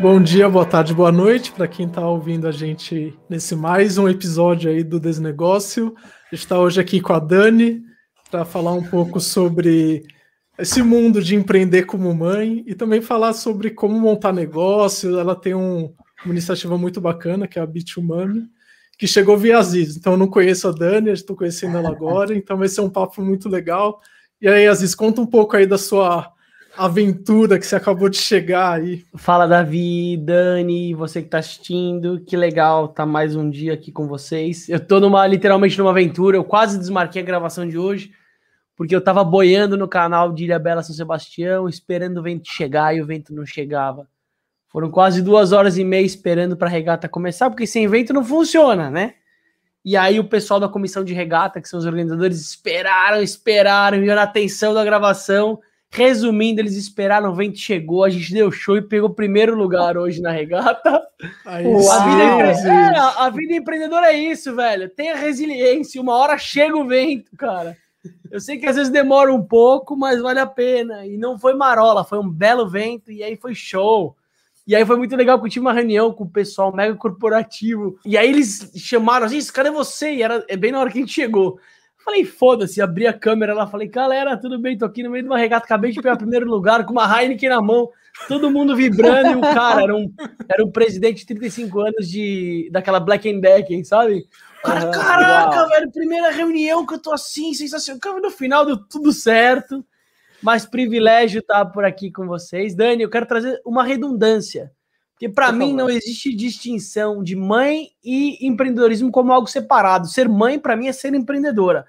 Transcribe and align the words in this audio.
Bom 0.00 0.22
dia, 0.22 0.48
boa 0.48 0.64
tarde, 0.64 0.94
boa 0.94 1.12
noite 1.12 1.52
para 1.52 1.68
quem 1.68 1.86
está 1.86 2.08
ouvindo 2.08 2.48
a 2.48 2.50
gente 2.50 3.14
nesse 3.28 3.54
mais 3.54 3.98
um 3.98 4.08
episódio 4.08 4.70
aí 4.70 4.82
do 4.82 4.98
Desnegócio. 4.98 5.94
Está 6.32 6.58
hoje 6.58 6.80
aqui 6.80 7.02
com 7.02 7.12
a 7.12 7.18
Dani 7.18 7.82
para 8.30 8.46
falar 8.46 8.72
um 8.72 8.82
pouco 8.82 9.20
sobre 9.20 10.02
esse 10.58 10.82
mundo 10.82 11.22
de 11.22 11.34
empreender 11.34 11.82
como 11.82 12.14
mãe 12.14 12.64
e 12.66 12.74
também 12.74 13.02
falar 13.02 13.34
sobre 13.34 13.72
como 13.72 14.00
montar 14.00 14.32
negócio. 14.32 15.18
Ela 15.18 15.36
tem 15.36 15.54
um, 15.54 15.92
uma 16.24 16.32
iniciativa 16.32 16.78
muito 16.78 16.98
bacana 16.98 17.46
que 17.46 17.58
é 17.58 17.62
a 17.62 17.66
Bitumami, 17.66 18.48
que 18.98 19.06
chegou 19.06 19.36
via 19.36 19.58
Aziz. 19.58 19.98
Então 19.98 20.14
eu 20.14 20.18
não 20.18 20.28
conheço 20.28 20.66
a 20.66 20.72
Dani, 20.72 21.10
estou 21.10 21.36
conhecendo 21.36 21.76
ela 21.76 21.90
agora, 21.90 22.34
então 22.34 22.56
vai 22.56 22.68
ser 22.68 22.80
um 22.80 22.88
papo 22.88 23.20
muito 23.20 23.50
legal. 23.50 24.00
E 24.40 24.48
aí, 24.48 24.66
Aziz, 24.66 24.94
conta 24.94 25.20
um 25.20 25.26
pouco 25.26 25.56
aí 25.56 25.66
da 25.66 25.76
sua 25.76 26.32
aventura 26.76 27.58
que 27.58 27.66
você 27.66 27.76
acabou 27.76 28.08
de 28.08 28.16
chegar 28.16 28.80
aí. 28.80 29.04
Fala, 29.16 29.46
Davi, 29.46 30.16
Dani, 30.16 30.94
você 30.94 31.20
que 31.20 31.26
está 31.26 31.38
assistindo, 31.38 32.20
que 32.20 32.36
legal 32.36 32.88
tá 32.88 33.04
mais 33.04 33.36
um 33.36 33.48
dia 33.50 33.74
aqui 33.74 33.90
com 33.92 34.06
vocês. 34.06 34.68
Eu 34.68 34.80
tô 34.80 35.00
numa, 35.00 35.26
literalmente 35.26 35.78
numa 35.78 35.90
aventura, 35.90 36.36
eu 36.36 36.44
quase 36.44 36.78
desmarquei 36.78 37.22
a 37.22 37.24
gravação 37.24 37.68
de 37.68 37.76
hoje, 37.76 38.12
porque 38.76 38.94
eu 38.94 39.00
tava 39.00 39.22
boiando 39.24 39.76
no 39.76 39.88
canal 39.88 40.32
de 40.32 40.44
Ilha 40.44 40.58
Bela 40.58 40.82
São 40.82 40.94
Sebastião, 40.94 41.68
esperando 41.68 42.18
o 42.18 42.22
vento 42.22 42.48
chegar 42.50 42.96
e 42.96 43.02
o 43.02 43.06
vento 43.06 43.34
não 43.34 43.44
chegava. 43.44 44.06
Foram 44.68 44.90
quase 44.90 45.20
duas 45.20 45.52
horas 45.52 45.76
e 45.76 45.84
meia 45.84 46.06
esperando 46.06 46.56
para 46.56 46.68
a 46.68 46.70
regata 46.70 47.08
começar, 47.08 47.50
porque 47.50 47.66
sem 47.66 47.88
vento 47.88 48.12
não 48.12 48.24
funciona, 48.24 48.88
né? 48.88 49.14
E 49.84 49.96
aí 49.96 50.20
o 50.20 50.24
pessoal 50.24 50.60
da 50.60 50.68
comissão 50.68 51.02
de 51.02 51.14
regata, 51.14 51.60
que 51.60 51.68
são 51.68 51.78
os 51.78 51.86
organizadores, 51.86 52.40
esperaram, 52.40 53.22
esperaram, 53.22 53.98
viram 53.98 54.18
a 54.18 54.22
atenção 54.22 54.72
da 54.74 54.84
gravação. 54.84 55.58
Resumindo, 55.92 56.60
eles 56.60 56.76
esperaram, 56.76 57.30
o 57.30 57.34
vento 57.34 57.58
chegou, 57.58 58.04
a 58.04 58.10
gente 58.10 58.32
deu 58.32 58.52
show 58.52 58.76
e 58.76 58.82
pegou 58.82 59.08
o 59.08 59.14
primeiro 59.14 59.56
lugar 59.56 59.96
hoje 59.96 60.22
na 60.22 60.30
regata. 60.30 61.02
Aí, 61.44 61.66
a, 61.66 61.98
vida 62.06 62.68
é, 62.68 62.98
a 62.98 63.28
vida 63.28 63.54
empreendedora 63.54 64.12
é 64.12 64.16
isso, 64.16 64.54
velho. 64.54 64.88
Tenha 64.88 65.16
resiliência, 65.16 66.00
uma 66.00 66.14
hora 66.14 66.38
chega 66.38 66.76
o 66.76 66.86
vento, 66.86 67.36
cara. 67.36 67.76
Eu 68.30 68.40
sei 68.40 68.56
que 68.56 68.66
às 68.66 68.76
vezes 68.76 68.92
demora 68.92 69.34
um 69.34 69.42
pouco, 69.42 69.96
mas 69.96 70.22
vale 70.22 70.38
a 70.38 70.46
pena. 70.46 71.04
E 71.04 71.16
não 71.16 71.36
foi 71.36 71.54
marola, 71.54 72.04
foi 72.04 72.20
um 72.20 72.30
belo 72.30 72.68
vento 72.68 73.10
e 73.10 73.22
aí 73.24 73.36
foi 73.36 73.54
show. 73.54 74.16
E 74.66 74.76
aí 74.76 74.86
foi 74.86 74.96
muito 74.96 75.16
legal 75.16 75.40
que 75.40 75.46
eu 75.46 75.50
tive 75.50 75.66
uma 75.66 75.72
reunião 75.72 76.12
com 76.12 76.22
o 76.22 76.30
pessoal 76.30 76.72
mega 76.72 76.94
corporativo. 76.94 77.98
E 78.04 78.16
aí 78.16 78.28
eles 78.28 78.70
chamaram 78.76 79.26
assim: 79.26 79.44
cadê 79.52 79.70
você? 79.70 80.14
E 80.14 80.22
era 80.22 80.44
é 80.48 80.56
bem 80.56 80.70
na 80.70 80.78
hora 80.78 80.90
que 80.90 80.98
a 80.98 81.00
gente 81.00 81.12
chegou. 81.12 81.58
Falei, 82.10 82.24
foda-se, 82.24 82.82
abri 82.82 83.06
a 83.06 83.12
câmera 83.12 83.54
lá, 83.54 83.68
falei, 83.68 83.86
galera, 83.86 84.36
tudo 84.36 84.58
bem, 84.58 84.76
tô 84.76 84.84
aqui 84.84 85.00
no 85.00 85.10
meio 85.10 85.22
de 85.22 85.28
uma 85.28 85.38
regata, 85.38 85.64
acabei 85.64 85.92
de 85.92 86.02
pegar 86.02 86.14
o 86.14 86.18
primeiro 86.18 86.44
lugar 86.44 86.84
com 86.84 86.90
uma 86.90 87.06
Heineken 87.06 87.50
na 87.50 87.62
mão, 87.62 87.88
todo 88.26 88.50
mundo 88.50 88.74
vibrando, 88.74 89.30
e 89.30 89.36
o 89.36 89.40
cara 89.40 89.84
era 89.84 89.94
um, 89.94 90.12
era 90.48 90.64
um 90.64 90.72
presidente 90.72 91.18
de 91.18 91.26
35 91.26 91.80
anos 91.80 92.08
de, 92.08 92.68
daquela 92.72 92.98
Black 92.98 93.30
and 93.30 93.38
Decken, 93.38 93.84
sabe? 93.84 94.26
Cara, 94.60 94.86
uhum, 94.86 94.90
caraca, 94.90 95.56
uau. 95.56 95.68
velho, 95.68 95.92
primeira 95.92 96.32
reunião 96.32 96.84
que 96.84 96.94
eu 96.94 96.98
tô 97.00 97.12
assim, 97.12 97.54
sensacional. 97.54 98.20
No 98.20 98.30
final 98.32 98.66
deu 98.66 98.76
tudo 98.76 99.12
certo, 99.12 99.86
mas 100.42 100.66
privilégio 100.66 101.38
estar 101.38 101.64
por 101.66 101.84
aqui 101.84 102.10
com 102.10 102.26
vocês. 102.26 102.74
Dani, 102.74 103.04
eu 103.04 103.10
quero 103.10 103.24
trazer 103.24 103.60
uma 103.64 103.84
redundância, 103.84 104.72
porque 105.12 105.28
para 105.28 105.52
mim 105.52 105.72
não 105.72 105.88
existe 105.88 106.34
distinção 106.34 107.22
de 107.22 107.36
mãe 107.36 107.90
e 108.02 108.44
empreendedorismo 108.44 109.12
como 109.12 109.32
algo 109.32 109.46
separado. 109.46 110.08
Ser 110.08 110.28
mãe, 110.28 110.58
para 110.58 110.74
mim, 110.74 110.88
é 110.88 110.92
ser 110.92 111.14
empreendedora. 111.14 111.86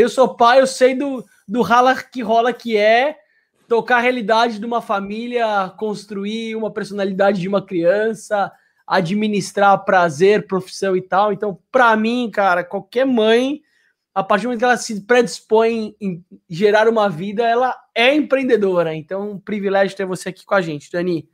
Eu 0.00 0.08
sou 0.08 0.34
pai, 0.34 0.60
eu 0.60 0.66
sei 0.66 0.94
do, 0.94 1.24
do 1.46 1.62
rala 1.62 1.94
que 1.94 2.22
rola 2.22 2.52
que 2.52 2.76
é 2.76 3.16
tocar 3.68 3.98
a 3.98 4.00
realidade 4.00 4.58
de 4.58 4.66
uma 4.66 4.82
família, 4.82 5.72
construir 5.78 6.56
uma 6.56 6.72
personalidade 6.72 7.40
de 7.40 7.46
uma 7.46 7.64
criança, 7.64 8.50
administrar 8.86 9.84
prazer, 9.84 10.46
profissão 10.46 10.96
e 10.96 11.00
tal. 11.02 11.32
Então, 11.32 11.56
para 11.70 11.94
mim, 11.96 12.28
cara, 12.32 12.64
qualquer 12.64 13.06
mãe, 13.06 13.62
a 14.12 14.24
partir 14.24 14.42
do 14.42 14.48
momento 14.48 14.58
que 14.58 14.64
ela 14.64 14.76
se 14.76 15.00
predispõe 15.02 15.94
em 16.00 16.24
gerar 16.48 16.88
uma 16.88 17.08
vida, 17.08 17.44
ela 17.44 17.76
é 17.94 18.12
empreendedora. 18.12 18.92
Então, 18.94 19.32
um 19.32 19.38
privilégio 19.38 19.96
ter 19.96 20.04
você 20.04 20.30
aqui 20.30 20.44
com 20.44 20.54
a 20.54 20.60
gente, 20.60 20.90
Dani. 20.90 21.28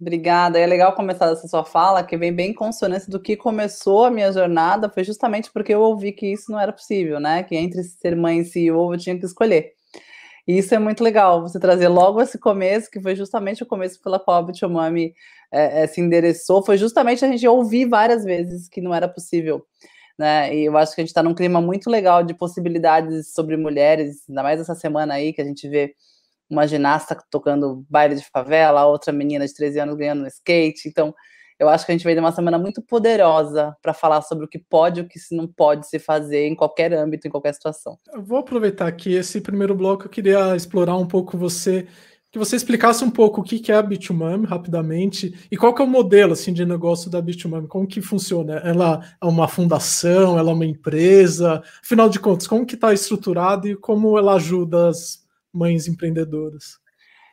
Obrigada. 0.00 0.58
É 0.58 0.66
legal 0.66 0.94
começar 0.94 1.26
essa 1.26 1.48
sua 1.48 1.64
fala, 1.64 2.04
que 2.04 2.16
vem 2.16 2.32
bem 2.32 2.54
consonância 2.54 3.10
do 3.10 3.20
que 3.20 3.36
começou 3.36 4.04
a 4.04 4.10
minha 4.10 4.30
jornada, 4.32 4.88
foi 4.88 5.02
justamente 5.02 5.50
porque 5.52 5.74
eu 5.74 5.80
ouvi 5.80 6.12
que 6.12 6.32
isso 6.32 6.52
não 6.52 6.60
era 6.60 6.72
possível, 6.72 7.18
né? 7.18 7.42
Que 7.42 7.56
entre 7.56 7.82
ser 7.82 8.14
mãe 8.14 8.40
e 8.40 8.44
CEO 8.44 8.94
eu 8.94 8.98
tinha 8.98 9.18
que 9.18 9.26
escolher. 9.26 9.72
E 10.46 10.56
isso 10.56 10.74
é 10.74 10.78
muito 10.78 11.04
legal, 11.04 11.42
você 11.42 11.60
trazer 11.60 11.88
logo 11.88 12.22
esse 12.22 12.38
começo, 12.38 12.90
que 12.90 13.00
foi 13.02 13.14
justamente 13.14 13.62
o 13.62 13.66
começo 13.66 14.00
pela 14.02 14.18
qual 14.18 14.38
a 14.38 14.42
Bichomami 14.42 15.12
é, 15.52 15.82
é, 15.82 15.86
se 15.86 16.00
endereçou, 16.00 16.64
foi 16.64 16.78
justamente 16.78 17.24
a 17.24 17.28
gente 17.28 17.46
ouvir 17.46 17.86
várias 17.86 18.24
vezes 18.24 18.68
que 18.68 18.80
não 18.80 18.94
era 18.94 19.08
possível. 19.08 19.62
Né? 20.18 20.54
E 20.56 20.64
eu 20.64 20.76
acho 20.78 20.94
que 20.94 21.00
a 21.00 21.04
gente 21.04 21.10
está 21.10 21.22
num 21.22 21.34
clima 21.34 21.60
muito 21.60 21.90
legal 21.90 22.22
de 22.22 22.34
possibilidades 22.34 23.32
sobre 23.34 23.56
mulheres, 23.56 24.24
ainda 24.28 24.42
mais 24.42 24.60
essa 24.60 24.74
semana 24.74 25.14
aí 25.14 25.32
que 25.32 25.42
a 25.42 25.44
gente 25.44 25.68
vê 25.68 25.94
uma 26.48 26.66
ginasta 26.66 27.16
tocando 27.30 27.84
baile 27.88 28.14
de 28.14 28.24
favela, 28.24 28.86
outra 28.86 29.12
menina 29.12 29.46
de 29.46 29.54
13 29.54 29.80
anos 29.80 29.96
ganhando 29.96 30.26
skate. 30.26 30.88
Então, 30.88 31.14
eu 31.58 31.68
acho 31.68 31.84
que 31.84 31.90
a 31.90 31.94
gente 31.94 32.04
veio 32.04 32.14
de 32.14 32.20
uma 32.20 32.30
semana 32.30 32.56
muito 32.56 32.80
poderosa 32.80 33.76
para 33.82 33.92
falar 33.92 34.22
sobre 34.22 34.44
o 34.44 34.48
que 34.48 34.58
pode 34.58 35.00
e 35.00 35.02
o 35.02 35.08
que 35.08 35.18
não 35.32 35.46
pode 35.46 35.88
se 35.88 35.98
fazer 35.98 36.46
em 36.46 36.54
qualquer 36.54 36.92
âmbito, 36.94 37.26
em 37.26 37.30
qualquer 37.30 37.52
situação. 37.52 37.98
Eu 38.12 38.22
vou 38.22 38.38
aproveitar 38.38 38.86
aqui 38.86 39.12
esse 39.12 39.40
primeiro 39.40 39.74
bloco, 39.74 40.04
eu 40.04 40.10
queria 40.10 40.54
explorar 40.54 40.96
um 40.96 41.06
pouco 41.06 41.36
você, 41.36 41.88
que 42.30 42.38
você 42.38 42.54
explicasse 42.54 43.02
um 43.02 43.10
pouco 43.10 43.40
o 43.40 43.44
que 43.44 43.72
é 43.72 43.74
a 43.74 43.82
Bitumami 43.82 44.46
rapidamente 44.46 45.34
e 45.50 45.56
qual 45.56 45.74
que 45.74 45.82
é 45.82 45.84
o 45.84 45.88
modelo 45.88 46.32
assim 46.32 46.52
de 46.52 46.64
negócio 46.64 47.10
da 47.10 47.20
Bitumami, 47.20 47.66
como 47.66 47.88
que 47.88 48.00
funciona? 48.00 48.58
Ela 48.58 49.00
é 49.20 49.26
uma 49.26 49.48
fundação, 49.48 50.38
ela 50.38 50.52
é 50.52 50.54
uma 50.54 50.66
empresa? 50.66 51.60
Afinal 51.82 52.08
de 52.08 52.20
contas, 52.20 52.46
como 52.46 52.64
que 52.64 52.76
está 52.76 52.94
estruturado 52.94 53.66
e 53.66 53.74
como 53.74 54.16
ela 54.16 54.34
ajuda 54.34 54.90
as 54.90 55.26
mães 55.58 55.88
empreendedoras? 55.88 56.78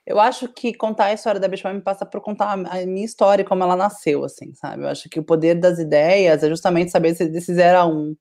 Eu 0.06 0.19
acho 0.19 0.47
que 0.47 0.74
contar 0.74 1.06
a 1.06 1.13
história 1.13 1.40
da 1.40 1.47
Bitcoin 1.47 1.75
me 1.75 1.81
passa 1.81 2.06
por 2.06 2.22
contar 2.22 2.52
a 2.52 2.86
minha 2.86 3.06
história 3.06 3.44
como 3.44 3.63
ela 3.63 3.75
nasceu, 3.75 4.24
assim, 4.24 4.53
sabe? 4.53 4.84
Eu 4.84 4.88
acho 4.88 5.09
que 5.09 5.19
o 5.19 5.24
poder 5.24 5.56
das 5.56 5.80
ideias 5.80 6.44
é 6.44 6.50
justamente 6.50 6.91
saber 6.91 7.16
se 7.16 7.28
desse 7.28 7.53
zero 7.53 7.80
a 7.80 7.85
um. 7.88 8.16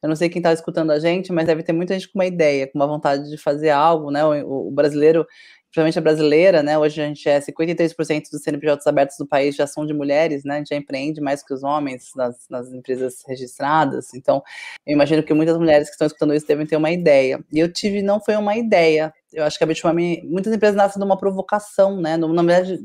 Eu 0.00 0.08
não 0.08 0.14
sei 0.14 0.28
quem 0.28 0.38
está 0.38 0.52
escutando 0.52 0.92
a 0.92 0.98
gente, 1.00 1.32
mas 1.32 1.46
deve 1.46 1.64
ter 1.64 1.72
muita 1.72 1.94
gente 1.94 2.08
com 2.12 2.20
uma 2.20 2.26
ideia, 2.26 2.68
com 2.68 2.78
uma 2.78 2.86
vontade 2.86 3.28
de 3.28 3.36
fazer 3.36 3.70
algo, 3.70 4.12
né? 4.12 4.24
O, 4.24 4.68
o 4.68 4.70
brasileiro 4.70 5.26
principalmente 5.70 5.98
a 5.98 6.02
brasileira, 6.02 6.62
né? 6.62 6.78
Hoje 6.78 7.00
a 7.02 7.06
gente 7.06 7.28
é 7.28 7.40
53% 7.40 8.30
dos 8.30 8.42
CNPJs 8.42 8.86
abertos 8.86 9.16
do 9.18 9.26
país 9.26 9.54
já 9.54 9.66
são 9.66 9.84
de 9.84 9.92
mulheres, 9.92 10.44
né? 10.44 10.54
A 10.54 10.58
gente 10.58 10.68
já 10.70 10.76
empreende 10.76 11.20
mais 11.20 11.42
que 11.42 11.52
os 11.52 11.62
homens 11.62 12.10
nas, 12.16 12.46
nas 12.48 12.72
empresas 12.72 13.22
registradas. 13.26 14.14
Então, 14.14 14.42
eu 14.86 14.94
imagino 14.94 15.22
que 15.22 15.34
muitas 15.34 15.58
mulheres 15.58 15.88
que 15.88 15.94
estão 15.94 16.06
escutando 16.06 16.34
isso 16.34 16.46
devem 16.46 16.66
ter 16.66 16.76
uma 16.76 16.90
ideia. 16.90 17.44
E 17.52 17.58
eu 17.58 17.70
tive, 17.70 18.02
não 18.02 18.20
foi 18.20 18.36
uma 18.36 18.56
ideia. 18.56 19.12
Eu 19.32 19.44
acho 19.44 19.58
que 19.58 19.64
a 19.64 19.66
Bitmami, 19.66 20.22
muitas 20.24 20.52
empresas 20.52 20.76
nascem 20.76 20.98
de 20.98 21.04
uma 21.04 21.18
provocação, 21.18 22.00
né? 22.00 22.16
Na 22.16 22.42
verdade, 22.42 22.80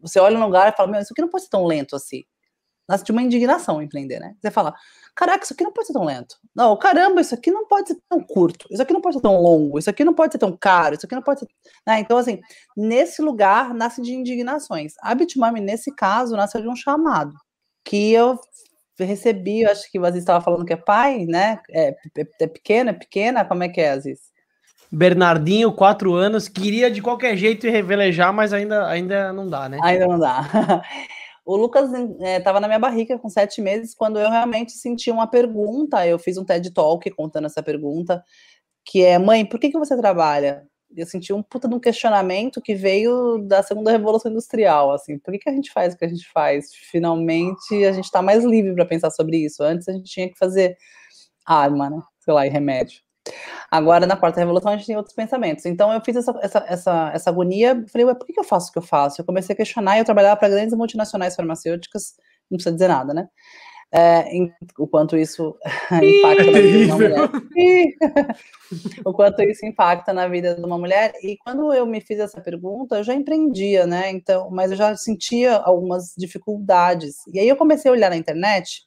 você 0.00 0.20
olha 0.20 0.38
no 0.38 0.46
lugar 0.46 0.72
e 0.72 0.76
fala, 0.76 0.90
meu, 0.90 1.00
isso 1.00 1.12
aqui 1.12 1.22
não 1.22 1.28
pode 1.28 1.44
ser 1.44 1.50
tão 1.50 1.64
lento 1.64 1.96
assim. 1.96 2.24
Nasce 2.88 3.04
de 3.04 3.12
uma 3.12 3.22
indignação 3.22 3.80
empreender, 3.80 4.18
né? 4.18 4.34
Você 4.40 4.50
fala, 4.50 4.74
caraca, 5.14 5.44
isso 5.44 5.52
aqui 5.52 5.62
não 5.62 5.72
pode 5.72 5.86
ser 5.86 5.92
tão 5.92 6.04
lento. 6.04 6.36
Não, 6.52 6.76
caramba, 6.76 7.20
isso 7.20 7.32
aqui 7.34 7.50
não 7.50 7.66
pode 7.68 7.88
ser 7.88 7.96
tão 8.08 8.20
curto. 8.20 8.66
Isso 8.68 8.82
aqui 8.82 8.92
não 8.92 9.00
pode 9.00 9.14
ser 9.14 9.22
tão 9.22 9.40
longo. 9.40 9.78
Isso 9.78 9.88
aqui 9.88 10.04
não 10.04 10.12
pode 10.12 10.32
ser 10.32 10.38
tão 10.38 10.56
caro. 10.56 10.96
Isso 10.96 11.06
aqui 11.06 11.14
não 11.14 11.22
pode 11.22 11.38
ser. 11.38 11.48
Né? 11.86 12.00
Então, 12.00 12.18
assim, 12.18 12.40
nesse 12.76 13.22
lugar 13.22 13.72
nasce 13.72 14.02
de 14.02 14.12
indignações. 14.12 14.94
A 15.02 15.14
Bitmami, 15.14 15.60
nesse 15.60 15.94
caso, 15.94 16.34
nasceu 16.36 16.60
de 16.62 16.68
um 16.68 16.74
chamado 16.74 17.32
que 17.84 18.12
eu 18.12 18.36
recebi. 18.98 19.62
Eu 19.62 19.70
acho 19.70 19.88
que 19.88 19.98
o 19.98 20.04
Aziz 20.04 20.22
estava 20.22 20.42
falando 20.44 20.64
que 20.64 20.72
é 20.72 20.76
pai, 20.76 21.26
né? 21.26 21.60
É, 21.70 21.90
é, 21.90 21.96
é 22.40 22.46
pequena, 22.48 22.90
é 22.90 22.94
pequena. 22.94 23.44
Como 23.44 23.62
é 23.62 23.68
que 23.68 23.80
é, 23.80 23.90
Aziz? 23.90 24.30
Bernardinho, 24.90 25.72
quatro 25.72 26.14
anos, 26.14 26.48
queria 26.48 26.90
de 26.90 27.00
qualquer 27.00 27.36
jeito 27.36 27.68
revelejar, 27.68 28.32
mas 28.32 28.52
ainda, 28.52 28.88
ainda 28.88 29.32
não 29.32 29.48
dá, 29.48 29.68
né? 29.68 29.78
Ainda 29.82 30.06
não 30.06 30.18
dá. 30.18 30.82
O 31.50 31.56
Lucas 31.56 31.90
estava 32.20 32.58
é, 32.58 32.60
na 32.60 32.68
minha 32.68 32.78
barriga 32.78 33.18
com 33.18 33.28
sete 33.28 33.60
meses 33.60 33.92
quando 33.92 34.20
eu 34.20 34.30
realmente 34.30 34.70
senti 34.70 35.10
uma 35.10 35.26
pergunta. 35.26 36.06
Eu 36.06 36.16
fiz 36.18 36.36
um 36.36 36.44
TED 36.44 36.70
Talk 36.70 37.10
contando 37.10 37.46
essa 37.46 37.60
pergunta, 37.62 38.22
que 38.84 39.02
é: 39.02 39.18
mãe, 39.18 39.44
por 39.44 39.58
que, 39.58 39.70
que 39.70 39.78
você 39.78 39.96
trabalha? 39.96 40.64
Eu 40.96 41.06
senti 41.06 41.32
um 41.32 41.42
puta 41.42 41.68
de 41.68 41.74
um 41.74 41.80
questionamento 41.80 42.60
que 42.60 42.74
veio 42.74 43.38
da 43.38 43.62
segunda 43.62 43.90
revolução 43.90 44.30
industrial, 44.30 44.92
assim, 44.92 45.18
por 45.18 45.32
que, 45.32 45.38
que 45.38 45.48
a 45.48 45.52
gente 45.52 45.72
faz 45.72 45.94
o 45.94 45.98
que 45.98 46.04
a 46.04 46.08
gente 46.08 46.28
faz? 46.32 46.72
Finalmente 46.72 47.84
a 47.84 47.92
gente 47.92 48.04
está 48.04 48.20
mais 48.22 48.44
livre 48.44 48.74
para 48.74 48.86
pensar 48.86 49.10
sobre 49.10 49.36
isso. 49.38 49.62
Antes 49.62 49.88
a 49.88 49.92
gente 49.92 50.10
tinha 50.10 50.28
que 50.28 50.38
fazer 50.38 50.76
arma, 51.46 51.90
né? 51.90 52.00
Sei 52.20 52.34
lá, 52.34 52.46
e 52.46 52.50
remédio. 52.50 53.00
Agora, 53.70 54.06
na 54.06 54.16
quarta 54.16 54.40
revolução, 54.40 54.72
a 54.72 54.76
gente 54.76 54.86
tem 54.86 54.96
outros 54.96 55.14
pensamentos. 55.14 55.64
Então, 55.66 55.92
eu 55.92 56.00
fiz 56.00 56.16
essa, 56.16 56.38
essa, 56.42 56.64
essa, 56.68 57.10
essa 57.14 57.30
agonia, 57.30 57.84
falei, 57.92 58.06
ué, 58.06 58.14
por 58.14 58.26
que 58.26 58.38
eu 58.38 58.44
faço 58.44 58.70
o 58.70 58.72
que 58.72 58.78
eu 58.78 58.82
faço? 58.82 59.20
Eu 59.20 59.24
comecei 59.24 59.54
a 59.54 59.56
questionar, 59.56 59.98
eu 59.98 60.04
trabalhava 60.04 60.36
para 60.36 60.48
grandes 60.48 60.74
multinacionais 60.76 61.36
farmacêuticas, 61.36 62.14
não 62.50 62.56
precisa 62.56 62.74
dizer 62.74 62.88
nada, 62.88 63.14
né? 63.14 63.28
é, 63.92 64.28
em, 64.34 64.52
o 64.78 64.86
quanto 64.86 65.16
isso 65.16 65.56
impacta 65.90 66.44
na 66.44 66.60
vida 66.60 66.78
de 66.78 66.84
uma 66.86 66.96
mulher. 66.96 67.30
o 69.04 69.12
quanto 69.12 69.42
isso 69.42 69.66
impacta 69.66 70.12
na 70.12 70.28
vida 70.28 70.54
de 70.54 70.64
uma 70.64 70.78
mulher. 70.78 71.12
E 71.22 71.36
quando 71.38 71.72
eu 71.72 71.84
me 71.84 72.00
fiz 72.00 72.20
essa 72.20 72.40
pergunta, 72.40 72.98
eu 72.98 73.04
já 73.04 73.14
empreendia, 73.14 73.86
né? 73.86 74.10
Então, 74.10 74.48
mas 74.50 74.70
eu 74.70 74.76
já 74.76 74.96
sentia 74.96 75.56
algumas 75.56 76.14
dificuldades. 76.16 77.16
E 77.32 77.40
aí 77.40 77.48
eu 77.48 77.56
comecei 77.56 77.90
a 77.90 77.92
olhar 77.92 78.10
na 78.10 78.16
internet 78.16 78.82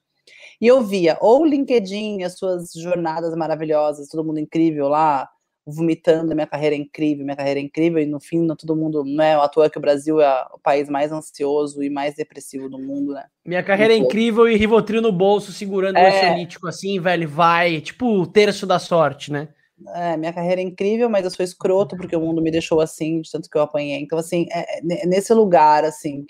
e 0.64 0.68
eu 0.68 0.82
via 0.82 1.18
ou 1.20 1.42
o 1.42 1.46
LinkedIn, 1.46 2.24
as 2.24 2.38
suas 2.38 2.72
jornadas 2.74 3.36
maravilhosas, 3.36 4.08
todo 4.08 4.24
mundo 4.24 4.40
incrível 4.40 4.88
lá, 4.88 5.28
vomitando, 5.68 6.34
minha 6.34 6.48
carreira 6.48 6.74
é 6.74 6.80
incrível, 6.80 7.26
minha 7.26 7.36
carreira 7.36 7.60
é 7.60 7.64
incrível, 7.64 8.02
e 8.02 8.06
no 8.06 8.18
fim, 8.18 8.40
não, 8.40 8.56
todo 8.56 8.74
mundo, 8.74 9.04
não 9.04 9.22
é 9.22 9.34
à 9.34 9.50
toa 9.50 9.70
que 9.70 9.78
o 9.78 9.82
Brasil 9.82 10.22
é 10.22 10.48
o 10.54 10.58
país 10.58 10.88
mais 10.88 11.12
ansioso 11.12 11.84
e 11.84 11.90
mais 11.90 12.16
depressivo 12.16 12.70
do 12.70 12.80
mundo, 12.80 13.12
né? 13.12 13.26
Minha 13.46 13.62
carreira 13.62 13.94
é 13.94 13.98
incrível 13.98 14.48
e 14.48 14.56
Rivotril 14.56 15.02
no 15.02 15.12
bolso, 15.12 15.52
segurando 15.52 15.98
é... 15.98 16.02
o 16.02 16.08
ansiolítico 16.08 16.66
assim, 16.66 16.98
velho, 16.98 17.28
vai, 17.28 17.82
tipo 17.82 18.06
o 18.06 18.26
terço 18.26 18.66
da 18.66 18.80
sorte, 18.80 19.34
né? 19.34 19.50
É, 19.96 20.16
minha 20.18 20.34
carreira 20.34 20.62
é 20.62 20.64
incrível, 20.64 21.10
mas 21.10 21.26
eu 21.26 21.32
sou 21.32 21.44
escroto 21.44 21.96
porque 21.98 22.16
o 22.16 22.20
mundo 22.22 22.42
me 22.42 22.52
deixou 22.52 22.80
assim, 22.80 23.22
de 23.22 23.32
tanto 23.32 23.50
que 23.50 23.58
eu 23.58 23.62
apanhei. 23.62 24.00
Então, 24.02 24.18
assim, 24.18 24.46
é, 24.52 24.80
é 24.80 25.06
nesse 25.06 25.34
lugar, 25.34 25.84
assim. 25.84 26.26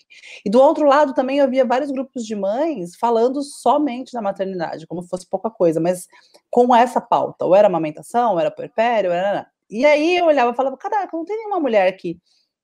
E 0.46 0.50
do 0.50 0.62
outro 0.62 0.86
lado 0.86 1.14
também 1.14 1.38
eu 1.38 1.50
via 1.50 1.66
vários 1.66 1.92
grupos 1.92 2.26
de 2.26 2.36
mães 2.36 2.96
falando 2.96 3.42
somente 3.44 4.14
da 4.14 4.22
maternidade, 4.22 4.88
como 4.88 5.04
fosse 5.04 5.28
pouca 5.30 5.50
coisa, 5.50 5.80
mas 5.80 6.08
com 6.50 6.76
essa 6.76 7.02
pauta. 7.02 7.46
Ou 7.46 7.56
era 7.56 7.68
amamentação, 7.68 8.34
ou 8.34 8.40
era 8.40 8.52
puerpério, 8.52 9.12
era. 9.12 9.48
E 9.70 9.86
aí 9.86 10.18
eu 10.18 10.26
olhava 10.26 10.52
e 10.52 10.56
falava, 10.56 10.78
caraca, 10.78 11.16
não 11.16 11.26
tem 11.26 11.38
nenhuma 11.38 11.60
mulher 11.60 11.88
aqui 11.88 12.20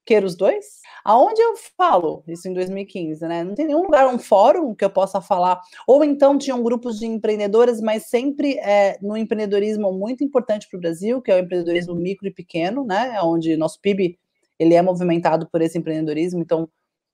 queira 0.09 0.25
os 0.25 0.35
dois? 0.35 0.79
Aonde 1.06 1.39
eu 1.39 1.56
falo 1.77 2.23
isso 2.27 2.47
em 2.47 2.53
2015, 2.53 3.27
né? 3.27 3.44
Não 3.44 3.53
tem 3.53 3.67
nenhum 3.67 3.83
lugar, 3.83 4.07
um 4.07 4.17
fórum 4.17 4.73
que 4.73 4.83
eu 4.83 4.89
possa 4.89 5.21
falar. 5.21 5.61
Ou 5.85 6.03
então 6.03 6.35
tinham 6.35 6.63
grupos 6.63 6.97
de 6.97 7.06
empreendedoras, 7.06 7.79
mas 7.79 8.07
sempre 8.07 8.57
é, 8.57 8.97
no 9.03 9.15
empreendedorismo 9.15 9.94
muito 9.94 10.23
importante 10.23 10.67
para 10.67 10.77
o 10.77 10.81
Brasil, 10.81 11.21
que 11.21 11.31
é 11.31 11.35
o 11.35 11.39
empreendedorismo 11.39 11.94
micro 11.94 12.27
e 12.27 12.33
pequeno, 12.33 12.83
né? 12.83 13.21
Onde 13.21 13.56
nosso 13.56 13.79
PIB 13.79 14.17
ele 14.57 14.73
é 14.73 14.81
movimentado 14.81 15.47
por 15.47 15.61
esse 15.61 15.77
empreendedorismo. 15.77 16.41
Então, 16.41 16.67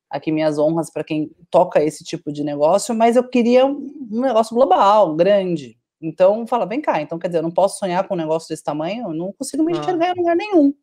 aqui 0.10 0.32
minhas 0.32 0.58
honras 0.58 0.90
para 0.90 1.04
quem 1.04 1.30
toca 1.52 1.84
esse 1.84 2.02
tipo 2.02 2.32
de 2.32 2.46
negócio, 2.46 2.96
mas 2.96 3.18
eu 3.18 3.28
queria 3.28 3.66
um 3.66 4.22
negócio 4.22 4.56
global, 4.56 5.14
grande. 5.16 5.78
Então, 6.02 6.48
fala, 6.48 6.66
vem 6.66 6.80
cá, 6.80 7.02
então 7.02 7.20
quer 7.20 7.28
dizer, 7.28 7.40
eu 7.40 7.44
não 7.44 7.52
posso 7.52 7.78
sonhar 7.78 8.08
com 8.08 8.14
um 8.14 8.18
negócio 8.18 8.48
desse 8.48 8.64
tamanho, 8.64 9.08
eu 9.10 9.14
não 9.14 9.34
consigo 9.34 9.64
me 9.64 9.74
enxergar 9.74 10.08
ah. 10.08 10.12
em 10.12 10.20
lugar 10.20 10.36
nenhum. 10.36 10.74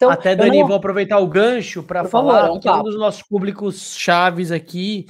Então, 0.00 0.10
Até, 0.10 0.34
Dani, 0.34 0.60
não... 0.60 0.66
vou 0.66 0.76
aproveitar 0.76 1.18
o 1.18 1.26
gancho 1.26 1.82
para 1.82 2.06
falar 2.06 2.46
favor, 2.46 2.58
que 2.58 2.70
um 2.70 2.82
dos 2.82 2.98
nossos 2.98 3.22
públicos 3.22 3.94
chaves 3.98 4.50
aqui 4.50 5.06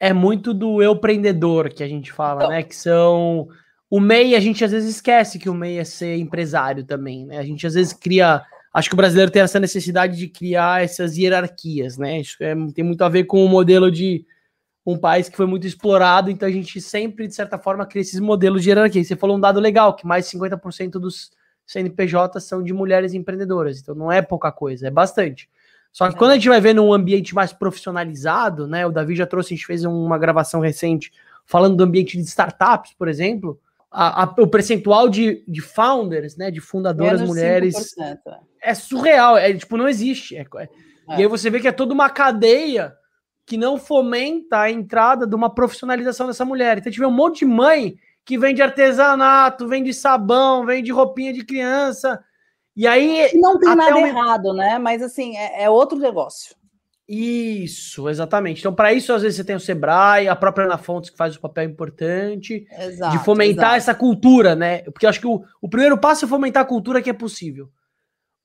é 0.00 0.12
muito 0.12 0.52
do 0.52 0.82
eu 0.82 0.94
empreendedor 0.94 1.68
que 1.68 1.84
a 1.84 1.88
gente 1.88 2.10
fala, 2.10 2.40
então, 2.40 2.50
né? 2.50 2.62
Que 2.64 2.74
são. 2.74 3.46
O 3.88 4.00
MEI, 4.00 4.34
a 4.34 4.40
gente 4.40 4.64
às 4.64 4.72
vezes 4.72 4.96
esquece 4.96 5.38
que 5.38 5.48
o 5.48 5.54
MEI 5.54 5.78
é 5.78 5.84
ser 5.84 6.16
empresário 6.16 6.82
também, 6.82 7.26
né? 7.26 7.38
A 7.38 7.44
gente 7.44 7.64
às 7.64 7.74
vezes 7.74 7.92
cria. 7.92 8.42
Acho 8.74 8.88
que 8.88 8.94
o 8.94 8.96
brasileiro 8.96 9.30
tem 9.30 9.40
essa 9.40 9.60
necessidade 9.60 10.16
de 10.16 10.26
criar 10.26 10.82
essas 10.82 11.16
hierarquias, 11.16 11.96
né? 11.96 12.20
Isso 12.20 12.36
é, 12.40 12.56
tem 12.74 12.84
muito 12.84 13.02
a 13.02 13.08
ver 13.08 13.22
com 13.22 13.44
o 13.44 13.48
modelo 13.48 13.88
de 13.88 14.26
um 14.84 14.98
país 14.98 15.28
que 15.28 15.36
foi 15.36 15.46
muito 15.46 15.64
explorado, 15.64 16.28
então 16.28 16.48
a 16.48 16.52
gente 16.52 16.80
sempre, 16.80 17.28
de 17.28 17.34
certa 17.36 17.56
forma, 17.56 17.86
cria 17.86 18.02
esses 18.02 18.18
modelos 18.18 18.64
de 18.64 18.70
hierarquia. 18.70 19.04
Você 19.04 19.14
falou 19.14 19.36
um 19.36 19.40
dado 19.40 19.60
legal, 19.60 19.94
que 19.94 20.04
mais 20.04 20.28
de 20.28 20.36
50% 20.36 20.92
dos 20.92 21.30
CNPJ 21.68 22.40
são 22.40 22.62
de 22.62 22.72
mulheres 22.72 23.12
empreendedoras. 23.12 23.78
Então 23.78 23.94
não 23.94 24.10
é 24.10 24.22
pouca 24.22 24.50
coisa, 24.50 24.88
é 24.88 24.90
bastante. 24.90 25.48
Só 25.92 26.08
que 26.08 26.16
quando 26.16 26.32
a 26.32 26.34
gente 26.34 26.48
vai 26.48 26.60
ver 26.60 26.74
num 26.74 26.92
ambiente 26.92 27.34
mais 27.34 27.52
profissionalizado, 27.52 28.66
né? 28.66 28.86
O 28.86 28.90
Davi 28.90 29.14
já 29.14 29.26
trouxe, 29.26 29.52
a 29.52 29.56
gente 29.56 29.66
fez 29.66 29.84
uma 29.84 30.18
gravação 30.18 30.60
recente 30.60 31.12
falando 31.44 31.76
do 31.76 31.84
ambiente 31.84 32.16
de 32.16 32.22
startups, 32.24 32.94
por 32.94 33.06
exemplo. 33.06 33.60
A, 33.90 34.24
a, 34.24 34.34
o 34.38 34.46
percentual 34.46 35.08
de, 35.08 35.44
de 35.46 35.60
founders, 35.62 36.36
né, 36.36 36.50
de 36.50 36.60
fundadoras 36.60 37.20
Menos 37.20 37.28
mulheres, 37.28 37.96
é. 37.98 38.18
é 38.62 38.74
surreal, 38.74 39.38
é 39.38 39.52
tipo, 39.54 39.76
não 39.78 39.88
existe. 39.88 40.36
É, 40.36 40.46
é. 40.56 40.68
E 41.10 41.22
aí 41.22 41.26
você 41.26 41.48
vê 41.48 41.58
que 41.58 41.68
é 41.68 41.72
toda 41.72 41.94
uma 41.94 42.10
cadeia 42.10 42.94
que 43.46 43.56
não 43.56 43.78
fomenta 43.78 44.60
a 44.60 44.70
entrada 44.70 45.26
de 45.26 45.34
uma 45.34 45.48
profissionalização 45.48 46.26
dessa 46.26 46.44
mulher. 46.44 46.76
Então, 46.76 46.90
a 46.90 46.92
gente 46.92 47.00
vê 47.00 47.06
um 47.06 47.10
monte 47.10 47.40
de 47.40 47.46
mãe 47.46 47.96
que 48.28 48.36
vende 48.36 48.60
artesanato, 48.60 49.66
vende 49.66 49.94
sabão, 49.94 50.66
vende 50.66 50.92
roupinha 50.92 51.32
de 51.32 51.42
criança. 51.46 52.22
E 52.76 52.86
aí. 52.86 53.30
Não 53.32 53.58
tem 53.58 53.74
nada 53.74 53.98
errado, 53.98 54.52
né? 54.52 54.78
Mas 54.78 55.02
assim, 55.02 55.34
é, 55.34 55.62
é, 55.62 55.70
outro 55.70 55.96
negócio. 55.98 56.54
Isso, 57.08 58.06
exatamente. 58.06 58.58
Então, 58.58 58.74
para 58.74 58.92
isso, 58.92 59.14
às 59.14 59.22
vezes, 59.22 59.38
você 59.38 59.44
tem 59.44 59.56
o 59.56 59.60
Sebrae, 59.60 60.28
a 60.28 60.36
própria 60.36 60.66
Ana 60.66 60.76
Fontes, 60.76 61.08
que 61.08 61.16
faz 61.16 61.36
o 61.36 61.40
papel 61.40 61.64
importante 61.64 62.66
exato, 62.78 63.16
de 63.16 63.24
fomentar 63.24 63.68
exato. 63.70 63.76
essa 63.76 63.94
cultura, 63.94 64.54
né? 64.54 64.82
Porque 64.82 65.06
eu 65.06 65.10
acho 65.10 65.20
que 65.20 65.26
o, 65.26 65.42
o 65.62 65.68
primeiro 65.70 65.96
passo 65.96 66.26
é 66.26 66.28
fomentar 66.28 66.64
a 66.64 66.66
cultura 66.66 67.00
que 67.00 67.08
é 67.08 67.14
possível. 67.14 67.70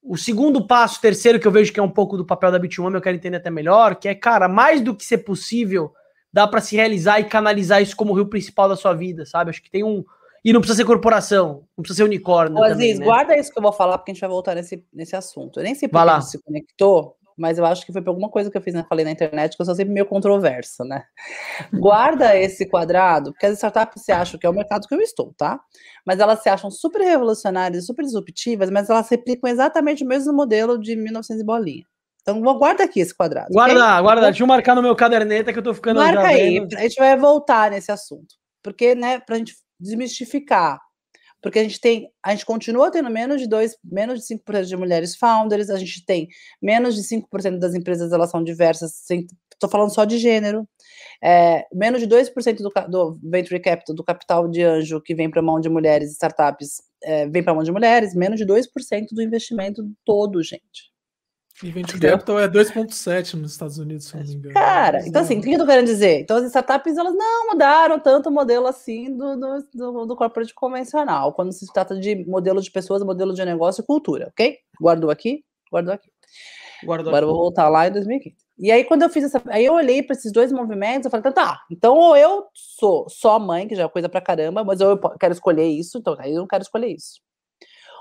O 0.02 0.16
segundo 0.16 0.66
passo, 0.66 1.02
terceiro, 1.02 1.42
que 1.42 1.48
eu 1.48 1.52
vejo 1.52 1.74
que 1.74 1.80
é 1.82 1.84
um 1.84 1.92
pouco 1.92 2.16
do 2.16 2.26
papel 2.26 2.54
da 2.54 2.60
Bitwoman, 2.60 2.96
eu 2.96 3.02
quero 3.02 3.18
entender 3.18 3.36
até 3.36 3.50
melhor, 3.50 3.98
que 3.98 4.08
é, 4.08 4.16
cara, 4.16 4.48
mais 4.48 4.80
do 4.80 4.96
que 4.96 5.04
ser 5.04 5.18
possível 5.18 5.92
dá 6.34 6.48
para 6.48 6.60
se 6.60 6.76
realizar 6.76 7.20
e 7.20 7.26
canalizar 7.26 7.82
isso 7.82 7.96
como 7.96 8.12
o 8.12 8.16
rio 8.16 8.28
principal 8.28 8.68
da 8.68 8.76
sua 8.76 8.94
vida, 8.94 9.26
sabe? 9.26 9.52
Acho 9.52 9.62
que 9.62 9.70
tem 9.70 9.84
um. 9.84 10.04
E 10.44 10.52
não 10.52 10.60
precisa 10.60 10.78
ser 10.78 10.86
corporação, 10.86 11.64
não 11.78 11.84
precisa 11.84 11.98
ser 11.98 12.04
unicórnio. 12.04 12.58
Ô, 12.58 12.64
Aziz, 12.64 13.00
né? 13.00 13.06
guarda 13.06 13.38
isso 13.38 13.52
que 13.52 13.58
eu 13.58 13.64
vou 13.64 13.72
falar, 13.72 13.98
porque 13.98 14.12
a 14.12 14.14
gente 14.14 14.22
vai 14.22 14.30
voltar 14.30 14.56
nesse, 14.56 14.84
nesse 14.92 15.16
assunto. 15.16 15.60
Eu 15.60 15.64
nem 15.64 15.76
sei 15.76 15.88
por 15.88 16.04
que 16.04 16.22
se 16.24 16.44
conectou, 16.44 17.16
mas 17.38 17.58
eu 17.58 17.66
acho 17.66 17.86
que 17.86 17.94
foi 17.94 18.02
por 18.02 18.10
alguma 18.10 18.30
coisa 18.30 18.52
que 18.52 18.58
eu 18.58 18.62
fiz, 18.62 18.74
né, 18.74 18.86
falei 18.90 19.06
na 19.06 19.12
internet, 19.12 19.56
que 19.56 19.62
eu 19.62 19.66
sou 19.66 19.74
sempre 19.74 19.94
meio 19.94 20.06
controversa, 20.06 20.84
né? 20.84 21.06
Guarda 21.72 22.36
esse 22.38 22.66
quadrado, 22.68 23.32
porque 23.32 23.46
as 23.46 23.54
startups 23.54 24.04
se 24.04 24.12
acham 24.12 24.38
que 24.38 24.46
é 24.46 24.50
o 24.50 24.54
mercado 24.54 24.86
que 24.86 24.94
eu 24.94 25.00
estou, 25.00 25.34
tá? 25.38 25.62
Mas 26.06 26.20
elas 26.20 26.44
se 26.44 26.50
acham 26.50 26.70
super 26.70 27.02
revolucionárias, 27.02 27.86
super 27.86 28.04
disruptivas, 28.04 28.70
mas 28.70 28.90
elas 28.90 29.08
replicam 29.08 29.50
exatamente 29.50 30.04
o 30.04 30.08
mesmo 30.08 30.34
modelo 30.34 30.78
de 30.78 30.94
1900 30.98 31.42
e 31.42 31.46
bolinha. 31.46 31.86
Então, 32.24 32.42
guarda 32.42 32.86
aqui 32.86 33.02
esse 33.02 33.14
quadrado. 33.14 33.50
Guarda, 33.52 33.76
okay? 33.76 34.02
guarda. 34.02 34.22
Deixa 34.24 34.44
eu 34.44 34.48
marcar 34.48 34.76
no 34.76 34.82
meu 34.82 34.96
caderneta 34.96 35.52
que 35.52 35.60
eu 35.60 35.64
tô 35.64 35.74
ficando. 35.74 36.00
Marca 36.00 36.28
aí, 36.28 36.60
vendo. 36.60 36.74
a 36.76 36.82
gente 36.82 36.96
vai 36.96 37.18
voltar 37.18 37.70
nesse 37.70 37.92
assunto. 37.92 38.36
Porque, 38.64 38.96
né, 38.96 39.20
pra 39.20 39.38
gente 39.38 39.54
desmistificar. 39.78 40.80
Porque 41.42 41.60
a 41.60 41.64
gente 41.64 41.82
tem, 41.82 42.10
a 42.24 42.32
gente 42.32 42.46
continua 42.46 42.90
tendo 42.90 43.10
menos 43.10 43.42
de 43.42 43.50
2, 43.50 43.76
menos 43.84 44.22
de 44.22 44.26
5% 44.26 44.64
de 44.64 44.78
mulheres 44.78 45.18
founders, 45.18 45.70
a 45.70 45.76
gente 45.78 46.06
tem 46.06 46.30
menos 46.62 46.96
de 46.96 47.04
5% 47.04 47.60
das 47.60 47.76
empresas 47.76 48.14
elas 48.14 48.32
são 48.32 48.42
diversas, 48.42 48.94
estou 49.10 49.70
falando 49.70 49.94
só 49.94 50.06
de 50.06 50.18
gênero. 50.18 50.66
É, 51.22 51.66
menos 51.74 52.00
de 52.00 52.08
2% 52.08 52.58
do, 52.58 52.72
do 52.90 53.20
venture 53.22 53.60
capital, 53.60 53.94
do 53.94 54.04
capital 54.04 54.48
de 54.48 54.64
anjo 54.64 55.02
que 55.02 55.14
vem 55.14 55.30
para 55.30 55.42
a 55.42 55.44
mão 55.44 55.60
de 55.60 55.70
mulheres 55.70 56.12
startups, 56.14 56.82
é, 57.04 57.28
vem 57.28 57.44
para 57.44 57.52
a 57.52 57.56
mão 57.56 57.64
de 57.64 57.72
mulheres, 57.74 58.16
menos 58.16 58.40
de 58.40 58.46
2% 58.46 59.08
do 59.12 59.22
investimento 59.22 59.86
todo, 60.06 60.42
gente. 60.42 60.93
E 61.62 61.70
venture 61.72 62.00
capital 62.00 62.40
é 62.40 62.48
2,7 62.48 63.36
nos 63.36 63.52
Estados 63.52 63.78
Unidos, 63.78 64.08
se 64.08 64.18
não 64.18 64.24
me 64.24 64.34
engano. 64.34 64.54
Cara, 64.54 65.08
então 65.08 65.22
assim, 65.22 65.38
o 65.38 65.42
que 65.42 65.54
eu 65.54 65.60
tô 65.60 65.66
querendo 65.66 65.86
dizer? 65.86 66.22
Então 66.22 66.38
as 66.38 66.46
startups, 66.46 66.98
elas 66.98 67.14
não 67.14 67.52
mudaram 67.52 68.00
tanto 68.00 68.30
o 68.30 68.32
modelo 68.32 68.66
assim 68.66 69.16
do, 69.16 69.38
do, 69.38 69.68
do, 69.74 70.06
do 70.08 70.16
corporate 70.16 70.54
convencional, 70.54 71.32
quando 71.34 71.52
se 71.52 71.72
trata 71.72 72.00
de 72.00 72.26
modelo 72.26 72.60
de 72.60 72.72
pessoas, 72.72 73.04
modelo 73.04 73.34
de 73.34 73.46
negócio 73.46 73.82
e 73.82 73.86
cultura, 73.86 74.30
ok? 74.30 74.58
Guardou 74.82 75.12
aqui, 75.12 75.44
guardou 75.72 75.94
aqui. 75.94 76.10
Guardou 76.84 77.10
Agora 77.10 77.26
aqui. 77.26 77.32
eu 77.32 77.36
vou 77.36 77.44
voltar 77.44 77.70
lá 77.70 77.88
em 77.88 77.92
2015. 77.92 78.36
E 78.58 78.72
aí, 78.72 78.84
quando 78.84 79.04
eu 79.04 79.10
fiz 79.10 79.24
essa. 79.24 79.42
Aí 79.48 79.66
eu 79.66 79.74
olhei 79.74 80.04
para 80.04 80.16
esses 80.16 80.32
dois 80.32 80.52
movimentos, 80.52 81.06
eu 81.06 81.12
falei, 81.12 81.32
tá, 81.34 81.62
então 81.72 81.96
ou 81.96 82.16
eu 82.16 82.46
sou 82.54 83.08
só 83.10 83.40
mãe, 83.40 83.68
que 83.68 83.76
já 83.76 83.84
é 83.84 83.88
coisa 83.88 84.10
pra 84.10 84.22
caramba, 84.22 84.64
mas 84.64 84.80
eu 84.80 85.00
quero 85.20 85.34
escolher 85.34 85.68
isso, 85.68 85.98
então 85.98 86.16
aí 86.20 86.32
eu 86.32 86.40
não 86.40 86.48
quero 86.48 86.64
escolher 86.64 86.88
isso. 86.88 87.22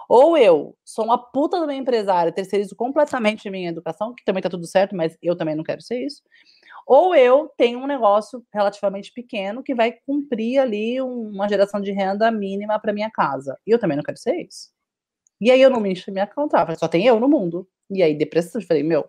Ou 0.09 0.37
eu 0.37 0.77
sou 0.85 1.05
uma 1.05 1.19
puta 1.19 1.59
do 1.59 1.67
meu 1.67 1.77
empresário, 1.77 2.33
terceirizo 2.33 2.75
completamente 2.77 3.49
minha 3.51 3.71
educação, 3.71 4.15
que 4.15 4.25
também 4.25 4.43
tá 4.43 4.51
tudo 4.51 4.67
certo, 4.67 4.97
mas 4.97 5.17
eu 5.23 5.37
também 5.37 5.55
não 5.55 5.65
quero 5.65 5.83
ser 5.83 6.05
isso. 6.05 6.23
Ou 6.87 7.15
eu 7.15 7.51
tenho 7.57 7.79
um 7.79 7.87
negócio 7.87 8.45
relativamente 8.53 9.13
pequeno 9.13 9.63
que 9.63 9.75
vai 9.75 9.93
cumprir 10.07 10.59
ali 10.59 11.01
uma 11.01 11.49
geração 11.49 11.81
de 11.81 11.93
renda 11.93 12.31
mínima 12.31 12.79
para 12.79 12.93
minha 12.93 13.11
casa. 13.11 13.57
E 13.67 13.71
eu 13.71 13.79
também 13.79 13.97
não 13.97 14.05
quero 14.05 14.19
ser 14.19 14.37
isso. 14.47 14.71
E 15.41 15.51
aí 15.51 15.61
eu 15.61 15.71
não 15.71 15.81
me 15.81 15.93
encho 15.93 16.11
minha 16.13 16.27
conta, 16.27 16.75
só 16.77 16.89
tem 16.89 17.07
eu 17.07 17.19
no 17.21 17.29
mundo. 17.29 17.69
E 17.91 18.03
aí 18.03 18.15
depressão, 18.15 18.61
eu 18.61 18.67
falei, 18.67 18.83
meu, 18.83 19.09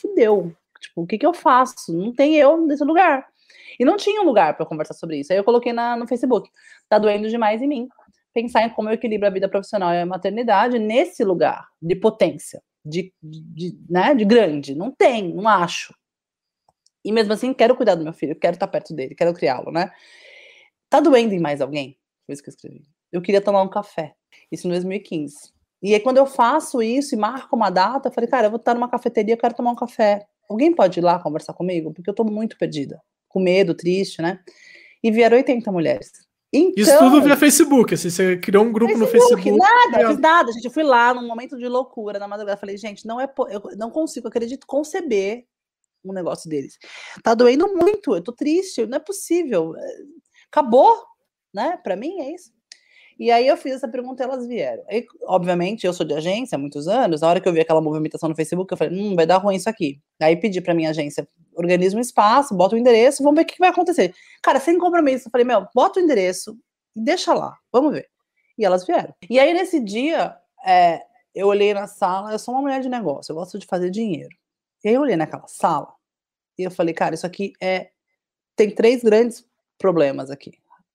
fudeu. 0.00 0.54
Tipo, 0.80 1.02
o 1.02 1.06
que 1.06 1.18
que 1.18 1.26
eu 1.26 1.32
faço? 1.32 1.92
Não 1.96 2.12
tem 2.12 2.36
eu 2.36 2.66
nesse 2.66 2.84
lugar. 2.84 3.26
E 3.78 3.84
não 3.84 3.96
tinha 3.96 4.20
um 4.20 4.24
lugar 4.24 4.56
para 4.56 4.66
conversar 4.66 4.94
sobre 4.94 5.18
isso. 5.18 5.32
Aí 5.32 5.38
eu 5.38 5.44
coloquei 5.44 5.72
na, 5.72 5.96
no 5.96 6.06
Facebook. 6.06 6.50
Tá 6.88 6.98
doendo 6.98 7.28
demais 7.28 7.62
em 7.62 7.68
mim 7.68 7.88
pensar 8.34 8.66
em 8.66 8.70
como 8.70 8.88
eu 8.88 8.94
equilibro 8.94 9.26
a 9.26 9.30
vida 9.30 9.48
profissional 9.48 9.94
e 9.94 10.00
a 10.00 10.06
maternidade 10.06 10.78
nesse 10.78 11.24
lugar 11.24 11.68
de 11.80 11.94
potência, 11.94 12.60
de, 12.84 13.14
de, 13.22 13.78
né, 13.88 14.14
de 14.14 14.24
grande. 14.24 14.74
Não 14.74 14.90
tem, 14.90 15.32
não 15.32 15.48
acho. 15.48 15.94
E 17.04 17.12
mesmo 17.12 17.32
assim, 17.32 17.54
quero 17.54 17.76
cuidar 17.76 17.94
do 17.94 18.04
meu 18.04 18.12
filho, 18.12 18.34
quero 18.34 18.54
estar 18.54 18.66
perto 18.66 18.94
dele, 18.94 19.14
quero 19.14 19.32
criá-lo, 19.32 19.70
né? 19.70 19.90
Tá 20.90 21.00
doendo 21.00 21.32
em 21.32 21.40
mais 21.40 21.60
alguém? 21.60 21.98
Foi 22.26 22.32
isso 22.32 22.42
que 22.42 22.48
eu 22.48 22.54
escrevi. 22.54 22.82
Eu 23.12 23.22
queria 23.22 23.40
tomar 23.40 23.62
um 23.62 23.68
café. 23.68 24.14
Isso 24.50 24.66
em 24.66 24.70
2015. 24.70 25.52
E 25.82 25.94
aí, 25.94 26.00
quando 26.00 26.16
eu 26.16 26.26
faço 26.26 26.82
isso 26.82 27.14
e 27.14 27.18
marco 27.18 27.54
uma 27.54 27.70
data, 27.70 28.08
eu 28.08 28.12
falei, 28.12 28.28
cara, 28.28 28.46
eu 28.46 28.50
vou 28.50 28.58
estar 28.58 28.74
numa 28.74 28.88
cafeteria, 28.88 29.34
eu 29.34 29.38
quero 29.38 29.54
tomar 29.54 29.70
um 29.70 29.76
café. 29.76 30.26
Alguém 30.48 30.74
pode 30.74 30.98
ir 30.98 31.02
lá 31.02 31.18
conversar 31.18 31.52
comigo? 31.52 31.92
Porque 31.92 32.08
eu 32.08 32.14
tô 32.14 32.24
muito 32.24 32.56
perdida. 32.56 33.00
Com 33.28 33.40
medo, 33.40 33.74
triste, 33.74 34.22
né? 34.22 34.40
e 35.04 35.10
vieram 35.10 35.36
80 35.36 35.70
mulheres. 35.70 36.23
Então, 36.56 36.72
Isso 36.76 36.98
tudo 36.98 37.20
via 37.20 37.36
Facebook, 37.36 37.94
assim, 37.94 38.10
você 38.10 38.36
criou 38.36 38.64
um 38.64 38.72
grupo 38.72 38.96
Facebook, 38.96 39.50
no 39.50 39.56
Facebook. 39.56 39.58
Nada, 39.58 40.02
não 40.04 40.10
fiz 40.10 40.20
nada, 40.20 40.52
gente. 40.52 40.64
Eu 40.64 40.70
fui 40.70 40.84
lá 40.84 41.12
num 41.12 41.26
momento 41.26 41.58
de 41.58 41.66
loucura 41.66 42.20
na 42.20 42.28
madrugada. 42.28 42.56
Falei, 42.56 42.76
gente, 42.76 43.04
não 43.04 43.20
é. 43.20 43.24
Eu 43.50 43.62
não 43.76 43.90
consigo, 43.90 44.28
acredito, 44.28 44.64
conceber 44.64 45.44
um 46.04 46.12
negócio 46.12 46.48
deles. 46.48 46.78
Tá 47.24 47.34
doendo 47.34 47.74
muito, 47.74 48.14
eu 48.14 48.22
tô 48.22 48.30
triste, 48.30 48.86
não 48.86 48.98
é 48.98 49.00
possível. 49.00 49.74
Acabou, 50.48 50.96
né? 51.52 51.76
Para 51.82 51.96
mim 51.96 52.20
é 52.20 52.32
isso. 52.32 52.52
E 53.18 53.30
aí 53.30 53.46
eu 53.46 53.56
fiz 53.56 53.74
essa 53.74 53.88
pergunta 53.88 54.22
e 54.22 54.26
elas 54.26 54.46
vieram. 54.46 54.82
E, 54.90 55.06
obviamente, 55.22 55.86
eu 55.86 55.92
sou 55.92 56.04
de 56.04 56.14
agência 56.14 56.56
há 56.56 56.58
muitos 56.58 56.88
anos. 56.88 57.20
Na 57.20 57.28
hora 57.28 57.40
que 57.40 57.48
eu 57.48 57.52
vi 57.52 57.60
aquela 57.60 57.80
movimentação 57.80 58.28
no 58.28 58.34
Facebook, 58.34 58.72
eu 58.72 58.76
falei, 58.76 58.98
hum, 58.98 59.14
vai 59.14 59.26
dar 59.26 59.38
ruim 59.38 59.56
isso 59.56 59.68
aqui. 59.68 60.00
Aí 60.20 60.36
pedi 60.36 60.60
para 60.60 60.74
minha 60.74 60.90
agência, 60.90 61.26
organiza 61.54 61.96
um 61.96 62.00
espaço, 62.00 62.54
bota 62.54 62.74
o 62.74 62.78
endereço, 62.78 63.22
vamos 63.22 63.36
ver 63.36 63.42
o 63.42 63.46
que 63.46 63.58
vai 63.58 63.70
acontecer. 63.70 64.14
Cara, 64.42 64.58
sem 64.58 64.78
compromisso. 64.78 65.28
Eu 65.28 65.30
falei, 65.30 65.46
meu, 65.46 65.66
bota 65.74 66.00
o 66.00 66.02
endereço 66.02 66.58
e 66.96 67.00
deixa 67.00 67.32
lá, 67.32 67.56
vamos 67.72 67.92
ver. 67.92 68.08
E 68.58 68.64
elas 68.64 68.84
vieram. 68.86 69.14
E 69.28 69.38
aí, 69.38 69.52
nesse 69.52 69.80
dia, 69.80 70.36
é, 70.66 71.00
eu 71.34 71.48
olhei 71.48 71.74
na 71.74 71.86
sala, 71.86 72.32
eu 72.32 72.38
sou 72.38 72.54
uma 72.54 72.62
mulher 72.62 72.80
de 72.80 72.88
negócio, 72.88 73.32
eu 73.32 73.36
gosto 73.36 73.58
de 73.58 73.66
fazer 73.66 73.90
dinheiro. 73.90 74.34
E 74.84 74.88
aí 74.88 74.94
eu 74.94 75.00
olhei 75.00 75.16
naquela 75.16 75.46
sala 75.46 75.92
e 76.58 76.62
eu 76.62 76.70
falei, 76.70 76.94
cara, 76.94 77.14
isso 77.14 77.26
aqui 77.26 77.52
é. 77.60 77.90
Tem 78.56 78.70
três 78.70 79.02
grandes 79.02 79.44
problemas 79.78 80.30
aqui. 80.30 80.52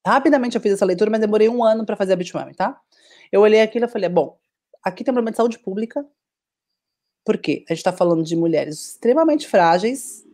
Rapidamente 0.10 0.56
eu 0.56 0.62
fiz 0.62 0.74
essa 0.74 0.86
leitura, 0.86 1.12
mas 1.12 1.20
demorei 1.20 1.48
um 1.48 1.64
ano 1.64 1.86
para 1.86 1.96
fazer 1.96 2.14
a 2.14 2.16
Bitmami, 2.16 2.56
tá? 2.56 2.80
Eu 3.32 3.42
olhei 3.42 3.62
aquilo 3.62 3.86
e 3.86 3.88
falei, 3.88 4.10
bom, 4.10 4.38
aqui 4.84 5.04
tem 5.04 5.12
um 5.12 5.16
problema 5.16 5.32
de 5.32 5.38
saúde 5.38 5.60
pública. 5.60 6.06
Por 7.24 7.38
quê? 7.38 7.64
A 7.70 7.74
gente 7.74 7.80
está 7.80 7.94
falando 7.94 8.24
de 8.24 8.36
mulheres 8.36 8.90
extremamente 8.90 9.48
frágeis, 9.48 10.26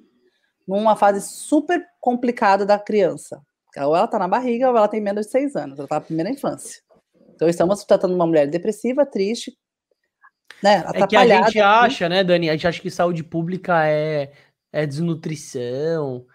numa 0.67 0.95
fase 0.95 1.21
super 1.21 1.85
complicada 1.99 2.65
da 2.65 2.79
criança. 2.79 3.41
Ou 3.77 3.95
ela 3.95 4.05
está 4.05 4.17
na 4.17 4.27
barriga 4.27 4.69
ou 4.69 4.77
ela 4.77 4.87
tem 4.87 5.01
menos 5.01 5.25
de 5.25 5.31
seis 5.31 5.55
anos, 5.55 5.77
ela 5.77 5.85
está 5.85 5.95
na 5.95 6.01
primeira 6.01 6.29
infância. 6.29 6.81
Então 7.33 7.49
estamos 7.49 7.83
tratando 7.83 8.15
uma 8.15 8.25
mulher 8.25 8.47
depressiva, 8.47 9.05
triste, 9.05 9.57
né? 10.63 10.83
É 10.93 11.05
que 11.05 11.15
a 11.15 11.27
gente 11.27 11.59
acha, 11.59 12.07
né, 12.07 12.23
Dani? 12.23 12.49
A 12.49 12.53
gente 12.53 12.67
acha 12.67 12.81
que 12.81 12.89
saúde 12.89 13.23
pública 13.23 13.85
é, 13.85 14.31
é 14.71 14.85
desnutrição, 14.85 16.25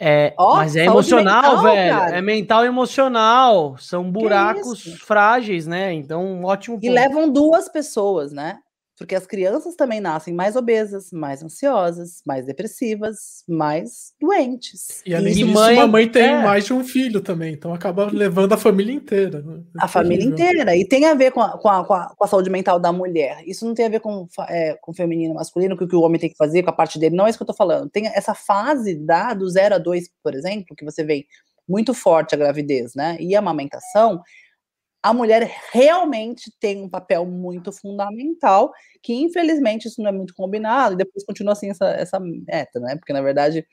é, 0.00 0.32
oh, 0.38 0.56
mas 0.56 0.76
é 0.76 0.84
emocional, 0.84 1.42
mental, 1.42 1.62
velho. 1.62 1.98
Cara. 1.98 2.16
É 2.16 2.20
mental 2.20 2.64
e 2.64 2.68
emocional. 2.68 3.76
São 3.78 4.10
buracos 4.10 4.84
frágeis, 5.00 5.66
né? 5.66 5.92
Então, 5.92 6.44
ótimo. 6.44 6.76
Ponto. 6.76 6.86
E 6.86 6.88
levam 6.88 7.28
duas 7.28 7.68
pessoas, 7.68 8.32
né? 8.32 8.58
Porque 8.98 9.14
as 9.14 9.26
crianças 9.26 9.76
também 9.76 10.00
nascem 10.00 10.34
mais 10.34 10.56
obesas, 10.56 11.12
mais 11.12 11.42
ansiosas, 11.42 12.20
mais 12.26 12.44
depressivas, 12.44 13.44
mais 13.48 14.12
doentes. 14.20 15.02
E 15.06 15.14
além 15.14 15.32
e 15.32 15.36
disso, 15.36 15.52
mãe, 15.52 15.76
uma 15.76 15.86
mãe 15.86 16.08
tem 16.08 16.24
é. 16.24 16.42
mais 16.42 16.64
de 16.64 16.72
um 16.72 16.82
filho 16.82 17.20
também, 17.20 17.54
então 17.54 17.72
acaba 17.72 18.10
levando 18.10 18.52
a 18.52 18.56
família 18.56 18.92
inteira. 18.92 19.40
Né? 19.40 19.62
A 19.80 19.84
é 19.84 19.88
família 19.88 20.24
inteira. 20.24 20.76
E 20.76 20.84
tem 20.84 21.06
a 21.06 21.14
ver 21.14 21.30
com 21.30 21.40
a, 21.40 21.56
com, 21.56 21.68
a, 21.68 21.84
com, 21.84 21.94
a, 21.94 22.14
com 22.16 22.24
a, 22.24 22.26
saúde 22.26 22.50
mental 22.50 22.80
da 22.80 22.92
mulher. 22.92 23.42
Isso 23.46 23.64
não 23.64 23.72
tem 23.72 23.86
a 23.86 23.90
ver 23.90 24.00
com, 24.00 24.26
é, 24.48 24.76
com 24.80 24.92
feminino 24.92 25.34
masculino, 25.34 25.76
com 25.76 25.84
o 25.84 25.88
que 25.88 25.96
o 25.96 26.02
homem 26.02 26.20
tem 26.20 26.30
que 26.30 26.36
fazer, 26.36 26.64
com 26.64 26.70
a 26.70 26.74
parte 26.74 26.98
dele. 26.98 27.14
Não 27.14 27.26
é 27.26 27.30
isso 27.30 27.38
que 27.38 27.42
eu 27.42 27.48
tô 27.48 27.54
falando. 27.54 27.88
Tem 27.88 28.08
essa 28.08 28.34
fase 28.34 28.96
da, 28.96 29.32
do 29.32 29.48
0 29.48 29.76
a 29.76 29.78
2, 29.78 30.10
por 30.22 30.34
exemplo, 30.34 30.74
que 30.76 30.84
você 30.84 31.04
vê 31.04 31.24
muito 31.68 31.94
forte 31.94 32.34
a 32.34 32.38
gravidez, 32.38 32.94
né? 32.96 33.16
E 33.20 33.36
a 33.36 33.38
amamentação 33.38 34.22
a 35.02 35.14
mulher 35.14 35.50
realmente 35.72 36.52
tem 36.58 36.82
um 36.82 36.88
papel 36.88 37.24
muito 37.24 37.72
fundamental, 37.72 38.72
que 39.02 39.14
infelizmente 39.14 39.86
isso 39.86 40.02
não 40.02 40.10
é 40.10 40.12
muito 40.12 40.34
combinado, 40.34 40.94
e 40.94 40.98
depois 40.98 41.24
continua 41.24 41.52
assim 41.52 41.70
essa, 41.70 41.88
essa 41.90 42.18
meta, 42.20 42.80
né? 42.80 42.96
Porque 42.96 43.12
na 43.12 43.22
verdade 43.22 43.64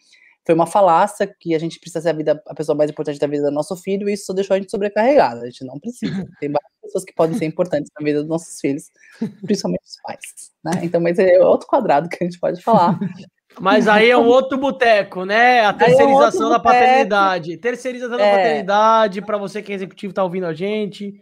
foi 0.46 0.53
uma 0.53 0.67
falácia 0.67 1.27
que 1.39 1.55
a 1.55 1.60
gente 1.60 1.79
precisa 1.79 2.01
ser 2.01 2.10
a, 2.10 2.13
vida, 2.13 2.44
a 2.48 2.53
pessoa 2.53 2.77
mais 2.77 2.91
importante 2.91 3.20
da 3.20 3.25
vida 3.25 3.46
do 3.46 3.51
nosso 3.51 3.75
filho, 3.77 4.08
e 4.08 4.13
isso 4.13 4.25
só 4.25 4.34
deixou 4.34 4.53
a 4.53 4.60
gente 4.60 4.70
sobrecarregada. 4.70 5.41
A 5.41 5.46
gente 5.46 5.65
não 5.65 5.79
precisa. 5.79 6.13
Tem 6.39 6.51
várias 6.51 6.72
pessoas 6.84 7.03
que 7.03 7.13
podem 7.13 7.36
ser 7.36 7.46
importantes 7.46 7.91
na 8.00 8.05
vida 8.05 8.20
dos 8.20 8.29
nossos 8.29 8.60
filhos, 8.60 8.91
principalmente 9.44 9.84
os 9.84 10.00
pais. 10.03 10.20
Né? 10.63 10.86
Então, 10.86 11.01
mas 11.01 11.17
é 11.17 11.39
outro 11.39 11.67
quadrado 11.67 12.08
que 12.08 12.24
a 12.24 12.25
gente 12.27 12.39
pode 12.39 12.62
falar. 12.62 13.00
Mas 13.59 13.88
aí 13.88 14.09
é 14.09 14.17
um 14.17 14.25
outro 14.25 14.57
boteco, 14.57 15.25
né? 15.25 15.65
A 15.65 15.74
terceirização 15.74 16.47
é 16.47 16.51
da 16.51 16.59
paternidade. 16.59 17.57
Terceirização 17.57 18.19
é. 18.19 18.31
da 18.31 18.38
paternidade, 18.38 19.21
para 19.21 19.38
você 19.38 19.62
que 19.62 19.71
é 19.71 19.75
executivo 19.75 20.13
tá 20.13 20.24
ouvindo 20.24 20.45
a 20.45 20.53
gente. 20.53 21.13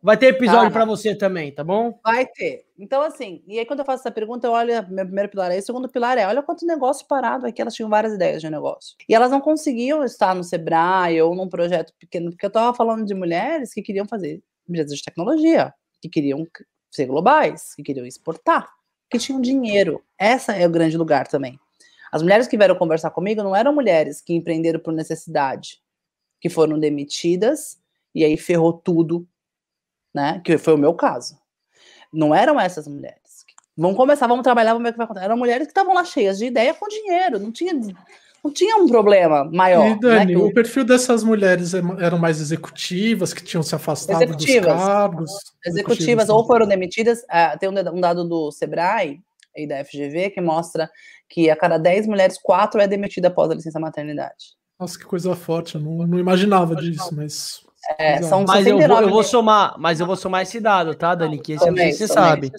Vai 0.00 0.16
ter 0.16 0.26
episódio 0.26 0.68
tá. 0.68 0.70
para 0.70 0.84
você 0.84 1.12
também, 1.14 1.50
tá 1.52 1.64
bom? 1.64 1.98
Vai 2.04 2.24
ter. 2.24 2.64
Então, 2.78 3.02
assim, 3.02 3.42
e 3.48 3.58
aí 3.58 3.66
quando 3.66 3.80
eu 3.80 3.84
faço 3.84 4.02
essa 4.02 4.12
pergunta, 4.12 4.46
eu 4.46 4.52
olho, 4.52 4.72
meu 4.88 5.04
primeiro 5.04 5.28
pilar 5.28 5.50
é 5.50 5.58
o 5.58 5.62
segundo 5.62 5.88
pilar 5.88 6.16
é, 6.16 6.26
olha 6.26 6.40
quanto 6.40 6.64
negócio 6.64 7.04
parado 7.08 7.46
aqui, 7.46 7.60
elas 7.60 7.74
tinham 7.74 7.90
várias 7.90 8.12
ideias 8.12 8.40
de 8.40 8.48
negócio. 8.48 8.94
E 9.08 9.14
elas 9.14 9.30
não 9.30 9.40
conseguiam 9.40 10.04
estar 10.04 10.36
no 10.36 10.44
Sebrae 10.44 11.20
ou 11.20 11.34
num 11.34 11.48
projeto 11.48 11.92
pequeno, 11.98 12.30
porque 12.30 12.46
eu 12.46 12.50
tava 12.50 12.72
falando 12.76 13.04
de 13.04 13.14
mulheres 13.14 13.74
que 13.74 13.82
queriam 13.82 14.06
fazer 14.06 14.40
empresas 14.68 14.96
de 14.96 15.02
tecnologia, 15.02 15.74
que 16.00 16.08
queriam 16.08 16.46
ser 16.92 17.06
globais, 17.06 17.74
que 17.74 17.82
queriam 17.82 18.06
exportar, 18.06 18.70
que 19.10 19.18
tinham 19.18 19.40
dinheiro. 19.40 20.00
Essa 20.16 20.54
é 20.54 20.64
o 20.64 20.70
grande 20.70 20.96
lugar 20.96 21.26
também. 21.26 21.58
As 22.10 22.22
mulheres 22.22 22.46
que 22.46 22.56
vieram 22.56 22.74
conversar 22.74 23.10
comigo 23.10 23.42
não 23.42 23.54
eram 23.54 23.74
mulheres 23.74 24.20
que 24.20 24.34
empreenderam 24.34 24.80
por 24.80 24.92
necessidade, 24.92 25.80
que 26.40 26.48
foram 26.48 26.78
demitidas 26.78 27.78
e 28.14 28.24
aí 28.24 28.36
ferrou 28.36 28.72
tudo, 28.72 29.26
né? 30.14 30.40
Que 30.44 30.56
foi 30.56 30.74
o 30.74 30.78
meu 30.78 30.94
caso. 30.94 31.38
Não 32.12 32.34
eram 32.34 32.58
essas 32.58 32.88
mulheres. 32.88 33.44
Vamos 33.76 33.96
começar, 33.96 34.26
vamos 34.26 34.42
trabalhar, 34.42 34.72
vamos 34.72 34.84
ver 34.84 34.90
o 34.90 34.92
que 34.92 34.98
vai 34.98 35.04
acontecer. 35.04 35.26
Eram 35.26 35.36
mulheres 35.36 35.66
que 35.66 35.70
estavam 35.70 35.94
lá 35.94 36.04
cheias 36.04 36.38
de 36.38 36.46
ideia 36.46 36.74
com 36.74 36.88
dinheiro, 36.88 37.38
não 37.38 37.52
tinha, 37.52 37.72
não 38.42 38.50
tinha 38.52 38.76
um 38.76 38.88
problema 38.88 39.44
maior. 39.44 39.86
E, 39.86 39.90
né, 39.90 39.98
Dani, 40.00 40.34
né, 40.34 40.42
o 40.42 40.52
perfil 40.52 40.84
dessas 40.84 41.22
mulheres 41.22 41.74
é 41.74 41.82
eram 42.00 42.18
mais 42.18 42.40
executivas, 42.40 43.32
que 43.32 43.44
tinham 43.44 43.62
se 43.62 43.74
afastado 43.74 44.22
executivas. 44.22 44.74
dos 44.74 44.84
cargos. 44.84 45.30
Executivas, 45.30 45.66
executivas 45.66 46.28
ou 46.28 46.44
foram 46.44 46.66
demitidas. 46.66 47.20
Uh, 47.20 47.58
tem 47.60 47.68
um 47.68 48.00
dado 48.00 48.24
do 48.24 48.50
Sebrae 48.50 49.22
e 49.58 49.66
da 49.66 49.84
FGV 49.84 50.30
que 50.30 50.40
mostra 50.40 50.88
que 51.28 51.50
a 51.50 51.56
cada 51.56 51.78
10 51.78 52.06
mulheres, 52.06 52.38
4 52.40 52.80
é 52.80 52.88
demitida 52.88 53.28
após 53.28 53.50
a 53.50 53.54
licença 53.54 53.78
maternidade. 53.78 54.56
Nossa, 54.78 54.98
que 54.98 55.04
coisa 55.04 55.34
forte, 55.34 55.74
eu 55.74 55.80
não, 55.80 56.06
não 56.06 56.18
imaginava 56.18 56.76
disso, 56.76 57.14
mas. 57.14 57.66
É, 57.98 58.22
são 58.22 58.44
mas 58.46 58.66
eu 58.66 58.78
vou, 58.78 59.00
eu 59.00 59.08
vou, 59.08 59.24
somar, 59.24 59.74
mas 59.78 59.98
eu 59.98 60.06
vou 60.06 60.16
somar 60.16 60.42
esse 60.42 60.60
dado, 60.60 60.94
tá, 60.94 61.14
Dani? 61.14 61.38
Que 61.38 61.52
esse 61.52 61.64
também, 61.64 61.92
você 61.92 62.06
sabe. 62.06 62.52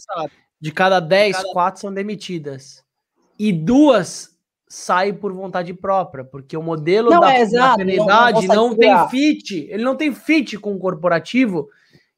De 0.60 0.72
cada 0.72 1.00
10, 1.00 1.38
cada... 1.38 1.52
4 1.52 1.82
são 1.82 1.94
demitidas. 1.94 2.84
E 3.38 3.54
duas 3.54 4.38
saem 4.68 5.14
por 5.14 5.34
vontade 5.34 5.74
própria, 5.74 6.24
porque 6.24 6.56
o 6.56 6.62
modelo 6.62 7.10
não, 7.10 7.22
da 7.22 7.34
é 7.34 7.46
maternidade 7.46 8.48
não, 8.48 8.56
não, 8.56 8.70
não 8.70 8.76
tem 8.76 9.10
fit, 9.10 9.68
ele 9.70 9.84
não 9.84 9.96
tem 9.96 10.14
fit 10.14 10.58
com 10.58 10.74
o 10.76 10.80
corporativo, 10.80 11.70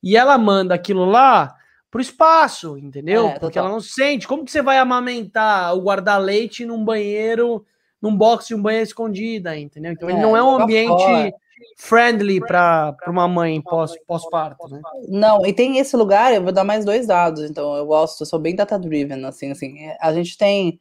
e 0.04 0.18
ela 0.18 0.38
manda 0.38 0.74
aquilo 0.74 1.06
lá 1.06 1.56
pro 1.92 2.02
espaço, 2.02 2.78
entendeu? 2.78 3.28
É, 3.28 3.38
Porque 3.38 3.60
ela 3.60 3.70
não 3.70 3.82
sente. 3.82 4.26
Como 4.26 4.46
que 4.46 4.52
você 4.52 4.62
vai 4.62 4.78
amamentar 4.78 5.76
o 5.76 5.82
guarda-leite 5.82 6.66
num 6.66 6.84
banheiro, 6.84 7.66
num 8.02 8.16
box 8.16 8.48
de 8.48 8.56
um 8.56 8.62
banheiro 8.62 8.86
escondida, 8.86 9.58
entendeu? 9.58 9.92
Então 9.92 10.10
é, 10.10 10.14
ele 10.14 10.22
não 10.22 10.36
é 10.36 10.42
um 10.42 10.62
ambiente 10.62 11.36
friendly 11.78 12.40
para 12.40 12.96
uma 13.08 13.28
mãe 13.28 13.62
pós-parto, 13.62 14.58
pós 14.58 14.72
né? 14.72 14.82
Não, 15.10 15.46
e 15.46 15.52
tem 15.52 15.78
esse 15.78 15.96
lugar, 15.96 16.34
eu 16.34 16.42
vou 16.42 16.52
dar 16.52 16.64
mais 16.64 16.86
dois 16.86 17.06
dados, 17.06 17.44
então 17.44 17.76
eu 17.76 17.86
gosto, 17.86 18.22
eu 18.22 18.26
sou 18.26 18.40
bem 18.40 18.56
data-driven, 18.56 19.24
assim, 19.26 19.52
assim, 19.52 19.76
a 20.00 20.14
gente 20.14 20.38
tem 20.38 20.80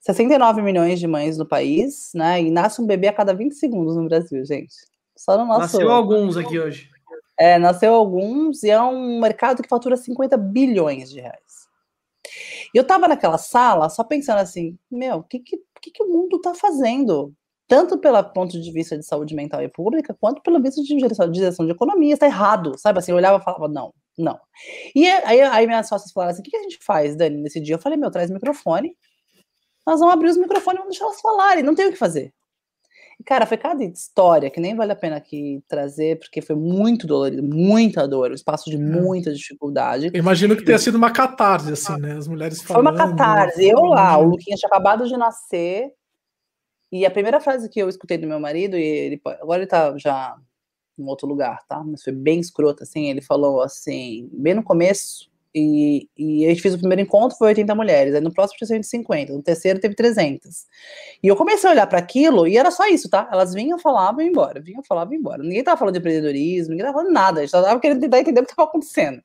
69 0.00 0.60
milhões 0.60 1.00
de 1.00 1.06
mães 1.06 1.38
no 1.38 1.46
país, 1.46 2.10
né, 2.14 2.42
e 2.42 2.50
nasce 2.50 2.82
um 2.82 2.86
bebê 2.86 3.08
a 3.08 3.12
cada 3.12 3.32
20 3.32 3.54
segundos 3.54 3.96
no 3.96 4.06
Brasil, 4.06 4.44
gente. 4.44 4.74
Só 5.16 5.38
no 5.38 5.46
nosso... 5.46 5.60
Nasceu 5.60 5.90
alguns 5.90 6.36
aqui 6.36 6.58
hoje. 6.58 6.93
É, 7.38 7.58
nasceu 7.58 7.94
alguns 7.94 8.62
e 8.62 8.70
é 8.70 8.80
um 8.80 9.20
mercado 9.20 9.62
que 9.62 9.68
fatura 9.68 9.96
50 9.96 10.36
bilhões 10.36 11.10
de 11.10 11.20
reais. 11.20 11.64
E 12.74 12.78
eu 12.78 12.86
tava 12.86 13.08
naquela 13.08 13.38
sala 13.38 13.88
só 13.88 14.04
pensando 14.04 14.38
assim, 14.38 14.78
meu, 14.90 15.16
o 15.16 15.22
que, 15.22 15.40
que, 15.40 15.58
que, 15.80 16.02
o 16.02 16.08
mundo 16.08 16.40
tá 16.40 16.54
fazendo? 16.54 17.32
Tanto 17.66 17.98
pelo 17.98 18.22
ponto 18.24 18.60
de 18.60 18.72
vista 18.72 18.96
de 18.96 19.04
saúde 19.04 19.34
mental 19.34 19.62
e 19.62 19.68
pública, 19.68 20.16
quanto 20.20 20.42
pelo 20.42 20.60
visto 20.62 20.82
de 20.82 20.96
direção, 20.96 21.66
de 21.66 21.72
economia, 21.72 22.14
está 22.14 22.26
errado, 22.26 22.78
sabe? 22.78 22.98
Assim, 22.98 23.12
eu 23.12 23.16
olhava 23.16 23.38
e 23.40 23.44
falava, 23.44 23.68
não, 23.68 23.92
não. 24.18 24.38
E 24.94 25.08
aí, 25.08 25.40
aí 25.40 25.66
minhas 25.66 25.88
sócias 25.88 26.12
falaram 26.12 26.32
assim, 26.32 26.40
o 26.40 26.44
que, 26.44 26.50
que 26.50 26.56
a 26.56 26.62
gente 26.62 26.78
faz, 26.82 27.16
Dani, 27.16 27.40
nesse 27.40 27.60
dia? 27.60 27.74
Eu 27.76 27.78
falei, 27.78 27.98
meu, 27.98 28.10
traz 28.10 28.30
microfone, 28.30 28.96
nós 29.86 30.00
vamos 30.00 30.14
abrir 30.14 30.30
os 30.30 30.36
microfones 30.36 30.78
vamos 30.78 30.94
deixar 30.94 31.06
elas 31.06 31.20
falarem, 31.20 31.62
não 31.62 31.74
tem 31.74 31.86
o 31.86 31.92
que 31.92 31.98
fazer. 31.98 32.32
Cara, 33.24 33.46
foi 33.46 33.56
cada 33.56 33.84
história 33.84 34.50
que 34.50 34.60
nem 34.60 34.74
vale 34.74 34.92
a 34.92 34.96
pena 34.96 35.16
aqui 35.16 35.62
trazer, 35.68 36.18
porque 36.18 36.40
foi 36.40 36.56
muito 36.56 37.06
dolorido, 37.06 37.42
muita 37.42 38.08
dor, 38.08 38.30
um 38.30 38.34
espaço 38.34 38.68
de 38.68 38.76
é. 38.76 38.78
muita 38.78 39.32
dificuldade. 39.32 40.10
Eu 40.12 40.18
imagino 40.18 40.56
que 40.56 40.64
tenha 40.64 40.78
sido 40.78 40.96
uma 40.96 41.10
catarse, 41.10 41.72
assim, 41.72 41.96
né? 42.00 42.16
As 42.16 42.26
mulheres 42.26 42.62
falando. 42.62 42.84
Foi 42.84 42.92
uma 42.92 42.98
catarse. 42.98 43.64
Eu 43.64 43.84
lá, 43.84 44.18
o 44.18 44.24
Luquinha 44.24 44.56
tinha 44.56 44.68
acabado 44.68 45.06
de 45.06 45.16
nascer, 45.16 45.92
e 46.90 47.06
a 47.06 47.10
primeira 47.10 47.40
frase 47.40 47.68
que 47.68 47.80
eu 47.80 47.88
escutei 47.88 48.18
do 48.18 48.26
meu 48.26 48.40
marido, 48.40 48.76
e 48.76 48.82
ele 48.82 49.20
agora 49.24 49.60
ele 49.60 49.68
tá 49.68 49.96
já 49.98 50.36
em 50.98 51.04
outro 51.04 51.26
lugar, 51.26 51.58
tá? 51.68 51.82
Mas 51.84 52.02
foi 52.02 52.12
bem 52.12 52.40
escroto, 52.40 52.82
assim, 52.82 53.10
ele 53.10 53.20
falou 53.20 53.62
assim, 53.62 54.28
bem 54.32 54.54
no 54.54 54.62
começo, 54.62 55.30
E, 55.54 56.08
e 56.18 56.44
a 56.46 56.48
gente 56.48 56.62
fez 56.62 56.74
o 56.74 56.78
primeiro 56.78 57.02
encontro, 57.02 57.38
foi 57.38 57.48
80 57.48 57.74
mulheres. 57.76 58.14
Aí 58.14 58.20
no 58.20 58.32
próximo 58.32 58.58
tinha 58.58 58.66
150, 58.66 59.32
no 59.32 59.42
terceiro 59.42 59.78
teve 59.78 59.94
300. 59.94 60.66
E 61.22 61.28
eu 61.28 61.36
comecei 61.36 61.70
a 61.70 61.72
olhar 61.72 61.86
para 61.86 62.00
aquilo 62.00 62.48
e 62.48 62.56
era 62.56 62.72
só 62.72 62.86
isso, 62.88 63.08
tá? 63.08 63.28
Elas 63.32 63.54
vinham, 63.54 63.78
falavam 63.78 64.20
e 64.20 64.26
embora, 64.26 64.60
vinham, 64.60 64.82
falavam 64.82 65.14
e 65.14 65.16
embora. 65.16 65.42
Ninguém 65.44 65.62
tava 65.62 65.76
falando 65.76 65.94
de 65.94 66.00
empreendedorismo, 66.00 66.70
ninguém 66.70 66.84
tava 66.84 66.98
falando 66.98 67.12
nada, 67.12 67.38
a 67.38 67.42
gente 67.42 67.50
só 67.50 67.62
tava 67.62 67.78
querendo 67.78 68.00
tentar 68.00 68.18
entender 68.18 68.40
o 68.40 68.44
que 68.44 68.54
tava 68.54 68.68
acontecendo. 68.68 69.22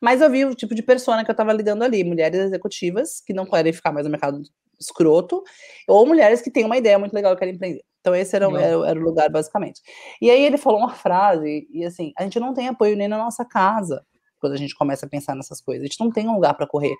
Mas 0.00 0.20
eu 0.20 0.30
vi 0.30 0.44
o 0.44 0.54
tipo 0.54 0.74
de 0.74 0.82
persona 0.82 1.24
que 1.24 1.30
eu 1.30 1.34
tava 1.34 1.52
lidando 1.52 1.84
ali, 1.84 2.02
mulheres 2.02 2.40
executivas 2.40 3.20
que 3.20 3.32
não 3.32 3.46
querem 3.46 3.72
ficar 3.72 3.92
mais 3.92 4.06
no 4.06 4.10
mercado 4.10 4.42
escroto, 4.80 5.42
ou 5.86 6.06
mulheres 6.06 6.40
que 6.40 6.50
têm 6.50 6.64
uma 6.64 6.78
ideia 6.78 6.98
muito 6.98 7.12
legal 7.12 7.34
e 7.34 7.36
querem 7.36 7.54
empreender. 7.54 7.84
Então 8.00 8.14
esse 8.14 8.34
era, 8.34 8.46
era, 8.46 8.88
era, 8.88 8.98
o 8.98 9.02
lugar, 9.02 9.28
basicamente. 9.30 9.80
E 10.20 10.30
aí 10.30 10.42
ele 10.42 10.56
falou 10.56 10.80
uma 10.80 10.94
frase, 10.94 11.68
e 11.70 11.84
assim, 11.84 12.12
a 12.18 12.24
gente 12.24 12.40
não 12.40 12.54
tem 12.54 12.66
apoio 12.66 12.96
nem 12.96 13.06
na 13.06 13.18
nossa 13.18 13.44
casa 13.44 14.04
quando 14.40 14.54
a 14.54 14.56
gente 14.56 14.74
começa 14.74 15.06
a 15.06 15.08
pensar 15.08 15.34
nessas 15.34 15.60
coisas. 15.60 15.82
A 15.82 15.86
gente 15.86 16.00
não 16.00 16.10
tem 16.10 16.28
um 16.28 16.34
lugar 16.34 16.54
para 16.54 16.66
correr. 16.66 16.94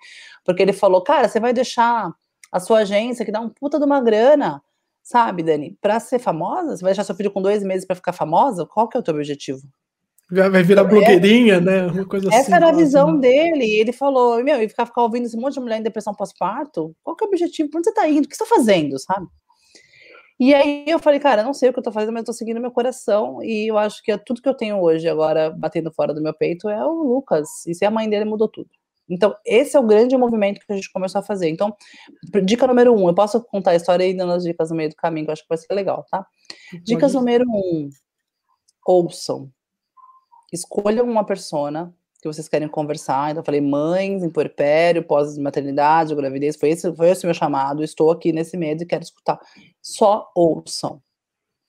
Porque 0.44 0.62
ele 0.62 0.72
falou, 0.72 1.02
cara, 1.02 1.28
você 1.28 1.40
vai 1.40 1.52
deixar 1.52 2.12
a 2.52 2.60
sua 2.60 2.80
agência 2.80 3.24
que 3.24 3.32
dá 3.32 3.40
um 3.40 3.48
puta 3.48 3.78
de 3.78 3.84
uma 3.84 4.00
grana, 4.00 4.62
sabe, 5.02 5.42
Dani, 5.42 5.76
para 5.80 5.98
ser 6.00 6.18
famosa? 6.18 6.76
Você 6.76 6.82
vai 6.82 6.90
deixar 6.90 7.04
seu 7.04 7.14
filho 7.14 7.30
com 7.30 7.42
dois 7.42 7.62
meses 7.62 7.86
para 7.86 7.96
ficar 7.96 8.12
famosa? 8.12 8.66
Qual 8.66 8.88
que 8.88 8.96
é 8.96 9.00
o 9.00 9.02
teu 9.02 9.14
objetivo? 9.14 9.62
Vai 10.30 10.62
virar 10.62 10.82
então, 10.82 10.94
blogueirinha, 10.94 11.54
é, 11.54 11.60
né? 11.60 11.86
Uma 11.88 12.06
coisa 12.06 12.28
essa 12.28 12.38
assim, 12.38 12.54
era 12.54 12.68
a 12.68 12.72
visão 12.72 13.14
né? 13.14 13.20
dele. 13.20 13.64
Ele 13.64 13.92
falou, 13.92 14.42
meu, 14.44 14.62
e 14.62 14.68
ficar, 14.68 14.86
ficar 14.86 15.02
ouvindo 15.02 15.26
esse 15.26 15.36
monte 15.36 15.54
de 15.54 15.60
mulher 15.60 15.80
em 15.80 15.82
depressão 15.82 16.14
pós-parto, 16.14 16.94
qual 17.02 17.16
que 17.16 17.24
é 17.24 17.26
o 17.26 17.30
objetivo? 17.30 17.68
Pra 17.68 17.78
onde 17.78 17.88
você 17.88 17.94
tá 17.94 18.08
indo? 18.08 18.26
O 18.26 18.28
que 18.28 18.36
você 18.36 18.44
tá 18.44 18.48
fazendo, 18.48 18.96
sabe? 19.00 19.26
E 20.40 20.54
aí 20.54 20.84
eu 20.86 20.98
falei, 20.98 21.20
cara, 21.20 21.42
não 21.42 21.52
sei 21.52 21.68
o 21.68 21.72
que 21.72 21.78
eu 21.78 21.82
tô 21.82 21.92
fazendo, 21.92 22.14
mas 22.14 22.22
eu 22.22 22.26
tô 22.26 22.32
seguindo 22.32 22.58
meu 22.58 22.70
coração. 22.70 23.42
E 23.42 23.70
eu 23.70 23.76
acho 23.76 24.02
que 24.02 24.10
é 24.10 24.16
tudo 24.16 24.40
que 24.40 24.48
eu 24.48 24.56
tenho 24.56 24.80
hoje, 24.80 25.06
agora, 25.06 25.50
batendo 25.50 25.92
fora 25.92 26.14
do 26.14 26.22
meu 26.22 26.32
peito, 26.32 26.66
é 26.66 26.82
o 26.82 26.94
Lucas. 26.94 27.46
E 27.66 27.74
se 27.74 27.84
a 27.84 27.90
mãe 27.90 28.08
dele 28.08 28.24
mudou 28.24 28.48
tudo. 28.48 28.70
Então, 29.06 29.36
esse 29.44 29.76
é 29.76 29.80
o 29.80 29.86
grande 29.86 30.16
movimento 30.16 30.60
que 30.60 30.72
a 30.72 30.74
gente 30.74 30.90
começou 30.90 31.18
a 31.18 31.22
fazer. 31.22 31.50
Então, 31.50 31.76
dica 32.42 32.66
número 32.66 32.94
um, 32.94 33.06
eu 33.08 33.14
posso 33.14 33.42
contar 33.44 33.72
a 33.72 33.74
história 33.74 34.06
e 34.06 34.16
dando 34.16 34.32
as 34.32 34.42
dicas 34.42 34.70
no 34.70 34.76
meio 34.76 34.88
do 34.88 34.96
caminho, 34.96 35.26
que 35.26 35.30
eu 35.30 35.32
acho 35.34 35.42
que 35.42 35.48
vai 35.48 35.58
ser 35.58 35.74
legal, 35.74 36.06
tá? 36.10 36.26
Dicas 36.84 37.12
número 37.12 37.44
um, 37.46 37.90
ouçam. 38.86 39.50
Escolham 40.50 41.04
uma 41.04 41.26
persona 41.26 41.94
que 42.20 42.28
vocês 42.28 42.48
querem 42.48 42.68
conversar. 42.68 43.30
Então, 43.30 43.40
eu 43.40 43.44
falei 43.44 43.60
mães, 43.60 44.22
em 44.22 44.30
puerpério, 44.30 45.02
pós-maternidade, 45.02 46.14
gravidez. 46.14 46.56
Foi 46.56 46.70
esse, 46.70 46.94
foi 46.94 47.10
esse 47.10 47.24
meu 47.24 47.34
chamado. 47.34 47.82
Estou 47.82 48.10
aqui 48.10 48.32
nesse 48.32 48.56
medo 48.56 48.82
e 48.82 48.86
quero 48.86 49.02
escutar. 49.02 49.40
Só 49.80 50.30
ouçam. 50.34 51.02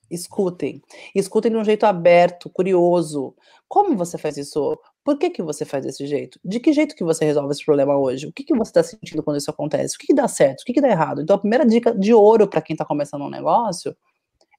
Escutem. 0.09 0.81
Escutem 1.15 1.51
de 1.51 1.57
um 1.57 1.63
jeito 1.63 1.85
aberto, 1.85 2.49
curioso. 2.49 3.33
Como 3.67 3.95
você 3.95 4.17
faz 4.17 4.35
isso? 4.37 4.77
Por 5.03 5.17
que, 5.17 5.29
que 5.29 5.41
você 5.41 5.63
faz 5.63 5.85
desse 5.85 6.05
jeito? 6.05 6.37
De 6.43 6.59
que 6.59 6.73
jeito 6.73 6.95
que 6.95 7.03
você 7.03 7.23
resolve 7.23 7.51
esse 7.53 7.63
problema 7.63 7.97
hoje? 7.97 8.27
O 8.27 8.33
que, 8.33 8.43
que 8.43 8.53
você 8.53 8.71
está 8.71 8.83
sentindo 8.83 9.23
quando 9.23 9.37
isso 9.37 9.49
acontece? 9.49 9.95
O 9.95 9.99
que, 9.99 10.07
que 10.07 10.13
dá 10.13 10.27
certo? 10.27 10.61
O 10.61 10.65
que, 10.65 10.73
que 10.73 10.81
dá 10.81 10.89
errado? 10.89 11.21
Então, 11.21 11.37
a 11.37 11.39
primeira 11.39 11.65
dica 11.65 11.97
de 11.97 12.13
ouro 12.13 12.47
para 12.47 12.61
quem 12.61 12.73
está 12.73 12.83
começando 12.83 13.21
um 13.21 13.29
negócio 13.29 13.95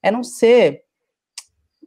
é 0.01 0.09
não 0.09 0.23
ser 0.23 0.83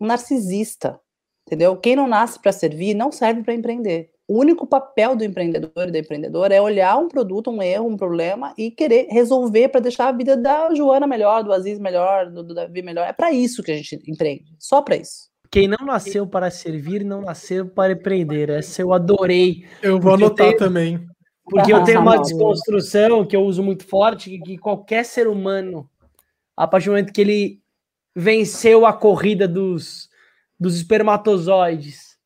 um 0.00 0.06
narcisista 0.06 1.00
Entendeu? 1.46 1.76
Quem 1.76 1.94
não 1.94 2.08
nasce 2.08 2.40
para 2.40 2.50
servir 2.50 2.94
não 2.94 3.12
serve 3.12 3.42
para 3.44 3.54
empreender. 3.54 4.10
O 4.28 4.40
único 4.40 4.66
papel 4.66 5.14
do 5.14 5.24
empreendedor 5.24 5.86
e 5.86 5.92
da 5.92 6.00
empreendedora 6.00 6.52
é 6.52 6.60
olhar 6.60 6.96
um 6.98 7.06
produto, 7.06 7.48
um 7.48 7.62
erro, 7.62 7.86
um 7.86 7.96
problema 7.96 8.52
e 8.58 8.72
querer 8.72 9.06
resolver 9.08 9.68
para 9.68 9.80
deixar 9.80 10.08
a 10.08 10.12
vida 10.12 10.36
da 10.36 10.74
Joana 10.74 11.06
melhor, 11.06 11.44
do 11.44 11.52
Aziz 11.52 11.78
melhor, 11.78 12.28
do, 12.28 12.42
do 12.42 12.52
Davi 12.52 12.82
melhor. 12.82 13.06
É 13.06 13.12
para 13.12 13.30
isso 13.30 13.62
que 13.62 13.70
a 13.70 13.76
gente 13.76 14.02
empreende, 14.08 14.56
só 14.58 14.82
para 14.82 14.96
isso. 14.96 15.30
Quem 15.48 15.68
não 15.68 15.86
nasceu 15.86 16.26
para 16.26 16.50
servir, 16.50 17.04
não 17.04 17.20
nasceu 17.20 17.66
para 17.68 17.92
empreender. 17.92 18.50
Essa 18.50 18.82
eu 18.82 18.92
adorei. 18.92 19.64
Eu 19.80 20.00
vou 20.00 20.14
anotar 20.14 20.48
eu 20.48 20.56
tenho, 20.56 20.58
também. 20.58 21.06
Porque 21.44 21.72
eu 21.72 21.84
tenho 21.84 22.00
uma 22.00 22.18
desconstrução 22.18 23.24
que 23.24 23.36
eu 23.36 23.42
uso 23.42 23.62
muito 23.62 23.86
forte, 23.86 24.40
que 24.40 24.58
qualquer 24.58 25.04
ser 25.04 25.28
humano, 25.28 25.88
a 26.56 26.66
partir 26.66 26.86
do 26.86 26.92
momento 26.92 27.12
que 27.12 27.20
ele 27.20 27.60
venceu 28.12 28.84
a 28.84 28.92
corrida 28.92 29.46
dos 29.46 30.08
dos 30.58 30.76
espermatozoides 30.76 32.16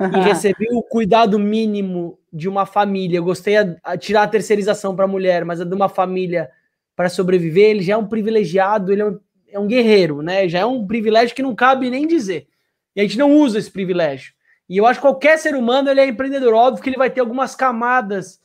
e 0.00 0.20
recebi 0.20 0.66
o 0.72 0.82
cuidado 0.82 1.38
mínimo 1.38 2.18
de 2.32 2.48
uma 2.48 2.66
família. 2.66 3.18
Eu 3.18 3.24
gostei 3.24 3.56
a, 3.56 3.76
a 3.82 3.96
tirar 3.96 4.22
a 4.22 4.28
terceirização 4.28 4.94
para 4.94 5.04
a 5.04 5.08
mulher, 5.08 5.44
mas 5.44 5.60
a 5.60 5.64
de 5.64 5.74
uma 5.74 5.88
família 5.88 6.50
para 6.94 7.08
sobreviver, 7.08 7.70
ele 7.70 7.82
já 7.82 7.94
é 7.94 7.96
um 7.96 8.08
privilegiado, 8.08 8.92
ele 8.92 9.02
é 9.02 9.06
um, 9.06 9.20
é 9.52 9.58
um 9.58 9.66
guerreiro, 9.66 10.20
né? 10.20 10.48
Já 10.48 10.60
é 10.60 10.66
um 10.66 10.86
privilégio 10.86 11.34
que 11.34 11.42
não 11.42 11.54
cabe 11.54 11.90
nem 11.90 12.06
dizer. 12.06 12.48
E 12.94 13.00
a 13.00 13.04
gente 13.04 13.18
não 13.18 13.32
usa 13.36 13.58
esse 13.58 13.70
privilégio. 13.70 14.32
E 14.68 14.76
eu 14.76 14.86
acho 14.86 15.00
que 15.00 15.06
qualquer 15.06 15.38
ser 15.38 15.54
humano 15.54 15.88
ele 15.88 16.00
é 16.00 16.06
empreendedor. 16.06 16.54
Óbvio 16.54 16.82
que 16.82 16.90
ele 16.90 16.96
vai 16.96 17.08
ter 17.08 17.20
algumas 17.20 17.54
camadas 17.54 18.40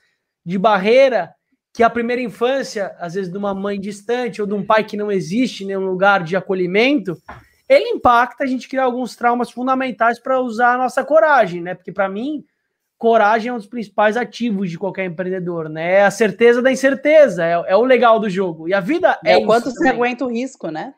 de 0.46 0.58
barreira 0.58 1.34
que 1.74 1.82
a 1.82 1.90
primeira 1.90 2.22
infância, 2.22 2.96
às 3.00 3.16
vezes 3.16 3.32
de 3.32 3.38
uma 3.38 3.54
mãe 3.54 3.80
distante 3.80 4.40
ou 4.40 4.48
de 4.48 4.54
um 4.54 4.64
pai 4.64 4.84
que 4.84 4.96
não 4.96 5.12
existe 5.12 5.64
em 5.64 5.68
nenhum 5.68 5.88
lugar 5.88 6.24
de 6.24 6.36
acolhimento, 6.36 7.18
ele 7.68 7.90
impacta 7.90 8.44
a 8.44 8.48
gente 8.48 8.68
criar 8.68 8.84
alguns 8.84 9.16
traumas 9.16 9.50
fundamentais 9.50 10.20
para 10.20 10.40
usar 10.40 10.74
a 10.74 10.78
nossa 10.78 11.04
coragem, 11.04 11.62
né? 11.62 11.74
Porque 11.74 11.92
para 11.92 12.10
mim, 12.10 12.44
coragem 12.98 13.50
é 13.50 13.54
um 13.54 13.58
dos 13.58 13.68
principais 13.68 14.18
ativos 14.18 14.70
de 14.70 14.78
qualquer 14.78 15.06
empreendedor, 15.06 15.70
né? 15.70 15.96
É 15.96 16.04
a 16.04 16.12
certeza 16.12 16.62
da 16.62 16.72
incerteza, 16.72 17.46
é, 17.46 17.52
é 17.68 17.76
o 17.76 17.84
legal 17.84 18.20
do 18.20 18.30
jogo. 18.30 18.68
E 18.68 18.74
a 18.74 18.80
vida 18.80 19.20
é, 19.26 19.34
é 19.34 19.38
o 19.38 19.46
quanto 19.46 19.72
você 19.72 19.90
aguenta 19.90 20.26
o 20.26 20.32
risco, 20.32 20.70
né? 20.70 20.94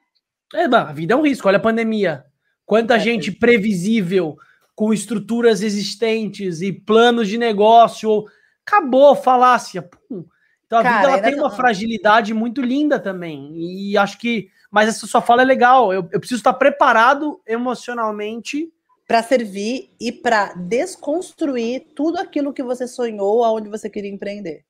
É, 0.54 0.65
a 0.65 0.93
vida 0.93 1.13
é 1.13 1.17
um 1.17 1.25
risco. 1.25 1.47
Olha 1.47 1.58
a 1.58 1.62
pandemia. 1.62 2.25
Quanta 2.65 2.95
é, 2.95 2.99
gente 2.99 3.32
previsível 3.32 4.36
com 4.75 4.93
estruturas 4.93 5.62
existentes 5.62 6.62
e 6.62 6.71
planos 6.71 7.28
de 7.28 7.38
negócio. 7.38 8.25
Acabou, 8.65 9.15
falácia. 9.15 9.82
Pum. 9.82 10.25
Então 10.65 10.80
a 10.80 10.84
Cara, 10.84 10.97
vida 10.97 11.10
ela 11.10 11.21
tem 11.21 11.36
uma 11.39 11.51
fragilidade 11.51 12.34
muito 12.34 12.62
linda 12.62 12.99
também. 12.99 13.51
E 13.56 13.97
acho 13.97 14.17
que 14.17 14.49
mas 14.76 14.90
essa 14.90 15.08
sua 15.08 15.22
fala 15.22 15.42
é 15.42 15.46
legal. 15.46 15.94
Eu, 15.94 16.06
eu 16.12 16.20
preciso 16.20 16.40
estar 16.40 16.52
preparado 16.52 17.42
emocionalmente 17.48 18.70
para 19.08 19.24
servir 19.24 19.90
e 20.02 20.12
para 20.12 20.54
desconstruir 20.54 21.94
tudo 21.96 22.20
aquilo 22.20 22.52
que 22.52 22.62
você 22.62 22.86
sonhou 22.86 23.46
aonde 23.46 23.70
você 23.70 23.90
queria 23.90 24.12
empreender. 24.12 24.66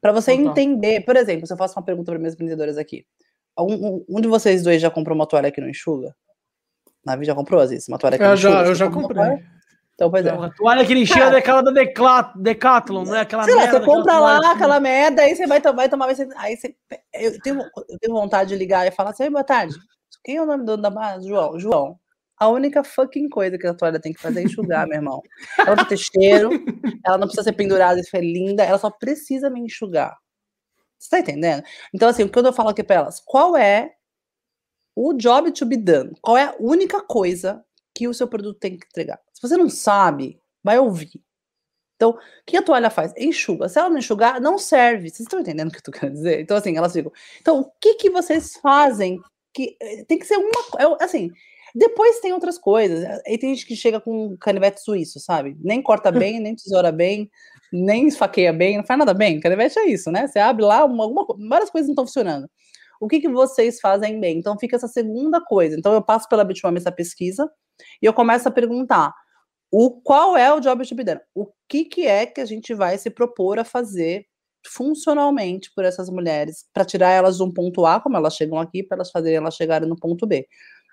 Para 0.00 0.12
você 0.12 0.30
entender, 0.34 1.00
por 1.04 1.16
exemplo, 1.16 1.48
se 1.48 1.52
eu 1.52 1.56
faço 1.56 1.76
uma 1.76 1.84
pergunta 1.84 2.12
para 2.12 2.20
meus 2.20 2.34
empreendedores 2.34 2.78
aqui. 2.78 3.04
Um, 3.58 4.04
um, 4.08 4.20
de 4.20 4.28
vocês 4.28 4.62
dois 4.62 4.80
já 4.80 4.88
comprou 4.88 5.16
uma 5.16 5.26
toalha 5.26 5.50
que 5.50 5.60
não 5.60 5.68
enxuga? 5.68 6.14
Navi 7.04 7.24
já 7.24 7.34
comprou, 7.34 7.60
Aziz? 7.60 7.88
Uma 7.88 7.98
toalha 7.98 8.16
que 8.16 8.22
eu 8.22 8.28
não 8.28 8.36
já, 8.36 8.50
enxuga? 8.50 8.68
Eu 8.68 8.74
já 8.76 8.88
comprei. 8.88 9.44
Então, 9.94 10.10
pois 10.10 10.26
é. 10.26 10.30
A 10.30 10.50
toalha 10.50 10.84
que 10.84 10.92
ele 10.92 11.02
encheu 11.02 11.22
é 11.22 11.38
aquela 11.38 11.62
da 11.62 11.70
Decathlon, 12.36 13.04
não 13.04 13.14
é 13.14 13.20
aquela 13.20 13.44
Sei 13.44 13.54
merda. 13.54 13.72
Lá, 13.72 13.78
você 13.78 13.86
compra 13.86 14.18
lá 14.18 14.38
toalha, 14.38 14.54
aquela 14.54 14.80
merda, 14.80 15.22
aí 15.22 15.36
você 15.36 15.46
vai, 15.46 15.60
vai 15.60 15.88
tomar. 15.88 16.08
Aí 16.36 16.56
você, 16.56 16.74
eu, 17.14 17.40
tenho, 17.40 17.60
eu 17.60 17.98
tenho 18.00 18.14
vontade 18.14 18.50
de 18.50 18.56
ligar 18.56 18.86
e 18.86 18.90
falar 18.90 19.10
assim: 19.10 19.30
boa 19.30 19.44
tarde. 19.44 19.74
Quem 20.24 20.36
é 20.36 20.42
o 20.42 20.46
nome 20.46 20.64
do 20.64 20.76
da 20.76 20.90
base? 20.90 21.28
João. 21.28 21.58
João. 21.58 21.98
A 22.36 22.48
única 22.48 22.82
fucking 22.82 23.28
coisa 23.28 23.56
que 23.56 23.66
a 23.66 23.74
toalha 23.74 24.00
tem 24.00 24.12
que 24.12 24.20
fazer 24.20 24.40
é 24.40 24.42
enxugar, 24.42 24.86
meu 24.88 24.96
irmão. 24.96 25.22
Ela 25.58 25.76
não 25.76 25.84
ter 25.84 25.96
cheiro, 25.96 26.50
ela 27.06 27.16
não 27.16 27.28
precisa 27.28 27.44
ser 27.44 27.52
pendurada 27.52 28.00
e 28.00 28.04
ser 28.04 28.20
linda, 28.20 28.64
ela 28.64 28.78
só 28.78 28.90
precisa 28.90 29.48
me 29.48 29.60
enxugar. 29.60 30.16
Você 30.98 31.10
tá 31.10 31.20
entendendo? 31.20 31.62
Então, 31.94 32.08
assim, 32.08 32.24
o 32.24 32.28
que 32.28 32.36
eu 32.36 32.52
falo 32.52 32.70
aqui 32.70 32.82
pra 32.82 32.96
elas? 32.96 33.22
Qual 33.24 33.56
é 33.56 33.92
o 34.96 35.12
job 35.12 35.52
to 35.52 35.64
be 35.64 35.76
done? 35.76 36.12
Qual 36.20 36.36
é 36.36 36.44
a 36.44 36.56
única 36.58 37.00
coisa 37.02 37.64
que 37.94 38.08
o 38.08 38.14
seu 38.14 38.26
produto 38.26 38.58
tem 38.58 38.76
que 38.76 38.86
entregar. 38.86 39.20
Se 39.34 39.42
você 39.42 39.56
não 39.56 39.68
sabe, 39.68 40.40
vai 40.62 40.78
ouvir. 40.78 41.20
Então, 41.96 42.10
o 42.10 42.18
que 42.46 42.56
a 42.56 42.62
toalha 42.62 42.90
faz? 42.90 43.12
Enxuga. 43.16 43.68
Se 43.68 43.78
ela 43.78 43.90
não 43.90 43.98
enxugar, 43.98 44.40
não 44.40 44.58
serve. 44.58 45.10
Vocês 45.10 45.20
estão 45.20 45.40
entendendo 45.40 45.68
o 45.68 45.70
que 45.70 45.78
eu 45.78 45.82
tô 45.82 45.92
querendo 45.92 46.14
dizer? 46.14 46.40
Então, 46.40 46.56
assim, 46.56 46.76
elas 46.76 46.92
ficam. 46.92 47.12
Então, 47.40 47.60
o 47.60 47.70
que 47.80 47.94
que 47.94 48.10
vocês 48.10 48.56
fazem? 48.56 49.20
Que 49.52 49.76
eh, 49.80 50.04
tem 50.04 50.18
que 50.18 50.26
ser 50.26 50.36
uma. 50.36 50.50
É 50.78 51.04
assim, 51.04 51.30
depois 51.74 52.20
tem 52.20 52.32
outras 52.32 52.56
coisas. 52.58 53.04
Aí 53.26 53.36
tem 53.36 53.54
gente 53.54 53.66
que 53.66 53.76
chega 53.76 54.00
com 54.00 54.36
canivete 54.38 54.80
suíço, 54.80 55.18
sabe? 55.18 55.56
Nem 55.60 55.82
corta 55.82 56.10
bem, 56.12 56.40
nem 56.40 56.54
tesoura 56.54 56.92
bem, 56.92 57.30
nem 57.72 58.06
esfaqueia 58.06 58.52
bem, 58.52 58.76
não 58.76 58.84
faz 58.84 58.98
nada 58.98 59.12
bem. 59.12 59.40
Canivete 59.40 59.78
é 59.78 59.86
isso, 59.86 60.10
né? 60.10 60.26
Você 60.26 60.38
abre 60.38 60.64
lá, 60.64 60.84
uma, 60.84 61.04
alguma, 61.04 61.26
várias 61.48 61.70
coisas 61.70 61.88
não 61.88 61.94
estão 61.94 62.06
funcionando. 62.06 62.48
O 63.00 63.08
que, 63.08 63.20
que 63.20 63.28
vocês 63.28 63.80
fazem 63.80 64.20
bem? 64.20 64.38
Então, 64.38 64.56
fica 64.58 64.76
essa 64.76 64.88
segunda 64.88 65.40
coisa. 65.40 65.76
Então, 65.76 65.92
eu 65.92 66.02
passo 66.02 66.28
pela 66.28 66.44
Bitmami 66.44 66.78
essa 66.78 66.92
pesquisa 66.92 67.50
e 68.00 68.06
eu 68.06 68.12
começo 68.12 68.48
a 68.48 68.52
perguntar: 68.52 69.12
o 69.76 69.90
qual 69.90 70.36
é 70.36 70.54
o 70.54 70.60
job 70.60 70.86
to 70.86 70.94
be 70.94 71.02
done? 71.02 71.18
O 71.34 71.48
que, 71.68 71.84
que 71.84 72.06
é 72.06 72.26
que 72.26 72.40
a 72.40 72.44
gente 72.44 72.72
vai 72.72 72.96
se 72.96 73.10
propor 73.10 73.58
a 73.58 73.64
fazer 73.64 74.24
funcionalmente 74.64 75.68
por 75.74 75.84
essas 75.84 76.08
mulheres 76.08 76.64
para 76.72 76.84
tirar 76.84 77.10
elas 77.10 77.38
de 77.38 77.42
um 77.42 77.52
ponto 77.52 77.84
A, 77.84 77.98
como 77.98 78.16
elas 78.16 78.36
chegam 78.36 78.56
aqui, 78.56 78.84
para 78.84 78.98
elas 78.98 79.10
fazerem 79.10 79.38
elas 79.38 79.56
chegarem 79.56 79.88
no 79.88 79.96
ponto 79.96 80.28
B. 80.28 80.46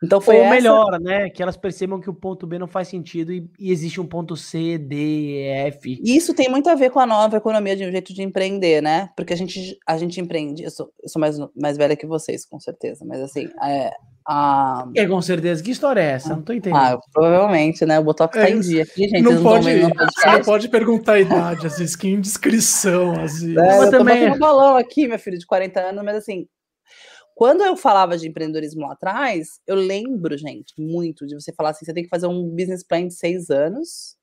Então 0.03 0.19
foi 0.19 0.37
Ou 0.37 0.41
essa... 0.41 0.55
melhor, 0.55 0.99
né? 0.99 1.29
Que 1.29 1.43
elas 1.43 1.55
percebam 1.55 2.01
que 2.01 2.09
o 2.09 2.13
ponto 2.13 2.47
B 2.47 2.57
não 2.57 2.67
faz 2.67 2.87
sentido 2.87 3.31
e, 3.31 3.47
e, 3.59 3.71
existe 3.71 4.01
um 4.01 4.07
ponto 4.07 4.35
C, 4.35 4.79
D, 4.79 5.43
F. 5.67 6.01
Isso 6.03 6.33
tem 6.33 6.49
muito 6.49 6.67
a 6.67 6.73
ver 6.73 6.89
com 6.89 6.99
a 6.99 7.05
nova 7.05 7.37
economia 7.37 7.75
de 7.75 7.85
um 7.85 7.91
jeito 7.91 8.11
de 8.15 8.23
empreender, 8.23 8.81
né? 8.81 9.11
Porque 9.15 9.31
a 9.31 9.37
gente, 9.37 9.77
a 9.85 9.95
gente 9.95 10.19
empreende. 10.19 10.63
Eu 10.63 10.71
sou, 10.71 10.91
eu 11.03 11.07
sou 11.07 11.19
mais, 11.19 11.37
mais 11.55 11.77
velha 11.77 11.95
que 11.95 12.07
vocês, 12.07 12.47
com 12.47 12.59
certeza, 12.59 13.05
mas 13.05 13.21
assim, 13.21 13.47
é, 13.63 13.91
Ah, 14.33 14.87
É, 14.95 15.05
com 15.05 15.21
certeza. 15.21 15.61
Que 15.61 15.71
história 15.71 15.99
é 15.99 16.11
essa? 16.11 16.29
Não 16.29 16.41
tô 16.41 16.53
entendendo. 16.53 16.79
ah, 16.79 16.97
provavelmente, 17.11 17.85
né? 17.85 17.99
O 17.99 18.03
Botox 18.03 18.33
tá 18.33 18.47
É, 18.47 18.51
em 18.51 18.61
dia 18.61 18.83
aqui, 18.83 19.09
gente. 19.09 19.21
não 19.21 19.43
pode, 19.43 19.67
não 19.81 20.41
pode 20.45 20.69
perguntar 20.69 21.13
a 21.13 21.19
idade, 21.19 21.67
às 21.67 21.77
vezes, 21.77 21.97
que 21.97 22.07
indiscrição, 22.07 23.11
às 23.11 23.41
vezes. 23.41 23.57
É, 23.57 23.61
Mas 23.61 23.83
eu 23.83 23.91
tô 23.91 23.97
também- 23.97 24.23
batendo 24.23 24.39
balão 24.39 24.77
aqui, 24.77 25.05
meu 25.05 25.19
filho, 25.19 25.37
de 25.37 25.45
40 25.45 25.81
anos, 25.81 26.01
mas 26.05 26.15
assim, 26.15 26.47
quando 27.35 27.61
eu 27.61 27.75
falava 27.75 28.17
de 28.17 28.29
empreendedorismo 28.29 28.81
lá 28.87 28.93
atrás, 28.93 29.59
eu 29.67 29.75
lembro, 29.75 30.37
gente, 30.37 30.73
muito 30.79 31.27
de 31.27 31.33
você 31.35 31.51
falar 31.53 31.71
assim, 31.71 31.83
você 31.85 31.93
tem 31.93 32.03
que 32.03 32.09
fazer 32.09 32.27
um 32.27 32.47
business 32.55 32.85
plan 32.87 33.05
de 33.07 33.13
seis 33.13 33.49
anos. 33.49 34.15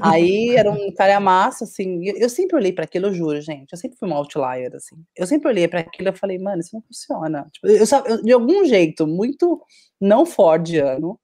Aí 0.00 0.56
era 0.56 0.70
um 0.70 0.92
calhamaço, 0.94 1.64
assim. 1.64 2.04
Eu, 2.06 2.16
eu 2.16 2.28
sempre 2.28 2.56
olhei 2.56 2.72
para 2.72 2.84
aquilo, 2.84 3.06
eu 3.06 3.14
juro, 3.14 3.40
gente. 3.40 3.72
Eu 3.72 3.78
sempre 3.78 3.98
fui 3.98 4.08
uma 4.08 4.16
outlier, 4.18 4.74
assim. 4.74 4.96
Eu 5.16 5.26
sempre 5.26 5.48
olhei 5.48 5.66
para 5.68 5.80
aquilo 5.80 6.08
e 6.08 6.16
falei, 6.16 6.38
mano, 6.38 6.60
isso 6.60 6.70
não 6.74 6.82
funciona. 6.82 7.46
Tipo, 7.52 7.66
eu, 7.68 7.84
eu- 8.06 8.22
de 8.22 8.32
algum 8.32 8.64
jeito, 8.64 9.06
muito 9.06 9.60
não 10.00 10.24
fordiano, 10.24 11.18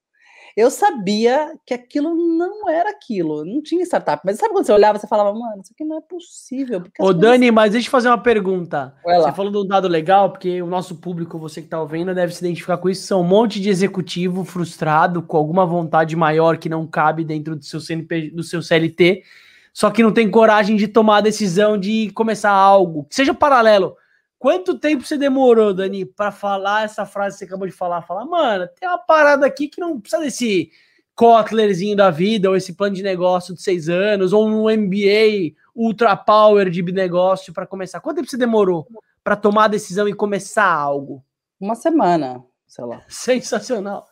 eu 0.57 0.71
sabia 0.71 1.53
que 1.63 1.71
aquilo 1.71 2.15
não 2.15 2.67
era 2.67 2.89
aquilo. 2.89 3.45
Não 3.45 3.61
tinha 3.61 3.83
startup. 3.85 4.23
Mas 4.25 4.39
sabe 4.39 4.53
quando 4.53 4.65
você 4.65 4.71
olhava 4.71 4.97
e 4.97 4.99
você 5.01 5.05
falava, 5.07 5.31
mano, 5.31 5.61
isso 5.61 5.71
aqui 5.71 5.85
não 5.85 5.97
é 5.99 6.01
possível. 6.01 6.79
Ô, 6.79 7.03
coisas- 7.03 7.21
Dani, 7.21 7.51
mas 7.51 7.73
deixa 7.73 7.87
eu 7.87 7.91
fazer 7.91 8.07
uma 8.07 8.17
pergunta. 8.17 8.95
Você 9.05 9.31
falou 9.33 9.51
de 9.51 9.57
um 9.59 9.67
dado 9.67 9.87
legal, 9.87 10.31
porque 10.31 10.59
o 10.59 10.65
nosso 10.65 10.95
público, 10.95 11.37
você 11.37 11.61
que 11.61 11.67
tá 11.67 11.79
ouvindo, 11.79 12.15
deve 12.15 12.33
se 12.33 12.43
identificar 12.43 12.77
com 12.79 12.89
isso. 12.89 13.05
São 13.05 13.21
um 13.21 13.23
monte 13.23 13.61
de 13.61 13.69
executivo 13.69 14.43
frustrado, 14.43 15.21
com 15.21 15.37
alguma 15.37 15.63
vontade 15.63 16.15
maior 16.15 16.57
que 16.57 16.67
não 16.67 16.87
cabe 16.87 17.23
dentro 17.23 17.55
do 17.55 17.63
seu, 17.63 17.79
CNP, 17.79 18.31
do 18.31 18.41
seu 18.41 18.59
CLT, 18.63 19.21
só 19.71 19.91
que 19.91 20.01
não 20.01 20.11
tem 20.11 20.27
coragem 20.27 20.75
de 20.75 20.87
tomar 20.87 21.17
a 21.17 21.21
decisão 21.21 21.77
de 21.77 22.09
começar 22.15 22.49
algo, 22.49 23.03
que 23.03 23.13
seja 23.13 23.31
paralelo. 23.31 23.95
Quanto 24.39 24.77
tempo 24.77 25.03
você 25.03 25.17
demorou, 25.17 25.73
Dani, 25.73 26.05
para 26.05 26.31
falar 26.31 26.85
essa 26.85 27.05
frase 27.05 27.35
que 27.35 27.39
você 27.39 27.45
acabou 27.45 27.67
de 27.67 27.73
falar? 27.73 28.03
Falar, 28.03 28.25
mano, 28.25 28.67
tem 28.79 28.87
uma 28.87 28.97
parada 28.97 29.45
aqui 29.45 29.67
que 29.67 29.81
não 29.81 29.99
precisa 29.99 30.21
desse 30.21 30.71
Kotlerzinho 31.15 31.95
da 31.95 32.11
vida, 32.11 32.47
ou 32.47 32.55
esse 32.55 32.73
plano 32.73 32.95
de 32.95 33.01
negócio 33.01 33.55
de 33.55 33.61
seis 33.61 33.89
anos, 33.89 34.33
ou 34.33 34.47
um 34.47 34.69
MBA 34.69 35.55
ultra 35.75 36.15
power 36.15 36.69
de 36.69 36.83
negócio 36.83 37.51
para 37.51 37.65
começar. 37.65 37.99
Quanto 37.99 38.17
tempo 38.17 38.29
você 38.29 38.37
demorou 38.37 38.87
para 39.23 39.35
tomar 39.35 39.65
a 39.65 39.69
decisão 39.69 40.07
e 40.07 40.13
começar 40.13 40.71
algo? 40.71 41.23
Uma 41.59 41.73
semana, 41.73 42.43
sei 42.67 42.85
lá. 42.85 43.03
Sensacional. 43.09 44.05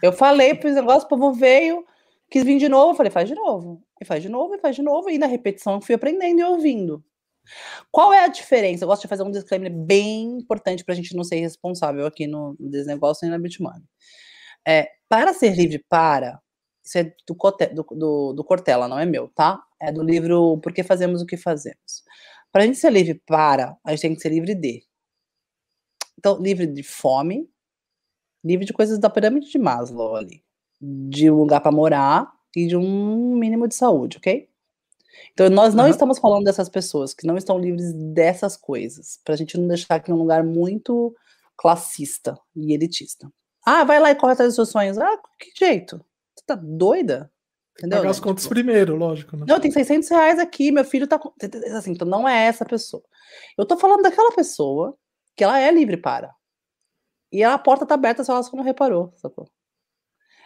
Eu 0.00 0.12
falei 0.12 0.54
para 0.54 0.68
os 0.68 0.74
negócios, 0.76 1.02
o 1.02 1.08
povo 1.08 1.32
veio, 1.32 1.84
quis 2.30 2.44
vir 2.44 2.58
de 2.58 2.68
novo, 2.68 2.92
eu 2.92 2.96
falei, 2.96 3.10
faz 3.10 3.28
de 3.28 3.34
novo. 3.34 3.82
E 4.00 4.04
faz 4.04 4.22
de 4.22 4.28
novo, 4.28 4.54
e 4.54 4.58
faz 4.58 4.76
de 4.76 4.82
novo, 4.82 5.10
e 5.10 5.18
na 5.18 5.26
repetição 5.26 5.74
eu 5.74 5.80
fui 5.80 5.96
aprendendo 5.96 6.38
e 6.38 6.44
ouvindo. 6.44 7.02
Qual 7.90 8.12
é 8.12 8.24
a 8.24 8.28
diferença? 8.28 8.84
Eu 8.84 8.88
gosto 8.88 9.02
de 9.02 9.08
fazer 9.08 9.22
um 9.22 9.30
disclaimer 9.30 9.72
bem 9.72 10.38
importante 10.38 10.84
para 10.84 10.94
a 10.94 10.96
gente 10.96 11.14
não 11.14 11.24
ser 11.24 11.38
irresponsável 11.38 12.06
aqui 12.06 12.26
no 12.26 12.56
Desnegócio 12.58 13.26
e 13.26 13.30
na 13.30 13.38
Bitmoney. 13.38 13.82
É, 14.66 14.88
para 15.08 15.34
ser 15.34 15.54
livre 15.54 15.84
para, 15.88 16.40
isso 16.82 16.98
é 16.98 17.14
do, 17.26 17.34
Cote- 17.34 17.74
do, 17.74 17.82
do, 17.82 18.32
do 18.32 18.44
Cortella, 18.44 18.88
não 18.88 18.98
é 18.98 19.06
meu, 19.06 19.28
tá? 19.28 19.62
É 19.80 19.92
do 19.92 20.02
livro 20.02 20.58
Por 20.58 20.72
que 20.72 20.82
Fazemos 20.82 21.22
o 21.22 21.26
que 21.26 21.36
Fazemos. 21.36 22.04
Para 22.52 22.62
a 22.62 22.66
gente 22.66 22.78
ser 22.78 22.90
livre 22.90 23.20
para, 23.26 23.76
a 23.84 23.90
gente 23.90 24.00
tem 24.02 24.14
que 24.14 24.20
ser 24.20 24.28
livre 24.28 24.54
de. 24.54 24.82
Então, 26.18 26.40
livre 26.40 26.66
de 26.66 26.82
fome, 26.82 27.50
livre 28.44 28.64
de 28.64 28.72
coisas 28.72 28.98
da 28.98 29.10
pirâmide 29.10 29.50
de 29.50 29.58
Maslow 29.58 30.14
ali. 30.16 30.44
De 30.80 31.30
um 31.30 31.36
lugar 31.36 31.60
para 31.60 31.72
morar 31.72 32.32
e 32.56 32.66
de 32.66 32.76
um 32.76 33.36
mínimo 33.36 33.66
de 33.66 33.74
saúde, 33.74 34.18
ok? 34.18 34.48
Então, 35.32 35.48
nós 35.50 35.74
não 35.74 35.84
Aham. 35.84 35.90
estamos 35.90 36.18
falando 36.18 36.44
dessas 36.44 36.68
pessoas 36.68 37.14
que 37.14 37.26
não 37.26 37.36
estão 37.36 37.58
livres 37.58 37.92
dessas 37.92 38.56
coisas, 38.56 39.18
para 39.24 39.34
a 39.34 39.36
gente 39.36 39.58
não 39.58 39.68
deixar 39.68 39.96
aqui 39.96 40.12
um 40.12 40.16
lugar 40.16 40.44
muito 40.44 41.14
classista 41.56 42.38
e 42.54 42.72
elitista. 42.72 43.30
Ah, 43.64 43.84
vai 43.84 43.98
lá 44.00 44.10
e 44.10 44.14
corre 44.14 44.32
atrás 44.32 44.48
dos 44.48 44.56
seus 44.56 44.70
sonhos. 44.70 44.98
Ah, 44.98 45.18
que 45.38 45.52
jeito? 45.56 46.04
Você 46.34 46.44
tá 46.46 46.54
doida? 46.54 47.30
Entendeu? 47.78 47.98
Pagar 47.98 48.04
né? 48.04 48.10
as 48.10 48.20
contas 48.20 48.44
Tipo, 48.44 48.54
primeiro, 48.54 48.94
lógico. 48.94 49.36
Né? 49.36 49.44
não, 49.48 49.58
tem 49.58 49.70
600 49.70 50.08
reais 50.08 50.38
aqui, 50.38 50.70
meu 50.70 50.84
filho 50.84 51.06
tá. 51.06 51.20
Assim, 51.76 51.92
então 51.92 52.06
não 52.06 52.28
é 52.28 52.46
essa 52.46 52.64
pessoa. 52.64 53.02
Eu 53.58 53.64
tô 53.64 53.76
falando 53.76 54.02
daquela 54.02 54.32
pessoa 54.32 54.96
que 55.36 55.42
ela 55.42 55.58
é 55.58 55.70
livre 55.72 55.96
para. 55.96 56.32
E 57.32 57.42
a 57.42 57.58
porta 57.58 57.84
tá 57.84 57.94
aberta 57.94 58.22
se 58.22 58.30
ela 58.30 58.42
só 58.42 58.56
não 58.56 58.62
reparou, 58.62 59.12
sacou? 59.16 59.48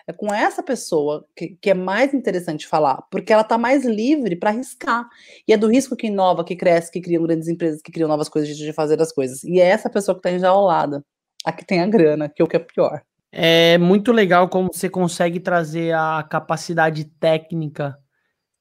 É 0.09 0.13
com 0.15 0.33
essa 0.33 0.63
pessoa 0.63 1.27
que, 1.37 1.59
que 1.61 1.69
é 1.69 1.75
mais 1.75 2.15
interessante 2.15 2.67
falar, 2.67 3.03
porque 3.11 3.31
ela 3.31 3.45
tá 3.45 3.59
mais 3.59 3.85
livre 3.85 4.37
para 4.37 4.49
arriscar. 4.49 5.07
E 5.47 5.53
é 5.53 5.57
do 5.57 5.71
risco 5.71 5.95
que 5.95 6.07
inova, 6.07 6.43
que 6.43 6.57
cresce, 6.57 6.91
que 6.91 7.03
criam 7.03 7.23
grandes 7.25 7.47
empresas, 7.47 7.83
que 7.83 7.93
criam 7.93 8.09
novas 8.09 8.27
coisas 8.27 8.57
de 8.57 8.73
fazer 8.73 8.99
as 9.03 9.13
coisas. 9.13 9.45
E 9.45 9.61
é 9.61 9.67
essa 9.67 9.91
pessoa 9.91 10.15
que 10.15 10.23
tá 10.23 10.33
enjaulada. 10.33 11.05
A 11.45 11.53
que 11.53 11.63
tem 11.63 11.83
a 11.83 11.87
grana, 11.87 12.27
que 12.27 12.41
é 12.41 12.45
o 12.45 12.49
que 12.49 12.57
é 12.57 12.59
pior. 12.59 13.03
É 13.31 13.77
muito 13.77 14.11
legal 14.11 14.49
como 14.49 14.71
você 14.73 14.89
consegue 14.89 15.39
trazer 15.41 15.95
a 15.95 16.27
capacidade 16.29 17.05
técnica 17.05 17.95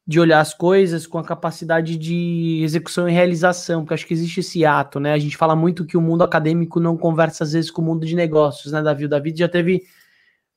de 0.05 0.19
olhar 0.19 0.41
as 0.41 0.53
coisas 0.53 1.07
com 1.07 1.17
a 1.17 1.23
capacidade 1.23 1.97
de 1.97 2.61
execução 2.61 3.07
e 3.07 3.13
realização, 3.13 3.81
porque 3.81 3.93
acho 3.93 4.05
que 4.05 4.13
existe 4.13 4.41
esse 4.41 4.65
ato, 4.65 4.99
né? 4.99 5.13
A 5.13 5.17
gente 5.17 5.37
fala 5.37 5.55
muito 5.55 5.85
que 5.85 5.95
o 5.95 6.01
mundo 6.01 6.23
acadêmico 6.23 6.81
não 6.81 6.97
conversa 6.97 7.45
às 7.45 7.53
vezes 7.53 7.71
com 7.71 7.81
o 7.81 7.85
mundo 7.85 8.05
de 8.05 8.15
negócios, 8.15 8.73
né, 8.73 8.81
Davi? 8.81 9.05
O 9.05 9.09
Davi 9.09 9.33
já 9.33 9.47
teve 9.47 9.83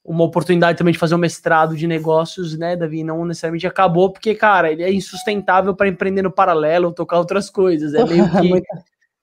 uma 0.05 0.25
oportunidade 0.25 0.79
também 0.79 0.93
de 0.93 0.99
fazer 0.99 1.15
um 1.15 1.19
mestrado 1.19 1.77
de 1.77 1.87
negócios, 1.87 2.57
né, 2.57 2.77
Davi? 2.77 3.05
Não 3.05 3.25
necessariamente 3.25 3.67
acabou, 3.67 4.13
porque, 4.13 4.35
cara, 4.35 4.73
ele 4.73 4.83
é 4.83 4.93
insustentável 4.93 5.75
para 5.75 5.89
empreender 5.89 6.23
no 6.23 6.31
paralelo 6.31 6.89
ou 6.89 6.93
tocar 6.93 7.19
outras 7.19 7.51
coisas. 7.51 7.95
É 7.95 8.05
meio 8.05 8.25
que 8.41 8.63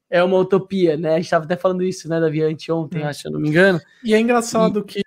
é 0.10 0.24
uma 0.24 0.38
utopia, 0.38 0.96
né? 0.96 1.14
A 1.14 1.16
gente 1.16 1.26
estava 1.26 1.46
até 1.46 1.56
falando 1.56 1.84
isso, 1.84 2.08
né, 2.08 2.20
Davi, 2.20 2.42
anteontem, 2.42 3.04
acho, 3.04 3.22
se 3.22 3.28
eu 3.28 3.32
não 3.32 3.40
me 3.40 3.50
engano. 3.50 3.80
E 4.04 4.14
é 4.14 4.20
engraçado 4.20 4.84
que 4.84 5.02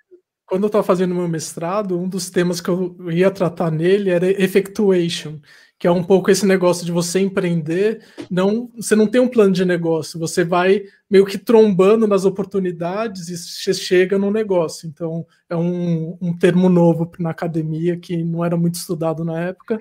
quando 0.51 0.63
eu 0.63 0.67
estava 0.67 0.83
fazendo 0.83 1.15
meu 1.15 1.29
mestrado, 1.29 1.97
um 1.97 2.09
dos 2.09 2.29
temas 2.29 2.59
que 2.59 2.67
eu 2.67 2.93
ia 3.09 3.31
tratar 3.31 3.71
nele 3.71 4.09
era 4.09 4.29
effectuation, 4.29 5.39
que 5.79 5.87
é 5.87 5.91
um 5.91 6.03
pouco 6.03 6.29
esse 6.29 6.45
negócio 6.45 6.85
de 6.85 6.91
você 6.91 7.21
empreender, 7.21 8.03
não, 8.29 8.69
você 8.75 8.93
não 8.93 9.07
tem 9.07 9.21
um 9.21 9.29
plano 9.29 9.53
de 9.53 9.63
negócio, 9.63 10.19
você 10.19 10.43
vai 10.43 10.83
meio 11.09 11.25
que 11.25 11.37
trombando 11.37 12.05
nas 12.05 12.25
oportunidades 12.25 13.29
e 13.29 13.37
você 13.37 13.73
chega 13.73 14.19
no 14.19 14.29
negócio. 14.29 14.89
Então, 14.89 15.25
é 15.49 15.55
um, 15.55 16.17
um 16.21 16.37
termo 16.37 16.67
novo 16.67 17.09
na 17.17 17.29
academia 17.29 17.97
que 17.97 18.21
não 18.21 18.43
era 18.43 18.57
muito 18.57 18.75
estudado 18.75 19.23
na 19.23 19.39
época, 19.39 19.79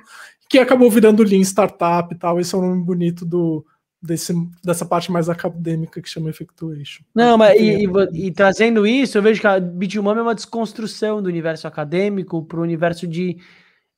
que 0.49 0.61
acabou 0.61 0.89
virando 0.89 1.25
Lean 1.25 1.41
Startup 1.41 2.15
e 2.15 2.17
tal. 2.17 2.39
Esse 2.39 2.55
é 2.55 2.59
o 2.59 2.63
nome 2.63 2.85
bonito 2.85 3.27
do, 3.27 3.67
desse, 4.03 4.33
dessa 4.65 4.85
parte 4.85 5.13
mais 5.13 5.29
acadêmica 5.29 6.01
que 6.01 6.09
chama 6.09 6.31
effectuation. 6.31 7.03
Não, 7.15 7.37
mas 7.37 7.59
e, 7.61 7.85
e 7.85 8.27
e 8.27 8.31
trazendo 8.33 8.87
isso, 8.87 9.19
eu 9.19 9.23
vejo 9.23 9.41
que 9.41 9.47
a 9.47 9.61
Bitmami 9.61 10.21
é 10.21 10.23
uma 10.23 10.35
desconstrução 10.35 11.23
do 11.23 11.29
universo 11.29 11.67
acadêmico 11.69 12.43
para 12.45 12.59
o 12.59 12.63
universo 12.63 13.07
de, 13.07 13.37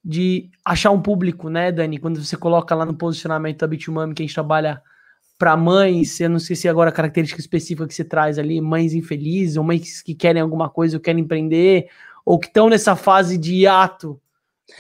de 0.05 0.51
achar 0.65 0.91
um 0.91 1.01
público, 1.01 1.49
né, 1.49 1.71
Dani? 1.71 1.99
Quando 1.99 2.23
você 2.23 2.37
coloca 2.37 2.75
lá 2.75 2.85
no 2.85 2.95
posicionamento 2.95 3.61
da 3.61 3.67
Bitmami 3.67 4.15
que 4.15 4.23
a 4.23 4.27
gente 4.27 4.35
trabalha 4.35 4.83
para 5.39 5.57
mães, 5.57 6.21
eu 6.21 6.31
não 6.31 6.39
sei 6.39 6.55
se 6.57 6.69
agora 6.69 6.91
a 6.91 6.93
característica 6.93 7.41
específica 7.41 7.87
que 7.87 7.95
você 7.95 8.05
traz 8.05 8.39
ali, 8.39 8.61
mães 8.61 8.95
infelizes, 8.95 9.57
ou 9.57 9.65
mães 9.65 10.01
que 10.03 10.15
querem 10.15 10.41
alguma 10.43 10.69
coisa, 10.69 10.97
ou 10.97 11.01
querem 11.01 11.23
empreender, 11.25 11.89
ou 12.25 12.39
que 12.39 12.47
estão 12.47 12.69
nessa 12.69 12.95
fase 12.97 13.37
de 13.39 13.55
hiato. 13.55 14.21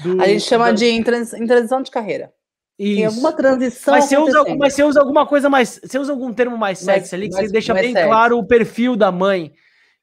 do- 0.02 0.20
A 0.22 0.26
gente 0.28 0.42
chama 0.44 0.66
da- 0.66 0.72
de 0.72 0.84
em 0.86 1.02
trans- 1.02 1.34
em 1.34 1.46
transição 1.46 1.82
de 1.82 1.90
carreira. 1.90 2.32
Tem 2.78 3.02
Isso. 3.04 3.14
alguma 3.14 3.32
transição 3.32 3.94
Mas 3.94 4.04
você, 4.06 4.16
usa, 4.16 4.44
mas 4.56 4.74
você 4.74 4.82
usa 4.82 5.00
alguma 5.00 5.26
coisa 5.26 5.48
mais. 5.48 5.80
Você 5.84 5.98
usa 5.98 6.12
algum 6.12 6.32
termo 6.32 6.56
mais 6.56 6.78
sexy 6.78 7.14
ali, 7.14 7.28
que 7.28 7.34
mais- 7.34 7.46
você 7.46 7.52
deixa 7.52 7.74
bem 7.74 7.92
sexy. 7.92 8.08
claro 8.08 8.38
o 8.38 8.46
perfil 8.46 8.96
da 8.96 9.12
mãe. 9.12 9.52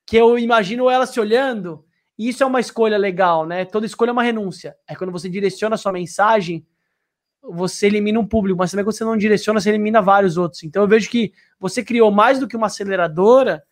Que 0.05 0.17
eu 0.17 0.39
imagino 0.39 0.89
ela 0.89 1.05
se 1.05 1.19
olhando, 1.19 1.83
e 2.17 2.29
isso 2.29 2.41
é 2.43 2.45
uma 2.45 2.59
escolha 2.59 2.97
legal, 2.97 3.45
né? 3.45 3.65
Toda 3.65 3.85
escolha 3.85 4.09
é 4.09 4.13
uma 4.13 4.23
renúncia. 4.23 4.75
É 4.87 4.95
quando 4.95 5.11
você 5.11 5.29
direciona 5.29 5.75
a 5.75 5.77
sua 5.77 5.91
mensagem, 5.91 6.65
você 7.41 7.87
elimina 7.87 8.19
um 8.19 8.25
público, 8.25 8.57
mas 8.57 8.71
também 8.71 8.83
quando 8.85 8.95
você 8.95 9.03
não 9.03 9.17
direciona, 9.17 9.59
você 9.59 9.69
elimina 9.69 10.01
vários 10.01 10.37
outros. 10.37 10.63
Então 10.63 10.81
eu 10.83 10.87
vejo 10.87 11.09
que 11.09 11.31
você 11.59 11.83
criou 11.83 12.11
mais 12.11 12.39
do 12.39 12.47
que 12.47 12.55
uma 12.57 12.67
aceleradora, 12.67 13.63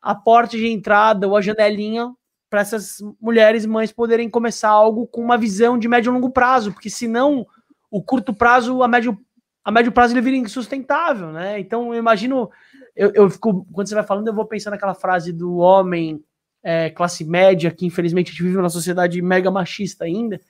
a 0.00 0.14
porta 0.14 0.56
de 0.56 0.66
entrada 0.68 1.26
ou 1.28 1.36
a 1.36 1.40
janelinha 1.40 2.12
para 2.50 2.60
essas 2.60 2.96
mulheres 3.20 3.64
mães 3.66 3.92
poderem 3.92 4.28
começar 4.28 4.68
algo 4.70 5.06
com 5.06 5.20
uma 5.22 5.38
visão 5.38 5.78
de 5.78 5.88
médio 5.88 6.10
e 6.10 6.12
longo 6.14 6.30
prazo, 6.30 6.72
porque 6.72 6.90
senão 6.90 7.46
o 7.92 8.02
curto 8.02 8.32
prazo, 8.32 8.82
a 8.82 8.88
médio, 8.88 9.18
a 9.62 9.70
médio 9.70 9.92
prazo 9.92 10.14
ele 10.14 10.22
vira 10.22 10.36
insustentável, 10.36 11.30
né? 11.30 11.60
Então 11.60 11.92
eu 11.92 11.98
imagino, 11.98 12.50
eu, 12.96 13.12
eu 13.14 13.28
fico, 13.28 13.66
quando 13.70 13.86
você 13.86 13.94
vai 13.94 14.02
falando, 14.02 14.26
eu 14.28 14.34
vou 14.34 14.46
pensar 14.46 14.70
naquela 14.70 14.94
frase 14.94 15.30
do 15.30 15.58
homem 15.58 16.24
é, 16.64 16.88
classe 16.88 17.22
média, 17.22 17.70
que 17.70 17.84
infelizmente 17.84 18.28
a 18.28 18.30
gente 18.30 18.42
vive 18.42 18.56
numa 18.56 18.70
sociedade 18.70 19.20
mega 19.20 19.50
machista 19.50 20.06
ainda. 20.06 20.40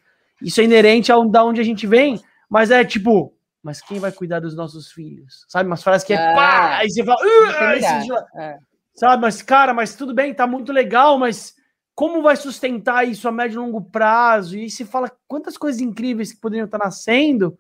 Isso 0.41 0.61
é 0.61 0.65
inerente 0.65 1.11
ao 1.11 1.29
da 1.29 1.45
onde 1.45 1.61
a 1.61 1.65
gente 1.65 1.85
vem, 1.85 2.21
mas 2.49 2.71
é 2.71 2.85
tipo, 2.85 3.35
mas 3.61 3.81
quem 3.81 3.99
vai 3.99 4.13
cuidar 4.13 4.39
dos 4.39 4.55
nossos 4.55 4.93
filhos? 4.93 5.45
Sabe? 5.49 5.69
Umas 5.69 5.83
frases 5.83 6.07
que 6.07 6.13
é 6.13 6.17
Ah, 6.17 6.33
pá, 6.35 6.77
aí 6.79 6.89
você 6.89 7.05
fala, 7.05 7.19
"Ah", 7.21 7.69
aí 7.71 7.83
você 7.83 8.13
É. 8.37 8.59
Sabe, 8.95 9.23
mas 9.23 9.43
cara, 9.43 9.75
mas 9.75 9.97
tudo 9.97 10.15
bem, 10.15 10.33
tá 10.33 10.47
muito 10.47 10.71
legal, 10.71 11.19
mas 11.19 11.57
como 11.95 12.23
vai 12.23 12.37
sustentar 12.37 13.07
isso 13.07 13.29
a 13.29 13.33
médio 13.33 13.57
e 13.57 13.65
longo 13.65 13.83
prazo? 13.83 14.57
E 14.57 14.71
se 14.71 14.85
fala 14.85 15.13
quantas 15.29 15.57
coisas 15.57 15.81
incríveis 15.81 16.33
que 16.33 16.41
poderiam 16.41 16.65
estar 16.65 16.79
nascendo, 16.79 17.59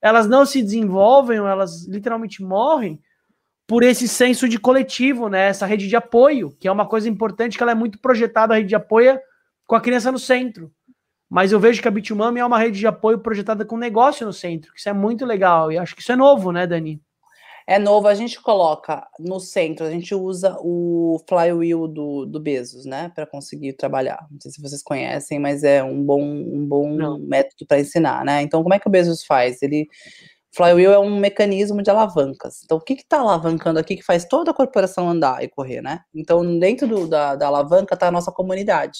elas 0.00 0.26
não 0.26 0.44
se 0.44 0.62
desenvolvem, 0.62 1.38
elas 1.38 1.86
literalmente 1.86 2.42
morrem, 2.42 3.00
por 3.66 3.82
esse 3.82 4.06
senso 4.06 4.46
de 4.48 4.58
coletivo, 4.58 5.28
né? 5.28 5.46
Essa 5.46 5.64
rede 5.64 5.88
de 5.88 5.96
apoio, 5.96 6.54
que 6.60 6.68
é 6.68 6.72
uma 6.72 6.86
coisa 6.86 7.08
importante, 7.08 7.56
que 7.56 7.62
ela 7.62 7.72
é 7.72 7.74
muito 7.74 7.98
projetada, 7.98 8.52
a 8.52 8.56
rede 8.56 8.68
de 8.68 8.74
apoio 8.74 9.18
com 9.66 9.74
a 9.74 9.80
criança 9.80 10.12
no 10.12 10.18
centro. 10.18 10.70
Mas 11.30 11.50
eu 11.50 11.58
vejo 11.58 11.80
que 11.80 11.88
a 11.88 11.90
Bitmami 11.90 12.40
é 12.40 12.44
uma 12.44 12.58
rede 12.58 12.78
de 12.78 12.86
apoio 12.86 13.18
projetada 13.18 13.64
com 13.64 13.78
negócio 13.78 14.26
no 14.26 14.32
centro, 14.32 14.72
que 14.72 14.78
isso 14.78 14.88
é 14.88 14.92
muito 14.92 15.24
legal. 15.24 15.72
E 15.72 15.78
acho 15.78 15.94
que 15.94 16.02
isso 16.02 16.12
é 16.12 16.16
novo, 16.16 16.52
né, 16.52 16.66
Dani? 16.66 17.00
É 17.66 17.78
novo, 17.78 18.08
a 18.08 18.14
gente 18.14 18.40
coloca 18.42 19.06
no 19.18 19.40
centro, 19.40 19.86
a 19.86 19.90
gente 19.90 20.14
usa 20.14 20.54
o 20.60 21.18
flywheel 21.26 21.88
do, 21.88 22.26
do 22.26 22.38
Bezos, 22.38 22.84
né, 22.84 23.10
para 23.14 23.26
conseguir 23.26 23.72
trabalhar. 23.72 24.26
Não 24.30 24.38
sei 24.38 24.50
se 24.50 24.60
vocês 24.60 24.82
conhecem, 24.82 25.38
mas 25.38 25.64
é 25.64 25.82
um 25.82 26.02
bom, 26.04 26.22
um 26.22 26.66
bom 26.66 27.18
método 27.20 27.66
para 27.66 27.80
ensinar, 27.80 28.22
né? 28.22 28.42
Então, 28.42 28.62
como 28.62 28.74
é 28.74 28.78
que 28.78 28.86
o 28.86 28.90
Bezos 28.90 29.24
faz? 29.24 29.62
Ele 29.62 29.88
Flywheel 30.54 30.92
é 30.92 30.98
um 30.98 31.18
mecanismo 31.18 31.82
de 31.82 31.90
alavancas. 31.90 32.62
Então, 32.64 32.78
o 32.78 32.80
que 32.80 32.94
está 32.94 33.18
alavancando 33.20 33.78
aqui 33.80 33.96
que 33.96 34.04
faz 34.04 34.24
toda 34.24 34.52
a 34.52 34.54
corporação 34.54 35.08
andar 35.10 35.42
e 35.42 35.48
correr, 35.48 35.82
né? 35.82 36.00
Então, 36.14 36.58
dentro 36.60 36.86
do, 36.86 37.08
da, 37.08 37.34
da 37.34 37.48
alavanca 37.48 37.94
está 37.94 38.08
a 38.08 38.12
nossa 38.12 38.30
comunidade. 38.30 38.98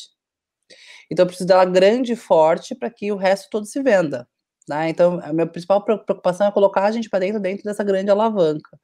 Então, 1.10 1.24
eu 1.24 1.26
preciso 1.28 1.46
dela 1.46 1.64
grande 1.64 2.12
e 2.14 2.16
forte 2.16 2.74
para 2.74 2.90
que 2.90 3.12
o 3.12 3.16
resto 3.16 3.48
todo 3.50 3.66
se 3.66 3.80
venda. 3.82 4.26
Né? 4.68 4.88
Então, 4.88 5.20
a 5.22 5.32
minha 5.32 5.46
principal 5.46 5.84
preocupação 5.84 6.46
é 6.46 6.52
colocar 6.52 6.84
a 6.84 6.90
gente 6.90 7.10
para 7.10 7.20
dentro, 7.20 7.40
dentro 7.40 7.64
dessa 7.64 7.84
grande 7.84 8.10
alavanca. 8.10 8.78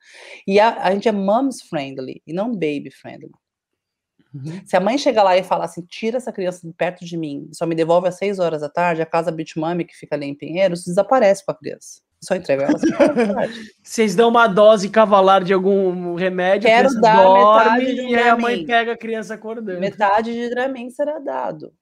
E 0.46 0.60
a, 0.60 0.82
a 0.82 0.92
gente 0.92 1.08
é 1.08 1.12
moms 1.12 1.62
friendly 1.62 2.22
e 2.26 2.32
não 2.32 2.52
baby 2.52 2.90
friendly. 2.90 3.30
Uhum. 4.32 4.60
Se 4.64 4.76
a 4.76 4.80
mãe 4.80 4.96
chegar 4.96 5.22
lá 5.22 5.36
e 5.36 5.42
falar 5.42 5.64
assim, 5.64 5.82
tira 5.82 6.16
essa 6.16 6.32
criança 6.32 6.66
de 6.66 6.72
perto 6.72 7.04
de 7.04 7.16
mim, 7.16 7.48
só 7.52 7.66
me 7.66 7.74
devolve 7.74 8.08
às 8.08 8.16
6 8.16 8.38
horas 8.38 8.60
da 8.60 8.68
tarde, 8.68 9.02
a 9.02 9.06
casa 9.06 9.32
Bitmami 9.32 9.84
que 9.84 9.96
fica 9.96 10.14
ali 10.14 10.26
em 10.26 10.34
Pinheiros, 10.34 10.84
desaparece 10.84 11.44
com 11.44 11.50
a 11.50 11.54
criança. 11.56 12.00
Só 12.22 12.36
entrega 12.36 12.64
ela. 12.64 12.78
Vocês 13.82 14.14
dão 14.14 14.28
uma 14.28 14.46
dose 14.46 14.90
cavalar 14.90 15.42
de 15.42 15.54
algum 15.54 16.14
remédio, 16.14 16.68
Quero 16.68 16.92
dar 17.00 17.22
dorme, 17.22 17.84
metade 17.84 17.94
de 17.94 18.00
um 18.02 18.08
e 18.08 18.14
aí 18.14 18.28
a 18.28 18.36
mãe 18.36 18.64
pega 18.66 18.92
a 18.92 18.96
criança 18.96 19.34
acordando. 19.34 19.80
Metade 19.80 20.32
de 20.32 20.50
Dramin 20.50 20.90
será 20.90 21.18
dado. 21.18 21.72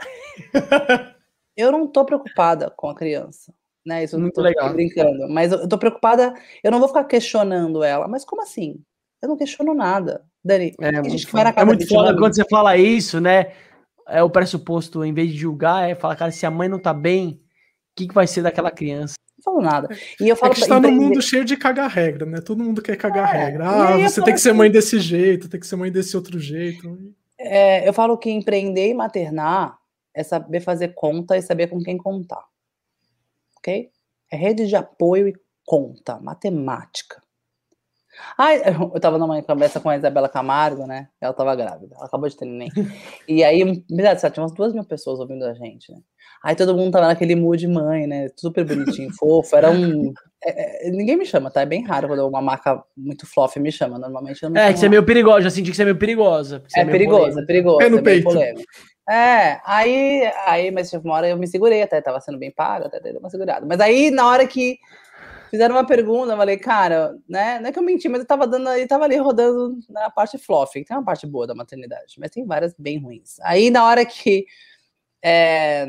eu 1.56 1.70
não 1.72 1.86
tô 1.86 2.04
preocupada 2.04 2.70
com 2.76 2.88
a 2.88 2.94
criança. 2.94 3.52
Né, 3.86 4.02
isso 4.04 4.18
Muito 4.18 4.34
tô 4.34 4.40
legal. 4.40 4.72
brincando. 4.72 5.28
Mas 5.28 5.52
eu, 5.52 5.58
eu 5.58 5.68
tô 5.68 5.76
preocupada, 5.76 6.32
eu 6.62 6.70
não 6.70 6.78
vou 6.78 6.88
ficar 6.88 7.04
questionando 7.04 7.82
ela. 7.82 8.08
Mas 8.08 8.24
como 8.24 8.40
assim? 8.42 8.80
Eu 9.22 9.28
não 9.28 9.36
questiono 9.36 9.74
nada. 9.74 10.24
Dani, 10.42 10.74
É, 10.80 11.00
tem 11.02 11.10
gente 11.10 11.26
que 11.26 11.32
vai 11.32 11.44
na 11.44 11.50
foda. 11.50 11.54
casa 11.60 11.64
é 11.64 11.74
muito 11.76 11.86
da 11.86 11.94
foda 11.94 12.18
quando 12.18 12.34
você 12.34 12.44
fala 12.50 12.76
isso, 12.78 13.20
né? 13.20 13.52
É 14.08 14.22
o 14.22 14.30
pressuposto, 14.30 15.04
em 15.04 15.12
vez 15.12 15.30
de 15.32 15.36
julgar, 15.38 15.88
é 15.88 15.94
falar, 15.94 16.16
cara, 16.16 16.30
se 16.30 16.46
a 16.46 16.50
mãe 16.50 16.66
não 16.68 16.78
tá 16.78 16.94
bem, 16.94 17.28
o 17.32 17.38
que, 17.96 18.08
que 18.08 18.14
vai 18.14 18.26
ser 18.26 18.40
daquela 18.42 18.70
criança? 18.70 19.14
não 19.36 19.42
falo 19.44 19.60
nada. 19.62 19.88
E 20.18 20.28
eu 20.28 20.32
É 20.32 20.36
falo 20.36 20.52
que 20.54 20.60
pra 20.60 20.64
está 20.64 20.74
no 20.80 20.86
empreender- 20.88 21.04
mundo 21.04 21.20
cheio 21.22 21.44
de 21.44 21.54
cagar 21.56 21.90
regra, 21.90 22.24
né? 22.24 22.40
Todo 22.40 22.62
mundo 22.64 22.80
quer 22.80 22.96
cagar 22.96 23.34
É, 23.34 23.44
regra. 23.44 23.64
Ah, 23.68 23.98
eu 23.98 24.08
você 24.08 24.22
tem 24.22 24.32
que 24.32 24.40
ser 24.40 24.50
assim- 24.50 24.58
mãe 24.58 24.70
desse 24.70 24.98
jeito, 24.98 25.46
tem 25.48 25.60
que 25.60 25.66
ser 25.66 25.76
mãe 25.76 25.92
desse 25.92 26.16
outro 26.16 26.38
jeito. 26.38 26.98
É, 27.38 27.86
eu 27.86 27.92
falo 27.92 28.16
que 28.16 28.30
empreender 28.30 28.88
e 28.88 28.94
maternar 28.94 29.76
é 30.14 30.22
saber 30.22 30.60
fazer 30.60 30.94
conta 30.94 31.36
e 31.36 31.42
saber 31.42 31.68
com 31.68 31.82
quem 31.82 31.96
contar. 31.96 32.44
Ok? 33.58 33.90
É 34.30 34.36
rede 34.36 34.66
de 34.66 34.76
apoio 34.76 35.28
e 35.28 35.34
conta, 35.66 36.18
matemática. 36.20 37.22
Ai, 38.38 38.62
eu 38.94 39.00
tava 39.00 39.18
numa 39.18 39.42
conversa 39.42 39.80
com 39.80 39.88
a 39.88 39.96
Isabela 39.96 40.28
Camargo, 40.28 40.86
né? 40.86 41.08
Ela 41.20 41.32
tava 41.32 41.54
grávida, 41.54 41.94
ela 41.96 42.06
acabou 42.06 42.28
de 42.28 42.36
ter 42.36 42.44
neném. 42.44 42.70
E 43.28 43.42
aí, 43.42 43.64
verdade, 43.90 44.20
tinha 44.32 44.42
umas 44.42 44.52
duas 44.52 44.72
mil 44.72 44.84
pessoas 44.84 45.18
ouvindo 45.18 45.44
a 45.44 45.54
gente, 45.54 45.90
né? 45.92 45.98
Aí 46.42 46.54
todo 46.54 46.76
mundo 46.76 46.92
tava 46.92 47.06
naquele 47.06 47.34
mood 47.34 47.66
mãe, 47.66 48.06
né? 48.06 48.28
Super 48.36 48.64
bonitinho, 48.64 49.10
fofo. 49.18 49.56
Era 49.56 49.70
um. 49.70 50.12
é, 50.44 50.88
é, 50.88 50.90
ninguém 50.90 51.16
me 51.16 51.24
chama, 51.24 51.50
tá? 51.50 51.62
É 51.62 51.66
bem 51.66 51.82
raro 51.84 52.06
quando 52.08 52.28
uma 52.28 52.42
marca 52.42 52.82
muito 52.96 53.26
fluff 53.26 53.58
me 53.58 53.72
chama. 53.72 53.98
Normalmente 53.98 54.42
eu 54.42 54.50
não 54.50 54.60
É, 54.60 54.72
que 54.72 54.78
você 54.78 54.86
é 54.86 54.90
meio 54.90 55.04
perigosa, 55.04 55.42
já 55.42 55.50
senti 55.50 55.70
que 55.70 55.76
você 55.76 55.82
é 55.82 55.86
meio 55.86 55.98
perigosa. 55.98 56.62
é 56.76 56.84
meio 56.84 56.96
é 56.96 57.06
polêmica. 57.06 57.46
perigoso. 57.46 57.78
Pé 57.78 57.88
no 57.88 57.98
é 57.98 58.02
peito. 58.02 58.28
É, 59.08 59.60
aí, 59.64 60.22
aí, 60.46 60.70
mas 60.70 60.90
teve 60.90 61.06
uma 61.06 61.14
hora 61.14 61.28
eu 61.28 61.36
me 61.36 61.46
segurei 61.46 61.82
até, 61.82 62.00
tava 62.00 62.20
sendo 62.20 62.38
bem 62.38 62.50
paga, 62.50 62.86
até 62.86 63.00
dei 63.00 63.12
uma 63.16 63.28
segurada. 63.28 63.66
Mas 63.66 63.78
aí, 63.80 64.10
na 64.10 64.26
hora 64.26 64.46
que 64.46 64.78
fizeram 65.50 65.74
uma 65.76 65.86
pergunta, 65.86 66.32
eu 66.32 66.36
falei, 66.36 66.56
cara, 66.56 67.16
né? 67.28 67.60
Não 67.60 67.68
é 67.68 67.72
que 67.72 67.78
eu 67.78 67.82
menti, 67.82 68.08
mas 68.08 68.20
eu 68.20 68.26
tava 68.26 68.46
dando, 68.46 68.68
eu 68.70 68.88
tava 68.88 69.04
ali 69.04 69.16
rodando 69.16 69.78
na 69.90 70.10
parte 70.10 70.38
fluff, 70.38 70.72
que 70.72 70.84
tem 70.84 70.96
uma 70.96 71.04
parte 71.04 71.26
boa 71.26 71.46
da 71.46 71.54
maternidade, 71.54 72.16
mas 72.18 72.30
tem 72.30 72.46
várias 72.46 72.74
bem 72.78 72.98
ruins. 72.98 73.38
Aí, 73.40 73.70
na 73.70 73.84
hora 73.84 74.06
que 74.06 74.46
é, 75.22 75.86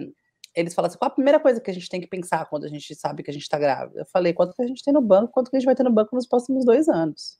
eles 0.55 0.73
falam 0.73 0.87
assim, 0.87 0.97
qual 0.97 1.09
a 1.09 1.13
primeira 1.13 1.39
coisa 1.39 1.59
que 1.61 1.71
a 1.71 1.73
gente 1.73 1.89
tem 1.89 2.01
que 2.01 2.07
pensar 2.07 2.45
quando 2.47 2.65
a 2.65 2.69
gente 2.69 2.93
sabe 2.95 3.23
que 3.23 3.31
a 3.31 3.33
gente 3.33 3.47
tá 3.49 3.57
grávida? 3.57 4.01
Eu 4.01 4.05
falei, 4.05 4.33
quanto 4.33 4.53
que 4.55 4.61
a 4.61 4.67
gente 4.67 4.83
tem 4.83 4.93
no 4.93 5.01
banco, 5.01 5.31
quanto 5.33 5.49
que 5.49 5.57
a 5.57 5.59
gente 5.59 5.65
vai 5.65 5.75
ter 5.75 5.83
no 5.83 5.91
banco 5.91 6.15
nos 6.15 6.27
próximos 6.27 6.65
dois 6.65 6.87
anos. 6.89 7.39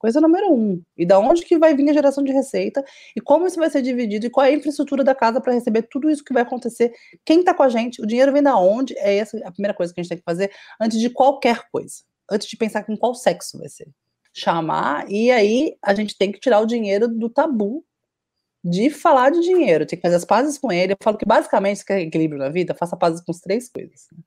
Coisa 0.00 0.18
número 0.18 0.50
um. 0.50 0.82
E 0.96 1.04
da 1.04 1.18
onde 1.18 1.44
que 1.44 1.58
vai 1.58 1.76
vir 1.76 1.90
a 1.90 1.92
geração 1.92 2.24
de 2.24 2.32
receita? 2.32 2.82
E 3.14 3.20
como 3.20 3.46
isso 3.46 3.58
vai 3.58 3.68
ser 3.68 3.82
dividido? 3.82 4.24
E 4.24 4.30
qual 4.30 4.46
é 4.46 4.48
a 4.48 4.52
infraestrutura 4.54 5.04
da 5.04 5.14
casa 5.14 5.42
para 5.42 5.52
receber 5.52 5.82
tudo 5.82 6.08
isso 6.08 6.24
que 6.24 6.32
vai 6.32 6.42
acontecer? 6.42 6.90
Quem 7.22 7.40
está 7.40 7.52
com 7.52 7.62
a 7.62 7.68
gente? 7.68 8.00
O 8.00 8.06
dinheiro 8.06 8.32
vem 8.32 8.42
da 8.42 8.56
onde? 8.56 8.96
É 8.96 9.18
essa 9.18 9.36
a 9.44 9.52
primeira 9.52 9.74
coisa 9.74 9.92
que 9.92 10.00
a 10.00 10.02
gente 10.02 10.08
tem 10.08 10.16
que 10.16 10.24
fazer 10.24 10.50
antes 10.80 10.98
de 10.98 11.10
qualquer 11.10 11.68
coisa. 11.70 11.96
Antes 12.30 12.48
de 12.48 12.56
pensar 12.56 12.82
em 12.88 12.96
qual 12.96 13.14
sexo 13.14 13.58
vai 13.58 13.68
ser. 13.68 13.88
Chamar, 14.32 15.04
e 15.10 15.30
aí 15.30 15.76
a 15.82 15.92
gente 15.92 16.16
tem 16.16 16.32
que 16.32 16.40
tirar 16.40 16.60
o 16.60 16.66
dinheiro 16.66 17.06
do 17.06 17.28
tabu 17.28 17.84
de 18.64 18.88
falar 18.88 19.30
de 19.30 19.40
dinheiro. 19.40 19.84
Tem 19.84 19.98
que 19.98 20.02
fazer 20.02 20.16
as 20.16 20.24
pazes 20.24 20.56
com 20.56 20.72
ele. 20.72 20.94
Eu 20.94 20.98
falo 21.02 21.18
que 21.18 21.26
basicamente, 21.26 21.80
se 21.80 21.84
quer 21.84 22.00
equilíbrio 22.00 22.38
na 22.38 22.48
vida, 22.48 22.74
faça 22.74 22.96
pazes 22.96 23.20
com 23.20 23.32
as 23.32 23.40
três 23.40 23.68
coisas. 23.68 24.06
né? 24.12 24.22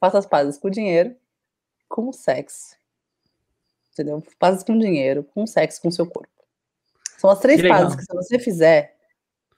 Faça 0.00 0.18
as 0.18 0.26
pazes 0.26 0.58
com 0.58 0.66
o 0.66 0.70
dinheiro, 0.72 1.14
com 1.88 2.08
o 2.08 2.12
sexo 2.12 2.77
entendeu? 4.00 4.22
Pazes 4.38 4.62
com 4.62 4.78
dinheiro, 4.78 5.24
com 5.34 5.46
sexo, 5.46 5.80
com 5.82 5.90
seu 5.90 6.06
corpo. 6.06 6.32
São 7.18 7.30
as 7.30 7.40
três 7.40 7.60
Que 7.60 7.68
pazes 7.68 7.96
que 7.96 8.02
se 8.02 8.14
você 8.14 8.38
fizer, 8.38 8.94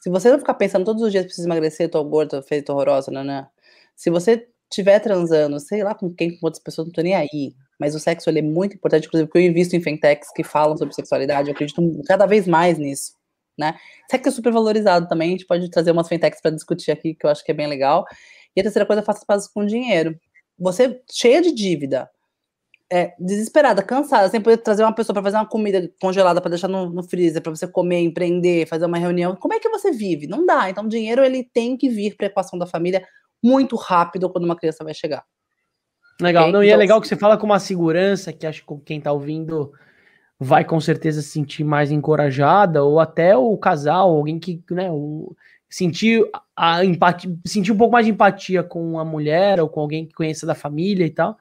se 0.00 0.08
você 0.08 0.30
não 0.30 0.38
ficar 0.38 0.54
pensando 0.54 0.84
todos 0.84 1.02
os 1.02 1.12
dias 1.12 1.24
preciso 1.24 1.46
emagrecer, 1.46 1.90
tô 1.90 2.02
gorda, 2.02 2.40
tô 2.40 2.46
feia, 2.46 2.62
tô 2.62 2.72
horrorosa, 2.72 3.10
não. 3.10 3.46
Se 3.94 4.08
você 4.08 4.48
estiver 4.70 4.98
transando, 5.00 5.60
sei 5.60 5.84
lá 5.84 5.94
com 5.94 6.12
quem, 6.12 6.38
com 6.38 6.46
outras 6.46 6.62
pessoas, 6.62 6.86
não 6.86 6.92
tô 6.92 7.02
nem 7.02 7.14
aí. 7.14 7.54
Mas 7.78 7.94
o 7.94 7.98
sexo 7.98 8.30
ele 8.30 8.38
é 8.38 8.42
muito 8.42 8.76
importante, 8.76 9.06
inclusive, 9.06 9.28
porque 9.28 9.38
eu 9.38 9.50
invisto 9.50 9.76
em 9.76 9.82
fintechs 9.82 10.32
que 10.32 10.42
falam 10.42 10.76
sobre 10.76 10.94
sexualidade, 10.94 11.48
eu 11.48 11.54
acredito 11.54 11.82
cada 12.06 12.24
vez 12.24 12.46
mais 12.46 12.78
nisso. 12.78 13.14
Né? 13.58 13.74
Sexo 14.10 14.28
é 14.28 14.32
super 14.32 14.52
valorizado 14.52 15.06
também, 15.06 15.28
a 15.28 15.32
gente 15.32 15.46
pode 15.46 15.68
trazer 15.70 15.90
umas 15.90 16.08
fintechs 16.08 16.40
para 16.40 16.50
discutir 16.50 16.92
aqui, 16.92 17.14
que 17.14 17.26
eu 17.26 17.30
acho 17.30 17.44
que 17.44 17.50
é 17.50 17.54
bem 17.54 17.66
legal. 17.66 18.06
E 18.56 18.60
a 18.60 18.62
terceira 18.62 18.86
coisa, 18.86 19.02
faça 19.02 19.18
as 19.18 19.24
pazes 19.24 19.48
com 19.48 19.66
dinheiro. 19.66 20.18
Você, 20.58 21.02
cheia 21.10 21.42
de 21.42 21.52
dívida, 21.52 22.08
é, 22.92 23.14
desesperada, 23.18 23.82
cansada, 23.82 24.28
sem 24.28 24.40
poder 24.40 24.58
trazer 24.58 24.82
uma 24.82 24.94
pessoa 24.94 25.14
para 25.14 25.22
fazer 25.22 25.36
uma 25.36 25.46
comida 25.46 25.88
congelada 26.00 26.40
para 26.40 26.50
deixar 26.50 26.68
no, 26.68 26.90
no 26.90 27.02
freezer, 27.02 27.40
para 27.40 27.54
você 27.54 27.66
comer, 27.66 28.00
empreender, 28.00 28.66
fazer 28.66 28.84
uma 28.84 28.98
reunião. 28.98 29.36
Como 29.36 29.54
é 29.54 29.60
que 29.60 29.68
você 29.68 29.92
vive? 29.92 30.26
Não 30.26 30.44
dá. 30.44 30.68
Então, 30.68 30.84
o 30.84 30.88
dinheiro 30.88 31.24
ele 31.24 31.44
tem 31.44 31.76
que 31.76 31.88
vir 31.88 32.16
para 32.16 32.26
a 32.26 32.30
equação 32.30 32.58
da 32.58 32.66
família 32.66 33.06
muito 33.42 33.76
rápido 33.76 34.28
quando 34.28 34.44
uma 34.44 34.56
criança 34.56 34.82
vai 34.82 34.92
chegar. 34.92 35.24
Legal. 36.20 36.44
Ok, 36.44 36.52
Não, 36.52 36.62
e 36.62 36.66
é 36.66 36.70
então, 36.70 36.78
legal 36.78 37.00
que 37.00 37.08
você 37.08 37.16
fala 37.16 37.38
com 37.38 37.46
uma 37.46 37.60
segurança 37.60 38.32
que 38.32 38.46
acho 38.46 38.66
que 38.66 38.74
quem 38.84 39.00
tá 39.00 39.12
ouvindo 39.12 39.72
vai 40.38 40.64
com 40.64 40.80
certeza 40.80 41.22
se 41.22 41.28
sentir 41.28 41.64
mais 41.64 41.90
encorajada, 41.90 42.82
ou 42.82 42.98
até 42.98 43.36
o 43.36 43.56
casal, 43.56 44.10
alguém 44.10 44.38
que, 44.38 44.62
né, 44.70 44.90
o, 44.90 45.34
sentir 45.68 46.28
a 46.56 46.84
empatia, 46.84 47.30
sentir 47.46 47.72
um 47.72 47.76
pouco 47.76 47.92
mais 47.92 48.04
de 48.04 48.12
empatia 48.12 48.62
com 48.62 48.98
a 48.98 49.04
mulher 49.04 49.60
ou 49.60 49.68
com 49.68 49.80
alguém 49.80 50.06
que 50.06 50.14
conheça 50.14 50.46
da 50.46 50.54
família 50.54 51.06
e 51.06 51.10
tal. 51.10 51.38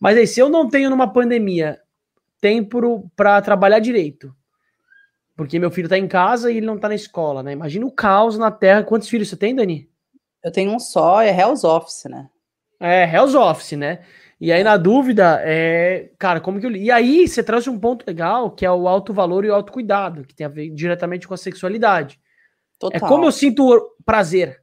Mas 0.00 0.16
aí, 0.16 0.26
se 0.26 0.40
eu 0.40 0.48
não 0.48 0.68
tenho 0.68 0.90
numa 0.90 1.12
pandemia 1.12 1.80
tempo 2.40 3.10
para 3.16 3.42
trabalhar 3.42 3.80
direito, 3.80 4.34
porque 5.36 5.58
meu 5.58 5.70
filho 5.70 5.88
tá 5.88 5.96
em 5.96 6.08
casa 6.08 6.50
e 6.50 6.56
ele 6.56 6.66
não 6.66 6.78
tá 6.78 6.88
na 6.88 6.94
escola, 6.94 7.42
né? 7.42 7.52
Imagina 7.52 7.86
o 7.86 7.92
caos 7.92 8.36
na 8.36 8.50
Terra. 8.50 8.82
Quantos 8.82 9.08
filhos 9.08 9.28
você 9.28 9.36
tem, 9.36 9.54
Dani? 9.54 9.88
Eu 10.42 10.50
tenho 10.50 10.72
um 10.72 10.78
só, 10.78 11.20
é 11.22 11.30
Hell's 11.30 11.64
Office, 11.64 12.04
né? 12.04 12.28
É, 12.80 13.04
Hell's 13.04 13.34
Office, 13.34 13.72
né? 13.72 14.00
E 14.40 14.52
aí, 14.52 14.62
na 14.62 14.76
dúvida, 14.76 15.40
é. 15.42 16.10
Cara, 16.18 16.40
como 16.40 16.60
que 16.60 16.66
eu. 16.66 16.70
li? 16.70 16.84
E 16.84 16.90
aí, 16.90 17.26
você 17.26 17.42
trouxe 17.42 17.68
um 17.68 17.78
ponto 17.78 18.04
legal, 18.06 18.52
que 18.52 18.64
é 18.64 18.70
o 18.70 18.86
alto 18.86 19.12
valor 19.12 19.44
e 19.44 19.50
o 19.50 19.54
autocuidado, 19.54 20.24
que 20.24 20.34
tem 20.34 20.46
a 20.46 20.48
ver 20.48 20.70
diretamente 20.70 21.26
com 21.26 21.34
a 21.34 21.36
sexualidade. 21.36 22.20
Total. 22.78 22.96
É 22.96 23.00
como 23.00 23.24
eu 23.24 23.32
sinto 23.32 23.96
prazer. 24.04 24.60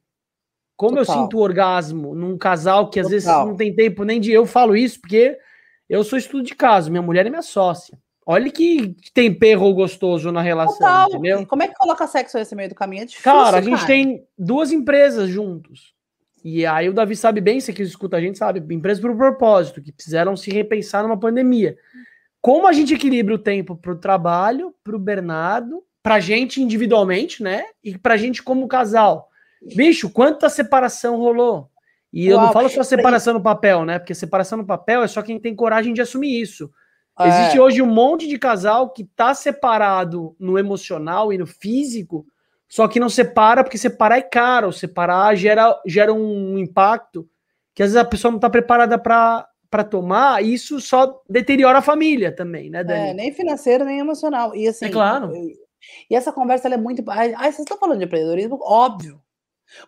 Como 0.75 0.97
eu 0.99 1.05
Total. 1.05 1.23
sinto 1.23 1.37
o 1.37 1.41
orgasmo 1.41 2.13
num 2.13 2.37
casal 2.37 2.89
que 2.89 2.99
às 2.99 3.09
vezes 3.09 3.27
Total. 3.27 3.47
não 3.47 3.55
tem 3.55 3.73
tempo 3.73 4.03
nem 4.03 4.19
de. 4.19 4.31
Eu 4.31 4.45
falo 4.45 4.75
isso 4.75 4.99
porque 4.99 5.37
eu 5.89 6.03
sou 6.03 6.17
estudo 6.17 6.43
de 6.43 6.55
caso, 6.55 6.91
minha 6.91 7.01
mulher 7.01 7.25
é 7.25 7.29
minha 7.29 7.41
sócia. 7.41 7.97
Olha 8.27 8.49
que 8.51 8.95
tempero 9.13 9.71
gostoso 9.73 10.31
na 10.31 10.41
relação, 10.41 10.77
Total. 10.77 11.09
entendeu? 11.09 11.45
Como 11.45 11.61
é 11.61 11.67
que 11.67 11.75
coloca 11.75 12.07
sexo 12.07 12.37
nesse 12.37 12.55
meio 12.55 12.69
do 12.69 12.75
caminho? 12.75 13.03
É 13.03 13.05
difícil, 13.05 13.31
Cara, 13.31 13.57
a 13.57 13.61
gente 13.61 13.75
cara. 13.75 13.87
tem 13.87 14.23
duas 14.37 14.71
empresas 14.71 15.29
juntos. 15.29 15.93
E 16.43 16.65
aí 16.65 16.89
o 16.89 16.93
Davi 16.93 17.15
sabe 17.15 17.39
bem, 17.39 17.59
você 17.59 17.71
que 17.71 17.83
escuta 17.83 18.17
a 18.17 18.21
gente 18.21 18.37
sabe, 18.37 18.61
empresas 18.73 19.01
por 19.01 19.15
propósito, 19.15 19.81
que 19.81 19.91
precisaram 19.91 20.35
se 20.35 20.51
repensar 20.51 21.03
numa 21.03 21.19
pandemia. 21.19 21.77
Como 22.41 22.67
a 22.67 22.73
gente 22.73 22.93
equilibra 22.93 23.33
o 23.33 23.39
tempo 23.39 23.75
para 23.75 23.91
o 23.91 23.97
trabalho, 23.97 24.73
para 24.83 24.95
o 24.95 24.99
Bernardo, 24.99 25.83
para 26.03 26.15
a 26.15 26.19
gente 26.19 26.61
individualmente, 26.61 27.41
né? 27.41 27.63
E 27.83 27.97
para 27.97 28.13
a 28.13 28.17
gente 28.17 28.43
como 28.43 28.67
casal. 28.67 29.29
Bicho, 29.73 30.09
quanta 30.09 30.49
separação 30.49 31.17
rolou. 31.17 31.69
E 32.11 32.27
eu 32.27 32.37
não 32.37 32.45
Uau. 32.45 32.53
falo 32.53 32.69
só 32.69 32.83
separação 32.83 33.33
no 33.33 33.41
papel, 33.41 33.83
né? 33.83 33.99
Porque 33.99 34.15
separação 34.15 34.57
no 34.57 34.65
papel 34.65 35.03
é 35.03 35.07
só 35.07 35.21
quem 35.21 35.39
tem 35.39 35.55
coragem 35.55 35.93
de 35.93 36.01
assumir 36.01 36.39
isso. 36.39 36.71
É. 37.19 37.27
Existe 37.27 37.59
hoje 37.59 37.81
um 37.81 37.87
monte 37.87 38.27
de 38.27 38.37
casal 38.37 38.89
que 38.89 39.03
tá 39.03 39.33
separado 39.33 40.35
no 40.39 40.57
emocional 40.59 41.31
e 41.31 41.37
no 41.37 41.45
físico, 41.45 42.25
só 42.67 42.87
que 42.87 42.99
não 42.99 43.09
separa 43.09 43.63
porque 43.63 43.77
separar 43.77 44.17
é 44.17 44.21
caro, 44.21 44.71
separar 44.71 45.35
gera, 45.35 45.79
gera 45.85 46.13
um 46.13 46.57
impacto 46.57 47.27
que 47.73 47.83
às 47.83 47.91
vezes 47.91 48.01
a 48.01 48.09
pessoa 48.09 48.31
não 48.31 48.37
está 48.37 48.49
preparada 48.49 48.97
para 48.97 49.47
para 49.69 49.83
tomar, 49.83 50.41
e 50.41 50.53
isso 50.53 50.79
só 50.79 51.21
deteriora 51.29 51.79
a 51.79 51.81
família 51.81 52.33
também, 52.33 52.69
né, 52.69 52.81
Dani? 52.81 53.09
É, 53.09 53.13
nem 53.13 53.33
financeiro, 53.33 53.83
nem 53.83 53.99
emocional. 53.99 54.55
E 54.55 54.69
assim, 54.69 54.85
é 54.85 54.89
claro. 54.89 55.33
E 56.09 56.15
essa 56.15 56.31
conversa 56.31 56.69
é 56.69 56.77
muito. 56.77 57.03
Ai, 57.09 57.33
vocês 57.33 57.59
estão 57.59 57.77
falando 57.77 57.99
de 57.99 58.05
empreendedorismo? 58.05 58.57
Óbvio. 58.61 59.19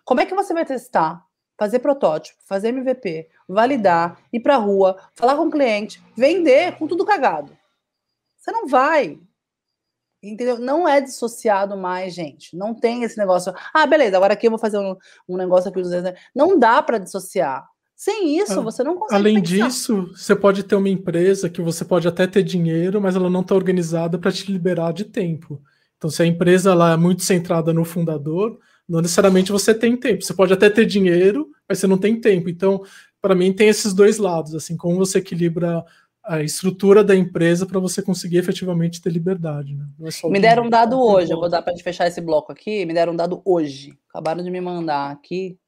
Como 0.04 0.20
é 0.20 0.26
que 0.26 0.34
você 0.34 0.52
vai 0.52 0.64
testar, 0.64 1.24
fazer 1.58 1.78
protótipo, 1.78 2.38
fazer 2.46 2.68
MVP, 2.68 3.28
validar, 3.48 4.18
ir 4.32 4.40
para 4.40 4.54
a 4.54 4.58
rua, 4.58 4.98
falar 5.14 5.36
com 5.36 5.46
o 5.46 5.50
cliente, 5.50 6.02
vender 6.16 6.78
com 6.78 6.86
tudo 6.86 7.04
cagado? 7.04 7.56
Você 8.36 8.52
não 8.52 8.66
vai. 8.66 9.18
Entendeu? 10.22 10.58
Não 10.58 10.88
é 10.88 11.00
dissociado 11.00 11.76
mais, 11.76 12.12
gente. 12.12 12.56
Não 12.56 12.74
tem 12.74 13.04
esse 13.04 13.16
negócio. 13.16 13.52
Ah, 13.72 13.86
beleza, 13.86 14.16
agora 14.16 14.32
aqui 14.32 14.46
eu 14.46 14.50
vou 14.50 14.58
fazer 14.58 14.78
um, 14.78 14.96
um 15.28 15.36
negócio 15.36 15.70
aqui. 15.70 15.80
Não 16.34 16.58
dá 16.58 16.82
para 16.82 16.98
dissociar. 16.98 17.68
Sem 17.94 18.38
isso, 18.38 18.62
você 18.62 18.84
não 18.84 18.96
consegue. 18.96 19.20
Além 19.20 19.42
pensar. 19.42 19.66
disso, 19.66 20.08
você 20.14 20.36
pode 20.36 20.62
ter 20.62 20.76
uma 20.76 20.88
empresa 20.88 21.50
que 21.50 21.60
você 21.60 21.84
pode 21.84 22.06
até 22.06 22.28
ter 22.28 22.44
dinheiro, 22.44 23.00
mas 23.00 23.16
ela 23.16 23.28
não 23.28 23.40
está 23.40 23.56
organizada 23.56 24.16
para 24.16 24.30
te 24.30 24.50
liberar 24.52 24.92
de 24.92 25.04
tempo. 25.04 25.60
Então, 25.96 26.08
se 26.08 26.22
a 26.22 26.26
empresa 26.26 26.70
ela 26.70 26.92
é 26.92 26.96
muito 26.96 27.24
centrada 27.24 27.72
no 27.72 27.84
fundador, 27.84 28.56
não 28.88 29.00
necessariamente 29.00 29.52
você 29.52 29.74
tem 29.74 29.96
tempo. 29.96 30.24
Você 30.24 30.32
pode 30.32 30.52
até 30.52 30.70
ter 30.70 30.86
dinheiro, 30.86 31.50
mas 31.68 31.78
você 31.78 31.86
não 31.86 31.98
tem 31.98 32.20
tempo. 32.20 32.48
Então, 32.48 32.82
para 33.20 33.34
mim, 33.34 33.52
tem 33.52 33.68
esses 33.68 33.92
dois 33.92 34.18
lados, 34.18 34.54
assim, 34.54 34.76
como 34.76 34.96
você 34.96 35.18
equilibra 35.18 35.84
a 36.24 36.42
estrutura 36.42 37.02
da 37.02 37.16
empresa 37.16 37.64
para 37.64 37.80
você 37.80 38.02
conseguir 38.02 38.36
efetivamente 38.36 39.00
ter 39.00 39.10
liberdade. 39.10 39.74
Né? 39.74 39.86
É 40.24 40.28
me 40.28 40.40
deram 40.40 40.64
um 40.64 40.70
dado 40.70 41.00
hoje, 41.00 41.32
eu 41.32 41.38
vou 41.38 41.48
dar 41.48 41.62
para 41.62 41.76
fechar 41.78 42.06
esse 42.06 42.20
bloco 42.20 42.52
aqui. 42.52 42.84
Me 42.84 42.92
deram 42.92 43.14
um 43.14 43.16
dado 43.16 43.40
hoje. 43.44 43.98
Acabaram 44.10 44.42
de 44.42 44.50
me 44.50 44.60
mandar 44.60 45.10
aqui 45.10 45.58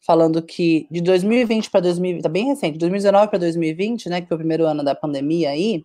falando 0.00 0.42
que 0.42 0.86
de 0.90 1.00
2020 1.00 1.70
para 1.70 1.80
2020, 1.80 2.22
tá 2.22 2.28
bem 2.28 2.46
recente, 2.46 2.78
2019 2.78 3.28
para 3.28 3.38
2020, 3.38 4.08
né, 4.08 4.20
que 4.20 4.26
foi 4.26 4.34
o 4.34 4.38
primeiro 4.38 4.66
ano 4.66 4.82
da 4.82 4.96
pandemia 4.96 5.50
aí, 5.50 5.84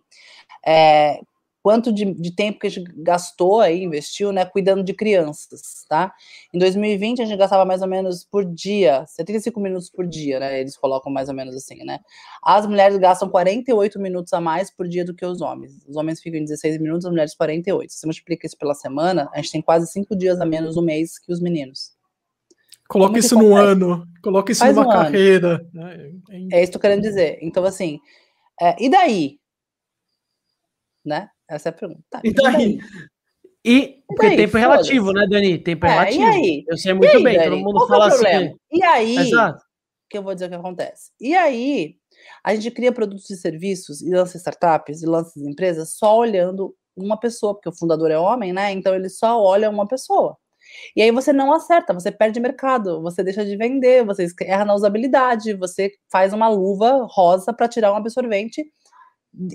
é, 0.66 1.20
quanto 1.68 1.92
de, 1.92 2.14
de, 2.14 2.30
tempo 2.30 2.58
que 2.58 2.66
a 2.66 2.70
gente 2.70 2.90
gastou 2.96 3.60
aí, 3.60 3.82
investiu, 3.82 4.32
né, 4.32 4.42
cuidando 4.46 4.82
de 4.82 4.94
crianças, 4.94 5.84
tá? 5.86 6.14
Em 6.50 6.58
2020 6.58 7.20
a 7.20 7.26
gente 7.26 7.36
gastava 7.36 7.62
mais 7.66 7.82
ou 7.82 7.86
menos 7.86 8.24
por 8.24 8.42
dia, 8.42 9.04
75 9.06 9.60
minutos 9.60 9.90
por 9.90 10.06
dia, 10.06 10.40
né, 10.40 10.62
eles 10.62 10.78
colocam 10.78 11.12
mais 11.12 11.28
ou 11.28 11.34
menos 11.34 11.54
assim, 11.54 11.84
né? 11.84 11.98
As 12.42 12.66
mulheres 12.66 12.96
gastam 12.96 13.28
48 13.28 14.00
minutos 14.00 14.32
a 14.32 14.40
mais 14.40 14.70
por 14.70 14.88
dia 14.88 15.04
do 15.04 15.14
que 15.14 15.26
os 15.26 15.42
homens. 15.42 15.84
Os 15.86 15.94
homens 15.94 16.22
ficam 16.22 16.40
em 16.40 16.44
16 16.44 16.78
minutos, 16.78 17.04
as 17.04 17.10
mulheres 17.10 17.34
48. 17.34 17.92
Se 17.92 17.98
você 17.98 18.06
multiplica 18.06 18.46
isso 18.46 18.56
pela 18.56 18.72
semana, 18.72 19.28
a 19.34 19.36
gente 19.36 19.52
tem 19.52 19.60
quase 19.60 19.92
5 19.92 20.16
dias 20.16 20.40
a 20.40 20.46
menos 20.46 20.74
no 20.74 20.80
mês 20.80 21.18
que 21.18 21.30
os 21.30 21.38
meninos. 21.38 21.92
Coloca 22.88 23.18
isso 23.18 23.34
no 23.34 23.54
ano, 23.54 24.08
coloca 24.22 24.52
isso 24.52 24.60
Faz 24.60 24.74
numa 24.74 24.88
um 24.88 24.90
carreira. 24.90 25.68
Né? 25.74 26.12
É, 26.30 26.60
é 26.60 26.62
isso 26.62 26.72
que 26.72 26.78
eu 26.78 26.80
querendo 26.80 27.02
dizer. 27.02 27.38
Então, 27.42 27.62
assim, 27.62 28.00
é, 28.58 28.82
e 28.82 28.88
daí? 28.88 29.38
Né? 31.04 31.28
Essa 31.48 31.68
é 31.68 31.70
a 31.70 31.72
pergunta. 31.72 32.02
Tá, 32.10 32.20
e 32.22 32.32
daí? 32.32 32.78
E, 33.64 34.02
porque 34.06 34.36
tempo 34.36 34.56
é 34.56 34.60
relativo, 34.60 35.12
né, 35.12 35.26
Dani? 35.28 35.58
Tempo 35.58 35.86
é, 35.86 35.90
relativo. 35.90 36.22
E 36.22 36.26
aí? 36.26 36.64
Eu 36.68 36.76
sei 36.76 36.92
muito 36.92 37.16
aí, 37.16 37.22
bem, 37.22 37.36
Dani? 37.36 37.50
todo 37.50 37.58
mundo 37.58 37.86
Qual 37.86 37.88
fala 37.88 38.08
é 38.08 38.36
assim. 38.36 38.56
E 38.70 38.82
aí, 38.82 39.16
Exato. 39.16 39.62
que 40.08 40.18
eu 40.18 40.22
vou 40.22 40.34
dizer 40.34 40.46
o 40.46 40.48
que 40.48 40.54
acontece. 40.54 41.10
E 41.20 41.34
aí, 41.34 41.96
a 42.44 42.54
gente 42.54 42.70
cria 42.70 42.92
produtos 42.92 43.28
e 43.30 43.36
serviços 43.36 44.00
e 44.02 44.10
lança 44.10 44.36
startups 44.36 45.02
e 45.02 45.06
lança 45.06 45.32
empresas 45.38 45.94
só 45.94 46.16
olhando 46.16 46.74
uma 46.96 47.18
pessoa, 47.18 47.54
porque 47.54 47.68
o 47.68 47.76
fundador 47.76 48.10
é 48.10 48.18
homem, 48.18 48.52
né? 48.52 48.72
Então 48.72 48.94
ele 48.94 49.08
só 49.08 49.40
olha 49.40 49.70
uma 49.70 49.86
pessoa. 49.86 50.36
E 50.94 51.02
aí 51.02 51.10
você 51.10 51.32
não 51.32 51.52
acerta, 51.52 51.94
você 51.94 52.10
perde 52.10 52.40
mercado, 52.40 53.00
você 53.00 53.22
deixa 53.22 53.44
de 53.44 53.56
vender, 53.56 54.04
você 54.04 54.26
erra 54.42 54.64
na 54.64 54.74
usabilidade, 54.74 55.54
você 55.54 55.90
faz 56.10 56.32
uma 56.32 56.48
luva 56.48 57.06
rosa 57.10 57.52
para 57.52 57.68
tirar 57.68 57.92
um 57.92 57.96
absorvente, 57.96 58.64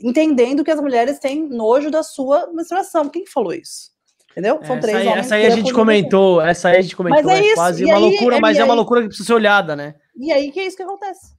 entendendo 0.03 0.63
que 0.63 0.71
as 0.71 0.79
mulheres 0.79 1.19
têm 1.19 1.47
nojo 1.47 1.91
da 1.91 2.03
sua 2.03 2.51
menstruação. 2.53 3.09
Quem 3.09 3.25
falou 3.25 3.53
isso? 3.53 3.91
Entendeu? 4.31 4.59
São 4.65 4.79
três 4.79 4.97
aí, 4.97 5.07
homens. 5.07 5.25
Essa 5.25 5.35
aí 5.35 5.45
a 5.45 5.49
gente 5.51 5.73
comentou, 5.73 6.41
essa 6.41 6.69
aí 6.69 6.77
a 6.77 6.81
gente 6.81 6.95
comentou, 6.95 7.23
mas 7.23 7.39
é, 7.39 7.49
é 7.49 7.53
quase 7.53 7.85
uma 7.85 7.95
aí, 7.95 8.01
loucura, 8.01 8.37
é, 8.37 8.39
mas 8.39 8.57
é 8.57 8.63
uma 8.63 8.73
loucura 8.73 9.01
que 9.01 9.07
precisa 9.07 9.27
ser 9.27 9.33
olhada, 9.33 9.75
né? 9.75 9.95
E 10.15 10.31
aí 10.31 10.51
que 10.51 10.59
é 10.59 10.65
isso 10.65 10.75
que 10.75 10.83
acontece. 10.83 11.35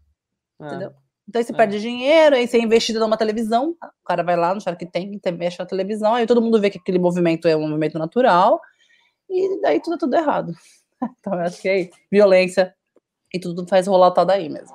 Ah. 0.61 0.67
Entendeu? 0.67 0.93
Então 1.29 1.41
aí 1.41 1.45
você 1.45 1.53
é. 1.53 1.57
perde 1.57 1.81
dinheiro, 1.81 2.37
aí 2.37 2.47
você 2.47 2.57
é 2.57 2.61
investido 2.61 3.01
numa 3.01 3.17
televisão, 3.17 3.71
o 3.83 4.05
cara 4.05 4.23
vai 4.23 4.37
lá 4.37 4.55
no 4.55 4.61
Shark 4.61 4.85
Tank, 4.87 5.21
mexe 5.37 5.59
na 5.59 5.67
televisão, 5.67 6.15
aí 6.15 6.27
todo 6.27 6.41
mundo 6.41 6.61
vê 6.61 6.71
que 6.71 6.79
aquele 6.79 6.99
movimento 6.99 7.49
é 7.49 7.57
um 7.57 7.67
movimento 7.67 7.99
natural, 7.99 8.61
e 9.29 9.61
daí 9.63 9.81
tudo 9.81 9.95
é 9.95 9.99
tudo 9.99 10.15
errado. 10.15 10.53
Então, 11.21 11.35
eu 11.35 11.41
acho 11.41 11.61
que 11.61 11.69
é 11.69 11.91
violência 12.11 12.75
e 13.31 13.39
tudo 13.39 13.67
faz 13.69 13.87
rolar 13.87 14.13
tal 14.13 14.25
daí 14.25 14.49
mesmo. 14.49 14.75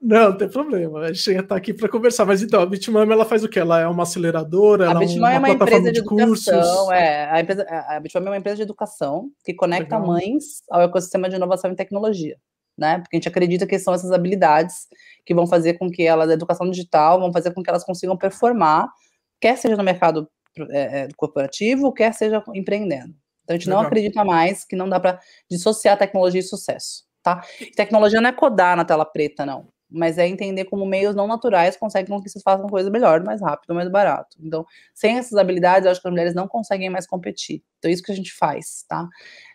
Não, 0.00 0.30
não 0.30 0.36
tem 0.36 0.48
problema. 0.48 1.00
A 1.00 1.12
gente 1.12 1.30
está 1.30 1.56
aqui 1.56 1.72
para 1.72 1.88
conversar. 1.88 2.24
Mas 2.24 2.42
então, 2.42 2.60
a 2.60 2.66
Bitmami, 2.66 3.12
ela 3.12 3.24
faz 3.24 3.44
o 3.44 3.48
quê? 3.48 3.60
Ela 3.60 3.80
é 3.80 3.86
uma 3.86 4.02
aceleradora? 4.02 4.90
A 4.90 4.94
Bitmami 4.94 5.34
é 5.34 5.38
uma, 5.38 5.50
empresa 5.50 5.92
de, 5.92 5.98
educação. 6.00 6.92
É, 6.92 7.30
a, 7.30 7.40
empresa, 7.40 7.64
a 7.68 8.00
Bitmami 8.00 8.26
é 8.26 8.30
uma 8.30 8.36
empresa 8.38 8.56
de 8.56 8.62
educação 8.62 9.30
que 9.44 9.54
conecta 9.54 9.96
Legal. 9.96 10.06
mães 10.06 10.62
ao 10.70 10.82
ecossistema 10.82 11.28
de 11.28 11.36
inovação 11.36 11.70
e 11.70 11.76
tecnologia. 11.76 12.36
Né? 12.76 12.98
Porque 12.98 13.16
a 13.16 13.18
gente 13.18 13.28
acredita 13.28 13.66
que 13.66 13.78
são 13.78 13.92
essas 13.92 14.12
habilidades 14.12 14.86
que 15.26 15.34
vão 15.34 15.46
fazer 15.46 15.74
com 15.74 15.90
que 15.90 16.04
elas, 16.04 16.30
a 16.30 16.34
educação 16.34 16.70
digital, 16.70 17.18
vão 17.18 17.32
fazer 17.32 17.52
com 17.52 17.62
que 17.62 17.68
elas 17.68 17.84
consigam 17.84 18.16
performar, 18.16 18.88
quer 19.40 19.56
seja 19.56 19.76
no 19.76 19.82
mercado 19.82 20.28
é, 20.70 21.00
é 21.00 21.08
corporativo, 21.16 21.92
quer 21.92 22.12
seja 22.14 22.42
empreendendo. 22.54 23.14
Então 23.42 23.54
a 23.54 23.58
gente 23.58 23.66
Legal. 23.66 23.82
não 23.82 23.86
acredita 23.86 24.24
mais 24.24 24.64
que 24.64 24.76
não 24.76 24.88
dá 24.88 25.00
para 25.00 25.18
dissociar 25.50 25.96
tecnologia 25.96 26.40
e 26.40 26.44
sucesso, 26.44 27.04
tá? 27.36 27.42
Tecnologia 27.76 28.20
não 28.20 28.30
é 28.30 28.32
codar 28.32 28.76
na 28.76 28.84
tela 28.84 29.04
preta, 29.04 29.44
não. 29.44 29.68
Mas 29.90 30.18
é 30.18 30.26
entender 30.26 30.66
como 30.66 30.84
meios 30.84 31.14
não 31.16 31.26
naturais 31.26 31.76
conseguem 31.76 32.14
com 32.14 32.22
que 32.22 32.28
vocês 32.28 32.42
façam 32.42 32.66
coisa 32.66 32.90
melhor, 32.90 33.24
mais 33.24 33.40
rápido, 33.40 33.74
mais 33.74 33.88
barato. 33.88 34.36
Então, 34.38 34.66
sem 34.94 35.16
essas 35.16 35.38
habilidades, 35.38 35.86
eu 35.86 35.90
acho 35.90 36.00
que 36.00 36.06
as 36.06 36.12
mulheres 36.12 36.34
não 36.34 36.46
conseguem 36.46 36.90
mais 36.90 37.06
competir. 37.06 37.62
Então, 37.78 37.90
é 37.90 37.94
isso 37.94 38.02
que 38.02 38.12
a 38.12 38.14
gente 38.14 38.34
faz, 38.34 38.84
tá? 38.86 39.08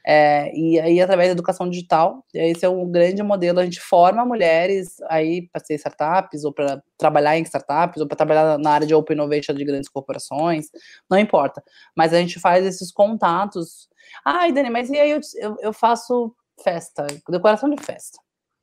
É, 0.05 0.51
e 0.57 0.79
aí, 0.79 0.99
através 0.99 1.29
da 1.29 1.33
educação 1.33 1.69
digital, 1.69 2.25
esse 2.33 2.65
é 2.65 2.69
um 2.69 2.89
grande 2.89 3.21
modelo. 3.21 3.59
A 3.59 3.63
gente 3.63 3.79
forma 3.79 4.25
mulheres 4.25 4.95
aí 5.07 5.47
para 5.49 5.63
ser 5.63 5.75
startups, 5.75 6.43
ou 6.43 6.51
para 6.51 6.81
trabalhar 6.97 7.37
em 7.37 7.43
startups, 7.43 8.01
ou 8.01 8.07
para 8.07 8.17
trabalhar 8.17 8.57
na 8.57 8.71
área 8.71 8.87
de 8.87 8.95
open 8.95 9.15
innovation 9.15 9.53
de 9.53 9.63
grandes 9.63 9.89
corporações, 9.89 10.67
não 11.09 11.19
importa. 11.19 11.63
Mas 11.95 12.11
a 12.11 12.17
gente 12.17 12.39
faz 12.39 12.65
esses 12.65 12.91
contatos. 12.91 13.87
Ai, 14.25 14.51
Dani, 14.51 14.69
mas 14.69 14.89
e 14.89 14.97
aí 14.99 15.11
eu, 15.11 15.19
eu, 15.35 15.57
eu 15.61 15.73
faço 15.73 16.33
festa, 16.61 17.07
decoração 17.29 17.69
de 17.69 17.81
festa, 17.81 18.19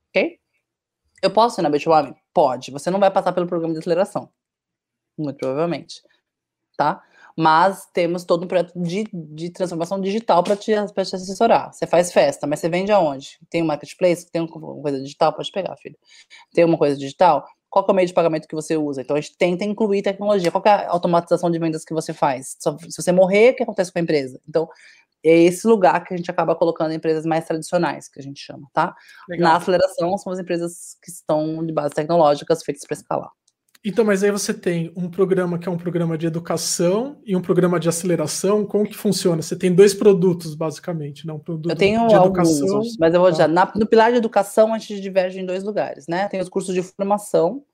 ok? 0.08 0.38
Eu 1.22 1.30
posso 1.30 1.60
ir 1.60 1.62
na 1.62 1.70
Bitwami? 1.70 2.14
Pode. 2.32 2.70
Você 2.70 2.90
não 2.90 2.98
vai 2.98 3.10
passar 3.10 3.32
pelo 3.32 3.46
programa 3.46 3.74
de 3.74 3.80
aceleração. 3.80 4.30
Muito 5.18 5.36
provavelmente. 5.36 6.02
Tá? 6.76 7.02
Mas 7.36 7.86
temos 7.92 8.24
todo 8.24 8.44
um 8.44 8.48
projeto 8.48 8.72
de, 8.74 9.04
de 9.12 9.50
transformação 9.50 10.00
digital 10.00 10.42
para 10.42 10.56
te, 10.56 10.72
te 10.72 11.00
assessorar. 11.16 11.72
Você 11.72 11.86
faz 11.86 12.12
festa, 12.12 12.46
mas 12.46 12.60
você 12.60 12.68
vende 12.68 12.90
aonde? 12.90 13.38
Tem 13.50 13.62
um 13.62 13.66
marketplace? 13.66 14.30
Tem 14.30 14.40
uma 14.40 14.48
coisa 14.48 15.00
digital? 15.02 15.32
Pode 15.32 15.52
pegar, 15.52 15.76
filho. 15.76 15.96
Tem 16.54 16.64
uma 16.64 16.78
coisa 16.78 16.96
digital? 16.96 17.46
Qual 17.68 17.84
é 17.88 17.92
o 17.92 17.94
meio 17.94 18.08
de 18.08 18.14
pagamento 18.14 18.48
que 18.48 18.54
você 18.54 18.76
usa? 18.76 19.02
Então 19.02 19.14
a 19.14 19.20
gente 19.20 19.36
tenta 19.36 19.64
incluir 19.64 20.02
tecnologia. 20.02 20.50
Qual 20.50 20.62
é 20.66 20.70
a 20.70 20.90
automatização 20.90 21.50
de 21.50 21.58
vendas 21.58 21.84
que 21.84 21.94
você 21.94 22.12
faz? 22.12 22.56
Se 22.58 22.96
você 22.96 23.12
morrer, 23.12 23.50
o 23.50 23.56
que 23.56 23.62
acontece 23.62 23.92
com 23.92 23.98
a 23.98 24.02
empresa? 24.02 24.40
Então, 24.48 24.68
é 25.24 25.42
esse 25.42 25.66
lugar 25.66 26.02
que 26.04 26.14
a 26.14 26.16
gente 26.16 26.30
acaba 26.30 26.54
colocando 26.54 26.92
empresas 26.92 27.26
mais 27.26 27.44
tradicionais, 27.44 28.08
que 28.08 28.18
a 28.18 28.22
gente 28.22 28.40
chama, 28.40 28.68
tá? 28.72 28.94
Legal. 29.28 29.50
Na 29.50 29.56
aceleração, 29.56 30.16
são 30.18 30.32
as 30.32 30.38
empresas 30.38 30.96
que 31.02 31.10
estão 31.10 31.64
de 31.64 31.72
base 31.72 31.94
tecnológicas 31.94 32.62
feitas 32.62 32.84
para 32.86 32.96
escalar. 32.96 33.30
Então, 33.82 34.04
mas 34.04 34.22
aí 34.22 34.30
você 34.30 34.52
tem 34.52 34.92
um 34.94 35.08
programa 35.08 35.58
que 35.58 35.66
é 35.66 35.72
um 35.72 35.78
programa 35.78 36.18
de 36.18 36.26
educação 36.26 37.18
e 37.24 37.34
um 37.34 37.40
programa 37.40 37.80
de 37.80 37.88
aceleração. 37.88 38.66
Como 38.66 38.84
que 38.84 38.94
funciona? 38.94 39.40
Você 39.40 39.56
tem 39.56 39.74
dois 39.74 39.94
produtos, 39.94 40.54
basicamente, 40.54 41.26
não? 41.26 41.36
Um 41.36 41.40
produto 41.40 41.70
eu 41.70 41.76
tenho 41.76 42.06
de 42.06 42.14
educação, 42.14 42.68
alguns, 42.68 42.98
mas 42.98 43.14
eu 43.14 43.20
vou 43.20 43.30
tá. 43.30 43.38
já. 43.38 43.48
No 43.48 43.86
pilar 43.86 44.10
de 44.12 44.18
educação, 44.18 44.74
a 44.74 44.78
gente 44.78 45.00
diverge 45.00 45.40
em 45.40 45.46
dois 45.46 45.64
lugares, 45.64 46.06
né? 46.06 46.28
Tem 46.28 46.40
os 46.40 46.50
cursos 46.50 46.74
de 46.74 46.82
formação, 46.82 47.64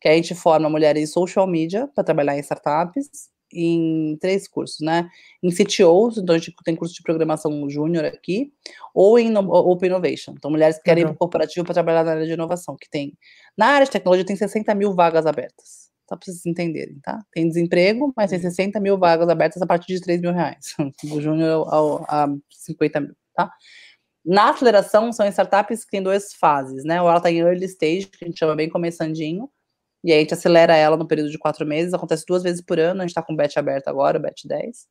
que 0.00 0.08
a 0.08 0.14
gente 0.14 0.32
forma 0.32 0.70
mulheres 0.70 1.02
em 1.02 1.12
social 1.12 1.44
media 1.44 1.88
para 1.92 2.04
trabalhar 2.04 2.36
em 2.36 2.40
startups, 2.40 3.08
em 3.52 4.16
três 4.20 4.46
cursos, 4.46 4.80
né? 4.80 5.08
Em 5.42 5.50
CTOs, 5.50 6.18
então 6.18 6.34
a 6.34 6.38
gente 6.38 6.54
tem 6.64 6.76
curso 6.76 6.94
de 6.94 7.02
programação 7.02 7.68
júnior 7.68 8.04
aqui, 8.04 8.52
ou 8.94 9.18
em 9.18 9.36
Open 9.36 9.88
Innovation. 9.88 10.34
Então, 10.36 10.50
mulheres 10.50 10.76
que 10.76 10.84
querem 10.84 11.02
ir 11.02 11.06
para 11.06 11.14
o 11.14 11.18
corporativo 11.18 11.64
para 11.64 11.74
trabalhar 11.74 12.04
na 12.04 12.12
área 12.12 12.26
de 12.26 12.32
inovação, 12.32 12.76
que 12.78 12.88
tem. 12.88 13.16
Na 13.56 13.66
área 13.66 13.86
de 13.86 13.92
tecnologia 13.92 14.24
tem 14.24 14.36
60 14.36 14.74
mil 14.74 14.94
vagas 14.94 15.26
abertas. 15.26 15.88
Só 16.08 16.16
para 16.16 16.24
vocês 16.24 16.46
entenderem, 16.46 16.98
tá? 17.02 17.22
Tem 17.32 17.46
desemprego, 17.46 18.12
mas 18.16 18.30
tem 18.30 18.40
60 18.40 18.80
mil 18.80 18.96
vagas 18.98 19.28
abertas 19.28 19.60
a 19.60 19.66
partir 19.66 19.94
de 19.94 20.00
3 20.00 20.20
mil 20.20 20.32
reais. 20.32 20.74
Do 21.04 21.20
júnior 21.20 21.66
ao, 21.68 22.04
a 22.08 22.28
50 22.50 23.00
mil, 23.00 23.14
tá? 23.34 23.52
Na 24.24 24.50
aceleração, 24.50 25.12
são 25.12 25.26
startups 25.26 25.84
que 25.84 25.90
têm 25.90 26.02
duas 26.02 26.34
fases, 26.34 26.84
né? 26.84 27.00
Ou 27.00 27.08
ela 27.08 27.18
está 27.18 27.30
em 27.30 27.38
early 27.38 27.64
stage, 27.66 28.06
que 28.06 28.24
a 28.24 28.28
gente 28.28 28.38
chama 28.38 28.56
bem 28.56 28.68
começandinho, 28.68 29.50
e 30.04 30.12
aí 30.12 30.18
a 30.18 30.20
gente 30.20 30.34
acelera 30.34 30.76
ela 30.76 30.96
no 30.96 31.06
período 31.06 31.30
de 31.30 31.38
quatro 31.38 31.66
meses, 31.66 31.94
acontece 31.94 32.24
duas 32.26 32.42
vezes 32.42 32.62
por 32.62 32.78
ano, 32.78 33.00
a 33.00 33.02
gente 33.02 33.10
está 33.10 33.22
com 33.22 33.32
o 33.32 33.36
batch 33.36 33.56
aberto 33.56 33.88
agora, 33.88 34.18
o 34.18 34.22
batch 34.22 34.44
10, 34.44 34.86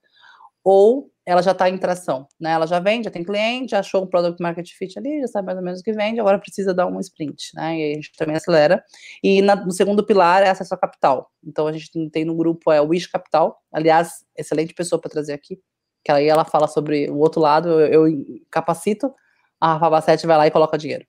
ou 0.64 1.10
ela 1.26 1.42
já 1.42 1.52
está 1.52 1.70
em 1.70 1.78
tração, 1.78 2.28
né? 2.40 2.52
Ela 2.52 2.66
já 2.68 2.80
vende, 2.80 3.06
já 3.06 3.12
tem 3.12 3.24
cliente, 3.24 3.72
já 3.72 3.80
achou 3.80 4.04
um 4.04 4.08
product 4.08 4.42
market 4.42 4.70
fit 4.78 4.98
ali, 5.00 5.22
já 5.22 5.28
sabe 5.28 5.46
mais 5.46 5.58
ou 5.58 5.64
menos 5.64 5.80
o 5.80 5.84
que 5.84 5.94
vende, 5.94 6.20
agora 6.20 6.40
precisa 6.40 6.74
dar 6.74 6.88
um 6.88 7.00
sprint, 7.00 7.52
né? 7.56 7.78
E 7.78 7.84
aí 7.84 7.92
a 7.92 7.96
gente 7.96 8.12
também 8.18 8.36
acelera. 8.36 8.84
E 9.24 9.42
na, 9.42 9.56
no 9.56 9.72
segundo 9.72 10.06
pilar 10.06 10.44
é 10.44 10.50
acesso 10.50 10.74
a 10.74 10.78
capital. 10.78 11.32
Então 11.44 11.68
a 11.68 11.72
gente 11.72 12.10
tem 12.10 12.26
no 12.26 12.36
grupo 12.36 12.72
é 12.72 12.82
o 12.82 12.88
Wish 12.88 13.08
Capital, 13.10 13.58
aliás, 13.74 14.26
excelente 14.38 14.74
pessoa 14.74 15.00
para 15.00 15.12
trazer 15.12 15.34
aqui, 15.34 15.58
que 16.04 16.12
aí 16.12 16.28
ela 16.28 16.46
fala 16.46 16.68
sobre 16.68 17.10
o 17.10 17.18
outro 17.20 17.42
lado, 17.42 17.70
eu, 17.82 18.08
eu 18.08 18.26
capacito, 18.52 19.14
a 19.60 19.74
Rafa 19.74 19.90
Bassetti 19.90 20.28
vai 20.28 20.38
lá 20.38 20.48
e 20.48 20.52
coloca 20.52 20.78
dinheiro. 20.78 21.06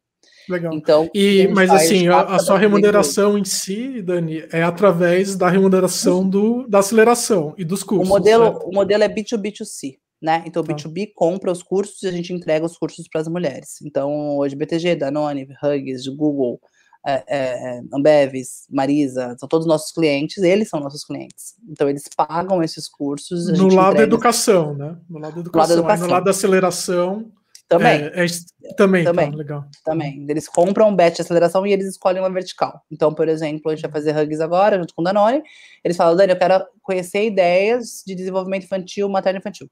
Legal. 0.48 0.72
Então, 0.74 1.10
e, 1.14 1.46
mas 1.48 1.70
assim, 1.70 2.08
a, 2.08 2.20
a 2.22 2.38
sua 2.38 2.58
remuneração 2.58 3.36
em 3.36 3.44
si, 3.44 4.00
Dani, 4.00 4.44
é 4.50 4.62
através 4.62 5.36
da 5.36 5.48
remuneração 5.48 6.28
do, 6.28 6.66
da 6.66 6.78
aceleração 6.78 7.54
e 7.58 7.64
dos 7.64 7.82
cursos. 7.82 8.08
O 8.08 8.10
modelo, 8.10 8.58
o 8.64 8.72
modelo 8.72 9.04
é 9.04 9.08
B2B2C, 9.08 9.98
né? 10.20 10.42
Então, 10.46 10.62
o 10.62 10.66
tá. 10.66 10.74
B2B 10.74 11.10
compra 11.14 11.52
os 11.52 11.62
cursos 11.62 12.02
e 12.02 12.08
a 12.08 12.12
gente 12.12 12.32
entrega 12.32 12.64
os 12.64 12.78
cursos 12.78 13.06
para 13.08 13.20
as 13.20 13.28
mulheres. 13.28 13.80
Então, 13.84 14.38
hoje, 14.38 14.56
BTG, 14.56 14.96
Danone, 14.96 15.46
Hugs, 15.62 16.08
Google, 16.08 16.58
é, 17.06 17.24
é, 17.28 17.80
Ambeves, 17.92 18.66
Marisa, 18.70 19.36
são 19.38 19.48
todos 19.48 19.66
nossos 19.66 19.92
clientes, 19.92 20.38
eles 20.38 20.68
são 20.68 20.80
nossos 20.80 21.04
clientes. 21.04 21.54
Então, 21.68 21.88
eles 21.88 22.04
pagam 22.16 22.62
esses 22.62 22.88
cursos. 22.88 23.48
no 23.52 23.68
lado 23.68 23.96
da 23.96 24.02
educação, 24.02 24.74
né? 24.74 24.96
No 25.08 25.18
lado 25.18 25.34
da 25.34 25.40
educação. 25.40 25.76
No 25.76 25.82
lado, 25.82 25.88
educação. 25.88 26.06
no 26.06 26.12
lado 26.12 26.24
da 26.24 26.30
aceleração, 26.30 27.32
também. 27.68 28.00
É, 28.14 28.24
é, 28.24 28.74
também, 28.76 29.04
também. 29.04 29.30
Tá, 29.30 29.36
legal. 29.36 29.64
Também. 29.84 30.26
Eles 30.28 30.48
compram 30.48 30.88
um 30.88 30.96
bet 30.96 31.16
de 31.16 31.22
aceleração 31.22 31.66
e 31.66 31.72
eles 31.72 31.86
escolhem 31.86 32.22
uma 32.22 32.32
vertical. 32.32 32.82
Então, 32.90 33.12
por 33.12 33.28
exemplo, 33.28 33.70
a 33.70 33.74
gente 33.74 33.82
vai 33.82 33.92
fazer 33.92 34.16
hugs 34.16 34.40
agora, 34.40 34.78
junto 34.78 34.94
com 34.94 35.02
o 35.02 35.04
Danone. 35.04 35.42
Eles 35.84 35.96
falam, 35.96 36.16
Dani, 36.16 36.32
eu 36.32 36.38
quero 36.38 36.64
conhecer 36.82 37.26
ideias 37.26 38.02
de 38.06 38.14
desenvolvimento 38.14 38.64
infantil, 38.64 39.08
materno 39.08 39.38
infantil. 39.38 39.68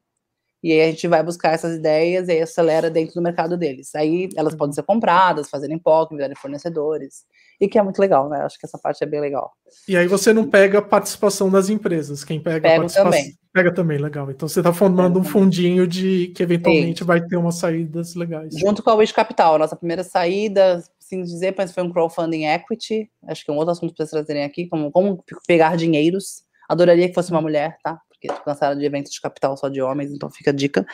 E 0.63 0.73
aí 0.73 0.81
a 0.83 0.91
gente 0.91 1.07
vai 1.07 1.23
buscar 1.23 1.53
essas 1.53 1.77
ideias 1.77 2.29
e 2.29 2.33
aí 2.33 2.43
acelera 2.43 2.91
dentro 2.91 3.15
do 3.15 3.23
mercado 3.23 3.57
deles. 3.57 3.95
Aí 3.95 4.29
elas 4.37 4.55
podem 4.55 4.75
ser 4.75 4.83
compradas, 4.83 5.49
fazerem 5.49 5.79
POC, 5.79 6.15
virarem 6.15 6.37
fornecedores. 6.37 7.25
E 7.61 7.69
que 7.69 7.79
é 7.79 7.83
muito 7.83 7.99
legal, 7.99 8.29
né? 8.29 8.41
Acho 8.43 8.59
que 8.59 8.67
essa 8.67 8.79
parte 8.79 9.03
é 9.03 9.07
bem 9.07 9.21
legal. 9.21 9.53
E 9.89 9.97
aí 9.97 10.07
você 10.07 10.33
não 10.33 10.49
pega 10.49 10.79
a 10.79 10.83
participação 10.83 11.51
das 11.51 11.69
empresas. 11.69 12.25
Quem 12.25 12.41
pega 12.41 12.61
Pego 12.61 12.75
a 12.75 12.79
participação. 12.81 13.11
Também. 13.11 13.39
Pega 13.53 13.73
também, 13.73 13.99
legal. 13.99 14.31
Então 14.31 14.47
você 14.47 14.61
está 14.61 14.73
formando 14.73 15.19
um 15.19 15.25
fundinho 15.25 15.87
de 15.87 16.29
que 16.37 16.43
eventualmente 16.43 16.99
Sim. 16.99 17.05
vai 17.07 17.21
ter 17.23 17.37
umas 17.37 17.55
saídas 17.57 18.15
legais. 18.15 18.55
Junto 18.59 18.83
com 18.83 18.91
a 18.91 18.95
Wish 18.95 19.15
Capital, 19.15 19.59
nossa 19.59 19.75
primeira 19.75 20.05
saída, 20.05 20.83
assim 21.01 21.23
dizer, 21.23 21.55
mas 21.57 21.73
foi 21.73 21.83
um 21.83 21.91
crowdfunding 21.91 22.45
equity. 22.45 23.11
Acho 23.27 23.45
que 23.45 23.51
é 23.51 23.55
um 23.55 23.57
outro 23.57 23.73
assunto 23.73 23.95
para 23.95 24.05
vocês 24.05 24.11
trazerem 24.11 24.45
aqui, 24.45 24.69
como, 24.69 24.91
como 24.91 25.25
pegar 25.47 25.77
dinheiros. 25.77 26.45
Adoraria 26.69 27.09
que 27.09 27.15
fosse 27.15 27.31
uma 27.31 27.41
mulher, 27.41 27.79
tá? 27.83 27.99
Porque 28.27 28.41
tô 28.41 28.45
cansada 28.45 28.77
de 28.77 28.85
eventos 28.85 29.13
de 29.13 29.21
capital 29.21 29.57
só 29.57 29.69
de 29.69 29.81
homens, 29.81 30.13
então 30.13 30.31
fica 30.31 30.51
a 30.51 30.55
dica. 30.55 30.87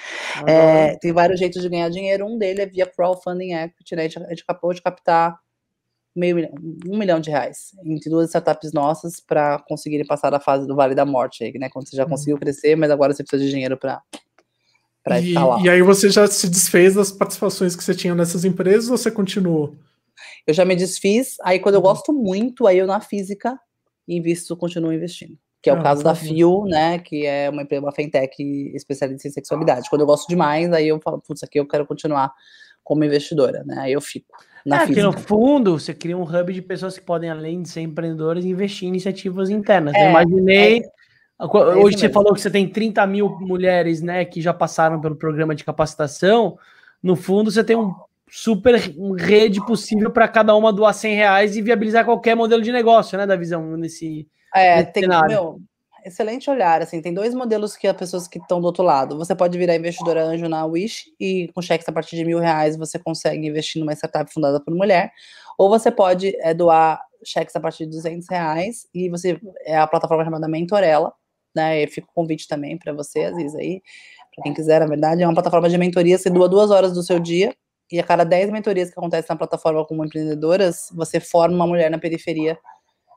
É, 0.47 0.97
tem 0.97 1.13
vários 1.13 1.39
jeitos 1.39 1.63
de 1.63 1.69
ganhar 1.69 1.89
dinheiro. 1.89 2.27
Um 2.27 2.39
dele 2.39 2.63
é 2.63 2.67
via 2.67 2.87
crowdfunding 2.87 3.55
equity, 3.55 3.97
né? 3.97 4.05
A 4.05 4.09
gente, 4.09 4.45
acabou 4.49 4.73
de 4.73 4.83
captar 4.83 5.39
meio 6.15 6.37
milhão, 6.37 6.53
um 6.87 6.99
milhão 6.99 7.21
de 7.21 7.31
reais 7.31 7.71
entre 7.85 8.11
duas 8.11 8.27
startups 8.27 8.73
nossas 8.73 9.19
para 9.19 9.59
conseguirem 9.67 10.07
passar 10.07 10.31
da 10.31 10.39
fase 10.39 10.67
do 10.67 10.77
Vale 10.77 10.95
da 10.95 11.07
Morte, 11.07 11.45
aí, 11.45 11.53
né? 11.59 11.69
Quando 11.71 11.89
você 11.89 11.97
já 11.97 12.05
uhum. 12.05 12.11
conseguiu 12.11 12.39
crescer, 12.39 12.77
mas 12.77 12.91
agora 12.91 13.15
você 13.15 13.23
precisa 13.23 13.45
de 13.45 13.51
dinheiro 13.51 13.77
para 13.77 14.03
para 15.03 15.19
estar 15.21 15.45
lá. 15.45 15.61
E 15.61 15.69
aí 15.69 15.83
você 15.83 16.09
já 16.11 16.27
se 16.29 16.49
desfez 16.49 16.95
das 16.95 17.11
participações 17.11 17.75
que 17.75 17.83
você 17.83 17.95
tinha 17.95 18.15
nessas 18.15 18.45
empresas 18.45 18.89
ou 18.89 18.97
você 18.97 19.11
continuou? 19.11 19.77
Eu 20.47 20.55
já 20.55 20.65
me 20.65 20.77
desfiz, 20.77 21.37
aí 21.43 21.59
quando 21.59 21.75
eu 21.75 21.81
uhum. 21.81 21.87
gosto 21.87 22.13
muito, 22.13 22.67
aí 22.67 22.79
eu 22.79 22.87
na 22.87 23.01
física 23.01 23.59
invisto, 24.07 24.57
continuo 24.57 24.93
investindo. 24.93 25.37
Que 25.63 25.71
é 25.71 25.73
o 25.73 25.79
ah, 25.79 25.83
caso 25.83 26.03
da 26.03 26.15
Fio, 26.15 26.65
né? 26.65 26.99
Que 26.99 27.25
é 27.25 27.49
uma, 27.49 27.65
uma 27.79 27.93
fintech 27.93 28.35
especialista 28.75 29.29
em 29.29 29.31
sexualidade. 29.31 29.89
Quando 29.89 30.01
eu 30.01 30.07
gosto 30.07 30.29
demais, 30.29 30.73
aí 30.73 30.89
eu 30.89 31.01
falo, 31.01 31.21
putz, 31.21 31.45
aqui 31.45 31.61
eu 31.61 31.67
quero 31.67 31.87
continuar 31.87 32.33
como 32.83 33.05
investidora, 33.05 33.63
né? 33.65 33.77
Aí 33.79 33.93
eu 33.93 34.01
fico. 34.01 34.37
Na 34.67 34.83
é, 34.83 34.87
que 34.87 35.03
no 35.03 35.13
fundo 35.13 35.79
você 35.79 35.95
cria 35.95 36.17
um 36.17 36.23
hub 36.23 36.53
de 36.53 36.63
pessoas 36.63 36.99
que 36.99 37.05
podem, 37.05 37.31
além 37.31 37.63
de 37.63 37.69
ser 37.69 37.81
empreendedores, 37.81 38.45
investir 38.45 38.87
em 38.87 38.91
iniciativas 38.91 39.51
internas. 39.51 39.95
É, 39.95 40.07
eu 40.07 40.11
imaginei. 40.11 40.83
É, 41.41 41.45
hoje 41.45 41.97
você 41.97 42.07
mesmo. 42.07 42.13
falou 42.15 42.35
que 42.35 42.41
você 42.41 42.51
tem 42.51 42.69
30 42.69 43.07
mil 43.07 43.29
mulheres 43.41 44.03
né, 44.03 44.25
que 44.25 44.41
já 44.41 44.53
passaram 44.53 45.01
pelo 45.01 45.17
programa 45.17 45.55
de 45.55 45.65
capacitação. 45.65 46.59
No 47.01 47.17
fundo, 47.17 47.51
você 47.51 47.63
tem 47.63 47.77
um 47.77 47.95
super 48.29 48.75
rede 49.19 49.65
possível 49.67 50.11
para 50.11 50.27
cada 50.27 50.55
uma 50.55 50.73
doar 50.73 50.95
100 50.95 51.15
reais 51.15 51.57
e 51.57 51.63
viabilizar 51.63 52.05
qualquer 52.05 52.35
modelo 52.35 52.63
de 52.63 52.73
negócio, 52.73 53.19
né, 53.19 53.27
da 53.27 53.37
visão 53.37 53.77
nesse, 53.77 54.27
é, 54.55 54.83
tem. 54.83 55.09
Meu, 55.09 55.61
excelente 56.05 56.51
olhar. 56.51 56.83
Assim, 56.83 57.01
tem 57.01 57.15
dois 57.15 57.35
modelos 57.35 57.77
que 57.77 57.87
as 57.87 57.97
pessoas 57.97 58.29
que 58.29 58.39
estão 58.39 58.61
do 58.61 58.67
outro 58.67 58.83
lado. 58.83 59.17
Você 59.17 59.35
pode 59.35 59.57
virar 59.59 59.77
investidora 59.77 60.25
anjo 60.25 60.49
na 60.49 60.65
Wish 60.65 61.13
e 61.19 61.49
com 61.55 61.63
cheques 61.63 61.89
a 61.89 61.93
partir 61.93 62.17
de 62.17 62.25
mil 62.25 62.39
reais 62.39 62.77
você 62.77 62.99
consegue 62.99 63.47
investir 63.47 63.81
numa 63.81 63.93
startup 63.93 64.33
fundada 64.33 64.61
por 64.61 64.75
mulher. 64.75 65.13
Ou 65.59 65.69
você 65.69 65.91
pode 65.91 66.37
é, 66.41 66.53
doar 66.55 67.01
cheques 67.25 67.55
a 67.55 67.61
partir 67.61 67.85
de 67.85 67.93
200 67.93 68.27
reais 68.29 68.87
e 68.93 69.09
você 69.09 69.41
é 69.65 69.77
a 69.77 69.87
plataforma 69.87 70.25
chamada 70.25 70.49
Mentorella, 70.49 71.13
né? 71.55 71.83
E 71.83 71.87
fica 71.87 72.09
o 72.11 72.15
convite 72.15 72.49
também 72.49 72.77
para 72.79 72.93
você, 72.93 73.25
Aziz, 73.25 73.55
aí, 73.55 73.81
para 74.35 74.43
quem 74.45 74.55
quiser, 74.55 74.81
na 74.81 74.87
verdade, 74.87 75.23
é 75.23 75.27
uma 75.27 75.35
plataforma 75.35 75.69
de 75.69 75.79
mentoria. 75.79 76.19
Você 76.19 76.31
doa 76.31 76.49
duas 76.49 76.71
horas 76.71 76.93
do 76.93 77.03
seu 77.03 77.21
dia 77.21 77.55
e 77.91 78.01
a 78.01 78.03
cada 78.03 78.25
10 78.25 78.51
mentorias 78.51 78.91
que 78.91 78.99
acontecem 78.99 79.27
na 79.29 79.37
plataforma 79.37 79.85
como 79.85 80.05
empreendedoras, 80.05 80.89
você 80.93 81.21
forma 81.21 81.55
uma 81.55 81.67
mulher 81.67 81.91
na 81.91 81.99
periferia 81.99 82.59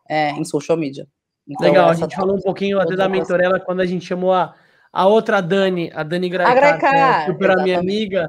é, 0.10 0.32
em 0.32 0.44
social 0.44 0.78
media. 0.78 1.08
Então, 1.48 1.68
Legal, 1.68 1.90
a 1.90 1.94
gente 1.94 2.16
falou 2.16 2.36
um 2.36 2.42
pouquinho 2.42 2.80
até 2.80 2.96
da 2.96 3.08
mentorela 3.08 3.60
quando 3.60 3.82
a 3.82 3.86
gente 3.86 4.06
chamou 4.06 4.34
a, 4.34 4.56
a 4.92 5.08
outra 5.08 5.42
Dani, 5.42 5.92
a 5.94 6.04
Dani 6.04 6.30
Graicar, 6.30 6.80
que 6.80 6.86
é 6.86 7.26
super 7.28 7.56
minha 7.64 7.80
amiga. 7.80 8.28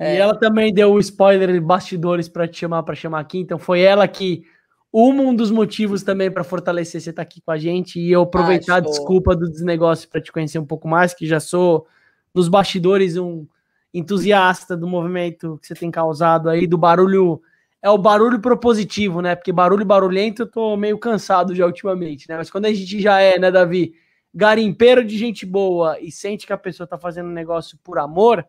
É. 0.00 0.14
E 0.14 0.18
ela 0.18 0.34
também 0.34 0.72
deu 0.72 0.92
o 0.92 0.98
spoiler 0.98 1.52
de 1.52 1.60
bastidores 1.60 2.28
para 2.28 2.48
te 2.48 2.58
chamar 2.58 2.82
para 2.82 2.94
chamar 2.94 3.20
aqui. 3.20 3.38
Então 3.38 3.58
foi 3.58 3.82
ela 3.82 4.08
que 4.08 4.44
um 4.92 5.34
dos 5.34 5.50
motivos 5.50 6.02
também 6.02 6.30
para 6.30 6.44
fortalecer 6.44 7.00
você 7.00 7.10
estar 7.10 7.22
tá 7.22 7.28
aqui 7.28 7.40
com 7.40 7.50
a 7.50 7.58
gente 7.58 7.98
e 7.98 8.12
eu 8.12 8.22
aproveitar 8.22 8.74
ah, 8.74 8.76
a 8.76 8.80
desculpa 8.80 9.34
do 9.34 9.50
desnegócio 9.50 10.08
para 10.08 10.20
te 10.20 10.30
conhecer 10.30 10.58
um 10.58 10.66
pouco 10.66 10.86
mais, 10.86 11.14
que 11.14 11.26
já 11.26 11.40
sou 11.40 11.86
nos 12.34 12.48
bastidores 12.48 13.16
um 13.16 13.46
entusiasta 13.92 14.76
do 14.76 14.86
movimento 14.86 15.58
que 15.60 15.66
você 15.66 15.74
tem 15.74 15.90
causado 15.90 16.48
aí, 16.48 16.66
do 16.66 16.78
barulho 16.78 17.40
é 17.82 17.90
o 17.90 17.98
barulho 17.98 18.40
propositivo, 18.40 19.20
né? 19.20 19.34
Porque 19.34 19.52
barulho 19.52 19.84
barulhento 19.84 20.42
eu 20.42 20.46
tô 20.46 20.76
meio 20.76 20.96
cansado 20.98 21.54
já 21.54 21.66
ultimamente, 21.66 22.28
né? 22.28 22.36
Mas 22.36 22.48
quando 22.48 22.66
a 22.66 22.72
gente 22.72 23.00
já 23.00 23.20
é, 23.20 23.38
né, 23.38 23.50
Davi, 23.50 23.94
garimpeiro 24.32 25.04
de 25.04 25.18
gente 25.18 25.44
boa 25.44 25.98
e 26.00 26.12
sente 26.12 26.46
que 26.46 26.52
a 26.52 26.58
pessoa 26.58 26.86
tá 26.86 26.96
fazendo 26.96 27.28
um 27.28 27.32
negócio 27.32 27.76
por 27.82 27.98
amor, 27.98 28.46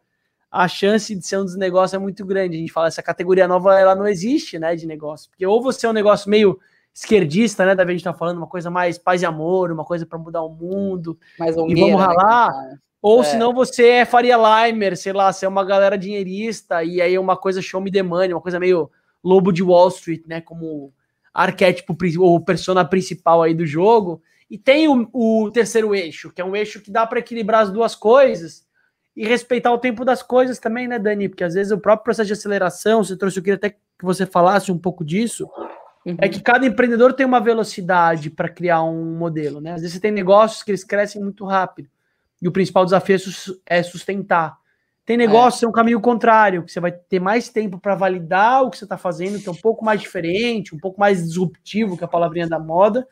a 0.51 0.67
chance 0.67 1.15
de 1.15 1.25
ser 1.25 1.39
um 1.39 1.45
desnegócio 1.45 1.95
é 1.95 1.99
muito 1.99 2.23
grande. 2.23 2.57
A 2.57 2.59
gente 2.59 2.71
fala, 2.71 2.87
essa 2.87 3.01
categoria 3.01 3.47
nova, 3.47 3.79
ela 3.79 3.95
não 3.95 4.07
existe, 4.07 4.59
né, 4.59 4.75
de 4.75 4.85
negócio. 4.85 5.31
Porque 5.31 5.47
ou 5.47 5.61
você 5.63 5.87
é 5.87 5.89
um 5.89 5.93
negócio 5.93 6.29
meio 6.29 6.59
esquerdista, 6.93 7.65
né, 7.65 7.73
Davi, 7.73 7.91
a 7.91 7.95
gente 7.95 8.03
tá 8.03 8.13
falando 8.13 8.37
uma 8.37 8.45
coisa 8.45 8.69
mais 8.69 8.99
paz 8.99 9.23
e 9.23 9.25
amor, 9.25 9.71
uma 9.71 9.83
coisa 9.83 10.05
para 10.05 10.19
mudar 10.19 10.43
o 10.43 10.49
mundo, 10.49 11.17
mais 11.39 11.55
e 11.55 11.57
vamos 11.57 11.79
né, 11.79 11.95
ralar... 11.95 12.51
Né, 12.51 12.77
ou 13.01 13.19
é. 13.19 13.25
senão 13.25 13.53
você 13.53 13.85
é 13.89 14.05
Faria 14.05 14.37
Limer, 14.37 14.95
sei 14.95 15.11
lá, 15.11 15.33
você 15.33 15.45
é 15.45 15.49
uma 15.49 15.65
galera 15.65 15.97
dinheirista, 15.97 16.85
e 16.85 17.01
aí 17.01 17.13
é 17.13 17.19
uma 17.19 17.35
coisa 17.35 17.61
show 17.61 17.81
me 17.81 17.91
the 17.91 18.01
money, 18.01 18.31
uma 18.31 18.39
coisa 18.39 18.57
meio 18.57 18.89
lobo 19.23 19.51
de 19.51 19.63
Wall 19.63 19.89
Street, 19.89 20.23
né? 20.27 20.41
Como 20.41 20.93
arquétipo 21.33 21.97
ou 22.19 22.39
persona 22.39 22.85
principal 22.85 23.41
aí 23.41 23.53
do 23.53 23.65
jogo. 23.65 24.21
E 24.49 24.57
tem 24.57 24.87
o, 24.87 25.09
o 25.11 25.51
terceiro 25.51 25.95
eixo, 25.95 26.31
que 26.31 26.41
é 26.41 26.45
um 26.45 26.55
eixo 26.55 26.81
que 26.81 26.91
dá 26.91 27.07
para 27.07 27.19
equilibrar 27.19 27.61
as 27.61 27.71
duas 27.71 27.95
coisas 27.95 28.67
e 29.15 29.25
respeitar 29.27 29.71
o 29.71 29.77
tempo 29.77 30.03
das 30.05 30.21
coisas 30.21 30.59
também, 30.59 30.87
né, 30.87 30.99
Dani? 30.99 31.29
Porque 31.29 31.43
às 31.43 31.53
vezes 31.53 31.71
o 31.71 31.79
próprio 31.79 32.03
processo 32.03 32.27
de 32.27 32.33
aceleração, 32.33 33.03
você 33.03 33.17
trouxe, 33.17 33.37
eu 33.37 33.43
queria 33.43 33.55
até 33.55 33.71
que 33.71 33.77
você 34.01 34.25
falasse 34.25 34.71
um 34.71 34.77
pouco 34.77 35.03
disso, 35.03 35.49
uhum. 36.05 36.17
é 36.19 36.29
que 36.29 36.41
cada 36.41 36.65
empreendedor 36.65 37.13
tem 37.13 37.25
uma 37.25 37.39
velocidade 37.39 38.29
para 38.29 38.49
criar 38.49 38.83
um 38.83 39.15
modelo, 39.15 39.59
né? 39.59 39.73
Às 39.73 39.81
vezes 39.81 39.95
você 39.95 39.99
tem 39.99 40.11
negócios 40.11 40.61
que 40.61 40.71
eles 40.71 40.83
crescem 40.83 41.21
muito 41.21 41.45
rápido 41.45 41.89
e 42.41 42.47
o 42.47 42.51
principal 42.51 42.83
desafio 42.83 43.15
é, 43.67 43.79
é 43.79 43.83
sustentar. 43.83 44.57
Tem 45.05 45.17
negócio, 45.17 45.65
é. 45.65 45.67
é 45.67 45.69
um 45.69 45.73
caminho 45.73 45.99
contrário, 45.99 46.63
que 46.63 46.71
você 46.71 46.79
vai 46.79 46.91
ter 46.91 47.19
mais 47.19 47.49
tempo 47.49 47.77
para 47.77 47.93
validar 47.93 48.63
o 48.63 48.69
que 48.69 48.77
você 48.77 48.85
está 48.85 48.97
fazendo, 48.97 49.39
que 49.39 49.49
é 49.49 49.51
um 49.51 49.55
pouco 49.55 49.83
mais 49.83 49.99
diferente, 49.99 50.73
um 50.73 50.79
pouco 50.79 50.99
mais 50.99 51.23
disruptivo, 51.23 51.97
que 51.97 52.03
é 52.03 52.05
a 52.05 52.09
palavrinha 52.09 52.47
da 52.47 52.57
moda, 52.57 53.05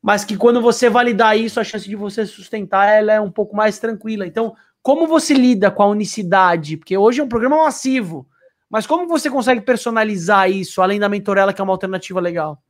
mas 0.00 0.24
que 0.24 0.36
quando 0.36 0.62
você 0.62 0.88
validar 0.88 1.36
isso, 1.36 1.58
a 1.58 1.64
chance 1.64 1.88
de 1.88 1.96
você 1.96 2.24
sustentar 2.24 2.86
ela 2.86 3.12
é 3.12 3.20
um 3.20 3.30
pouco 3.30 3.56
mais 3.56 3.78
tranquila. 3.78 4.24
Então, 4.24 4.54
como 4.80 5.08
você 5.08 5.34
lida 5.34 5.68
com 5.68 5.82
a 5.82 5.88
unicidade? 5.88 6.76
Porque 6.76 6.96
hoje 6.96 7.20
é 7.20 7.24
um 7.24 7.28
programa 7.28 7.56
massivo, 7.56 8.24
mas 8.70 8.86
como 8.86 9.08
você 9.08 9.28
consegue 9.28 9.60
personalizar 9.60 10.48
isso, 10.48 10.80
além 10.80 11.00
da 11.00 11.08
mentorela, 11.08 11.52
que 11.52 11.60
é 11.60 11.64
uma 11.64 11.72
alternativa 11.72 12.20
legal? 12.20 12.62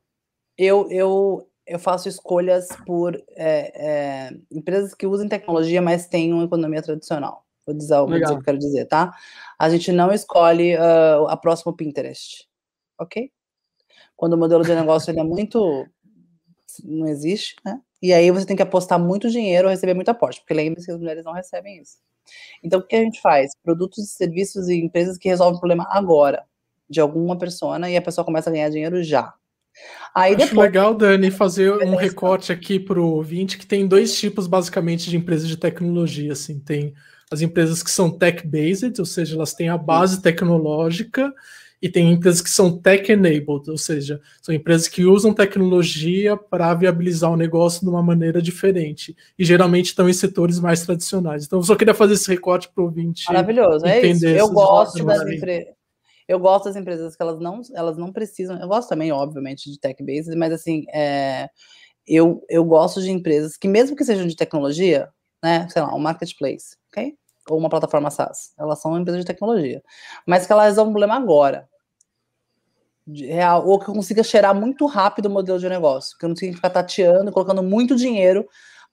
Eu, 0.57 0.87
eu, 0.89 1.47
eu 1.67 1.77
faço 1.77 2.09
escolhas 2.09 2.69
por 2.87 3.15
é, 3.35 3.71
é, 3.75 4.37
empresas 4.51 4.95
que 4.95 5.05
usam 5.05 5.29
tecnologia, 5.29 5.79
mas 5.79 6.07
têm 6.07 6.33
uma 6.33 6.45
economia 6.45 6.81
tradicional. 6.81 7.46
Vou 7.67 7.75
dizer, 7.75 7.95
vou 7.97 8.13
dizer 8.13 8.25
o 8.25 8.29
que 8.29 8.33
eu 8.35 8.43
quero 8.43 8.57
dizer, 8.57 8.85
tá? 8.85 9.13
A 9.59 9.69
gente 9.69 9.91
não 9.91 10.13
escolhe 10.13 10.75
uh, 10.77 11.27
a 11.27 11.35
próxima 11.35 11.75
Pinterest, 11.75 12.47
ok? 12.97 13.29
Quando 14.15 14.33
o 14.33 14.37
modelo 14.37 14.63
de 14.63 14.73
negócio 14.73 15.11
ele 15.11 15.19
é 15.19 15.23
muito 15.23 15.85
não 16.83 17.07
existe, 17.07 17.55
né? 17.65 17.79
E 18.01 18.13
aí 18.13 18.29
você 18.31 18.45
tem 18.45 18.55
que 18.55 18.61
apostar 18.61 18.99
muito 18.99 19.29
dinheiro 19.29 19.67
ou 19.67 19.71
receber 19.71 19.93
muito 19.93 20.09
aporte, 20.09 20.39
porque 20.39 20.53
lembre-se 20.53 20.85
que 20.85 20.91
as 20.91 20.99
mulheres 20.99 21.25
não 21.25 21.33
recebem 21.33 21.81
isso. 21.81 21.97
Então, 22.63 22.79
o 22.79 22.83
que 22.83 22.95
a 22.95 23.01
gente 23.01 23.19
faz? 23.19 23.51
Produtos, 23.63 24.11
serviços 24.11 24.67
e 24.69 24.75
empresas 24.75 25.17
que 25.17 25.27
resolvem 25.27 25.57
o 25.57 25.59
problema 25.59 25.87
agora, 25.89 26.45
de 26.89 26.99
alguma 26.99 27.37
pessoa, 27.37 27.77
e 27.89 27.97
a 27.97 28.01
pessoa 28.01 28.23
começa 28.23 28.49
a 28.49 28.53
ganhar 28.53 28.69
dinheiro 28.69 29.01
já. 29.03 29.33
Aí 30.13 30.35
Acho 30.35 30.47
depois... 30.47 30.67
legal, 30.67 30.93
Dani, 30.93 31.31
fazer 31.31 31.71
um 31.71 31.95
recorte 31.95 32.51
aqui 32.51 32.79
para 32.79 32.99
o 32.99 33.15
ouvinte, 33.15 33.57
que 33.57 33.65
tem 33.65 33.87
dois 33.87 34.17
tipos, 34.17 34.47
basicamente, 34.47 35.09
de 35.09 35.17
empresas 35.17 35.47
de 35.47 35.57
tecnologia. 35.57 36.33
Assim. 36.33 36.59
Tem 36.59 36.93
as 37.31 37.41
empresas 37.41 37.83
que 37.83 37.91
são 37.91 38.09
tech-based, 38.09 38.99
ou 38.99 39.05
seja, 39.05 39.35
elas 39.35 39.53
têm 39.53 39.69
a 39.69 39.77
base 39.77 40.21
tecnológica, 40.21 41.33
e 41.81 41.87
tem 41.87 42.11
empresas 42.11 42.41
que 42.41 42.49
são 42.49 42.75
tech-enabled, 42.75 43.69
ou 43.69 43.77
seja, 43.77 44.19
são 44.41 44.53
empresas 44.53 44.87
que 44.87 45.05
usam 45.05 45.33
tecnologia 45.33 46.35
para 46.35 46.73
viabilizar 46.73 47.31
o 47.31 47.37
negócio 47.37 47.81
de 47.81 47.89
uma 47.89 48.01
maneira 48.01 48.41
diferente. 48.41 49.15
E 49.37 49.45
geralmente 49.45 49.87
estão 49.87 50.09
em 50.09 50.13
setores 50.13 50.59
mais 50.59 50.83
tradicionais. 50.83 51.45
Então, 51.45 51.59
eu 51.59 51.63
só 51.63 51.75
queria 51.75 51.93
fazer 51.93 52.15
esse 52.15 52.27
recorte 52.29 52.67
para 52.73 52.81
o 52.81 52.85
ouvinte. 52.87 53.25
Maravilhoso, 53.27 53.85
é 53.85 54.05
isso. 54.05 54.25
Eu 54.25 54.49
gosto 54.49 55.05
das 55.05 55.21
empresas. 55.21 55.77
Eu 56.27 56.39
gosto 56.39 56.65
das 56.65 56.75
empresas 56.75 57.15
que 57.15 57.21
elas 57.21 57.39
não, 57.39 57.61
elas 57.73 57.97
não 57.97 58.11
precisam. 58.11 58.59
Eu 58.59 58.67
gosto 58.67 58.89
também, 58.89 59.11
obviamente, 59.11 59.71
de 59.71 59.79
tech-based, 59.79 60.35
mas 60.35 60.51
assim, 60.51 60.83
é, 60.93 61.47
eu, 62.05 62.43
eu 62.49 62.65
gosto 62.65 63.01
de 63.01 63.11
empresas 63.11 63.55
que, 63.55 63.67
mesmo 63.67 63.95
que 63.95 64.03
sejam 64.03 64.27
de 64.27 64.35
tecnologia, 64.35 65.07
né, 65.41 65.67
sei 65.69 65.81
lá, 65.81 65.95
um 65.95 65.99
marketplace, 65.99 66.75
ou 67.49 67.57
uma 67.57 67.69
plataforma 67.69 68.11
SaaS. 68.11 68.53
Elas 68.57 68.81
são 68.81 68.97
empresas 68.97 69.21
de 69.21 69.27
tecnologia. 69.27 69.81
Mas 70.25 70.45
que 70.45 70.51
elas 70.51 70.65
resolvem 70.65 70.91
um 70.91 70.93
problema 70.93 71.15
agora. 71.15 71.67
Ou 73.63 73.79
que 73.79 73.89
eu 73.89 73.93
consiga 73.93 74.23
cheirar 74.23 74.53
muito 74.53 74.85
rápido 74.85 75.27
o 75.27 75.29
modelo 75.29 75.59
de 75.59 75.69
negócio. 75.69 76.17
Que 76.17 76.25
eu 76.25 76.29
não 76.29 76.35
tenha 76.35 76.51
que 76.51 76.57
ficar 76.57 76.69
tateando, 76.69 77.31
colocando 77.31 77.63
muito 77.63 77.95
dinheiro 77.95 78.47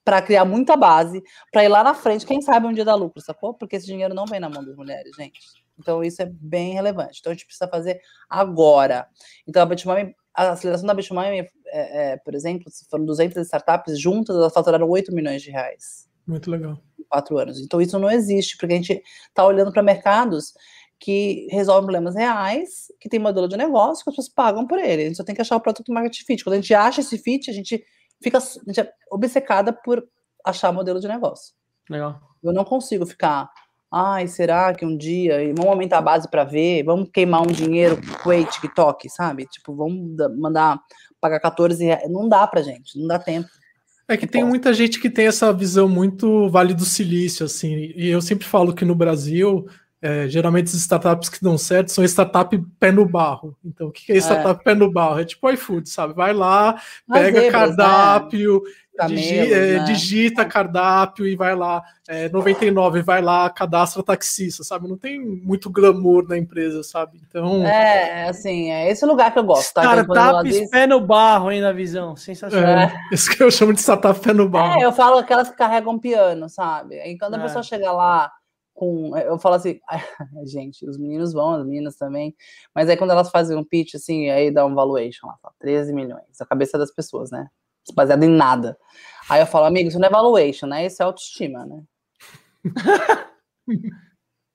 para 0.05 0.21
criar 0.21 0.45
muita 0.45 0.77
base, 0.77 1.23
para 1.51 1.65
ir 1.65 1.69
lá 1.69 1.83
na 1.83 1.95
frente, 1.95 2.27
quem 2.27 2.43
sabe 2.43 2.67
um 2.67 2.75
dia 2.75 2.85
dar 2.85 2.95
lucro, 2.95 3.23
sacou? 3.23 3.55
Porque 3.55 3.77
esse 3.77 3.87
dinheiro 3.87 4.15
não 4.15 4.27
vem 4.27 4.39
na 4.39 4.51
mão 4.51 4.63
das 4.63 4.77
mulheres, 4.77 5.17
gente. 5.17 5.41
Então 5.79 6.05
isso 6.05 6.21
é 6.21 6.27
bem 6.27 6.75
relevante. 6.75 7.21
Então 7.21 7.33
a 7.33 7.35
gente 7.35 7.47
precisa 7.47 7.67
fazer 7.67 7.99
agora. 8.29 9.09
Então 9.49 9.63
a 9.63 9.67
Bitmami, 9.67 10.15
a 10.35 10.51
aceleração 10.51 10.87
da 10.87 10.93
Bitmami, 10.93 11.49
é, 11.69 12.13
é, 12.13 12.17
por 12.19 12.35
exemplo, 12.35 12.71
foram 12.91 13.07
200 13.07 13.39
startups 13.47 13.99
juntas, 13.99 14.37
elas 14.37 14.53
faturaram 14.53 14.89
8 14.89 15.11
milhões 15.11 15.41
de 15.41 15.51
reais. 15.51 16.07
Muito 16.27 16.51
legal 16.51 16.79
quatro 17.09 17.39
anos. 17.39 17.61
Então 17.61 17.81
isso 17.81 17.99
não 17.99 18.11
existe, 18.11 18.57
porque 18.57 18.75
a 18.75 18.77
gente 18.77 19.03
está 19.29 19.45
olhando 19.45 19.73
para 19.73 19.83
mercados 19.83 20.53
que 20.99 21.47
resolvem 21.51 21.85
problemas 21.85 22.15
reais, 22.15 22.87
que 23.01 23.09
tem 23.09 23.21
modelo 23.21 23.49
de 23.49 23.57
negócio, 23.57 24.03
que 24.03 24.11
as 24.11 24.17
pessoas 24.17 24.35
pagam 24.35 24.67
por 24.67 24.79
ele. 24.79 25.03
A 25.03 25.07
gente 25.07 25.17
só 25.17 25.25
tem 25.25 25.35
que 25.35 25.41
achar 25.41 25.57
o 25.57 25.61
produto 25.61 25.93
market 25.93 26.25
fit. 26.25 26.43
Quando 26.43 26.55
a 26.55 26.61
gente 26.61 26.73
acha 26.73 27.01
esse 27.01 27.19
fit, 27.19 27.51
a 27.51 27.53
gente 27.53 27.85
fica 28.23 28.39
a 28.39 28.41
gente 28.41 28.81
é 28.81 28.91
obcecada 29.11 29.73
por 29.73 30.03
achar 30.45 30.73
modelo 30.73 31.01
de 31.01 31.09
negócio. 31.09 31.55
Legal. 31.91 32.21
Eu 32.43 32.53
não 32.53 32.65
consigo 32.65 33.05
ficar, 33.05 33.51
ai, 33.93 34.27
será 34.27 34.75
que 34.75 34.85
um 34.85 34.97
dia, 34.97 35.39
vamos 35.55 35.71
aumentar 35.71 35.99
a 35.99 36.03
base 36.03 36.29
para 36.29 36.45
ver, 36.45 36.83
vamos 36.85 37.11
queimar 37.13 37.43
um 37.43 37.53
dinheiro 37.53 38.01
com 38.23 38.31
o 38.31 38.45
TikTok, 38.45 39.09
sabe? 39.11 39.47
Tipo, 39.47 39.75
vamos 39.75 40.17
mandar 40.39 40.81
pagar 41.21 41.41
14 41.41 41.85
reais. 41.85 42.11
Não 42.11 42.29
dá 42.29 42.47
pra 42.47 42.63
gente, 42.63 42.99
não 42.99 43.07
dá 43.07 43.19
tempo. 43.19 43.49
É 44.07 44.17
que 44.17 44.27
tem 44.27 44.45
muita 44.45 44.75
gente 44.75 45.01
que 45.01 45.09
tem 45.09 45.27
essa 45.27 45.53
visão 45.53 45.89
muito 45.89 46.49
Vale 46.51 46.75
do 46.75 46.85
Silício, 46.85 47.47
assim, 47.47 47.93
e 47.97 48.09
eu 48.09 48.21
sempre 48.21 48.47
falo 48.47 48.75
que 48.75 48.85
no 48.85 48.95
Brasil, 48.95 49.67
é, 50.05 50.29
geralmente 50.29 50.67
as 50.67 50.75
startups 50.75 51.31
que 51.31 51.43
dão 51.43 51.57
certo 51.57 51.91
são 51.91 52.05
startup 52.05 52.55
pé 52.79 52.93
no 52.93 53.09
barro. 53.09 53.57
Então, 53.65 53.87
o 53.87 53.91
que 53.91 54.13
é 54.13 54.17
startup 54.17 54.61
é. 54.61 54.63
pé 54.63 54.75
no 54.75 54.93
barro? 54.93 55.19
É 55.19 55.25
tipo 55.25 55.51
iFood, 55.51 55.89
sabe? 55.89 56.13
Vai 56.13 56.35
lá, 56.35 56.79
pega 57.11 57.41
zebras, 57.41 57.45
né? 57.45 57.51
cardápio, 57.51 58.63
né? 58.99 59.07
Digi 59.07 59.53
é, 59.53 59.79
né? 59.79 59.85
digita 59.85 60.45
cardápio 60.45 61.27
e 61.27 61.35
vai 61.35 61.57
lá, 61.57 61.83
é, 62.07 62.29
99, 62.29 63.01
vai 63.01 63.23
lá, 63.23 63.49
cadastra 63.49 64.03
taxista, 64.03 64.63
sabe? 64.63 64.87
Não 64.87 64.99
tem 64.99 65.19
muito 65.19 65.71
glamour 65.71 66.29
na 66.29 66.37
empresa, 66.37 66.83
sabe? 66.83 67.19
Então. 67.27 67.67
É, 67.67 68.29
assim, 68.29 68.71
é 68.71 68.91
esse 68.91 69.07
lugar 69.07 69.33
que 69.33 69.39
eu 69.39 69.45
gosto. 69.45 69.73
Tá? 69.73 70.03
Startups 70.03 70.69
pé 70.69 70.87
no 70.87 71.01
barro, 71.01 71.51
hein, 71.51 71.63
na 71.63 71.73
visão. 71.73 72.15
Sensacional. 72.15 72.91
É, 72.91 72.93
isso 73.11 73.35
que 73.35 73.43
eu 73.43 73.51
chamo 73.51 73.73
de 73.73 73.81
startup 73.81 74.21
pé 74.21 74.35
no 74.35 74.51
barro. 74.51 74.79
É, 74.79 74.85
eu 74.85 74.93
falo 74.93 75.17
aquelas 75.17 75.49
que 75.49 75.57
carregam 75.57 75.99
piano, 75.99 76.47
sabe? 76.51 76.97
E 76.97 77.17
quando 77.17 77.37
a 77.37 77.39
é. 77.39 77.43
pessoa 77.43 77.63
chega 77.63 77.91
lá 77.91 78.31
com. 78.75 79.16
Eu 79.16 79.39
falo 79.39 79.55
assim, 79.55 79.81
gente, 80.45 80.87
os 80.89 80.99
meninos 80.99 81.33
vão, 81.33 81.55
as 81.55 81.64
meninas 81.64 81.97
também, 81.97 82.35
mas 82.75 82.89
aí 82.89 82.97
quando 82.97 83.12
elas 83.12 83.31
fazem 83.31 83.57
um 83.57 83.64
pitch, 83.64 83.95
assim, 83.95 84.29
aí 84.29 84.51
dá 84.51 84.66
um 84.66 84.75
valuation 84.75 85.27
lá, 85.27 85.39
13 85.59 85.93
milhões, 85.93 86.41
a 86.41 86.47
cabeça 86.47 86.77
das 86.77 86.91
pessoas, 86.91 87.31
né? 87.31 87.49
baseado 87.93 88.22
em 88.22 88.31
nada. 88.31 88.79
Aí 89.29 89.41
eu 89.41 89.47
falo, 89.47 89.66
amigo, 89.66 89.89
isso 89.89 89.99
não 89.99 90.07
é 90.07 90.11
valuation, 90.11 90.66
né? 90.66 90.87
Isso 90.87 91.03
é 91.03 91.07
autoestima, 91.07 91.66
né? 91.66 91.83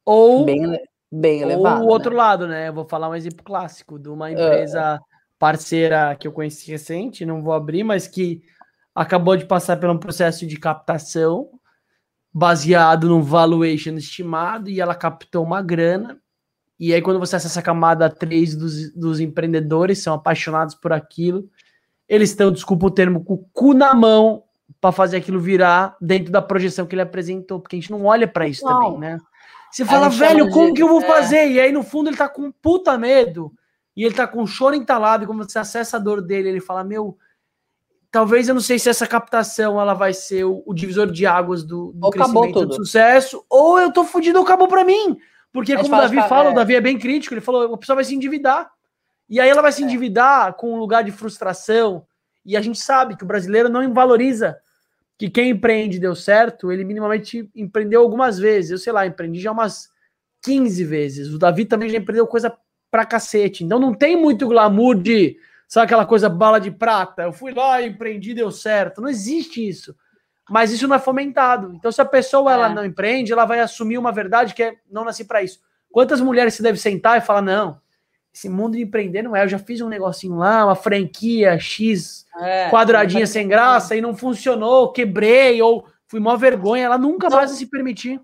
ou 0.06 0.46
bem, 0.46 0.80
bem 1.12 1.42
elevado. 1.42 1.82
Ou 1.82 1.88
o 1.88 1.92
outro 1.92 2.12
né? 2.12 2.18
lado, 2.18 2.48
né? 2.48 2.70
Eu 2.70 2.74
vou 2.74 2.88
falar 2.88 3.10
um 3.10 3.16
exemplo 3.16 3.44
clássico 3.44 4.00
de 4.00 4.10
uma 4.10 4.32
empresa 4.32 4.96
uh, 4.96 5.06
parceira 5.38 6.16
que 6.16 6.28
eu 6.28 6.32
conheci 6.32 6.72
recente, 6.72 7.26
não 7.26 7.44
vou 7.44 7.54
abrir, 7.54 7.84
mas 7.84 8.08
que 8.08 8.42
acabou 8.96 9.36
de 9.36 9.46
passar 9.46 9.78
por 9.78 9.90
um 9.90 9.98
processo 9.98 10.46
de 10.46 10.58
captação 10.58 11.50
baseado 12.34 13.10
no 13.10 13.22
valuation 13.22 13.94
estimado 13.94 14.70
e 14.70 14.80
ela 14.80 14.96
captou 14.96 15.44
uma 15.44 15.62
grana. 15.62 16.20
E 16.80 16.94
aí, 16.94 17.02
quando 17.02 17.20
você 17.20 17.36
acessa 17.36 17.60
a 17.60 17.64
camada 17.64 18.10
3 18.10 18.56
dos, 18.56 18.94
dos 18.94 19.20
empreendedores, 19.20 20.02
são 20.02 20.14
apaixonados 20.14 20.76
por 20.76 20.94
aquilo, 20.94 21.50
eles 22.08 22.30
estão, 22.30 22.52
desculpa 22.52 22.88
o 22.88 22.92
termo, 22.92 23.24
com 23.24 23.34
o 23.34 23.46
cu 23.54 23.74
na 23.74 23.94
mão 23.94 24.44
para 24.80 24.92
fazer 24.92 25.18
aquilo 25.18 25.40
virar 25.40 25.98
dentro 26.00 26.32
da 26.32 26.42
projeção 26.42 26.86
que 26.86 26.96
ele 26.96 27.02
apresentou, 27.02 27.60
porque 27.60 27.76
a 27.76 27.80
gente 27.80 27.92
não 27.92 28.06
olha 28.06 28.28
para 28.28 28.48
isso 28.48 28.64
não. 28.64 28.80
também, 28.80 29.00
né? 29.00 29.18
Você 29.72 29.86
fala, 29.86 30.10
velho, 30.10 30.50
como 30.50 30.68
de... 30.68 30.74
que 30.74 30.84
eu 30.84 30.88
vou 30.88 31.02
é. 31.02 31.06
fazer? 31.06 31.52
E 31.52 31.60
aí, 31.60 31.72
no 31.72 31.84
fundo, 31.84 32.10
ele 32.10 32.18
tá 32.18 32.28
com 32.28 32.52
puta 32.52 32.98
medo, 32.98 33.54
e 33.96 34.04
ele 34.04 34.16
tá 34.16 34.26
com 34.26 34.46
choro 34.48 34.74
entalado, 34.74 35.24
e 35.24 35.28
quando 35.28 35.44
você 35.44 35.60
acessa 35.60 35.98
a 35.98 36.00
dor 36.00 36.22
dele, 36.22 36.50
ele 36.50 36.62
fala, 36.62 36.84
meu, 36.84 37.18
talvez 38.12 38.48
eu 38.48 38.54
não 38.54 38.62
sei 38.62 38.80
se 38.80 38.90
essa 38.90 39.08
captação 39.08 39.80
ela 39.80 39.94
vai 39.94 40.14
ser 40.14 40.44
o, 40.44 40.64
o 40.66 40.74
divisor 40.74 41.12
de 41.12 41.26
águas 41.26 41.64
do, 41.64 41.92
do 41.94 42.10
crescimento 42.10 42.66
do 42.66 42.76
sucesso, 42.76 43.46
ou 43.50 43.80
eu 43.80 43.92
tô 43.92 44.04
fudido, 44.04 44.40
acabou 44.40 44.68
para 44.68 44.84
mim. 44.84 45.18
Porque, 45.52 45.76
como 45.76 45.88
o 45.88 45.98
Davi 45.98 46.16
fala, 46.18 46.28
fala 46.28 46.50
é. 46.50 46.52
o 46.52 46.56
Davi 46.56 46.76
é 46.76 46.82
bem 46.82 46.98
crítico, 46.98 47.34
ele 47.34 47.42
falou, 47.42 47.74
a 47.74 47.78
pessoa 47.78 47.96
vai 47.96 48.04
se 48.04 48.16
endividar. 48.16 48.72
E 49.28 49.40
aí 49.40 49.50
ela 49.50 49.62
vai 49.62 49.72
se 49.72 49.82
é. 49.82 49.86
endividar 49.86 50.54
com 50.54 50.74
um 50.74 50.78
lugar 50.78 51.04
de 51.04 51.12
frustração. 51.12 52.06
E 52.46 52.56
a 52.56 52.62
gente 52.62 52.80
sabe 52.80 53.16
que 53.16 53.24
o 53.24 53.28
brasileiro 53.28 53.70
não 53.70 53.94
valoriza 53.94 54.58
que 55.18 55.30
quem 55.30 55.50
empreende 55.50 56.00
deu 56.00 56.16
certo, 56.16 56.72
ele 56.72 56.86
minimamente 56.86 57.50
empreendeu 57.54 58.02
algumas 58.02 58.40
vezes. 58.40 58.72
Eu 58.72 58.78
sei 58.78 58.94
lá, 58.94 59.06
empreendi 59.06 59.40
já 59.40 59.52
umas 59.52 59.90
15 60.44 60.84
vezes. 60.86 61.34
O 61.34 61.38
Davi 61.38 61.66
também 61.66 61.90
já 61.90 61.98
empreendeu 61.98 62.26
coisa 62.26 62.56
pra 62.90 63.06
cacete. 63.06 63.64
Então 63.64 63.80
não 63.80 63.94
tem 63.94 64.16
muito 64.16 64.48
glamour 64.48 64.96
de, 64.96 65.38
sabe 65.70 65.86
aquela 65.86 66.06
coisa 66.06 66.28
bala 66.28 66.60
de 66.60 66.72
prata? 66.72 67.22
Eu 67.22 67.32
fui 67.32 67.54
lá, 67.54 67.82
empreendi, 67.82 68.34
deu 68.34 68.52
certo. 68.52 69.00
Não 69.00 69.08
existe 69.08 69.66
isso. 69.66 69.96
Mas 70.50 70.72
isso 70.72 70.88
não 70.88 70.96
é 70.96 71.00
fomentado. 71.00 71.72
Então 71.76 71.92
se 71.92 72.02
a 72.02 72.06
pessoa 72.06 72.52
é. 72.52 72.56
ela 72.56 72.70
não 72.70 72.84
empreende, 72.84 73.32
ela 73.32 73.46
vai 73.46 73.60
assumir 73.60 73.98
uma 73.98 74.12
verdade 74.12 74.54
que 74.54 74.64
é 74.64 74.76
não 74.92 75.06
nasci 75.06 75.24
para 75.24 75.44
isso. 75.44 75.60
Quantas 75.92 76.20
mulheres 76.20 76.56
se 76.56 76.64
deve 76.64 76.78
sentar 76.78 77.18
e 77.18 77.22
falar 77.22 77.42
não, 77.42 77.80
esse 78.34 78.50
mundo 78.50 78.76
de 78.76 78.82
empreender 78.82 79.22
não 79.22 79.36
é. 79.36 79.44
Eu 79.44 79.48
já 79.48 79.60
fiz 79.60 79.82
um 79.82 79.88
negocinho 79.88 80.36
lá, 80.36 80.66
uma 80.66 80.76
franquia 80.76 81.58
X, 81.60 82.26
é, 82.40 82.70
quadradinha 82.70 83.26
sem 83.26 83.48
graça, 83.48 83.96
e 83.96 84.02
não 84.02 84.16
funcionou, 84.16 84.92
quebrei, 84.92 85.62
ou 85.62 85.86
fui 86.08 86.20
mó 86.20 86.36
vergonha. 86.36 86.86
Ela 86.86 86.98
nunca 86.98 87.30
não. 87.30 87.38
mais 87.38 87.52
vai 87.52 87.58
se 87.58 87.66
permitir. 87.66 88.22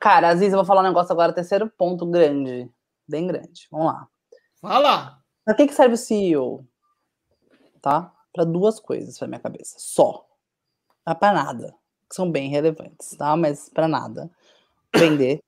Cara, 0.00 0.28
às 0.28 0.38
vezes 0.38 0.52
eu 0.52 0.58
vou 0.58 0.66
falar 0.66 0.80
um 0.80 0.88
negócio 0.88 1.12
agora, 1.12 1.32
terceiro 1.32 1.70
ponto 1.76 2.06
grande, 2.06 2.68
bem 3.06 3.26
grande. 3.26 3.68
Vamos 3.70 3.86
lá. 3.86 4.06
Fala! 4.60 5.18
Para 5.48 5.56
que, 5.56 5.66
que 5.66 5.74
serve 5.74 5.94
o 5.94 5.96
CEO? 5.96 6.62
Tá? 7.80 8.14
Para 8.34 8.44
duas 8.44 8.78
coisas, 8.78 9.18
na 9.18 9.26
minha 9.26 9.40
cabeça. 9.40 9.76
Só. 9.78 10.28
Não 11.06 11.12
é 11.14 11.14
para 11.14 11.32
nada. 11.32 11.74
Que 12.06 12.14
são 12.14 12.30
bem 12.30 12.50
relevantes, 12.50 13.16
tá? 13.16 13.34
Mas 13.34 13.70
para 13.70 13.88
nada. 13.88 14.30
Vender 14.94 15.42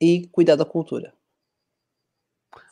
e 0.00 0.26
cuidar 0.28 0.56
da 0.56 0.64
cultura. 0.64 1.12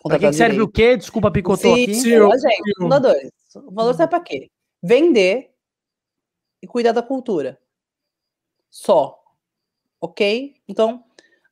Para 0.02 0.18
que 0.18 0.32
serve 0.32 0.62
o 0.62 0.68
quê? 0.68 0.96
Desculpa, 0.96 1.30
picotou 1.30 1.74
aqui. 1.74 1.96
Sim, 1.96 2.12
gente, 2.12 2.74
fundadores. 2.78 3.30
O 3.54 3.72
valor 3.72 3.92
serve 3.92 4.08
para 4.08 4.24
quê? 4.24 4.50
Vender 4.82 5.54
e 6.62 6.66
cuidar 6.66 6.92
da 6.92 7.02
cultura. 7.02 7.60
Só. 8.70 9.22
Ok? 10.00 10.56
Então, 10.66 11.04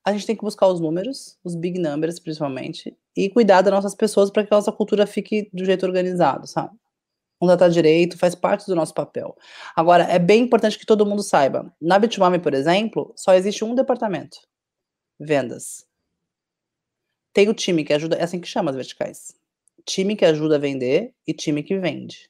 a 0.03 0.11
gente 0.11 0.25
tem 0.25 0.35
que 0.35 0.43
buscar 0.43 0.69
os 0.69 0.81
números, 0.81 1.39
os 1.45 1.55
big 1.55 1.79
numbers 1.79 2.19
principalmente, 2.19 2.97
e 3.17 3.29
cuidar 3.29 3.63
das 3.63 3.73
nossas 3.73 3.95
pessoas 3.95 4.31
para 4.31 4.45
que 4.45 4.53
a 4.53 4.57
nossa 4.57 4.73
cultura 4.73 5.07
fique 5.07 5.49
do 5.53 5.65
jeito 5.65 5.85
organizado, 5.85 6.47
sabe? 6.47 6.77
Contratar 7.39 7.71
direito 7.71 8.19
faz 8.19 8.35
parte 8.35 8.67
do 8.67 8.77
nosso 8.77 8.93
papel. 8.93 9.35
Agora, 9.75 10.05
é 10.05 10.19
bem 10.19 10.43
importante 10.43 10.79
que 10.79 10.85
todo 10.85 11.07
mundo 11.07 11.23
saiba. 11.23 11.75
Na 11.81 11.99
Bitmami, 11.99 12.39
por 12.39 12.53
exemplo, 12.53 13.13
só 13.17 13.33
existe 13.35 13.65
um 13.65 13.75
departamento: 13.75 14.39
vendas. 15.19 15.87
Tem 17.33 17.49
o 17.49 17.55
time 17.55 17.85
que 17.85 17.93
ajuda, 17.93 18.17
é 18.17 18.25
assim 18.25 18.41
que 18.41 18.49
chama 18.49 18.71
as 18.71 18.77
verticais. 18.77 19.35
Time 19.87 20.15
que 20.17 20.25
ajuda 20.25 20.57
a 20.57 20.59
vender 20.59 21.15
e 21.27 21.33
time 21.33 21.63
que 21.63 21.79
vende. 21.79 22.29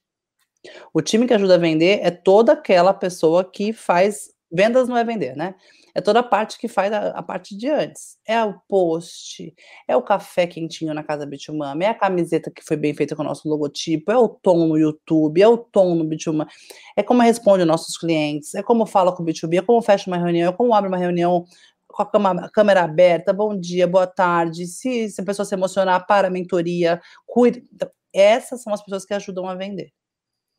O 0.93 1.01
time 1.01 1.26
que 1.26 1.35
ajuda 1.35 1.55
a 1.55 1.59
vender 1.59 2.01
é 2.03 2.11
toda 2.11 2.53
aquela 2.53 2.93
pessoa 2.93 3.45
que 3.45 3.72
faz. 3.72 4.31
Vendas 4.53 4.89
não 4.89 4.97
é 4.97 5.05
vender, 5.05 5.37
né? 5.37 5.55
É 6.01 6.03
toda 6.03 6.20
a 6.20 6.22
parte 6.22 6.59
que 6.59 6.66
faz 6.66 6.90
a, 6.92 7.09
a 7.11 7.22
parte 7.22 7.55
de 7.55 7.68
antes. 7.68 8.16
É 8.26 8.42
o 8.42 8.55
post, 8.66 9.55
é 9.86 9.94
o 9.94 10.03
café 10.03 10.46
quentinho 10.46 10.94
na 10.94 11.05
casa 11.05 11.26
Bitumama, 11.26 11.84
é 11.84 11.88
a 11.88 11.94
camiseta 11.94 12.51
que 12.51 12.64
foi 12.64 12.76
bem 12.76 12.94
feita 12.94 13.14
com 13.14 13.22
o 13.22 13.24
nosso 13.24 13.46
logotipo, 13.46 14.11
é 14.11 14.16
o 14.16 14.28
tom 14.28 14.66
no 14.66 14.78
YouTube, 14.78 15.42
é 15.42 15.46
o 15.46 15.59
tom 15.59 15.94
no 15.94 16.05
Bitumama, 16.05 16.48
é 16.96 17.03
como 17.03 17.20
responde 17.20 17.66
nossos 17.66 17.98
clientes, 17.98 18.55
é 18.55 18.62
como 18.62 18.86
fala 18.86 19.14
com 19.14 19.22
o 19.22 19.26
B2B, 19.26 19.59
é 19.59 19.62
como 19.62 19.82
fecha 19.82 20.11
uma 20.11 20.16
reunião, 20.16 20.51
é 20.51 20.57
como 20.57 20.72
abre 20.72 20.88
uma 20.88 20.96
reunião 20.96 21.44
com 21.86 22.03
a, 22.03 22.07
cama, 22.07 22.30
a 22.46 22.51
câmera 22.51 22.82
aberta, 22.82 23.32
bom 23.32 23.55
dia, 23.59 23.86
boa 23.86 24.07
tarde, 24.07 24.66
se, 24.66 25.11
se 25.11 25.20
a 25.20 25.24
pessoa 25.24 25.44
se 25.44 25.55
emocionar, 25.55 26.07
para 26.07 26.28
a 26.28 26.30
mentoria, 26.30 26.98
cuide. 27.26 27.62
Então, 27.72 27.90
essas 28.12 28.62
são 28.62 28.72
as 28.72 28.82
pessoas 28.82 29.05
que 29.05 29.12
ajudam 29.12 29.46
a 29.46 29.55
vender. 29.55 29.92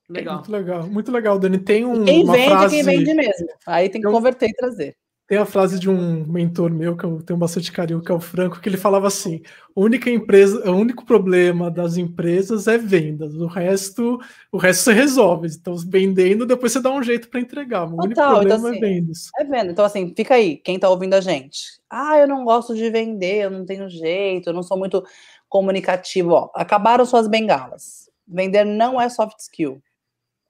Legal. 0.09 0.35
Muito 0.35 0.51
legal, 0.51 0.87
muito 0.87 1.11
legal, 1.11 1.39
Dani. 1.39 1.57
Tem 1.57 1.85
um. 1.85 2.03
quem 2.03 2.25
vende, 2.25 2.49
frase... 2.49 2.75
quem 2.75 2.83
vende 2.83 3.13
mesmo. 3.13 3.47
Aí 3.65 3.89
tem 3.89 4.01
que 4.01 4.07
eu... 4.07 4.11
converter 4.11 4.49
e 4.49 4.53
trazer. 4.53 4.95
Tem 5.31 5.37
a 5.37 5.45
frase 5.45 5.79
de 5.79 5.89
um 5.89 6.25
mentor 6.25 6.69
meu 6.69 6.97
que 6.97 7.05
eu 7.05 7.21
tenho 7.21 7.39
bastante 7.39 7.71
carinho, 7.71 8.01
que 8.01 8.11
é 8.11 8.13
o 8.13 8.19
Franco, 8.19 8.59
que 8.59 8.67
ele 8.67 8.75
falava 8.75 9.07
assim: 9.07 9.41
a 9.73 9.79
única 9.79 10.09
empresa, 10.09 10.69
o 10.69 10.75
único 10.75 11.05
problema 11.05 11.71
das 11.71 11.95
empresas 11.95 12.67
é 12.67 12.77
vendas. 12.77 13.33
O 13.35 13.45
resto, 13.45 14.19
o 14.51 14.57
resto 14.57 14.83
você 14.83 14.91
resolve. 14.91 15.47
Então, 15.47 15.73
vendendo, 15.87 16.45
depois 16.45 16.73
você 16.73 16.81
dá 16.81 16.91
um 16.91 17.01
jeito 17.01 17.29
para 17.29 17.39
entregar. 17.39 17.85
O 17.85 17.91
Total, 17.91 18.03
único 18.03 18.21
problema 18.21 18.55
então, 18.55 18.67
assim, 18.67 18.77
é 18.77 18.81
vendas. 18.81 19.29
É 19.39 19.45
venda. 19.45 19.71
Então, 19.71 19.85
assim, 19.85 20.13
fica 20.13 20.35
aí, 20.35 20.57
quem 20.57 20.75
está 20.75 20.89
ouvindo 20.89 21.13
a 21.13 21.21
gente. 21.21 21.79
Ah, 21.89 22.17
eu 22.17 22.27
não 22.27 22.43
gosto 22.43 22.75
de 22.75 22.89
vender, 22.89 23.45
eu 23.45 23.51
não 23.51 23.65
tenho 23.65 23.87
jeito, 23.87 24.49
eu 24.49 24.53
não 24.53 24.63
sou 24.63 24.77
muito 24.77 25.01
comunicativo. 25.47 26.31
Ó, 26.31 26.51
acabaram 26.53 27.05
suas 27.05 27.29
bengalas. 27.29 28.11
Vender 28.27 28.65
não 28.65 28.99
é 28.99 29.07
soft 29.07 29.39
skill, 29.39 29.81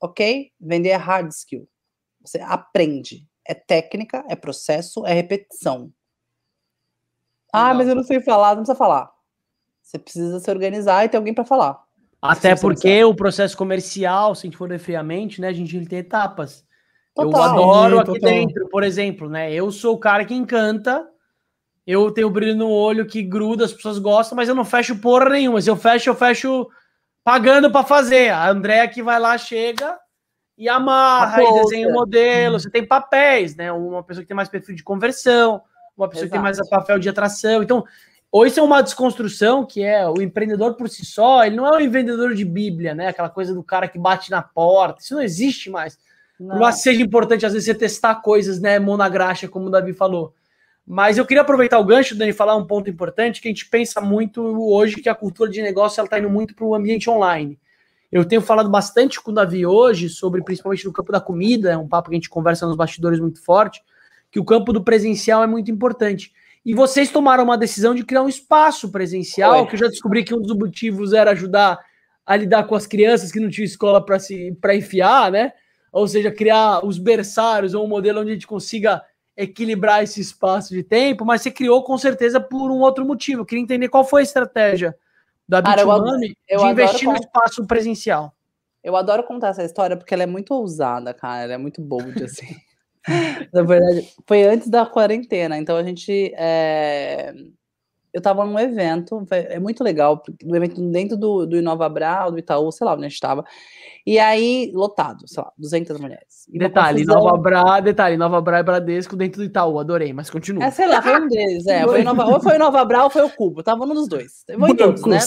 ok? 0.01 0.51
Vender 0.59 0.89
é 0.89 0.95
hard 0.95 1.29
skill. 1.29 1.67
Você 2.25 2.39
aprende 2.39 3.29
é 3.47 3.53
técnica, 3.53 4.23
é 4.29 4.35
processo, 4.35 5.05
é 5.05 5.13
repetição. 5.13 5.91
Ah, 7.51 7.73
mas 7.73 7.87
eu 7.87 7.95
não 7.95 8.03
sei 8.03 8.21
falar, 8.21 8.49
não 8.49 8.63
precisa 8.63 8.77
falar. 8.77 9.11
Você 9.81 9.99
precisa 9.99 10.39
se 10.39 10.49
organizar 10.49 11.03
e 11.03 11.09
ter 11.09 11.17
alguém 11.17 11.33
para 11.33 11.43
falar. 11.43 11.83
Até 12.21 12.55
porque 12.55 13.03
o 13.03 13.15
processo 13.15 13.57
comercial, 13.57 14.35
se 14.35 14.45
a 14.45 14.47
gente 14.47 14.57
for 14.57 14.69
ver 14.69 14.79
friamente, 14.79 15.41
né, 15.41 15.47
a 15.47 15.53
gente 15.53 15.85
tem 15.85 15.99
etapas. 15.99 16.63
Total, 17.15 17.31
eu 17.31 17.43
adoro 17.43 17.99
aqui 17.99 18.13
total. 18.13 18.29
dentro, 18.29 18.69
por 18.69 18.83
exemplo, 18.83 19.29
né? 19.29 19.51
Eu 19.51 19.69
sou 19.71 19.95
o 19.95 19.99
cara 19.99 20.23
que 20.23 20.33
encanta, 20.33 21.05
eu 21.85 22.11
tenho 22.11 22.29
brilho 22.29 22.55
no 22.55 22.69
olho 22.69 23.05
que 23.05 23.21
gruda, 23.21 23.65
as 23.65 23.73
pessoas 23.73 23.97
gostam, 23.97 24.35
mas 24.35 24.47
eu 24.47 24.55
não 24.55 24.63
fecho 24.63 24.99
porra 24.99 25.29
nenhuma. 25.29 25.59
Se 25.61 25.69
eu 25.69 25.75
fecho, 25.75 26.09
eu 26.09 26.15
fecho 26.15 26.69
pagando 27.23 27.71
para 27.71 27.85
fazer. 27.85 28.29
A 28.29 28.49
Andréa 28.49 28.87
que 28.87 29.03
vai 29.03 29.19
lá, 29.19 29.37
chega, 29.37 29.99
e 30.57 30.69
amarra 30.69 31.43
e 31.43 31.53
desenha 31.53 31.87
o 31.87 31.91
um 31.91 31.93
modelo. 31.93 32.59
Você 32.59 32.69
tem 32.69 32.85
papéis, 32.85 33.55
né? 33.55 33.71
Uma 33.71 34.03
pessoa 34.03 34.23
que 34.23 34.27
tem 34.27 34.35
mais 34.35 34.49
perfil 34.49 34.75
de 34.75 34.83
conversão, 34.83 35.61
uma 35.97 36.07
pessoa 36.07 36.25
Exato. 36.25 36.27
que 36.27 36.31
tem 36.31 36.41
mais 36.41 36.69
papel 36.69 36.99
de 36.99 37.09
atração. 37.09 37.63
Então, 37.63 37.83
ou 38.31 38.45
isso 38.45 38.59
é 38.59 38.63
uma 38.63 38.81
desconstrução 38.81 39.65
que 39.65 39.83
é 39.83 40.07
o 40.07 40.21
empreendedor 40.21 40.75
por 40.75 40.87
si 40.87 41.05
só, 41.05 41.43
ele 41.43 41.57
não 41.57 41.67
é 41.67 41.77
um 41.77 41.89
vendedor 41.89 42.33
de 42.33 42.45
Bíblia, 42.45 42.95
né? 42.95 43.07
Aquela 43.07 43.29
coisa 43.29 43.53
do 43.53 43.61
cara 43.61 43.87
que 43.87 43.99
bate 43.99 44.31
na 44.31 44.41
porta. 44.41 45.01
Isso 45.01 45.15
não 45.15 45.21
existe 45.21 45.69
mais. 45.69 45.99
Não. 46.39 46.57
Por 46.57 46.71
seja 46.71 47.01
importante, 47.01 47.45
às 47.45 47.53
vezes, 47.53 47.65
você 47.65 47.75
testar 47.75 48.15
coisas, 48.15 48.59
né? 48.59 48.79
Mão 48.79 48.95
na 48.95 49.09
graxa, 49.09 49.47
como 49.47 49.67
o 49.67 49.69
Davi 49.69 49.93
falou. 49.93 50.33
Mas 50.87 51.17
eu 51.17 51.25
queria 51.25 51.41
aproveitar 51.41 51.77
o 51.77 51.83
gancho, 51.83 52.15
Dani, 52.15 52.33
falar 52.33 52.55
um 52.55 52.65
ponto 52.65 52.89
importante 52.89 53.41
que 53.41 53.47
a 53.47 53.51
gente 53.51 53.69
pensa 53.69 54.01
muito 54.01 54.41
hoje 54.41 55.01
que 55.01 55.09
a 55.09 55.15
cultura 55.15 55.49
de 55.49 55.61
negócio 55.61 56.03
está 56.03 56.17
indo 56.17 56.29
muito 56.29 56.55
para 56.55 56.65
o 56.65 56.73
ambiente 56.73 57.09
online. 57.09 57.59
Eu 58.11 58.25
tenho 58.25 58.41
falado 58.41 58.69
bastante 58.69 59.21
com 59.21 59.31
o 59.31 59.33
Davi 59.33 59.65
hoje 59.65 60.09
sobre, 60.09 60.43
principalmente 60.43 60.85
no 60.85 60.91
campo 60.91 61.11
da 61.11 61.21
comida, 61.21 61.71
é 61.71 61.77
um 61.77 61.87
papo 61.87 62.09
que 62.09 62.15
a 62.15 62.17
gente 62.17 62.29
conversa 62.29 62.67
nos 62.67 62.75
bastidores 62.75 63.19
muito 63.19 63.41
forte, 63.41 63.81
que 64.29 64.39
o 64.39 64.43
campo 64.43 64.73
do 64.73 64.83
presencial 64.83 65.41
é 65.41 65.47
muito 65.47 65.71
importante. 65.71 66.33
E 66.65 66.73
vocês 66.73 67.09
tomaram 67.09 67.45
uma 67.45 67.57
decisão 67.57 67.95
de 67.95 68.03
criar 68.03 68.21
um 68.21 68.29
espaço 68.29 68.91
presencial, 68.91 69.65
que 69.65 69.75
eu 69.75 69.79
já 69.79 69.87
descobri 69.87 70.23
que 70.23 70.35
um 70.35 70.41
dos 70.41 70.55
motivos 70.55 71.13
era 71.13 71.31
ajudar 71.31 71.79
a 72.25 72.35
lidar 72.35 72.65
com 72.65 72.75
as 72.75 72.85
crianças 72.85 73.31
que 73.31 73.39
não 73.39 73.49
tinham 73.49 73.65
escola 73.65 74.05
para 74.05 74.19
se 74.19 74.55
para 74.61 74.75
enfiar, 74.75 75.31
né? 75.31 75.53
Ou 75.91 76.07
seja, 76.07 76.31
criar 76.31 76.85
os 76.85 76.97
berçários 76.97 77.73
ou 77.73 77.85
um 77.85 77.89
modelo 77.89 78.21
onde 78.21 78.31
a 78.31 78.33
gente 78.33 78.47
consiga 78.47 79.01
equilibrar 79.35 80.03
esse 80.03 80.21
espaço 80.21 80.73
de 80.73 80.83
tempo, 80.83 81.25
mas 81.25 81.41
você 81.41 81.49
criou 81.49 81.83
com 81.83 81.97
certeza 81.97 82.39
por 82.39 82.69
um 82.69 82.79
outro 82.79 83.05
motivo. 83.05 83.41
Eu 83.41 83.45
queria 83.45 83.63
entender 83.63 83.89
qual 83.89 84.03
foi 84.03 84.21
a 84.21 84.23
estratégia 84.23 84.95
da 85.51 85.61
Bitmoney 85.61 86.33
de 86.49 86.65
investir 86.65 87.09
no 87.09 87.15
espaço 87.15 87.67
presencial. 87.67 88.33
Eu 88.81 88.95
adoro 88.95 89.23
contar 89.23 89.49
essa 89.49 89.63
história 89.63 89.97
porque 89.97 90.13
ela 90.13 90.23
é 90.23 90.27
muito 90.27 90.53
ousada, 90.53 91.13
cara. 91.13 91.43
Ela 91.43 91.53
é 91.53 91.57
muito 91.57 91.81
bold, 91.81 92.13
assim. 92.23 92.55
Na 93.53 93.61
verdade, 93.61 94.07
foi 94.25 94.43
antes 94.43 94.69
da 94.69 94.85
quarentena. 94.85 95.57
Então 95.57 95.75
a 95.75 95.83
gente. 95.83 96.33
É... 96.35 97.33
Eu 98.13 98.21
tava 98.21 98.45
num 98.45 98.59
evento, 98.59 99.25
é 99.31 99.57
muito 99.57 99.81
legal, 99.81 100.21
no 100.43 100.53
evento 100.53 100.81
dentro 100.91 101.15
do, 101.15 101.45
do 101.45 101.55
Inova 101.55 101.87
Brau, 101.87 102.29
do 102.29 102.39
Itaú, 102.39 102.69
sei 102.69 102.85
lá 102.85 102.93
onde 102.93 103.05
a 103.05 103.07
gente 103.07 103.21
tava. 103.21 103.45
E 104.05 104.17
aí, 104.17 104.71
lotado, 104.73 105.27
sei 105.27 105.43
lá, 105.43 105.51
200 105.57 105.99
mulheres. 105.99 106.47
E 106.51 106.57
detalhe, 106.57 107.05
Nova 107.05 107.37
Bra, 107.37 107.79
detalhe, 107.79 108.17
Nova 108.17 108.41
Bra 108.41 108.59
e 108.59 108.63
Bradesco 108.63 109.15
dentro 109.15 109.41
do 109.41 109.45
Itaú, 109.45 109.79
adorei, 109.79 110.11
mas 110.11 110.29
continua. 110.29 110.63
É, 110.63 110.71
sei 110.71 110.87
lá, 110.87 111.01
foi 111.01 111.21
um 111.21 111.27
deles, 111.27 111.67
é. 111.67 111.83
Foi 111.83 112.03
Nova, 112.03 112.25
ou 112.25 112.41
foi 112.41 112.57
Nova 112.57 112.83
Bra 112.83 113.03
ou 113.03 113.09
foi 113.11 113.21
o 113.21 113.29
Cubo, 113.29 113.61
tava 113.61 113.83
um 113.85 113.93
dos 113.93 114.07
dois. 114.07 114.43
Vou 114.57 114.69
em 114.69 114.75
todos, 114.75 115.05
né? 115.05 115.19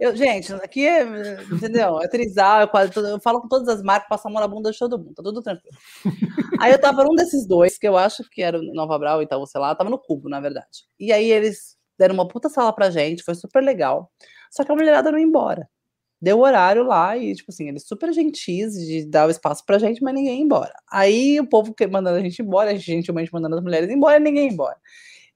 Eu, 0.00 0.16
gente, 0.16 0.52
aqui 0.54 0.84
é, 0.84 1.04
entendeu? 1.50 2.00
É 2.00 2.08
trisal, 2.08 2.62
eu, 2.62 2.68
quase, 2.68 2.92
eu 2.96 3.20
falo 3.20 3.40
com 3.40 3.48
todas 3.48 3.68
as 3.68 3.82
marcas, 3.82 4.08
passo 4.08 4.26
a 4.26 4.30
mão 4.30 4.40
na 4.40 4.48
bunda 4.48 4.72
de 4.72 4.78
todo 4.78 4.98
mundo, 4.98 5.14
tá 5.14 5.22
tudo 5.22 5.40
tranquilo. 5.40 5.76
Aí 6.60 6.72
eu 6.72 6.80
tava 6.80 7.04
num 7.04 7.14
desses 7.14 7.46
dois, 7.46 7.78
que 7.78 7.86
eu 7.86 7.96
acho 7.96 8.24
que 8.30 8.42
era 8.42 8.58
o 8.58 8.74
Nova 8.74 8.98
Bra 8.98 9.14
ou 9.14 9.22
Itaú, 9.22 9.46
sei 9.46 9.60
lá, 9.60 9.74
tava 9.74 9.90
no 9.90 9.98
Cubo, 9.98 10.28
na 10.28 10.40
verdade. 10.40 10.84
E 10.98 11.12
aí 11.12 11.30
eles 11.30 11.76
deram 11.96 12.14
uma 12.14 12.26
puta 12.26 12.48
sala 12.48 12.72
pra 12.72 12.90
gente, 12.90 13.22
foi 13.22 13.36
super 13.36 13.62
legal. 13.62 14.10
Só 14.50 14.64
que 14.64 14.72
a 14.72 14.74
mulherada 14.74 15.12
não 15.12 15.18
ia 15.18 15.24
embora 15.24 15.68
deu 16.24 16.40
horário 16.40 16.82
lá 16.84 17.16
e, 17.16 17.34
tipo 17.34 17.52
assim, 17.52 17.68
eles 17.68 17.86
super 17.86 18.10
gentis 18.12 18.74
de 18.74 19.04
dar 19.04 19.28
o 19.28 19.30
espaço 19.30 19.64
pra 19.66 19.78
gente, 19.78 20.02
mas 20.02 20.14
ninguém 20.14 20.38
ia 20.38 20.42
embora. 20.42 20.72
Aí 20.90 21.38
o 21.38 21.46
povo 21.46 21.74
mandando 21.90 22.16
a 22.16 22.20
gente 22.20 22.40
embora, 22.40 22.70
a 22.70 22.74
gente 22.74 22.86
gentilmente 22.86 23.32
mandando 23.32 23.56
as 23.56 23.62
mulheres 23.62 23.90
embora, 23.90 24.18
ninguém 24.18 24.46
ia 24.46 24.52
embora. 24.52 24.76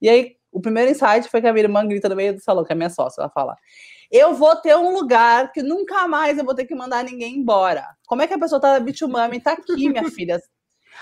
E 0.01 0.09
aí, 0.09 0.37
o 0.51 0.61
primeiro 0.61 0.91
insight 0.91 1.29
foi 1.29 1.43
que 1.43 1.47
a 1.47 1.53
minha 1.53 1.67
irmã 1.67 1.87
grita 1.87 2.09
no 2.09 2.17
meio 2.17 2.35
do 2.35 2.41
salão, 2.41 2.65
que 2.65 2.73
é 2.73 2.75
a 2.75 2.77
minha 2.77 2.89
sócia, 2.89 3.21
ela 3.21 3.29
fala: 3.29 3.55
Eu 4.11 4.33
vou 4.33 4.57
ter 4.57 4.75
um 4.77 4.93
lugar 4.95 5.53
que 5.53 5.63
nunca 5.63 6.09
mais 6.09 6.39
eu 6.39 6.45
vou 6.45 6.55
ter 6.55 6.65
que 6.65 6.75
mandar 6.75 7.05
ninguém 7.05 7.37
embora. 7.37 7.85
Como 8.07 8.23
é 8.23 8.27
que 8.27 8.33
a 8.33 8.39
pessoa 8.39 8.61
tá 8.61 8.81
bitumami? 8.81 9.41
Tá 9.41 9.53
aqui, 9.53 9.91
minha 9.91 10.09
filha. 10.11 10.41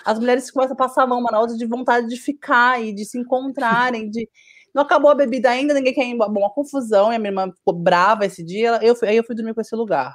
As 0.05 0.19
mulheres 0.19 0.51
começam 0.51 0.75
a 0.75 0.77
passar 0.77 1.05
a 1.05 1.07
mão 1.07 1.21
uma 1.21 1.31
na 1.31 1.41
outra 1.41 1.57
de 1.57 1.65
vontade 1.65 2.09
de 2.09 2.17
ficar 2.17 2.83
e 2.83 2.93
de 2.93 3.05
se 3.05 3.19
encontrarem, 3.19 4.11
de 4.11 4.29
não 4.77 4.83
acabou 4.83 5.11
a 5.11 5.15
bebida 5.15 5.49
ainda, 5.49 5.73
ninguém 5.73 5.95
quer 5.95 6.05
ir 6.05 6.11
embora. 6.11 6.31
Bom, 6.31 6.41
uma 6.41 6.53
confusão, 6.53 7.11
e 7.11 7.17
a 7.17 7.19
minha 7.19 7.31
irmã 7.31 7.51
ficou 7.51 7.73
brava 7.73 8.27
esse 8.27 8.45
dia. 8.45 8.79
Eu 8.83 8.95
fui, 8.95 9.09
aí 9.09 9.17
eu 9.17 9.25
fui 9.25 9.35
dormir 9.35 9.55
com 9.55 9.61
esse 9.63 9.75
lugar. 9.75 10.15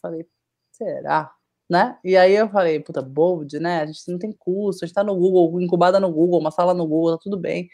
Falei, 0.00 0.26
será? 0.72 1.30
Né? 1.68 1.98
E 2.02 2.16
aí 2.16 2.34
eu 2.34 2.48
falei, 2.48 2.80
puta, 2.80 3.02
bold, 3.02 3.60
né? 3.60 3.82
A 3.82 3.86
gente 3.86 4.00
não 4.10 4.18
tem 4.18 4.32
curso, 4.32 4.82
a 4.82 4.86
gente 4.86 4.94
tá 4.94 5.04
no 5.04 5.14
Google, 5.14 5.60
incubada 5.60 6.00
no 6.00 6.10
Google, 6.10 6.40
uma 6.40 6.50
sala 6.50 6.72
no 6.72 6.86
Google, 6.86 7.18
tá 7.18 7.22
tudo 7.22 7.38
bem. 7.38 7.68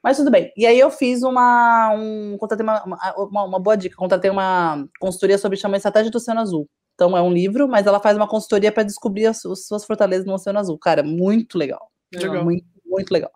Mas 0.00 0.16
tudo 0.16 0.30
bem. 0.30 0.52
E 0.56 0.64
aí 0.64 0.78
eu 0.78 0.92
fiz 0.92 1.24
uma. 1.24 1.92
Um, 1.92 2.38
contratei 2.38 2.64
uma, 2.64 2.84
uma, 2.84 3.44
uma 3.44 3.58
boa 3.58 3.76
dica, 3.76 3.96
contratei 3.96 4.30
uma 4.30 4.86
consultoria 5.00 5.38
sobre 5.38 5.58
chama 5.58 5.76
Estratégia 5.76 6.10
do 6.10 6.16
Oceano 6.18 6.40
Azul. 6.40 6.68
Então 6.94 7.16
é 7.16 7.20
um 7.22 7.32
livro, 7.32 7.66
mas 7.68 7.86
ela 7.86 7.98
faz 7.98 8.16
uma 8.16 8.28
consultoria 8.28 8.70
para 8.70 8.84
descobrir 8.84 9.26
as, 9.26 9.44
as, 9.44 9.66
suas 9.66 9.84
fortalezas 9.84 10.24
no 10.24 10.34
Oceano 10.34 10.60
Azul. 10.60 10.78
Cara, 10.78 11.02
muito 11.02 11.58
legal. 11.58 11.90
legal. 12.14 12.44
Muito, 12.44 12.64
muito 12.86 13.10
legal. 13.10 13.32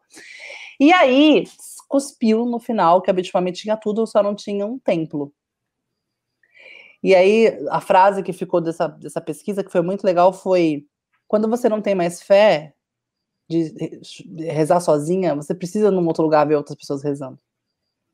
E 0.80 0.92
aí, 0.92 1.44
cuspiu 1.88 2.44
no 2.46 2.58
final 2.58 3.00
que 3.02 3.12
Bitmami 3.12 3.52
tinha 3.52 3.76
tudo, 3.76 4.06
só 4.06 4.22
não 4.22 4.34
tinha 4.34 4.66
um 4.66 4.78
templo. 4.78 5.32
E 7.02 7.14
aí, 7.14 7.48
a 7.70 7.80
frase 7.80 8.22
que 8.22 8.32
ficou 8.32 8.60
dessa, 8.60 8.88
dessa 8.88 9.20
pesquisa, 9.20 9.62
que 9.62 9.70
foi 9.70 9.82
muito 9.82 10.04
legal, 10.04 10.32
foi: 10.32 10.86
quando 11.28 11.48
você 11.48 11.68
não 11.68 11.82
tem 11.82 11.94
mais 11.94 12.22
fé 12.22 12.74
de 13.48 13.74
rezar 14.50 14.80
sozinha, 14.80 15.34
você 15.34 15.54
precisa 15.54 15.90
num 15.90 16.06
outro 16.06 16.22
lugar 16.24 16.46
ver 16.46 16.56
outras 16.56 16.76
pessoas 16.76 17.02
rezando. 17.02 17.38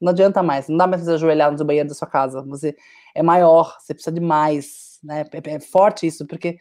Não 0.00 0.10
adianta 0.10 0.42
mais, 0.42 0.68
não 0.68 0.76
dá 0.76 0.86
mais 0.86 1.02
você 1.02 1.12
ajoelhar 1.12 1.52
no 1.52 1.64
banheiro 1.64 1.88
da 1.88 1.94
sua 1.94 2.08
casa. 2.08 2.42
Você 2.42 2.76
é 3.14 3.22
maior, 3.22 3.76
você 3.80 3.94
precisa 3.94 4.12
de 4.12 4.20
mais. 4.20 4.98
Né? 5.04 5.24
É, 5.32 5.54
é 5.54 5.60
forte 5.60 6.06
isso, 6.06 6.26
porque 6.26 6.58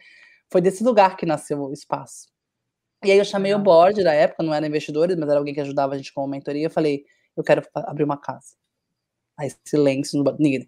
foi 0.50 0.60
desse 0.60 0.84
lugar 0.84 1.16
que 1.16 1.26
nasceu 1.26 1.60
o 1.62 1.72
espaço. 1.72 2.29
E 3.02 3.10
aí 3.10 3.18
eu 3.18 3.24
chamei 3.24 3.54
o 3.54 3.58
board 3.58 4.02
da 4.04 4.12
época, 4.12 4.42
não 4.42 4.52
era 4.52 4.66
investidores, 4.66 5.16
mas 5.16 5.28
era 5.28 5.38
alguém 5.38 5.54
que 5.54 5.60
ajudava 5.60 5.94
a 5.94 5.96
gente 5.96 6.12
com 6.12 6.22
a 6.22 6.28
mentoria. 6.28 6.66
Eu 6.66 6.70
falei, 6.70 7.04
eu 7.36 7.42
quero 7.42 7.62
abrir 7.74 8.04
uma 8.04 8.18
casa. 8.18 8.60
Aí 9.38 9.50
silêncio, 9.64 10.22
ninguém. 10.38 10.66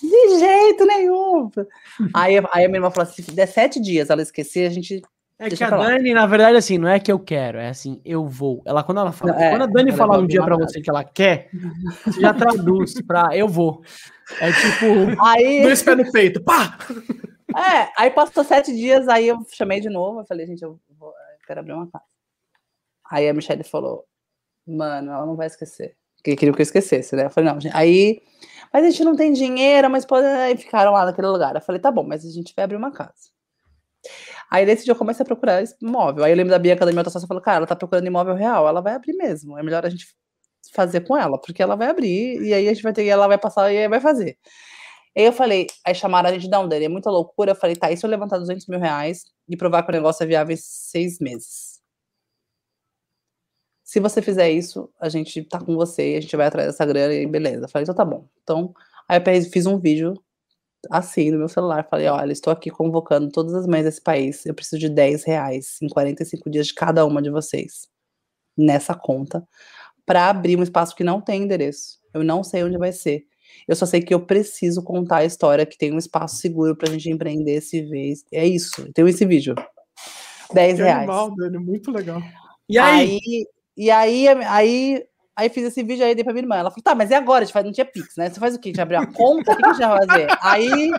De 0.00 0.38
jeito 0.38 0.86
nenhum. 0.86 1.50
aí, 2.14 2.38
aí 2.52 2.64
a 2.64 2.68
minha 2.68 2.78
irmã 2.78 2.90
falou 2.90 3.10
assim: 3.10 3.20
se 3.20 3.32
der 3.32 3.48
sete 3.48 3.80
dias 3.80 4.10
ela 4.10 4.22
esquecer, 4.22 4.66
a 4.66 4.70
gente. 4.70 5.02
É 5.38 5.50
que 5.50 5.62
a 5.62 5.68
Dani, 5.68 6.14
na 6.14 6.24
verdade, 6.24 6.56
assim, 6.56 6.78
não 6.78 6.88
é 6.88 6.98
que 6.98 7.12
eu 7.12 7.18
quero, 7.18 7.58
é 7.58 7.68
assim, 7.68 8.00
eu 8.06 8.26
vou. 8.26 8.62
Ela, 8.64 8.82
quando 8.82 9.00
ela 9.00 9.12
fala, 9.12 9.38
é, 9.38 9.50
quando 9.50 9.62
a 9.62 9.66
Dani 9.66 9.92
falar 9.92 10.18
um 10.18 10.26
dia 10.26 10.42
pra 10.42 10.56
você 10.56 10.80
que 10.80 10.88
ela 10.88 11.04
quer, 11.04 11.50
você 12.06 12.20
já 12.20 12.32
traduz 12.32 12.94
pra 13.06 13.36
eu 13.36 13.46
vou. 13.46 13.82
É 14.40 14.50
tipo. 14.50 15.22
Aí... 15.22 15.60
Dois 15.64 15.82
pés 15.82 15.98
no 15.98 16.10
peito, 16.10 16.42
pá! 16.42 16.78
É, 17.54 17.88
aí 17.98 18.10
passou 18.10 18.44
sete 18.44 18.72
dias, 18.72 19.08
aí 19.08 19.28
eu 19.28 19.38
chamei 19.52 19.80
de 19.80 19.90
novo, 19.90 20.20
eu 20.20 20.24
falei, 20.24 20.46
gente, 20.46 20.62
eu 20.62 20.78
quero 21.46 21.60
abrir 21.60 21.72
uma 21.72 21.90
casa. 21.90 22.04
Aí 23.10 23.28
a 23.28 23.34
Michelle 23.34 23.62
falou, 23.64 24.04
mano, 24.66 25.12
ela 25.12 25.26
não 25.26 25.36
vai 25.36 25.46
esquecer. 25.46 25.96
Porque 26.16 26.36
queria 26.36 26.52
que 26.52 26.60
eu 26.60 26.64
esquecesse, 26.64 27.14
né? 27.14 27.26
Eu 27.26 27.30
falei, 27.30 27.50
não, 27.50 27.60
gente. 27.60 27.76
Aí, 27.76 28.20
mas 28.72 28.84
a 28.84 28.90
gente 28.90 29.04
não 29.04 29.14
tem 29.14 29.32
dinheiro, 29.32 29.88
mas 29.88 30.04
pode. 30.04 30.26
Aí 30.26 30.56
ficaram 30.56 30.92
lá 30.92 31.04
naquele 31.04 31.28
lugar. 31.28 31.54
Eu 31.54 31.60
falei, 31.60 31.80
tá 31.80 31.90
bom, 31.90 32.02
mas 32.02 32.24
a 32.24 32.30
gente 32.30 32.52
vai 32.56 32.64
abrir 32.64 32.76
uma 32.76 32.90
casa. 32.90 33.30
Aí 34.50 34.64
nesse 34.64 34.84
dia 34.84 34.92
eu 34.92 34.96
comecei 34.96 35.22
a 35.22 35.26
procurar 35.26 35.62
imóvel. 35.80 36.24
Aí 36.24 36.32
eu 36.32 36.36
lembro 36.36 36.50
da 36.50 36.58
Bianca 36.58 36.84
da 36.84 36.92
minha 36.92 37.00
outra 37.00 37.10
sócia 37.10 37.28
falou, 37.28 37.42
cara, 37.42 37.58
ela 37.58 37.66
tá 37.66 37.76
procurando 37.76 38.06
imóvel 38.06 38.34
real, 38.34 38.66
ela 38.68 38.80
vai 38.80 38.94
abrir 38.94 39.14
mesmo. 39.14 39.58
É 39.58 39.62
melhor 39.62 39.84
a 39.84 39.88
gente 39.90 40.06
fazer 40.72 41.00
com 41.00 41.16
ela, 41.16 41.40
porque 41.40 41.62
ela 41.62 41.76
vai 41.76 41.88
abrir, 41.88 42.42
e 42.42 42.52
aí 42.52 42.68
a 42.68 42.72
gente 42.72 42.82
vai 42.82 42.92
ter, 42.92 43.06
ela 43.06 43.26
vai 43.26 43.38
passar 43.38 43.72
e 43.72 43.88
vai 43.88 44.00
fazer. 44.00 44.36
Aí 45.16 45.24
eu 45.24 45.32
falei, 45.32 45.66
aí 45.84 45.94
chamaram 45.94 46.28
a 46.28 46.32
gente, 46.32 46.48
não, 46.48 46.68
Dani, 46.68 46.84
é 46.84 46.88
muita 46.88 47.10
loucura. 47.10 47.52
Eu 47.52 47.56
falei, 47.56 47.74
tá, 47.74 47.90
e 47.90 47.96
se 47.96 48.04
eu 48.04 48.10
levantar 48.10 48.38
200 48.38 48.66
mil 48.66 48.78
reais 48.78 49.24
e 49.48 49.56
provar 49.56 49.82
que 49.82 49.90
o 49.90 49.92
negócio 49.92 50.22
é 50.22 50.26
viável 50.26 50.52
em 50.54 50.58
seis 50.58 51.18
meses? 51.20 51.80
Se 53.82 54.00
você 54.00 54.20
fizer 54.20 54.50
isso, 54.50 54.90
a 55.00 55.08
gente 55.08 55.42
tá 55.44 55.60
com 55.60 55.74
você 55.74 56.14
e 56.14 56.16
a 56.16 56.20
gente 56.20 56.36
vai 56.36 56.46
atrás 56.46 56.66
dessa 56.68 56.84
grana 56.84 57.14
e 57.14 57.26
beleza. 57.26 57.64
Eu 57.64 57.68
falei, 57.68 57.84
então 57.84 57.94
tá 57.94 58.04
bom. 58.04 58.28
Então, 58.42 58.74
aí 59.08 59.18
eu 59.18 59.50
fiz 59.50 59.64
um 59.64 59.78
vídeo 59.78 60.14
assim 60.90 61.30
no 61.30 61.38
meu 61.38 61.48
celular. 61.48 61.86
Falei, 61.88 62.08
olha, 62.08 62.32
estou 62.32 62.52
aqui 62.52 62.70
convocando 62.70 63.30
todas 63.30 63.54
as 63.54 63.66
mães 63.66 63.84
desse 63.84 64.02
país. 64.02 64.44
Eu 64.44 64.54
preciso 64.54 64.80
de 64.80 64.88
10 64.88 65.24
reais 65.24 65.78
em 65.80 65.88
45 65.88 66.50
dias 66.50 66.66
de 66.66 66.74
cada 66.74 67.06
uma 67.06 67.22
de 67.22 67.30
vocês 67.30 67.88
nessa 68.56 68.94
conta 68.94 69.46
para 70.04 70.28
abrir 70.28 70.58
um 70.58 70.62
espaço 70.62 70.94
que 70.94 71.04
não 71.04 71.20
tem 71.20 71.42
endereço. 71.42 71.98
Eu 72.12 72.24
não 72.24 72.44
sei 72.44 72.64
onde 72.64 72.78
vai 72.78 72.92
ser. 72.92 73.24
Eu 73.66 73.76
só 73.76 73.86
sei 73.86 74.00
que 74.00 74.14
eu 74.14 74.20
preciso 74.20 74.82
contar 74.82 75.18
a 75.18 75.24
história, 75.24 75.66
que 75.66 75.78
tem 75.78 75.92
um 75.92 75.98
espaço 75.98 76.36
seguro 76.36 76.76
pra 76.76 76.90
gente 76.90 77.10
empreender, 77.10 77.60
se 77.60 77.82
ver. 77.82 78.14
É 78.32 78.46
isso. 78.46 78.90
Tem 78.92 79.06
esse 79.08 79.24
vídeo. 79.24 79.54
10 80.52 80.78
reais. 80.78 80.98
Animal, 80.98 81.34
Dani, 81.34 81.58
muito 81.58 81.90
legal. 81.90 82.22
E 82.68 82.78
aí? 82.78 83.20
aí? 83.22 83.46
E 83.76 83.90
aí, 83.90 84.28
aí, 84.28 85.06
aí 85.36 85.48
fiz 85.50 85.64
esse 85.64 85.82
vídeo 85.82 86.04
aí, 86.04 86.14
dei 86.14 86.24
pra 86.24 86.32
minha 86.32 86.44
irmã. 86.44 86.56
Ela 86.56 86.70
falou, 86.70 86.82
tá, 86.82 86.94
mas 86.94 87.10
e 87.10 87.14
agora? 87.14 87.42
A 87.42 87.44
gente 87.44 87.52
faz, 87.52 87.64
não 87.64 87.72
tinha 87.72 87.84
Pix, 87.84 88.16
né? 88.16 88.30
Você 88.30 88.40
faz 88.40 88.54
o 88.54 88.58
quê? 88.58 88.68
A 88.68 88.72
gente 88.72 88.80
abriu 88.80 89.00
a 89.00 89.06
conta? 89.06 89.52
O 89.52 89.56
que 89.56 89.66
a 89.66 89.72
gente 89.72 89.86
vai 89.86 90.06
fazer? 90.06 90.26
Aí 90.42 90.90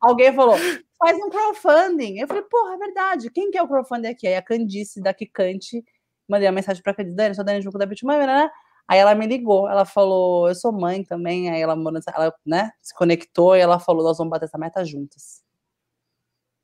alguém 0.00 0.34
falou, 0.34 0.56
faz 0.98 1.16
um 1.16 1.30
crowdfunding. 1.30 2.18
Eu 2.18 2.28
falei, 2.28 2.42
porra, 2.42 2.74
é 2.74 2.78
verdade. 2.78 3.30
Quem 3.30 3.50
que 3.50 3.56
é 3.56 3.62
o 3.62 3.68
crowdfunding 3.68 4.08
aqui? 4.08 4.26
Aí 4.26 4.36
a 4.36 4.42
Candice 4.42 5.00
da 5.00 5.14
Kikante, 5.14 5.82
mandei 6.28 6.46
uma 6.46 6.54
mensagem 6.54 6.82
pra 6.82 6.92
Candice, 6.92 7.16
Dani, 7.16 7.34
sou 7.34 7.44
Dani 7.44 7.62
Junco 7.62 7.78
da 7.78 7.86
Bitmãe, 7.86 8.26
né? 8.26 8.50
Aí 8.88 8.98
ela 8.98 9.14
me 9.14 9.26
ligou, 9.26 9.68
ela 9.68 9.84
falou, 9.84 10.48
eu 10.48 10.54
sou 10.54 10.72
mãe 10.72 11.02
também, 11.02 11.50
aí 11.50 11.60
ela, 11.60 11.74
ela 12.14 12.34
né, 12.44 12.70
se 12.80 12.94
conectou 12.94 13.56
e 13.56 13.60
ela 13.60 13.80
falou, 13.80 14.04
nós 14.04 14.16
vamos 14.16 14.30
bater 14.30 14.44
essa 14.44 14.58
meta 14.58 14.84
juntas. 14.84 15.42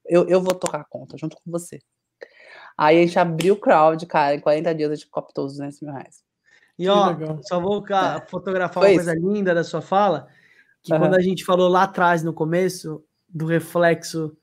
Eu, 0.05 0.29
eu 0.29 0.41
vou 0.41 0.55
tocar 0.55 0.81
a 0.81 0.85
conta 0.85 1.16
junto 1.18 1.37
com 1.37 1.51
você. 1.51 1.81
Aí 2.79 2.99
a 2.99 3.07
gente 3.07 3.18
abriu 3.18 3.55
o 3.55 3.61
crowd, 3.61 4.05
cara, 4.07 4.35
em 4.35 4.41
40 4.41 4.75
dias 4.75 4.91
a 4.91 4.95
gente 4.95 5.11
captou 5.11 5.47
os 5.47 5.55
200 5.55 5.81
mil 5.81 5.93
reais. 5.93 6.23
E 6.79 6.89
ó, 6.89 7.14
só 7.43 7.61
vou 7.61 7.85
é. 7.89 8.27
fotografar 8.29 8.83
Foi 8.83 8.91
uma 8.91 8.97
coisa 8.97 9.16
isso. 9.16 9.29
linda 9.29 9.55
da 9.55 9.64
sua 9.64 9.83
fala, 9.83 10.29
que 10.83 10.93
uhum. 10.93 11.01
quando 11.01 11.14
a 11.14 11.20
gente 11.20 11.45
falou 11.45 11.68
lá 11.68 11.85
atrás, 11.85 12.23
no 12.23 12.33
começo, 12.33 13.05
do 13.29 13.47
reflexo 13.47 14.37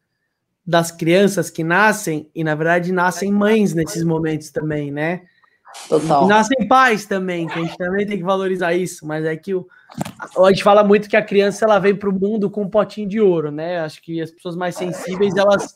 das 0.66 0.92
crianças 0.92 1.50
que 1.50 1.64
nascem, 1.64 2.30
e 2.36 2.44
na 2.44 2.56
verdade 2.56 2.92
nascem 2.92 3.32
mães 3.32 3.74
nesses 3.74 4.04
momentos 4.04 4.52
também, 4.52 4.92
né? 4.92 5.24
Total. 5.88 6.28
Nascem 6.28 6.68
pais 6.68 7.06
também, 7.06 7.48
que 7.48 7.58
a 7.58 7.62
gente 7.62 7.78
também 7.78 8.06
tem 8.06 8.18
que 8.18 8.24
valorizar 8.24 8.74
isso, 8.74 9.06
mas 9.06 9.26
é 9.26 9.36
que 9.36 9.54
o, 9.56 9.68
a 10.46 10.50
gente 10.50 10.64
fala 10.64 10.84
muito 10.84 11.10
que 11.10 11.18
a 11.18 11.22
criança 11.22 11.66
ela 11.66 11.80
vem 11.80 11.96
para 11.96 12.10
o 12.10 12.14
mundo 12.14 12.50
com 12.50 12.64
um 12.64 12.70
potinho 12.70 13.08
de 13.08 13.20
ouro, 13.20 13.52
né? 13.52 13.80
Acho 13.80 14.02
que 14.02 14.22
as 14.22 14.32
pessoas 14.32 14.56
mais 14.56 14.76
sensíveis, 14.76 15.36
elas. 15.36 15.76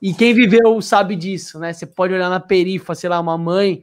E 0.00 0.12
quem 0.12 0.34
viveu 0.34 0.80
sabe 0.82 1.16
disso, 1.16 1.58
né? 1.58 1.72
Você 1.72 1.86
pode 1.86 2.12
olhar 2.12 2.28
na 2.28 2.40
perifa, 2.40 2.94
sei 2.94 3.08
lá, 3.08 3.18
uma 3.18 3.38
mãe, 3.38 3.82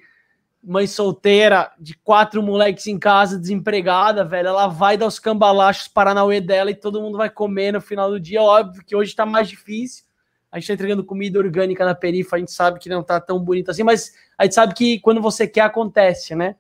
mãe 0.63 0.85
solteira, 0.85 1.71
de 1.79 1.97
quatro 1.97 2.41
moleques 2.43 2.85
em 2.85 2.99
casa, 2.99 3.39
desempregada, 3.39 4.23
velho, 4.23 4.49
ela 4.49 4.67
vai 4.67 4.95
dar 4.95 5.07
os 5.07 5.19
cambalachos 5.19 5.87
Paranauê 5.87 6.39
dela 6.39 6.69
e 6.69 6.75
todo 6.75 7.01
mundo 7.01 7.17
vai 7.17 7.29
comer 7.29 7.73
no 7.73 7.81
final 7.81 8.09
do 8.09 8.19
dia. 8.19 8.41
Óbvio 8.41 8.83
que 8.85 8.95
hoje 8.95 9.09
está 9.09 9.25
mais 9.25 9.49
difícil, 9.49 10.05
a 10.53 10.59
gente 10.59 10.67
tá 10.67 10.73
entregando 10.75 11.03
comida 11.03 11.39
orgânica 11.39 11.83
na 11.83 11.95
perifa, 11.95 12.35
a 12.35 12.39
gente 12.39 12.51
sabe 12.51 12.77
que 12.79 12.87
não 12.87 13.01
tá 13.01 13.19
tão 13.19 13.39
bonito 13.39 13.71
assim, 13.71 13.81
mas 13.81 14.13
a 14.37 14.43
gente 14.43 14.53
sabe 14.53 14.75
que 14.75 14.99
quando 14.99 15.19
você 15.19 15.47
quer, 15.47 15.61
acontece, 15.61 16.35
né? 16.35 16.55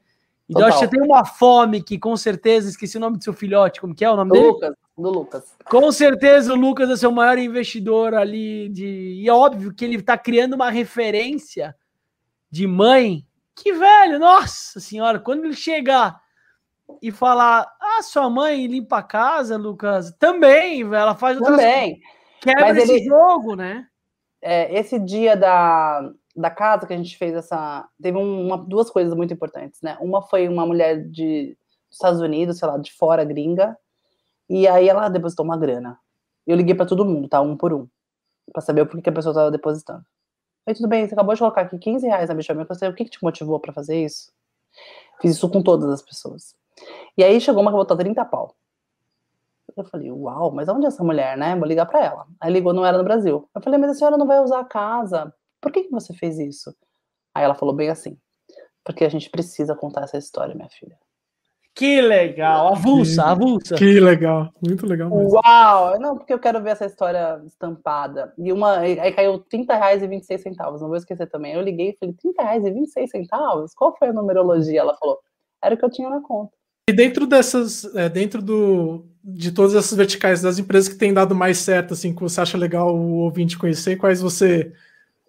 Então 0.49 0.65
acho 0.65 0.79
que 0.79 0.85
você 0.85 0.89
tem 0.89 1.01
uma 1.03 1.23
fome 1.23 1.79
que 1.79 1.99
com 1.99 2.17
certeza, 2.17 2.67
esqueci 2.67 2.97
o 2.97 2.99
nome 2.99 3.19
do 3.19 3.23
seu 3.23 3.33
filhote, 3.33 3.79
como 3.79 3.93
que 3.93 4.03
é 4.03 4.09
o 4.09 4.15
nome 4.15 4.31
do 4.31 4.33
dele? 4.33 4.47
Lucas, 4.47 4.75
do 4.97 5.09
Lucas. 5.11 5.55
Com 5.65 5.91
certeza 5.91 6.53
o 6.53 6.55
Lucas 6.55 6.89
é 6.89 6.97
seu 6.97 7.11
maior 7.11 7.37
investidor 7.37 8.15
ali 8.15 8.67
de... 8.69 9.21
E 9.21 9.29
é 9.29 9.31
óbvio 9.31 9.71
que 9.71 9.85
ele 9.85 10.01
tá 10.01 10.17
criando 10.17 10.55
uma 10.55 10.71
referência 10.71 11.75
de 12.49 12.65
mãe 12.65 13.23
que, 13.55 13.73
velho, 13.73 14.17
nossa 14.17 14.79
senhora, 14.79 15.19
quando 15.19 15.45
ele 15.45 15.53
chegar 15.53 16.19
e 16.99 17.11
falar, 17.11 17.71
ah, 17.79 18.01
sua 18.01 18.27
mãe 18.27 18.65
limpa 18.65 18.97
a 18.97 19.03
casa, 19.03 19.55
Lucas, 19.55 20.11
também, 20.17 20.81
ela 20.81 21.13
faz 21.13 21.37
outras 21.37 21.57
Também. 21.57 21.99
Coisas 21.99 22.22
Quebra 22.43 22.67
Mas 22.67 22.77
esse 22.77 22.93
ele, 22.93 23.05
jogo, 23.05 23.55
né? 23.55 23.87
É, 24.41 24.77
esse 24.77 24.99
dia 24.99 25.37
da, 25.37 26.11
da 26.35 26.49
casa 26.49 26.85
que 26.85 26.93
a 26.93 26.97
gente 26.97 27.17
fez 27.17 27.33
essa. 27.33 27.87
Teve 28.01 28.17
uma, 28.17 28.57
duas 28.57 28.89
coisas 28.89 29.15
muito 29.15 29.33
importantes, 29.33 29.81
né? 29.81 29.97
Uma 30.01 30.21
foi 30.21 30.47
uma 30.49 30.65
mulher 30.65 31.01
de, 31.09 31.57
dos 31.89 31.97
Estados 31.97 32.19
Unidos, 32.19 32.57
sei 32.57 32.67
lá, 32.67 32.77
de 32.77 32.91
fora, 32.91 33.23
gringa, 33.23 33.77
e 34.49 34.67
aí 34.67 34.89
ela 34.89 35.07
depositou 35.07 35.45
uma 35.45 35.57
grana. 35.57 35.97
Eu 36.45 36.57
liguei 36.57 36.75
para 36.75 36.85
todo 36.85 37.05
mundo, 37.05 37.29
tá? 37.29 37.39
Um 37.39 37.55
por 37.55 37.73
um, 37.73 37.87
para 38.51 38.61
saber 38.61 38.81
o 38.81 38.85
porquê 38.85 39.09
a 39.09 39.13
pessoa 39.13 39.31
estava 39.31 39.49
depositando. 39.49 40.03
Aí, 40.65 40.73
tudo 40.73 40.87
bem, 40.87 41.07
você 41.07 41.13
acabou 41.13 41.33
de 41.33 41.39
colocar 41.39 41.61
aqui 41.61 41.77
15 41.77 42.05
reais 42.05 42.29
na 42.29 42.35
bicha 42.35 42.53
eu 42.53 42.75
sei 42.75 42.89
o 42.89 42.93
que, 42.93 43.05
que 43.05 43.11
te 43.11 43.23
motivou 43.23 43.59
para 43.59 43.73
fazer 43.73 44.03
isso? 44.03 44.31
Fiz 45.21 45.31
isso 45.31 45.49
com 45.49 45.61
todas 45.61 45.89
as 45.89 46.01
pessoas. 46.01 46.55
E 47.17 47.23
aí 47.23 47.39
chegou 47.39 47.61
uma 47.61 47.71
que 47.71 47.77
botou 47.77 47.95
30 47.95 48.25
pau. 48.25 48.55
Eu 49.75 49.85
falei, 49.85 50.11
uau, 50.11 50.51
mas 50.51 50.69
onde 50.69 50.85
é 50.85 50.87
essa 50.87 51.03
mulher, 51.03 51.37
né? 51.37 51.55
Vou 51.55 51.67
ligar 51.67 51.85
para 51.85 52.03
ela. 52.03 52.25
Aí 52.39 52.51
ligou, 52.51 52.73
não 52.73 52.85
era 52.85 52.97
no 52.97 53.03
Brasil. 53.03 53.49
Eu 53.55 53.61
falei, 53.61 53.79
mas 53.79 53.91
a 53.91 53.93
senhora 53.93 54.17
não 54.17 54.27
vai 54.27 54.39
usar 54.39 54.59
a 54.59 54.65
casa. 54.65 55.33
Por 55.61 55.71
que, 55.71 55.83
que 55.83 55.91
você 55.91 56.13
fez 56.13 56.37
isso? 56.39 56.75
Aí 57.33 57.43
ela 57.43 57.55
falou 57.55 57.73
bem 57.73 57.89
assim, 57.89 58.17
porque 58.83 59.03
a 59.03 59.09
gente 59.09 59.29
precisa 59.29 59.75
contar 59.75 60.03
essa 60.03 60.17
história, 60.17 60.53
minha 60.53 60.69
filha. 60.69 60.97
Que 61.75 62.01
legal, 62.01 62.67
avulsa, 62.67 63.23
avulsa. 63.23 63.73
Que 63.73 63.99
legal, 63.99 64.53
muito 64.63 64.85
legal 64.85 65.09
mesmo. 65.09 65.39
Uau, 65.43 65.99
não, 65.99 66.15
porque 66.15 66.31
eu 66.31 66.37
quero 66.37 66.61
ver 66.61 66.71
essa 66.71 66.85
história 66.85 67.41
estampada. 67.47 68.31
E 68.37 68.53
uma, 68.53 68.77
aí 68.77 69.11
caiu 69.11 69.39
30 69.39 69.75
reais 69.75 70.03
e 70.03 70.07
26 70.07 70.41
centavos, 70.41 70.81
não 70.81 70.87
vou 70.87 70.97
esquecer 70.97 71.25
também. 71.25 71.53
Eu 71.53 71.61
liguei 71.61 71.89
e 71.89 71.97
falei, 71.97 72.13
30 72.13 72.43
reais 72.43 72.65
e 72.65 72.71
26 72.71 73.09
centavos? 73.09 73.73
Qual 73.73 73.97
foi 73.97 74.09
a 74.09 74.13
numerologia? 74.13 74.81
Ela 74.81 74.95
falou, 74.97 75.17
era 75.63 75.73
o 75.73 75.77
que 75.77 75.83
eu 75.83 75.89
tinha 75.89 76.09
na 76.09 76.21
conta. 76.21 76.53
E 76.87 76.93
dentro 76.93 77.25
dessas, 77.25 77.85
é, 77.95 78.07
dentro 78.07 78.39
do, 78.39 79.07
de 79.23 79.51
todas 79.51 79.73
essas 79.73 79.97
verticais 79.97 80.41
das 80.41 80.59
empresas 80.59 80.89
que 80.89 80.99
têm 80.99 81.13
dado 81.13 81.33
mais 81.33 81.59
certo, 81.59 81.93
assim, 81.93 82.13
que 82.13 82.21
você 82.21 82.41
acha 82.41 82.57
legal 82.57 82.93
o 82.93 83.19
ouvinte 83.19 83.57
conhecer, 83.57 83.95
quais 83.95 84.21
você 84.21 84.73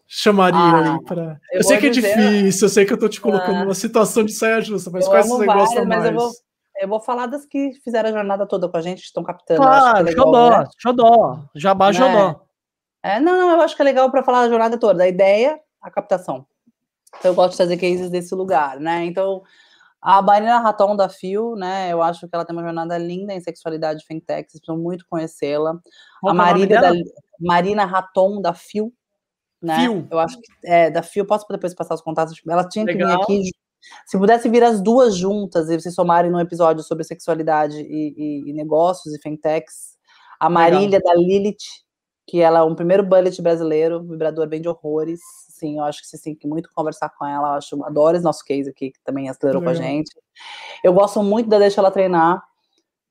chamaria 0.06 0.58
ah, 0.58 0.94
aí 0.94 1.04
para? 1.04 1.40
Eu, 1.52 1.58
eu 1.58 1.62
sei 1.62 1.78
que 1.78 1.86
é 1.86 1.90
dizer... 1.90 2.16
difícil, 2.16 2.66
eu 2.66 2.70
sei 2.70 2.84
que 2.84 2.92
eu 2.92 2.98
tô 2.98 3.08
te 3.08 3.20
colocando 3.20 3.56
ah, 3.56 3.64
numa 3.64 3.74
situação 3.74 4.24
de 4.24 4.32
saia 4.32 4.60
justa, 4.60 4.90
mas 4.90 5.06
quais 5.06 5.28
você 5.28 5.46
várias, 5.46 5.68
gosta 5.68 5.84
mais? 5.84 6.04
Eu 6.06 6.14
vou, 6.14 6.30
eu 6.80 6.88
vou 6.88 7.00
falar 7.00 7.26
das 7.26 7.46
que 7.46 7.72
fizeram 7.84 8.08
a 8.08 8.12
jornada 8.12 8.46
toda 8.46 8.68
com 8.68 8.76
a 8.76 8.82
gente, 8.82 9.04
estão 9.04 9.22
captando. 9.22 9.60
Claro, 9.60 10.04
legal, 10.04 10.26
xodó, 10.26 10.50
né? 10.50 10.66
xodó, 10.76 11.44
jabá, 11.54 11.92
né? 11.92 11.98
xodó. 11.98 12.40
É, 13.00 13.20
não, 13.20 13.38
não, 13.38 13.50
eu 13.52 13.60
acho 13.60 13.76
que 13.76 13.82
é 13.82 13.84
legal 13.84 14.10
para 14.10 14.24
falar 14.24 14.42
da 14.42 14.48
jornada 14.48 14.76
toda, 14.76 15.04
a 15.04 15.08
ideia, 15.08 15.60
a 15.80 15.90
captação. 15.90 16.44
Então 17.16 17.30
eu 17.30 17.34
gosto 17.34 17.52
de 17.52 17.58
fazer 17.58 17.76
cases 17.76 18.10
desse 18.10 18.34
lugar, 18.34 18.80
né? 18.80 19.04
Então 19.04 19.42
a 20.04 20.20
Marina 20.20 20.58
Raton 20.58 20.94
da 20.94 21.08
Fio, 21.08 21.56
né? 21.56 21.90
Eu 21.90 22.02
acho 22.02 22.28
que 22.28 22.34
ela 22.34 22.44
tem 22.44 22.54
uma 22.54 22.62
jornada 22.62 22.98
linda 22.98 23.32
em 23.32 23.40
sexualidade 23.40 24.04
fintech, 24.04 24.50
vocês 24.50 24.60
precisam 24.60 24.76
muito 24.76 25.06
conhecê-la. 25.08 25.80
A 26.22 26.30
é 26.30 26.32
Marina 26.34 26.80
da, 26.82 26.92
Marina 27.40 27.84
Raton 27.86 28.38
da 28.42 28.52
Fio, 28.52 28.92
né? 29.62 29.76
Fio. 29.76 30.06
Eu 30.10 30.18
acho 30.18 30.38
que 30.38 30.46
é 30.62 30.90
da 30.90 31.02
Fio, 31.02 31.26
posso 31.26 31.46
depois 31.48 31.74
passar 31.74 31.94
os 31.94 32.02
contatos? 32.02 32.38
Ela 32.46 32.68
tinha 32.68 32.84
Legal. 32.84 33.24
que 33.24 33.32
vir 33.32 33.40
aqui. 33.40 33.50
Se 34.04 34.18
pudesse 34.18 34.46
vir 34.46 34.62
as 34.62 34.82
duas 34.82 35.16
juntas 35.16 35.70
e 35.70 35.80
vocês 35.80 35.94
somarem 35.94 36.30
num 36.30 36.40
episódio 36.40 36.82
sobre 36.82 37.02
sexualidade 37.02 37.80
e, 37.80 38.14
e, 38.14 38.50
e 38.50 38.52
negócios 38.52 39.14
e 39.14 39.20
fintechs, 39.22 39.96
a 40.38 40.50
Marília 40.50 40.98
Legal. 40.98 41.14
da 41.14 41.14
Lilith, 41.14 41.64
que 42.26 42.42
ela 42.42 42.58
é 42.58 42.62
um 42.62 42.74
primeiro 42.74 43.02
bullet 43.02 43.40
brasileiro, 43.40 44.02
vibrador 44.02 44.46
bem 44.46 44.60
de 44.60 44.68
horrores, 44.68 45.20
sim, 45.58 45.78
eu 45.78 45.84
acho 45.84 46.00
que 46.00 46.06
você 46.06 46.20
tem 46.20 46.34
que 46.34 46.46
muito 46.46 46.68
conversar 46.74 47.10
com 47.10 47.24
ela. 47.26 47.48
Eu 47.48 47.54
acho, 47.54 47.84
adoro 47.84 48.16
esse 48.16 48.24
nosso 48.24 48.44
case 48.44 48.70
aqui, 48.70 48.90
que 48.90 49.00
também 49.04 49.28
acelerou 49.28 49.62
com 49.62 49.68
a 49.68 49.74
gente. 49.74 50.10
Eu 50.82 50.92
gosto 50.92 51.22
muito 51.22 51.48
da 51.48 51.58
Deixa 51.58 51.80
Ela 51.80 51.90
Treinar, 51.90 52.42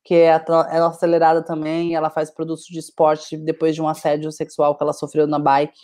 que 0.03 0.15
é 0.15 0.43
ela 0.71 0.87
acelerada 0.87 1.41
também. 1.43 1.95
Ela 1.95 2.09
faz 2.09 2.29
produtos 2.29 2.65
de 2.65 2.79
esporte 2.79 3.37
depois 3.37 3.75
de 3.75 3.81
um 3.81 3.87
assédio 3.87 4.31
sexual 4.31 4.75
que 4.75 4.83
ela 4.83 4.93
sofreu 4.93 5.25
na 5.27 5.39
bike. 5.39 5.79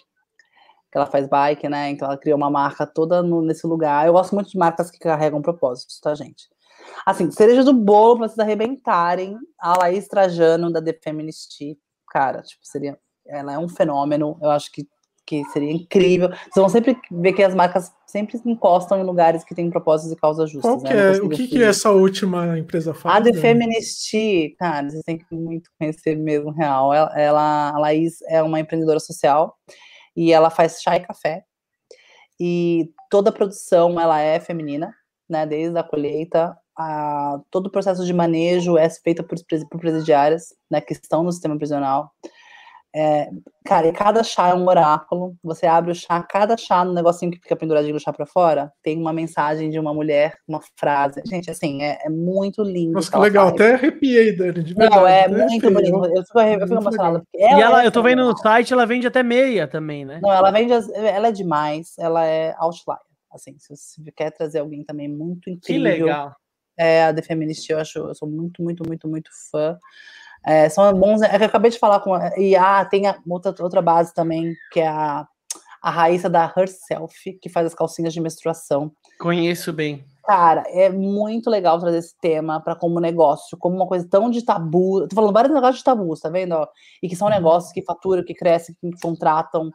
Que 0.91 0.97
ela 0.97 1.05
faz 1.05 1.27
bike, 1.27 1.69
né? 1.69 1.89
Então 1.89 2.07
ela 2.07 2.17
criou 2.17 2.37
uma 2.37 2.49
marca 2.49 2.85
toda 2.85 3.21
no, 3.21 3.41
nesse 3.41 3.65
lugar. 3.67 4.07
Eu 4.07 4.13
gosto 4.13 4.33
muito 4.33 4.49
de 4.49 4.57
marcas 4.57 4.89
que 4.89 4.99
carregam 4.99 5.41
propósitos, 5.41 5.99
tá, 5.99 6.15
gente? 6.15 6.49
Assim, 7.05 7.29
cereja 7.31 7.63
do 7.63 7.73
bolo 7.73 8.17
para 8.17 8.27
vocês 8.27 8.39
arrebentarem. 8.39 9.37
A 9.59 9.77
Laís 9.77 10.07
Trajano, 10.07 10.71
da 10.71 10.81
The 10.81 10.93
Feminist. 11.03 11.77
Cara, 12.11 12.41
tipo, 12.41 12.61
seria 12.63 12.97
ela 13.29 13.53
é 13.53 13.59
um 13.59 13.69
fenômeno. 13.69 14.37
Eu 14.41 14.49
acho 14.49 14.71
que, 14.71 14.87
que 15.29 15.45
seria 15.51 15.71
incrível. 15.71 16.29
Vocês 16.29 16.55
vão 16.55 16.69
sempre 16.69 16.97
ver 17.11 17.33
que 17.33 17.43
as 17.43 17.53
marcas 17.53 17.93
sempre 18.07 18.41
encostam 18.43 18.99
em 18.99 19.03
lugares 19.03 19.43
que 19.43 19.53
têm 19.53 19.69
propósitos 19.69 20.11
e 20.11 20.19
causas 20.19 20.49
justas. 20.49 20.71
Qual 20.71 20.83
que 20.83 20.91
né? 20.91 21.17
é, 21.17 21.21
o 21.21 21.29
que, 21.29 21.47
que 21.47 21.61
essa 21.61 21.91
última 21.91 22.57
empresa 22.57 22.95
faz? 22.95 23.15
A 23.15 23.21
The 23.21 23.33
Feminist, 23.33 24.11
cara, 24.57 24.89
vocês 24.89 25.03
têm 25.03 25.19
que 25.19 25.25
muito 25.31 25.69
conhecer 25.77 26.15
mesmo 26.15 26.49
real. 26.49 26.91
Ela, 26.91 27.13
ela, 27.15 27.69
a 27.69 27.77
Laís 27.77 28.23
é 28.27 28.41
uma 28.41 28.59
empreendedora 28.59 28.99
social 28.99 29.55
e 30.17 30.33
ela 30.33 30.49
faz 30.49 30.81
chá 30.81 30.95
e 30.95 31.01
café. 31.01 31.43
E 32.39 32.89
toda 33.11 33.29
a 33.29 33.33
produção 33.33 34.01
ela 34.01 34.19
é 34.19 34.39
feminina, 34.39 34.91
né? 35.29 35.45
Desde 35.45 35.77
a 35.77 35.83
colheita 35.83 36.57
a, 36.75 37.39
todo 37.51 37.67
o 37.67 37.71
processo 37.71 38.03
de 38.03 38.13
manejo 38.13 38.79
é 38.79 38.89
feito 38.89 39.23
por, 39.23 39.37
por 39.69 39.79
presidiárias, 39.79 40.55
né, 40.71 40.81
que 40.81 40.93
estão 40.93 41.21
no 41.21 41.31
sistema 41.31 41.55
prisional. 41.55 42.09
É, 42.95 43.29
cara, 43.65 43.87
e 43.87 43.93
cada 43.93 44.23
chá 44.23 44.49
é 44.49 44.53
um 44.53 44.67
oráculo. 44.67 45.35
Você 45.43 45.67
abre 45.67 45.91
o 45.91 45.95
chá, 45.95 46.21
cada 46.23 46.57
chá 46.57 46.83
no 46.83 46.93
negocinho 46.93 47.31
que 47.31 47.39
fica 47.39 47.55
penduradinho 47.55 47.93
do 47.93 47.99
chá 47.99 48.11
para 48.11 48.25
fora, 48.25 48.71
tem 48.81 48.97
uma 48.97 49.13
mensagem 49.13 49.69
de 49.69 49.79
uma 49.79 49.93
mulher, 49.93 50.37
uma 50.47 50.59
frase. 50.75 51.21
Gente, 51.25 51.51
assim, 51.51 51.83
é, 51.83 51.99
é 52.03 52.09
muito 52.09 52.63
lindo. 52.63 52.93
Nossa, 52.93 53.11
que 53.11 53.17
legal. 53.17 53.49
Faz. 53.49 53.61
Até 53.61 53.73
arrepiei, 53.75 54.35
Dani. 54.35 54.63
De 54.63 54.73
verdade, 54.73 54.95
Não, 54.95 55.07
é 55.07 55.27
muito 55.27 55.71
bonito. 55.71 56.05
Eu 56.05 56.23
fico, 56.23 56.39
eu 56.39 56.59
fico 56.61 56.73
emocionada. 56.73 57.23
Ela 57.35 57.59
e 57.59 57.61
ela, 57.61 57.83
é 57.83 57.87
eu 57.87 57.91
tô 57.91 58.01
vendo 58.01 58.25
no 58.25 58.37
site, 58.37 58.73
ela 58.73 58.85
vende 58.85 59.05
até 59.05 59.21
meia 59.21 59.67
também, 59.67 60.03
né? 60.05 60.19
Não, 60.21 60.31
ela 60.31 60.51
vende, 60.51 60.73
ela 60.73 61.27
é 61.27 61.31
demais. 61.31 61.93
Ela 61.99 62.25
é 62.25 62.55
outlier. 62.57 62.97
Assim, 63.31 63.55
se 63.59 63.69
você 63.75 64.11
quer 64.11 64.31
trazer 64.31 64.59
alguém 64.59 64.83
também 64.83 65.07
muito 65.07 65.49
incrível. 65.49 65.83
Que 65.83 66.01
legal 66.01 66.35
é, 66.79 67.03
a 67.03 67.13
The 67.13 67.21
Feminist, 67.21 67.69
eu 67.69 67.77
acho, 67.77 67.99
eu 67.99 68.15
sou 68.15 68.27
muito, 68.27 68.63
muito, 68.63 68.87
muito, 68.87 69.07
muito 69.07 69.29
fã. 69.51 69.77
É, 70.45 70.69
são 70.69 70.91
bons. 70.93 71.21
É 71.21 71.37
que 71.37 71.43
eu 71.43 71.47
acabei 71.47 71.71
de 71.71 71.79
falar 71.79 71.99
com. 71.99 72.15
E 72.37 72.55
ah, 72.55 72.85
tem 72.85 73.07
a, 73.07 73.17
outra, 73.27 73.53
outra 73.59 73.81
base 73.81 74.13
também, 74.13 74.53
que 74.71 74.79
é 74.79 74.87
a, 74.87 75.27
a 75.81 75.89
Raíssa 75.89 76.29
da 76.29 76.51
Herself, 76.55 77.33
que 77.41 77.49
faz 77.49 77.67
as 77.67 77.75
calcinhas 77.75 78.13
de 78.13 78.21
menstruação. 78.21 78.91
Conheço 79.19 79.73
bem. 79.73 80.03
Cara, 80.25 80.63
é 80.67 80.89
muito 80.89 81.49
legal 81.49 81.79
trazer 81.79 81.97
esse 81.97 82.15
tema 82.21 82.61
para 82.61 82.75
como 82.75 82.99
negócio, 82.99 83.57
como 83.57 83.75
uma 83.75 83.87
coisa 83.87 84.07
tão 84.07 84.29
de 84.29 84.43
tabu. 84.43 85.07
Tô 85.07 85.15
falando 85.15 85.33
vários 85.33 85.53
negócios 85.53 85.79
de 85.79 85.83
tabu, 85.83 86.13
tá 86.19 86.29
vendo? 86.29 86.53
Ó? 86.53 86.67
E 87.01 87.09
que 87.09 87.15
são 87.15 87.27
uhum. 87.27 87.33
negócios 87.33 87.73
que 87.73 87.81
faturam, 87.81 88.23
que 88.23 88.35
crescem, 88.35 88.75
que 88.79 88.91
contratam, 89.01 89.71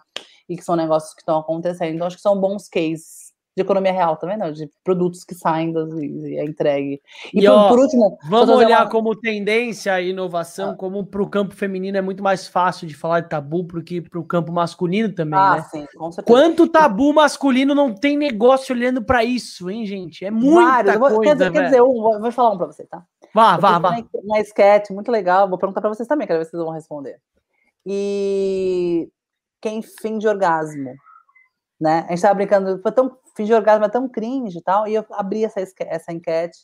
e 0.48 0.56
que 0.56 0.62
são 0.62 0.76
negócios 0.76 1.14
que 1.14 1.20
estão 1.20 1.38
acontecendo. 1.38 1.94
Então, 1.94 2.06
acho 2.06 2.16
que 2.16 2.22
são 2.22 2.38
bons 2.40 2.68
cases 2.68 3.23
de 3.56 3.62
economia 3.62 3.92
real, 3.92 4.16
tá 4.16 4.26
vendo? 4.26 4.52
De 4.52 4.68
produtos 4.82 5.22
que 5.22 5.34
saem 5.34 5.72
das, 5.72 5.88
e 5.92 6.36
é 6.36 6.44
entregue. 6.44 7.00
E, 7.32 7.40
e 7.40 7.46
por, 7.46 7.52
ó, 7.52 7.68
por, 7.68 7.78
último, 7.78 8.18
vamos 8.28 8.48
olhar 8.48 8.82
uma... 8.82 8.90
como 8.90 9.14
tendência 9.14 10.00
e 10.00 10.10
inovação, 10.10 10.70
ah. 10.70 10.74
como 10.74 11.06
para 11.06 11.22
o 11.22 11.28
campo 11.28 11.54
feminino 11.54 11.96
é 11.96 12.00
muito 12.00 12.22
mais 12.22 12.48
fácil 12.48 12.88
de 12.88 12.94
falar 12.94 13.20
de 13.20 13.28
tabu 13.28 13.62
do 13.62 13.82
que 13.82 14.00
para 14.00 14.18
o 14.18 14.24
campo 14.24 14.52
masculino 14.52 15.14
também, 15.14 15.38
ah, 15.38 15.56
né? 15.56 15.62
Sim, 15.70 15.86
com 15.96 16.10
certeza. 16.10 16.26
Quanto 16.26 16.68
tabu 16.68 17.12
masculino 17.14 17.74
não 17.74 17.94
tem 17.94 18.16
negócio 18.16 18.74
olhando 18.74 19.02
para 19.04 19.22
isso, 19.22 19.70
hein, 19.70 19.86
gente? 19.86 20.24
É 20.24 20.30
muita 20.30 20.98
coisa, 20.98 21.20
quer 21.20 21.34
dizer, 21.34 21.52
quer 21.52 21.64
dizer, 21.66 21.78
eu 21.78 21.86
vou, 21.86 22.20
vou 22.20 22.32
falar 22.32 22.54
um 22.54 22.58
para 22.58 22.66
você, 22.66 22.84
tá? 22.84 23.04
Vá, 23.32 23.56
vá, 23.56 23.78
vá. 23.78 23.96
Uma 24.14 24.40
sketch 24.40 24.90
muito 24.90 25.12
legal, 25.12 25.48
vou 25.48 25.58
perguntar 25.58 25.80
para 25.80 25.90
vocês 25.90 26.08
também, 26.08 26.26
quero 26.26 26.40
ver 26.40 26.46
se 26.46 26.50
vocês 26.50 26.62
vão 26.62 26.72
responder. 26.72 27.20
E 27.86 29.08
quem 29.60 29.80
finge 29.80 30.26
orgasmo? 30.26 30.94
Né? 31.84 31.98
A 31.98 32.08
gente 32.08 32.14
estava 32.14 32.34
brincando, 32.34 32.80
foi 32.80 32.92
tão 32.92 33.14
fingir 33.36 33.54
orgasmo 33.54 33.84
é 33.84 33.90
tão 33.90 34.08
cringe 34.08 34.56
e 34.56 34.62
tal. 34.62 34.88
E 34.88 34.94
eu 34.94 35.04
abri 35.10 35.44
essa, 35.44 35.60
essa 35.80 36.12
enquete 36.14 36.60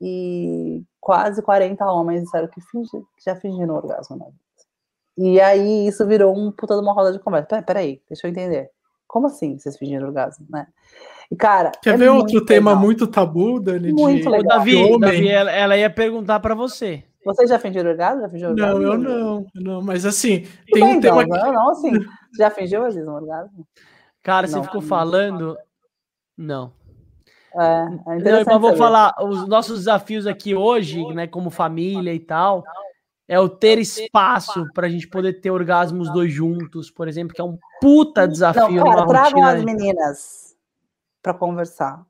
e 0.00 0.82
quase 1.00 1.40
40 1.40 1.84
homens 1.86 2.24
disseram 2.24 2.48
que, 2.48 2.60
fingi, 2.60 2.90
que 2.90 3.24
já 3.24 3.36
fingiram 3.36 3.76
orgasmo 3.76 4.16
na 4.16 4.24
vida. 4.24 4.38
E 5.16 5.40
aí 5.40 5.86
isso 5.86 6.04
virou 6.04 6.36
um 6.36 6.50
puta 6.50 6.74
de 6.74 6.80
uma 6.80 6.92
roda 6.92 7.12
de 7.12 7.20
conversa. 7.20 7.46
Peraí, 7.46 7.64
peraí, 7.64 8.02
deixa 8.08 8.26
eu 8.26 8.30
entender. 8.32 8.70
Como 9.06 9.28
assim 9.28 9.56
vocês 9.56 9.76
fingiram 9.76 10.08
orgasmo, 10.08 10.44
né? 10.50 10.66
E, 11.30 11.36
cara. 11.36 11.70
Quer 11.80 11.94
é 11.94 11.96
ver 11.96 12.08
outro 12.08 12.44
tema 12.44 12.74
muito 12.74 13.06
tabu, 13.06 13.60
Dani? 13.60 13.92
Muito 13.92 14.24
de... 14.24 14.28
legal. 14.28 14.58
Davi, 14.58 14.98
Davi 14.98 15.28
ela, 15.28 15.52
ela, 15.52 15.76
ia 15.76 15.90
perguntar 15.90 16.40
para 16.40 16.56
você. 16.56 17.04
Você 17.24 17.46
já 17.46 17.56
fingiu 17.60 17.86
orgasmo? 17.86 18.22
Já 18.22 18.28
fingiu 18.28 18.48
orgasmo? 18.48 18.80
Não, 18.80 18.92
eu 18.92 18.98
não, 18.98 19.46
não. 19.54 19.80
Mas 19.80 20.04
assim, 20.04 20.44
tem 20.72 20.82
bem, 20.82 20.96
um 20.96 21.00
tema. 21.00 21.24
Não, 21.24 21.38
não, 21.38 21.52
não, 21.52 21.70
assim. 21.70 21.92
Já 22.36 22.50
fingiu, 22.50 22.80
um 22.82 23.14
orgasmo? 23.14 23.64
Cara, 24.22 24.46
não, 24.46 24.54
você 24.54 24.62
ficou 24.62 24.82
falando. 24.82 25.56
Não. 26.36 26.72
É, 27.54 27.62
é 27.62 28.18
não, 28.18 28.44
mas 28.46 28.60
vou 28.60 28.76
falar, 28.76 29.14
os 29.22 29.48
nossos 29.48 29.80
desafios 29.80 30.26
aqui 30.26 30.54
hoje, 30.54 31.04
né, 31.14 31.26
como 31.26 31.50
família 31.50 32.14
e 32.14 32.20
tal, 32.20 32.62
é 33.26 33.38
o 33.38 33.48
ter 33.48 33.78
espaço 33.78 34.66
para 34.72 34.86
a 34.86 34.90
gente 34.90 35.08
poder 35.08 35.34
ter 35.40 35.50
orgasmos 35.50 36.12
dois 36.12 36.32
juntos, 36.32 36.90
por 36.90 37.08
exemplo, 37.08 37.34
que 37.34 37.40
é 37.40 37.44
um 37.44 37.58
puta 37.80 38.26
desafio. 38.26 38.84
Não, 38.84 38.84
cara, 38.84 39.06
tragam 39.06 39.44
as 39.44 39.64
meninas 39.64 40.56
para 41.22 41.34
conversar. 41.34 42.04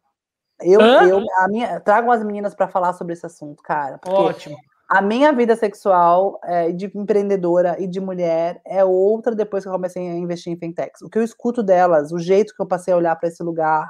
Eu, 0.61 0.81
eu, 0.81 1.25
a 1.39 1.49
minha, 1.49 1.81
tragam 1.81 2.11
as 2.11 2.23
meninas 2.23 2.55
para 2.55 2.69
falar 2.69 2.93
sobre 2.93 3.15
esse 3.15 3.25
assunto, 3.25 3.63
cara. 3.63 3.99
Ótimo. 4.07 4.57
A 4.91 5.01
minha 5.01 5.33
vida 5.33 5.55
sexual 5.55 6.41
é, 6.43 6.73
de 6.73 6.91
empreendedora 6.93 7.77
e 7.79 7.87
de 7.87 8.01
mulher 8.01 8.61
é 8.67 8.85
outra 8.85 9.37
depois 9.37 9.63
que 9.63 9.69
eu 9.69 9.73
comecei 9.73 10.03
a 10.03 10.17
investir 10.17 10.53
em 10.53 10.57
fintechs. 10.57 11.01
O 11.01 11.09
que 11.09 11.17
eu 11.17 11.23
escuto 11.23 11.63
delas, 11.63 12.11
o 12.11 12.19
jeito 12.19 12.53
que 12.53 12.61
eu 12.61 12.67
passei 12.67 12.93
a 12.93 12.97
olhar 12.97 13.15
para 13.15 13.29
esse 13.29 13.41
lugar, 13.41 13.89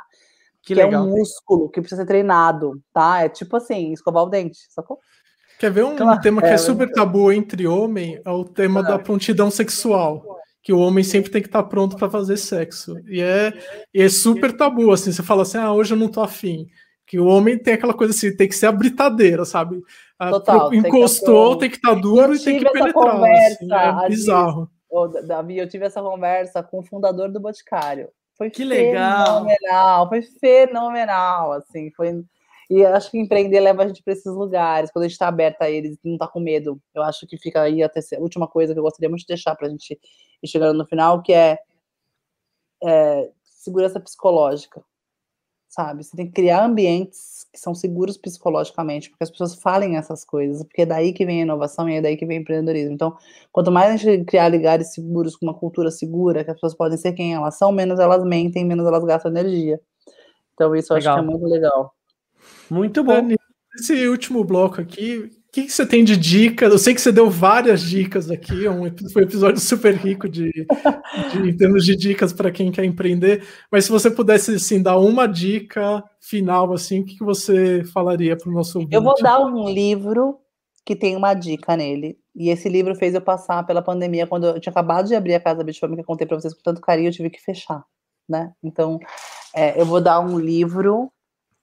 que, 0.63 0.75
que 0.75 0.81
é 0.81 0.87
um 0.87 1.09
músculo 1.09 1.71
que 1.71 1.81
precisa 1.81 2.03
ser 2.03 2.07
treinado, 2.07 2.83
tá? 2.93 3.23
É 3.23 3.31
tipo 3.31 3.57
assim, 3.57 3.93
escovar 3.93 4.25
o 4.25 4.29
dente, 4.29 4.59
sacou? 4.69 4.99
Quer 5.59 5.71
ver 5.71 5.87
um 5.87 5.97
claro. 5.97 6.21
tema 6.21 6.43
que 6.43 6.49
é, 6.49 6.53
é 6.53 6.59
super 6.59 6.93
tabu 6.93 7.33
entre 7.33 7.67
homem? 7.67 8.21
É 8.23 8.31
o 8.31 8.45
tema 8.45 8.83
da 8.83 8.99
prontidão 8.99 9.51
sexual. 9.51 10.23
Que 10.63 10.75
o 10.75 10.79
homem 10.79 11.03
sempre 11.03 11.31
tem 11.31 11.41
que 11.41 11.49
estar 11.49 11.63
pronto 11.63 11.97
para 11.97 12.11
fazer 12.11 12.37
sexo. 12.37 12.99
E 13.09 13.23
é, 13.23 13.55
e 13.95 14.03
é 14.03 14.09
super 14.11 14.55
tabu, 14.55 14.93
assim. 14.93 15.13
Você 15.13 15.23
fala 15.23 15.43
assim, 15.43 15.57
ah, 15.57 15.73
hoje 15.73 15.95
eu 15.95 15.99
não 15.99 16.09
tô 16.09 16.21
afim. 16.21 16.67
Que 17.11 17.19
o 17.19 17.27
homem 17.27 17.59
tem 17.59 17.75
aquela 17.75 17.93
coisa 17.93 18.15
assim, 18.15 18.37
tem 18.37 18.47
que 18.47 18.55
ser 18.55 18.67
a 18.67 18.73
britadeira, 18.73 19.45
sabe? 19.45 19.83
Total, 20.17 20.73
encostou, 20.73 21.57
tem 21.57 21.69
que 21.69 21.75
estar 21.75 21.97
tá 21.97 22.01
duro 22.01 22.37
e 22.37 22.39
tem 22.39 22.61
que 22.61 22.71
penetrar. 22.71 23.17
Conversa, 23.17 23.59
assim, 23.65 24.05
é 24.05 24.09
bizarro. 24.09 24.71
Davi, 25.27 25.59
eu 25.59 25.69
tive 25.69 25.87
essa 25.87 26.01
conversa 26.01 26.63
com 26.63 26.79
o 26.79 26.85
fundador 26.85 27.29
do 27.29 27.41
Boticário. 27.41 28.11
Foi 28.39 28.49
que 28.49 28.63
legal. 28.63 29.45
fenomenal, 29.45 30.09
foi 30.09 30.23
fenomenal, 30.23 31.53
assim, 31.55 31.91
foi... 31.97 32.25
E 32.71 32.87
acho 32.87 33.11
que 33.11 33.19
empreender 33.19 33.59
leva 33.59 33.83
a 33.83 33.89
gente 33.89 34.05
para 34.05 34.13
esses 34.13 34.33
lugares, 34.33 34.93
quando 34.93 35.03
a 35.03 35.09
gente 35.09 35.15
está 35.15 35.27
aberto 35.27 35.63
a 35.63 35.69
eles, 35.69 35.99
não 36.05 36.13
está 36.13 36.29
com 36.29 36.39
medo. 36.39 36.81
Eu 36.95 37.03
acho 37.03 37.27
que 37.27 37.37
fica 37.37 37.63
aí 37.63 37.83
a 37.83 37.89
terceira, 37.89 38.23
última 38.23 38.47
coisa 38.47 38.73
que 38.73 38.79
eu 38.79 38.85
gostaria 38.85 39.09
muito 39.09 39.23
de 39.23 39.27
deixar 39.27 39.57
para 39.57 39.67
a 39.67 39.71
gente 39.71 39.99
ir 40.41 40.49
chegando 40.49 40.79
no 40.79 40.87
final, 40.87 41.21
que 41.23 41.33
é, 41.33 41.59
é 42.85 43.31
segurança 43.43 43.99
psicológica 43.99 44.81
sabe? 45.71 46.03
Você 46.03 46.17
tem 46.17 46.27
que 46.27 46.33
criar 46.33 46.65
ambientes 46.65 47.47
que 47.53 47.59
são 47.59 47.75
seguros 47.75 48.17
psicologicamente, 48.17 49.09
porque 49.09 49.25
as 49.25 49.31
pessoas 49.31 49.55
falem 49.55 49.97
essas 49.97 50.25
coisas, 50.25 50.63
porque 50.65 50.83
é 50.83 50.87
daí 50.87 51.13
que 51.13 51.25
vem 51.25 51.41
a 51.41 51.43
inovação 51.43 51.89
e 51.89 51.95
é 51.95 52.03
daí 52.03 52.17
que 52.17 52.27
vem 52.27 52.39
o 52.39 52.41
empreendedorismo. 52.43 52.93
Então, 52.93 53.17
quanto 53.53 53.73
mais 53.73 53.93
a 53.93 53.97
gente 53.97 54.25
criar 54.25 54.53
lugares 54.53 54.93
seguros, 54.93 55.37
com 55.37 55.47
uma 55.47 55.55
cultura 55.55 55.91
segura, 55.91 56.45
que 56.45 56.51
as 56.51 56.57
pessoas 56.57 56.75
podem 56.75 56.99
ser 56.99 57.13
quem 57.13 57.35
elas 57.35 57.57
são, 57.57 57.73
menos 57.73 57.99
elas 57.99 58.25
mentem, 58.25 58.65
menos 58.65 58.87
elas 58.87 59.05
gastam 59.05 59.31
energia. 59.31 59.81
Então, 60.55 60.75
isso 60.75 60.93
eu 60.93 60.97
legal. 60.97 61.15
acho 61.15 61.23
que 61.23 61.29
é 61.29 61.31
muito 61.31 61.47
legal. 61.47 61.95
Muito 62.69 63.05
bom. 63.05 63.29
Esse 63.77 64.09
último 64.09 64.45
bloco 64.45 64.81
aqui, 64.81 65.31
o 65.51 65.53
que, 65.53 65.65
que, 65.65 65.73
você 65.73 65.85
tem 65.85 66.05
de 66.05 66.17
dicas? 66.17 66.71
Eu 66.71 66.79
sei 66.79 66.95
que 66.95 67.01
você 67.01 67.11
deu 67.11 67.29
várias 67.29 67.83
dicas 67.83 68.31
aqui, 68.31 68.67
é 68.67 68.71
um, 68.71 68.85
foi 69.13 69.23
um 69.23 69.27
episódio 69.27 69.61
super 69.61 69.93
rico 69.97 70.29
de, 70.29 70.49
de 70.53 71.49
em 71.51 71.57
termos 71.57 71.85
de 71.85 71.97
dicas 71.97 72.33
para 72.33 72.53
quem 72.53 72.71
quer 72.71 72.85
empreender. 72.85 73.45
Mas 73.69 73.85
se 73.85 73.91
você 73.91 74.09
pudesse 74.09 74.55
assim, 74.55 74.81
dar 74.81 74.97
uma 74.97 75.27
dica 75.27 76.05
final, 76.21 76.73
assim, 76.73 77.01
o 77.01 77.05
que, 77.05 77.17
que 77.17 77.25
você 77.25 77.83
falaria 77.93 78.37
para 78.37 78.49
o 78.49 78.53
nosso 78.53 78.79
ouvinte? 78.79 78.95
Eu 78.95 79.03
vou 79.03 79.21
dar 79.21 79.41
um 79.41 79.69
livro 79.69 80.39
que 80.87 80.95
tem 80.95 81.17
uma 81.17 81.35
dica 81.35 81.77
nele. 81.77 82.17
E 82.33 82.49
esse 82.49 82.69
livro 82.69 82.95
fez 82.95 83.13
eu 83.13 83.21
passar 83.21 83.67
pela 83.67 83.83
pandemia, 83.83 84.29
quando 84.29 84.47
eu 84.47 84.61
tinha 84.61 84.71
acabado 84.71 85.09
de 85.09 85.17
abrir 85.17 85.35
a 85.35 85.41
Casa 85.41 85.65
Bitfame, 85.65 85.97
que 85.97 86.03
eu 86.03 86.07
contei 86.07 86.29
para 86.29 86.39
vocês 86.39 86.55
com 86.55 86.63
tanto 86.63 86.81
carinho, 86.81 87.09
eu 87.09 87.13
tive 87.13 87.29
que 87.29 87.43
fechar. 87.43 87.85
Né? 88.29 88.53
Então, 88.63 89.01
é, 89.53 89.81
eu 89.81 89.85
vou 89.85 90.01
dar 90.01 90.21
um 90.21 90.39
livro 90.39 91.11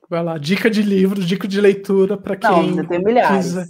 Vai 0.10 0.24
lá, 0.24 0.38
dica 0.38 0.70
de 0.70 0.82
livro, 0.82 1.22
dica 1.22 1.48
de 1.48 1.60
leitura 1.60 2.18
para 2.18 2.36
quem. 2.36 2.76
Não, 2.76 2.86
tem 2.86 3.04
milhares. 3.04 3.48
Quiser. 3.48 3.68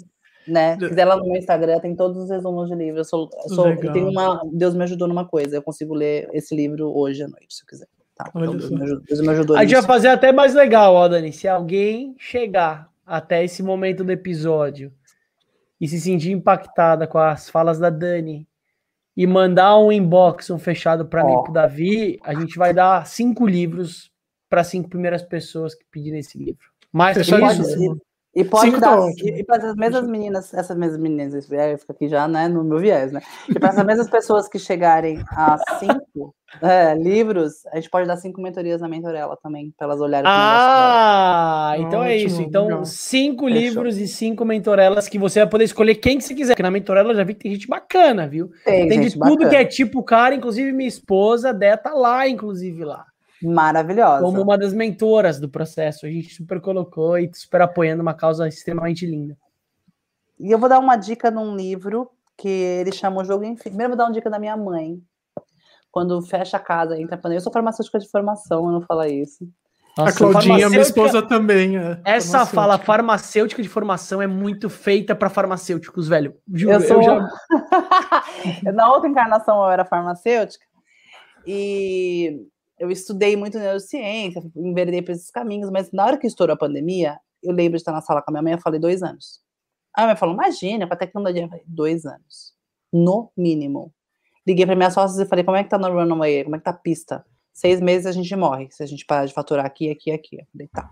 Né? 0.47 0.77
Se 0.79 0.87
quiser 0.87 1.05
lá 1.05 1.17
no 1.17 1.25
meu 1.25 1.35
Instagram, 1.35 1.79
tem 1.79 1.95
todos 1.95 2.17
os 2.17 2.29
resumos 2.29 2.69
de 2.69 2.75
livro. 2.75 2.99
Eu, 2.99 3.03
sou, 3.03 3.29
eu, 3.43 3.55
sou, 3.55 3.67
eu 3.67 3.91
tenho 3.91 4.09
uma. 4.09 4.41
Deus 4.53 4.73
me 4.73 4.83
ajudou 4.83 5.07
numa 5.07 5.27
coisa. 5.27 5.57
Eu 5.57 5.61
consigo 5.61 5.93
ler 5.93 6.29
esse 6.31 6.55
livro 6.55 6.95
hoje 6.95 7.23
à 7.23 7.27
noite, 7.27 7.55
se 7.55 7.63
eu 7.63 7.67
quiser. 7.67 7.87
Tá? 8.15 8.29
Então, 8.29 8.55
Deus, 8.55 8.69
me 8.69 8.83
ajudou, 8.83 9.03
Deus 9.03 9.21
me 9.21 9.29
ajudou. 9.29 9.57
A 9.57 9.63
gente 9.63 9.73
vai 9.73 9.83
fazer 9.83 10.07
até 10.07 10.31
mais 10.31 10.53
legal, 10.53 10.93
ó, 10.93 11.07
Dani. 11.07 11.33
Se 11.33 11.47
alguém 11.47 12.15
chegar 12.17 12.89
até 13.05 13.43
esse 13.43 13.61
momento 13.61 14.03
do 14.03 14.11
episódio 14.11 14.91
e 15.79 15.87
se 15.87 15.99
sentir 15.99 16.31
impactada 16.31 17.07
com 17.07 17.17
as 17.17 17.49
falas 17.49 17.77
da 17.77 17.89
Dani 17.89 18.47
e 19.15 19.27
mandar 19.27 19.77
um 19.77 19.91
inbox, 19.91 20.49
um 20.49 20.59
fechado 20.59 21.05
para 21.05 21.23
mim, 21.23 21.33
pro 21.43 21.51
Davi, 21.51 22.19
a 22.23 22.33
gente 22.33 22.57
vai 22.57 22.73
dar 22.73 23.05
cinco 23.05 23.45
livros 23.45 24.11
para 24.49 24.63
cinco 24.63 24.89
primeiras 24.89 25.21
pessoas 25.23 25.75
que 25.75 25.83
pedirem 25.91 26.19
esse 26.19 26.37
livro. 26.37 26.67
Mais 26.91 27.17
que 27.17 27.21
isso? 27.21 28.01
E 28.37 28.43
pode 28.43 28.67
Cinco 28.67 28.79
dar. 28.79 28.99
E, 29.17 29.39
e 29.39 29.43
para 29.43 29.71
as 29.71 29.75
mesmas 29.75 30.07
meninas, 30.07 30.53
essas 30.53 30.77
mesmas 30.77 30.99
meninas, 30.99 31.51
é, 31.51 31.75
fica 31.75 31.91
aqui 31.91 32.07
já 32.07 32.27
né, 32.27 32.47
no 32.47 32.63
meu 32.63 32.77
viés, 32.77 33.11
né? 33.11 33.19
E 33.49 33.59
para 33.59 33.69
as 33.69 33.83
mesmas 33.83 34.07
pessoas 34.11 34.47
que 34.47 34.59
chegarem 34.59 35.23
a 35.31 35.57
cinco 35.79 36.35
é, 36.61 36.93
livros, 36.93 37.65
a 37.71 37.77
gente 37.77 37.89
pode 37.89 38.07
dar 38.07 38.15
cinco 38.17 38.39
mentorias 38.39 38.79
na 38.79 38.87
mentorela 38.87 39.35
também, 39.41 39.73
para 39.75 39.87
elas 39.87 39.99
olharem. 39.99 40.29
Ah, 40.29 41.77
então 41.79 42.03
é 42.03 42.15
isso. 42.15 42.39
Então, 42.39 42.65
legal. 42.65 42.85
cinco 42.85 43.45
Fechou. 43.45 43.59
livros 43.59 43.97
e 43.97 44.07
cinco 44.07 44.45
mentorelas 44.45 45.09
que 45.09 45.17
você 45.17 45.39
vai 45.39 45.49
poder 45.49 45.63
escolher 45.63 45.95
quem 45.95 46.19
que 46.19 46.23
você 46.23 46.35
quiser. 46.35 46.53
Porque 46.53 46.61
na 46.61 46.69
mentorela 46.69 47.13
eu 47.13 47.15
já 47.15 47.23
vi 47.23 47.33
que 47.33 47.41
tem 47.41 47.53
gente 47.53 47.67
bacana, 47.67 48.27
viu? 48.27 48.51
Tem, 48.63 48.87
tem 48.87 49.01
de 49.01 49.13
tudo 49.13 49.29
bacana. 49.29 49.49
que 49.49 49.55
é 49.55 49.65
tipo 49.65 50.03
cara, 50.03 50.35
inclusive 50.35 50.71
minha 50.73 50.87
esposa, 50.87 51.51
Dé 51.51 51.75
tá 51.75 51.95
lá, 51.95 52.27
inclusive 52.29 52.85
lá. 52.85 53.03
Maravilhosa. 53.41 54.23
Como 54.23 54.41
uma 54.41 54.57
das 54.57 54.73
mentoras 54.73 55.39
do 55.39 55.49
processo. 55.49 56.05
A 56.05 56.09
gente 56.09 56.33
super 56.33 56.59
colocou 56.59 57.17
e 57.17 57.29
super 57.33 57.61
apoiando 57.61 58.01
uma 58.01 58.13
causa 58.13 58.47
extremamente 58.47 59.05
linda. 59.05 59.37
E 60.39 60.51
eu 60.51 60.59
vou 60.59 60.69
dar 60.69 60.79
uma 60.79 60.95
dica 60.95 61.31
num 61.31 61.55
livro 61.55 62.09
que 62.37 62.47
ele 62.47 62.91
chama 62.91 63.21
o 63.21 63.25
jogo 63.25 63.43
infinito. 63.43 63.63
Primeiro 63.63 63.91
vou 63.91 63.97
dar 63.97 64.05
uma 64.05 64.13
dica 64.13 64.29
da 64.29 64.39
minha 64.39 64.55
mãe. 64.55 65.01
Quando 65.91 66.21
fecha 66.21 66.57
a 66.57 66.59
casa, 66.59 66.99
entra 66.99 67.17
pandemia. 67.17 67.37
Eu 67.37 67.41
sou 67.41 67.51
farmacêutica 67.51 67.99
de 67.99 68.09
formação, 68.09 68.65
eu 68.65 68.71
não 68.71 68.81
falo 68.81 69.03
isso. 69.05 69.47
Nossa, 69.97 70.11
a 70.11 70.15
Claudinha, 70.15 70.69
minha 70.69 70.81
esposa 70.81 71.23
também. 71.23 71.75
É 71.75 71.99
Essa 72.05 72.45
fala 72.45 72.77
farmacêutica 72.77 73.63
de 73.63 73.67
formação 73.67 74.21
é 74.21 74.27
muito 74.27 74.69
feita 74.69 75.15
para 75.15 75.27
farmacêuticos, 75.27 76.07
velho. 76.07 76.35
Juro, 76.53 76.73
eu, 76.73 76.81
sou... 76.81 76.97
eu 76.97 77.03
já. 77.03 77.29
Na 78.71 78.93
outra 78.93 79.09
encarnação 79.09 79.63
eu 79.63 79.71
era 79.71 79.83
farmacêutica. 79.83 80.63
E 81.47 82.45
eu 82.79 82.91
estudei 82.91 83.35
muito 83.35 83.57
neurociência, 83.57 84.41
enveredei 84.55 85.01
por 85.01 85.11
esses 85.11 85.31
caminhos, 85.31 85.69
mas 85.69 85.91
na 85.91 86.05
hora 86.05 86.17
que 86.17 86.27
estourou 86.27 86.53
a 86.53 86.57
pandemia, 86.57 87.19
eu 87.41 87.53
lembro 87.53 87.71
de 87.71 87.81
estar 87.81 87.91
na 87.91 88.01
sala 88.01 88.21
com 88.21 88.29
a 88.29 88.33
minha 88.33 88.43
mãe, 88.43 88.53
eu 88.53 88.59
falei 88.59 88.79
dois 88.79 89.01
anos. 89.01 89.41
A 89.93 90.01
minha 90.01 90.07
mãe 90.09 90.17
falou, 90.17 90.35
imagina, 90.35 90.87
com 90.87 90.93
a 90.93 90.97
tecnologia, 90.97 91.43
eu 91.43 91.49
falei, 91.49 91.63
dois 91.67 92.05
anos, 92.05 92.53
no 92.93 93.31
mínimo. 93.35 93.93
Liguei 94.45 94.65
para 94.65 94.75
minha 94.75 94.91
sócia 94.91 95.23
e 95.23 95.25
falei, 95.25 95.43
como 95.43 95.57
é 95.57 95.63
que 95.63 95.69
tá 95.69 95.77
no 95.77 95.89
runway, 95.89 96.43
como 96.43 96.55
é 96.55 96.59
que 96.59 96.65
tá 96.65 96.71
a 96.71 96.73
pista? 96.73 97.25
Seis 97.51 97.81
meses 97.81 98.05
a 98.05 98.11
gente 98.11 98.35
morre, 98.35 98.67
se 98.69 98.83
a 98.83 98.85
gente 98.85 99.05
parar 99.05 99.25
de 99.25 99.33
faturar 99.33 99.65
aqui, 99.65 99.89
aqui, 99.89 100.11
aqui. 100.11 100.37
Eu 100.39 100.45
falei, 100.51 100.67
tá. 100.67 100.89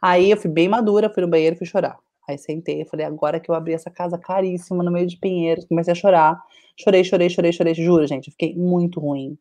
Aí 0.00 0.30
eu 0.30 0.36
fui 0.36 0.50
bem 0.50 0.68
madura, 0.68 1.12
fui 1.12 1.22
no 1.22 1.28
banheiro 1.28 1.56
fui 1.56 1.66
chorar. 1.66 1.98
Aí 2.28 2.38
sentei, 2.38 2.84
falei, 2.84 3.06
agora 3.06 3.40
que 3.40 3.50
eu 3.50 3.54
abri 3.54 3.72
essa 3.72 3.90
casa 3.90 4.18
caríssima 4.18 4.82
no 4.82 4.90
meio 4.90 5.06
de 5.06 5.16
Pinheiros, 5.16 5.64
comecei 5.64 5.92
a 5.92 5.94
chorar. 5.94 6.40
Chorei, 6.78 7.02
chorei, 7.04 7.28
chorei, 7.28 7.52
chorei, 7.52 7.74
juro, 7.74 8.06
gente, 8.06 8.30
fiquei 8.30 8.54
muito 8.54 9.00
ruim. 9.00 9.38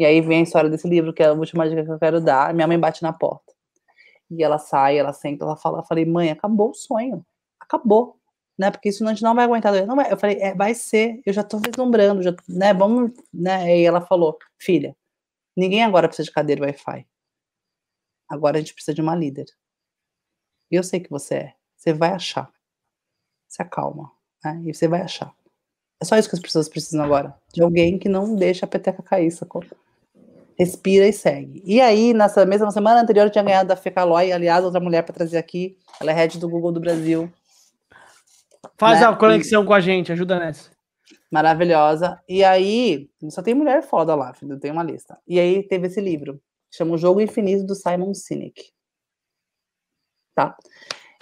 E 0.00 0.04
aí 0.06 0.22
vem 0.22 0.40
a 0.40 0.42
história 0.44 0.70
desse 0.70 0.88
livro, 0.88 1.12
que 1.12 1.22
é 1.22 1.26
a 1.26 1.34
última 1.34 1.68
dica 1.68 1.84
que 1.84 1.90
eu 1.90 1.98
quero 1.98 2.22
dar. 2.22 2.54
Minha 2.54 2.66
mãe 2.66 2.80
bate 2.80 3.02
na 3.02 3.12
porta. 3.12 3.52
E 4.30 4.42
ela 4.42 4.56
sai, 4.56 4.96
ela 4.98 5.12
senta, 5.12 5.44
ela 5.44 5.58
fala, 5.58 5.80
eu 5.80 5.84
falei, 5.84 6.06
mãe, 6.06 6.30
acabou 6.30 6.70
o 6.70 6.74
sonho. 6.74 7.22
Acabou. 7.60 8.18
Né? 8.58 8.70
Porque 8.70 8.88
isso 8.88 9.04
a 9.04 9.08
gente 9.10 9.22
não 9.22 9.34
vai 9.34 9.44
aguentar. 9.44 9.86
Não 9.86 9.94
vai. 9.94 10.10
Eu 10.10 10.16
falei, 10.16 10.40
é, 10.40 10.54
vai 10.54 10.72
ser, 10.72 11.20
eu 11.26 11.34
já 11.34 11.44
tô 11.44 11.58
vislumbrando, 11.58 12.22
já, 12.22 12.34
né? 12.48 12.72
Vamos, 12.72 13.12
né? 13.30 13.78
E 13.78 13.84
ela 13.84 14.00
falou, 14.00 14.38
filha, 14.58 14.96
ninguém 15.54 15.84
agora 15.84 16.08
precisa 16.08 16.24
de 16.24 16.32
cadeira 16.32 16.62
Wi-Fi. 16.62 17.06
Agora 18.26 18.56
a 18.56 18.60
gente 18.60 18.72
precisa 18.72 18.94
de 18.94 19.02
uma 19.02 19.14
líder. 19.14 19.46
E 20.70 20.76
eu 20.76 20.82
sei 20.82 21.00
que 21.00 21.10
você 21.10 21.34
é. 21.34 21.54
Você 21.76 21.92
vai 21.92 22.12
achar. 22.12 22.50
Se 23.48 23.60
acalma. 23.60 24.10
Né? 24.42 24.62
E 24.64 24.72
você 24.72 24.88
vai 24.88 25.02
achar. 25.02 25.34
É 26.00 26.06
só 26.06 26.16
isso 26.16 26.30
que 26.30 26.36
as 26.36 26.40
pessoas 26.40 26.70
precisam 26.70 27.04
agora. 27.04 27.38
De 27.52 27.62
alguém 27.62 27.98
que 27.98 28.08
não 28.08 28.34
deixa 28.34 28.64
a 28.64 28.68
peteca 28.68 29.02
cair, 29.02 29.30
sacou? 29.30 29.62
Respira 30.60 31.08
e 31.08 31.12
segue. 31.12 31.62
E 31.64 31.80
aí, 31.80 32.12
nessa 32.12 32.44
mesma 32.44 32.70
semana 32.70 33.00
anterior, 33.00 33.24
eu 33.24 33.30
tinha 33.30 33.42
ganhado 33.42 33.70
da 33.70 33.76
Fecaloy, 33.76 34.30
aliás, 34.30 34.62
outra 34.62 34.78
mulher 34.78 35.02
para 35.02 35.14
trazer 35.14 35.38
aqui. 35.38 35.78
Ela 35.98 36.10
é 36.10 36.14
head 36.14 36.38
do 36.38 36.50
Google 36.50 36.70
do 36.70 36.80
Brasil. 36.80 37.32
Faz 38.76 39.00
né? 39.00 39.06
a 39.06 39.16
conexão 39.16 39.62
e... 39.62 39.66
com 39.66 39.72
a 39.72 39.80
gente, 39.80 40.12
ajuda 40.12 40.38
nessa. 40.38 40.70
Maravilhosa. 41.30 42.20
E 42.28 42.44
aí, 42.44 43.08
só 43.30 43.40
tem 43.40 43.54
mulher 43.54 43.82
foda 43.82 44.14
lá, 44.14 44.34
filho, 44.34 44.60
tem 44.60 44.70
uma 44.70 44.82
lista. 44.82 45.18
E 45.26 45.40
aí 45.40 45.62
teve 45.62 45.86
esse 45.86 46.00
livro, 46.00 46.38
chama 46.70 46.92
O 46.92 46.98
Jogo 46.98 47.22
Infinito 47.22 47.64
do 47.64 47.74
Simon 47.74 48.12
Sinek. 48.12 48.70
Tá? 50.34 50.54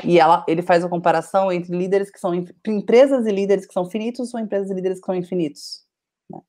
E 0.04 0.18
ela, 0.18 0.44
ele 0.48 0.62
faz 0.62 0.84
a 0.84 0.88
comparação 0.88 1.52
entre 1.52 1.76
líderes 1.76 2.10
que 2.10 2.18
são 2.18 2.34
empresas 2.66 3.24
e 3.24 3.30
líderes 3.30 3.66
que 3.66 3.72
são 3.72 3.88
finitos 3.88 4.34
ou 4.34 4.40
empresas 4.40 4.68
e 4.68 4.74
líderes 4.74 4.98
que 4.98 5.06
são 5.06 5.14
infinitos. 5.14 5.84
Né? 6.28 6.40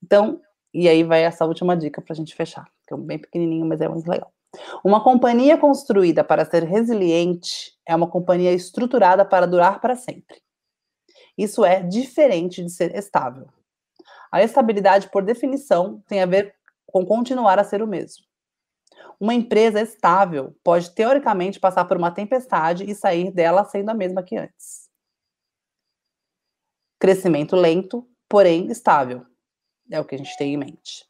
Então, 0.00 0.40
e 0.72 0.88
aí 0.88 1.02
vai 1.04 1.22
essa 1.22 1.44
última 1.44 1.76
dica 1.76 2.00
para 2.00 2.12
a 2.12 2.16
gente 2.16 2.34
fechar, 2.34 2.68
que 2.86 2.94
é 2.94 2.96
bem 2.96 3.18
pequenininho, 3.18 3.66
mas 3.66 3.80
é 3.80 3.88
muito 3.88 4.08
legal. 4.08 4.32
Uma 4.84 5.02
companhia 5.02 5.56
construída 5.56 6.22
para 6.22 6.44
ser 6.44 6.64
resiliente 6.64 7.72
é 7.86 7.96
uma 7.96 8.08
companhia 8.08 8.52
estruturada 8.52 9.24
para 9.24 9.46
durar 9.46 9.80
para 9.80 9.96
sempre. 9.96 10.42
Isso 11.36 11.64
é 11.64 11.82
diferente 11.82 12.62
de 12.62 12.70
ser 12.70 12.94
estável. 12.94 13.48
A 14.30 14.42
estabilidade, 14.42 15.10
por 15.10 15.22
definição, 15.22 16.02
tem 16.06 16.22
a 16.22 16.26
ver 16.26 16.54
com 16.86 17.04
continuar 17.04 17.58
a 17.58 17.64
ser 17.64 17.82
o 17.82 17.86
mesmo. 17.86 18.24
Uma 19.18 19.34
empresa 19.34 19.80
estável 19.80 20.54
pode, 20.62 20.90
teoricamente, 20.90 21.60
passar 21.60 21.84
por 21.84 21.96
uma 21.96 22.10
tempestade 22.10 22.84
e 22.90 22.94
sair 22.94 23.30
dela 23.30 23.64
sendo 23.64 23.90
a 23.90 23.94
mesma 23.94 24.22
que 24.22 24.36
antes. 24.36 24.88
Crescimento 26.98 27.56
lento, 27.56 28.08
porém 28.28 28.70
estável. 28.70 29.26
É 29.92 30.00
o 30.00 30.04
que 30.04 30.14
a 30.14 30.18
gente 30.18 30.36
tem 30.38 30.54
em 30.54 30.56
mente. 30.56 31.06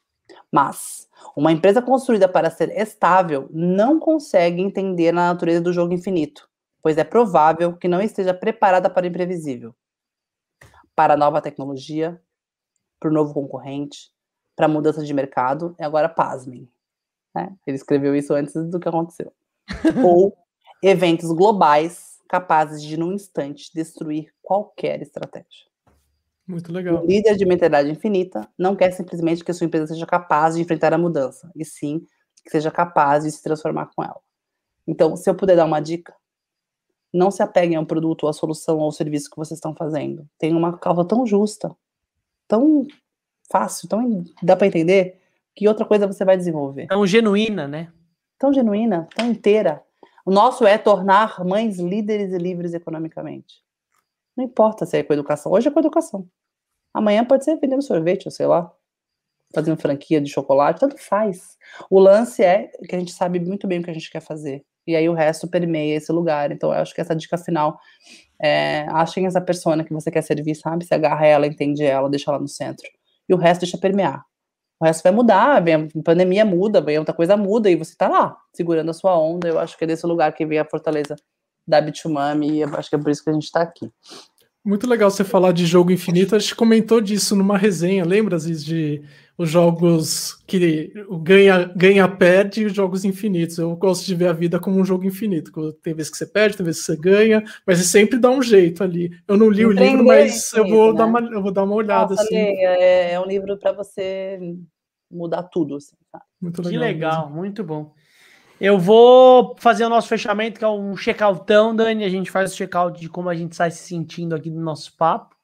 Mas 0.50 1.08
uma 1.36 1.52
empresa 1.52 1.80
construída 1.80 2.28
para 2.28 2.50
ser 2.50 2.70
estável 2.76 3.48
não 3.52 4.00
consegue 4.00 4.60
entender 4.60 5.10
a 5.10 5.12
natureza 5.12 5.60
do 5.60 5.72
jogo 5.72 5.94
infinito, 5.94 6.48
pois 6.82 6.98
é 6.98 7.04
provável 7.04 7.76
que 7.76 7.86
não 7.86 8.00
esteja 8.00 8.34
preparada 8.34 8.90
para 8.90 9.04
o 9.04 9.08
imprevisível, 9.08 9.74
para 10.96 11.14
a 11.14 11.16
nova 11.16 11.40
tecnologia, 11.40 12.20
para 12.98 13.08
o 13.08 13.12
novo 13.12 13.32
concorrente, 13.32 14.10
para 14.56 14.66
a 14.66 14.68
mudança 14.68 15.04
de 15.04 15.14
mercado 15.14 15.76
e 15.78 15.84
agora 15.84 16.08
pasmem. 16.08 16.68
Né? 17.34 17.56
Ele 17.66 17.76
escreveu 17.76 18.14
isso 18.16 18.34
antes 18.34 18.52
do 18.68 18.80
que 18.80 18.88
aconteceu. 18.88 19.32
Ou 20.04 20.36
eventos 20.82 21.30
globais 21.30 22.20
capazes 22.28 22.82
de, 22.82 22.96
num 22.96 23.12
instante, 23.12 23.70
destruir 23.72 24.32
qualquer 24.42 25.00
estratégia. 25.02 25.71
Muito 26.46 26.72
legal. 26.72 27.02
O 27.02 27.06
líder 27.06 27.36
de 27.36 27.46
mentalidade 27.46 27.90
infinita 27.90 28.48
não 28.58 28.74
quer 28.74 28.90
simplesmente 28.92 29.44
que 29.44 29.50
a 29.50 29.54
sua 29.54 29.66
empresa 29.66 29.88
seja 29.88 30.06
capaz 30.06 30.54
de 30.54 30.62
enfrentar 30.62 30.92
a 30.92 30.98
mudança, 30.98 31.50
e 31.54 31.64
sim 31.64 32.04
que 32.44 32.50
seja 32.50 32.70
capaz 32.70 33.22
de 33.22 33.30
se 33.30 33.42
transformar 33.42 33.90
com 33.94 34.02
ela. 34.02 34.20
Então, 34.86 35.16
se 35.16 35.30
eu 35.30 35.34
puder 35.34 35.54
dar 35.56 35.64
uma 35.64 35.80
dica, 35.80 36.12
não 37.12 37.30
se 37.30 37.42
apeguem 37.42 37.76
ao 37.76 37.86
produto, 37.86 38.24
ou 38.24 38.28
à 38.28 38.32
solução, 38.32 38.78
ou 38.78 38.84
ao 38.84 38.92
serviço 38.92 39.30
que 39.30 39.36
vocês 39.36 39.58
estão 39.58 39.74
fazendo. 39.74 40.26
Tem 40.38 40.54
uma 40.54 40.76
causa 40.76 41.04
tão 41.04 41.24
justa, 41.24 41.70
tão 42.48 42.86
fácil, 43.50 43.88
tão 43.88 44.24
dá 44.42 44.56
para 44.56 44.66
entender, 44.66 45.20
que 45.54 45.68
outra 45.68 45.84
coisa 45.84 46.06
você 46.06 46.24
vai 46.24 46.36
desenvolver. 46.36 46.88
Tão 46.88 47.06
genuína, 47.06 47.68
né? 47.68 47.92
Tão 48.38 48.52
genuína, 48.52 49.06
tão 49.14 49.30
inteira. 49.30 49.82
O 50.24 50.32
nosso 50.32 50.66
é 50.66 50.78
tornar 50.78 51.44
mães 51.44 51.78
líderes 51.78 52.32
e 52.32 52.38
livres 52.38 52.74
economicamente. 52.74 53.61
Não 54.36 54.44
importa 54.44 54.86
se 54.86 54.96
é 54.98 55.02
com 55.02 55.12
educação. 55.12 55.52
Hoje 55.52 55.68
é 55.68 55.70
com 55.70 55.80
educação. 55.80 56.26
Amanhã 56.94 57.24
pode 57.24 57.44
ser 57.44 57.56
vendendo 57.56 57.82
sorvete, 57.82 58.26
ou 58.26 58.30
sei 58.30 58.46
lá, 58.46 58.70
fazendo 59.54 59.76
franquia 59.76 60.20
de 60.20 60.30
chocolate, 60.30 60.80
tanto 60.80 60.98
faz. 60.98 61.56
O 61.90 61.98
lance 61.98 62.42
é 62.42 62.68
que 62.88 62.94
a 62.94 62.98
gente 62.98 63.12
sabe 63.12 63.40
muito 63.40 63.66
bem 63.66 63.80
o 63.80 63.82
que 63.82 63.90
a 63.90 63.94
gente 63.94 64.10
quer 64.10 64.20
fazer. 64.20 64.64
E 64.86 64.96
aí 64.96 65.08
o 65.08 65.14
resto 65.14 65.48
permeia 65.48 65.96
esse 65.96 66.10
lugar. 66.12 66.50
Então 66.50 66.72
eu 66.72 66.80
acho 66.80 66.94
que 66.94 67.00
essa 67.00 67.14
dica 67.14 67.38
final 67.38 67.78
é 68.40 68.86
achem 68.90 69.26
essa 69.26 69.40
pessoa 69.40 69.82
que 69.84 69.92
você 69.92 70.10
quer 70.10 70.22
servir, 70.22 70.54
sabe? 70.56 70.84
Se 70.84 70.94
agarra 70.94 71.26
ela, 71.26 71.46
entende 71.46 71.84
ela, 71.84 72.10
deixa 72.10 72.30
ela 72.30 72.40
no 72.40 72.48
centro. 72.48 72.88
E 73.28 73.34
o 73.34 73.36
resto 73.36 73.60
deixa 73.62 73.78
permear. 73.78 74.24
O 74.80 74.84
resto 74.84 75.02
vai 75.04 75.12
mudar, 75.12 75.60
vem 75.60 75.74
a 75.74 76.02
pandemia 76.04 76.44
muda, 76.44 76.80
vem 76.80 76.98
outra 76.98 77.14
coisa 77.14 77.36
muda, 77.36 77.70
e 77.70 77.76
você 77.76 77.94
tá 77.96 78.08
lá, 78.08 78.36
segurando 78.52 78.90
a 78.90 78.92
sua 78.92 79.16
onda. 79.16 79.46
Eu 79.46 79.60
acho 79.60 79.78
que 79.78 79.84
é 79.84 79.86
desse 79.86 80.04
lugar 80.06 80.32
que 80.34 80.44
vem 80.44 80.58
a 80.58 80.64
fortaleza 80.64 81.14
da 81.66 81.80
Bitumami, 81.80 82.50
e 82.50 82.60
eu 82.60 82.74
acho 82.76 82.88
que 82.88 82.96
é 82.96 82.98
por 82.98 83.10
isso 83.10 83.22
que 83.22 83.30
a 83.30 83.32
gente 83.32 83.50
tá 83.50 83.62
aqui. 83.62 83.90
Muito 84.64 84.86
legal 84.86 85.10
você 85.10 85.24
falar 85.24 85.52
de 85.52 85.66
jogo 85.66 85.90
infinito. 85.90 86.36
A 86.36 86.38
gente 86.38 86.54
comentou 86.54 87.00
disso 87.00 87.34
numa 87.34 87.58
resenha, 87.58 88.04
lembra, 88.04 88.36
Aziz, 88.36 88.64
de 88.64 89.02
os 89.36 89.50
jogos 89.50 90.34
que 90.46 90.92
o 91.08 91.18
ganha, 91.18 91.64
ganha 91.74 92.06
perde 92.06 92.62
e 92.62 92.66
os 92.66 92.72
jogos 92.72 93.04
infinitos. 93.04 93.58
Eu 93.58 93.74
gosto 93.74 94.06
de 94.06 94.14
ver 94.14 94.28
a 94.28 94.32
vida 94.32 94.60
como 94.60 94.78
um 94.78 94.84
jogo 94.84 95.04
infinito. 95.04 95.72
Tem 95.82 95.94
vezes 95.94 96.12
que 96.12 96.18
você 96.18 96.26
perde, 96.26 96.56
tem 96.56 96.64
vezes 96.64 96.82
que 96.82 96.92
você 96.92 96.96
ganha, 96.96 97.42
mas 97.66 97.78
você 97.78 97.84
sempre 97.84 98.20
dá 98.20 98.30
um 98.30 98.40
jeito 98.40 98.84
ali. 98.84 99.10
Eu 99.26 99.36
não 99.36 99.50
li 99.50 99.66
o 99.66 99.72
livro, 99.72 100.04
mas 100.04 100.52
eu 100.52 100.68
vou, 100.68 100.92
né? 100.92 100.98
dar 100.98 101.06
uma, 101.06 101.20
eu 101.20 101.42
vou 101.42 101.50
dar 101.50 101.64
uma 101.64 101.74
olhada. 101.74 102.10
Nossa, 102.10 102.22
assim. 102.22 102.36
é, 102.36 103.14
é, 103.14 103.20
um 103.20 103.26
livro 103.26 103.58
para 103.58 103.72
você 103.72 104.38
mudar 105.10 105.42
tudo. 105.44 105.74
Assim, 105.74 105.96
tá? 106.12 106.22
Muito 106.40 106.62
legal. 106.62 106.70
Que 106.70 106.78
legal, 106.78 107.26
mesmo. 107.26 107.36
muito 107.36 107.64
bom. 107.64 107.92
Eu 108.64 108.78
vou 108.78 109.56
fazer 109.58 109.84
o 109.84 109.88
nosso 109.88 110.06
fechamento, 110.06 110.56
que 110.60 110.64
é 110.64 110.68
um 110.68 110.94
check-outão, 110.94 111.74
Dani. 111.74 112.04
A 112.04 112.08
gente 112.08 112.30
faz 112.30 112.52
o 112.52 112.56
check-out 112.56 113.00
de 113.00 113.08
como 113.08 113.28
a 113.28 113.34
gente 113.34 113.50
está 113.50 113.68
se 113.68 113.82
sentindo 113.88 114.36
aqui 114.36 114.48
no 114.50 114.62
nosso 114.62 114.96
papo. 114.96 115.34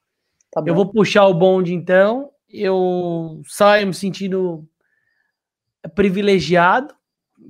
Tá 0.49 0.63
eu 0.65 0.73
vou 0.73 0.89
puxar 0.89 1.25
o 1.27 1.33
bonde, 1.33 1.73
então. 1.73 2.31
Eu 2.49 3.41
saio 3.45 3.87
me 3.87 3.93
sentindo 3.93 4.65
privilegiado 5.93 6.95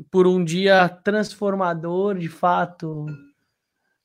por 0.09 0.25
um 0.25 0.43
dia 0.43 0.89
transformador, 0.89 2.17
de 2.17 2.29
fato, 2.29 3.05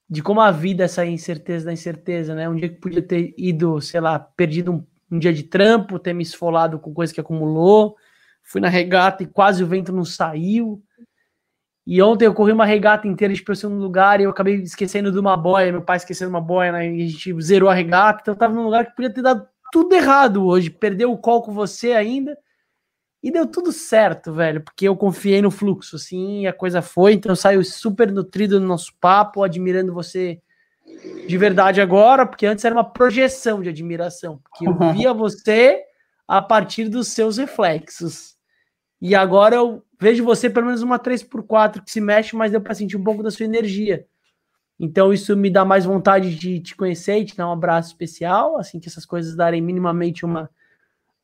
de 0.07 0.23
como 0.23 0.43
a 0.43 0.51
vida 0.51 0.83
é 0.83 0.85
essa 0.85 1.07
incerteza 1.07 1.65
da 1.65 1.73
incerteza, 1.73 2.35
né? 2.35 2.47
Um 2.47 2.57
dia 2.57 2.69
que 2.69 2.79
podia 2.79 3.01
ter 3.01 3.35
ido, 3.39 3.81
sei 3.81 4.03
lá, 4.03 4.19
perdido 4.19 4.71
um, 4.71 4.87
um 5.11 5.19
dia 5.19 5.33
de 5.33 5.45
trampo, 5.45 5.99
ter 5.99 6.13
me 6.13 6.25
esfolado 6.25 6.79
com 6.79 6.93
coisa 6.93 7.15
que 7.15 7.23
acumulou, 7.23 7.97
fui 8.43 8.61
na 8.61 8.69
regata 8.69 9.23
e 9.23 9.27
quase 9.27 9.65
o 9.65 9.67
vento 9.67 9.91
não 9.95 10.05
saiu. 10.05 10.83
E 11.87 12.01
ontem 12.01 12.25
eu 12.25 12.33
corri 12.33 12.53
uma 12.53 12.65
regata 12.65 13.07
inteira 13.07 13.35
de 13.35 13.43
pessoa 13.43 13.73
no 13.73 13.79
lugar 13.79 14.19
e 14.19 14.25
eu 14.25 14.31
acabei 14.31 14.55
esquecendo 14.57 15.13
de 15.13 15.19
uma 15.19 15.37
boia, 15.37 15.71
meu 15.71 15.83
pai 15.83 15.99
esquecendo 15.99 16.31
uma 16.31 16.41
boia, 16.41 16.73
né? 16.73 16.91
E 16.91 17.03
a 17.03 17.07
gente 17.07 17.43
zerou 17.43 17.69
a 17.69 17.75
regata, 17.75 18.21
então 18.23 18.35
eu 18.35 18.39
tava 18.39 18.55
num 18.55 18.65
lugar 18.65 18.87
que 18.87 18.97
podia 18.97 19.13
ter 19.13 19.23
dado 19.23 19.47
tudo 19.71 19.95
errado 19.95 20.47
hoje, 20.47 20.71
perdeu 20.71 21.13
o 21.13 21.19
call 21.19 21.43
com 21.43 21.53
você 21.53 21.93
ainda. 21.93 22.39
E 23.23 23.31
deu 23.31 23.47
tudo 23.47 23.73
certo, 23.73 24.33
velho, 24.33 24.63
porque 24.63 24.87
eu 24.87 24.95
confiei 24.95 25.41
no 25.41 25.51
fluxo, 25.51 25.97
assim, 25.97 26.47
a 26.47 26.53
coisa 26.53 26.83
foi. 26.83 27.15
Então 27.15 27.33
eu 27.33 27.37
saio 27.37 27.65
super 27.65 28.13
nutrido 28.13 28.61
no 28.61 28.67
nosso 28.67 28.93
papo, 29.01 29.43
admirando 29.43 29.93
você 29.95 30.41
de 31.27 31.39
verdade 31.39 31.81
agora, 31.81 32.27
porque 32.27 32.47
antes 32.47 32.65
era 32.65 32.75
uma 32.75 32.85
projeção 32.85 33.63
de 33.63 33.71
admiração, 33.71 34.39
porque 34.39 34.69
eu 34.69 34.75
via 34.93 35.13
você 35.13 35.83
a 36.29 36.41
partir 36.41 36.89
dos 36.89 37.09
seus 37.09 37.39
reflexos. 37.39 38.37
E 39.01 39.15
agora 39.15 39.57
eu 39.57 39.83
vejo 40.05 40.23
você 40.23 40.51
pelo 40.51 40.67
menos 40.67 40.83
uma 40.83 40.99
3x4 40.99 41.83
que 41.83 41.91
se 41.91 42.01
mexe, 42.01 42.37
mas 42.37 42.53
deu 42.53 42.61
para 42.61 42.75
sentir 42.75 42.97
um 42.97 43.03
pouco 43.03 43.23
da 43.23 43.31
sua 43.31 43.45
energia. 43.47 44.07
Então 44.79 45.13
isso 45.13 45.37
me 45.37 45.51
dá 45.51 45.65
mais 45.65 45.85
vontade 45.85 46.35
de 46.35 46.61
te 46.61 46.77
conhecer 46.77 47.19
e 47.19 47.25
te 47.25 47.37
dar 47.37 47.49
um 47.49 47.53
abraço 47.53 47.89
especial, 47.89 48.59
assim 48.59 48.79
que 48.79 48.89
essas 48.89 49.07
coisas 49.07 49.35
darem 49.35 49.63
minimamente 49.63 50.25
uma 50.25 50.51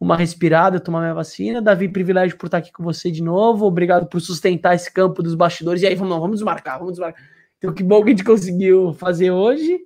uma 0.01 0.17
respirada, 0.17 0.81
tomar 0.81 1.01
minha 1.01 1.13
vacina. 1.13 1.61
Davi, 1.61 1.87
privilégio 1.87 2.39
por 2.39 2.47
estar 2.47 2.57
aqui 2.57 2.73
com 2.73 2.83
você 2.83 3.11
de 3.11 3.23
novo. 3.23 3.67
Obrigado 3.67 4.07
por 4.07 4.19
sustentar 4.19 4.75
esse 4.75 4.91
campo 4.91 5.23
dos 5.23 5.35
bastidores. 5.35 5.83
E 5.83 5.87
aí, 5.87 5.95
vamos, 5.95 6.19
vamos 6.19 6.37
desmarcar, 6.37 6.79
vamos 6.79 6.95
desmarcar. 6.95 7.23
Então, 7.59 7.75
que 7.75 7.83
bom 7.83 8.03
que 8.03 8.09
a 8.09 8.11
gente 8.13 8.25
conseguiu 8.25 8.95
fazer 8.95 9.31
hoje. 9.31 9.79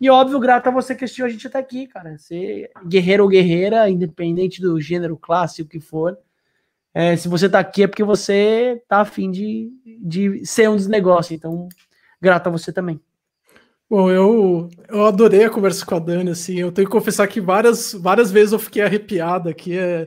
E 0.00 0.10
óbvio, 0.10 0.40
grato 0.40 0.66
a 0.66 0.72
você 0.72 0.92
que 0.92 1.04
assistiu 1.04 1.24
a 1.24 1.28
gente 1.28 1.46
até 1.46 1.60
aqui, 1.60 1.86
cara. 1.86 2.18
Ser 2.18 2.68
guerreiro 2.84 3.22
ou 3.22 3.28
guerreira, 3.28 3.88
independente 3.88 4.60
do 4.60 4.80
gênero, 4.80 5.16
classe, 5.16 5.62
o 5.62 5.66
que 5.66 5.78
for. 5.78 6.18
É, 6.92 7.16
se 7.16 7.28
você 7.28 7.48
tá 7.48 7.60
aqui 7.60 7.84
é 7.84 7.86
porque 7.86 8.02
você 8.02 8.82
tá 8.88 9.00
afim 9.00 9.30
de, 9.30 9.70
de 10.02 10.44
ser 10.44 10.68
um 10.68 10.76
dos 10.76 10.88
negócios. 10.88 11.36
Então, 11.36 11.68
grato 12.20 12.48
a 12.48 12.50
você 12.50 12.72
também. 12.72 13.00
Bom, 13.88 14.08
eu, 14.08 14.68
eu 14.88 15.04
adorei 15.04 15.42
a 15.44 15.50
conversa 15.50 15.84
com 15.84 15.96
a 15.96 15.98
Dani, 15.98 16.30
assim, 16.30 16.60
eu 16.60 16.70
tenho 16.70 16.86
que 16.86 16.92
confessar 16.92 17.26
que 17.26 17.40
várias, 17.40 17.92
várias 17.92 18.30
vezes 18.30 18.52
eu 18.52 18.58
fiquei 18.60 18.82
arrepiado 18.82 19.48
aqui, 19.48 19.76
é, 19.76 20.06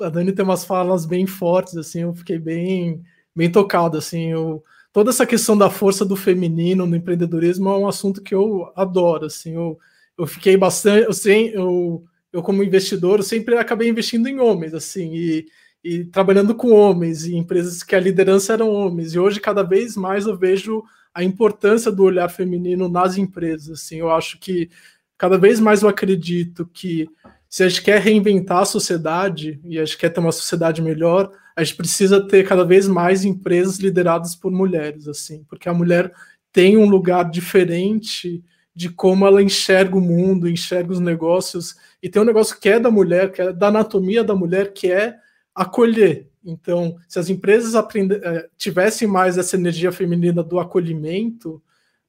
a, 0.00 0.08
Dani 0.08 0.32
tem 0.32 0.44
umas 0.44 0.64
falas 0.64 1.06
bem 1.06 1.24
fortes, 1.24 1.76
assim, 1.76 2.00
eu 2.02 2.12
fiquei 2.12 2.36
bem, 2.36 3.00
bem 3.32 3.48
tocado, 3.48 3.96
assim, 3.96 4.32
eu, 4.32 4.60
toda 4.92 5.10
essa 5.10 5.24
questão 5.24 5.56
da 5.56 5.70
força 5.70 6.04
do 6.04 6.16
feminino 6.16 6.84
no 6.84 6.96
empreendedorismo 6.96 7.68
é 7.68 7.78
um 7.78 7.86
assunto 7.86 8.20
que 8.20 8.34
eu 8.34 8.72
adoro, 8.74 9.26
assim, 9.26 9.54
eu, 9.54 9.78
eu 10.18 10.26
fiquei 10.26 10.56
bastante, 10.56 11.06
eu, 11.06 11.62
eu, 11.62 12.04
eu 12.32 12.42
como 12.42 12.64
investidor, 12.64 13.20
eu 13.20 13.24
sempre 13.24 13.56
acabei 13.56 13.88
investindo 13.88 14.26
em 14.26 14.40
homens, 14.40 14.74
assim, 14.74 15.14
e, 15.14 15.46
e 15.86 16.04
trabalhando 16.04 16.52
com 16.52 16.72
homens, 16.72 17.24
e 17.24 17.36
empresas 17.36 17.84
que 17.84 17.94
a 17.94 18.00
liderança 18.00 18.52
eram 18.52 18.70
homens, 18.70 19.14
e 19.14 19.20
hoje 19.20 19.38
cada 19.38 19.62
vez 19.62 19.96
mais 19.96 20.26
eu 20.26 20.36
vejo 20.36 20.82
a 21.14 21.22
importância 21.22 21.92
do 21.92 22.02
olhar 22.02 22.28
feminino 22.28 22.88
nas 22.88 23.16
empresas. 23.16 23.70
Assim, 23.80 23.98
eu 23.98 24.10
acho 24.10 24.40
que 24.40 24.68
cada 25.16 25.38
vez 25.38 25.60
mais 25.60 25.82
eu 25.82 25.88
acredito 25.88 26.68
que 26.74 27.08
se 27.48 27.62
a 27.62 27.68
gente 27.68 27.82
quer 27.82 28.00
reinventar 28.00 28.62
a 28.62 28.64
sociedade 28.64 29.60
e 29.62 29.78
a 29.78 29.84
gente 29.84 29.96
quer 29.96 30.08
ter 30.08 30.18
uma 30.18 30.32
sociedade 30.32 30.82
melhor, 30.82 31.30
a 31.54 31.62
gente 31.62 31.76
precisa 31.76 32.26
ter 32.26 32.44
cada 32.44 32.64
vez 32.64 32.88
mais 32.88 33.24
empresas 33.24 33.78
lideradas 33.78 34.34
por 34.34 34.50
mulheres, 34.50 35.06
assim, 35.06 35.44
porque 35.48 35.68
a 35.68 35.74
mulher 35.74 36.12
tem 36.52 36.76
um 36.76 36.88
lugar 36.88 37.30
diferente 37.30 38.42
de 38.74 38.90
como 38.90 39.24
ela 39.24 39.40
enxerga 39.40 39.96
o 39.96 40.00
mundo, 40.00 40.48
enxerga 40.48 40.92
os 40.92 41.00
negócios, 41.00 41.76
e 42.02 42.08
tem 42.08 42.20
um 42.20 42.26
negócio 42.26 42.58
que 42.58 42.68
é 42.68 42.80
da 42.80 42.90
mulher, 42.90 43.30
que 43.30 43.40
é 43.40 43.52
da 43.52 43.68
anatomia 43.68 44.24
da 44.24 44.34
mulher, 44.34 44.72
que 44.72 44.90
é 44.90 45.16
acolher. 45.56 46.28
Então, 46.44 46.96
se 47.08 47.18
as 47.18 47.30
empresas 47.30 47.74
aprender, 47.74 48.20
é, 48.22 48.46
tivessem 48.56 49.08
mais 49.08 49.38
essa 49.38 49.56
energia 49.56 49.90
feminina 49.90 50.42
do 50.42 50.60
acolhimento, 50.60 51.60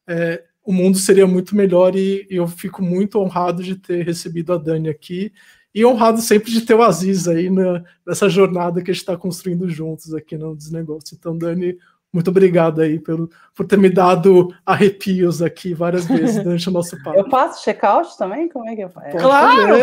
é, 0.06 0.44
o 0.64 0.74
mundo 0.74 0.98
seria 0.98 1.26
muito 1.26 1.56
melhor 1.56 1.96
e, 1.96 2.28
e, 2.30 2.36
eu 2.36 2.48
fico 2.48 2.84
muito 2.84 3.20
honrado 3.20 3.64
de 3.64 3.76
ter 3.78 4.06
recebido 4.06 4.54
a 4.54 4.58
Dani 4.58 4.90
aqui 4.90 5.32
e 5.74 5.86
honrado 5.86 6.20
sempre 6.20 6.52
de 6.52 6.62
ter 6.62 6.74
o 6.74 6.84
Aziz 6.84 7.28
aí 7.28 7.50
na, 7.50 7.84
nessa 8.06 8.28
jornada 8.28 8.82
que 8.82 8.92
a 8.92 8.94
gente 8.94 9.02
está 9.02 9.16
construindo 9.16 9.70
juntos 9.70 10.14
aqui 10.14 10.38
no 10.38 10.56
Desnegócio. 10.56 11.16
Então, 11.18 11.38
Dani, 11.38 11.78
muito 12.12 12.30
obrigado 12.30 12.82
aí 12.82 13.00
pelo, 13.00 13.30
por 13.54 13.68
ter 13.68 13.78
me 13.78 13.90
dado 13.90 14.54
arrepios 14.66 15.42
aqui 15.42 15.74
várias 15.74 16.06
vezes 16.06 16.42
durante 16.44 16.68
o 16.70 16.72
nosso 16.72 17.02
papo. 17.04 17.18
Eu 17.18 17.30
faço 17.30 17.64
check-out 17.64 18.18
também? 18.18 18.50
Como 18.50 18.68
é 18.68 18.76
que 18.76 18.82
eu 18.82 18.90
faço? 18.90 19.18
Claro! 19.18 19.76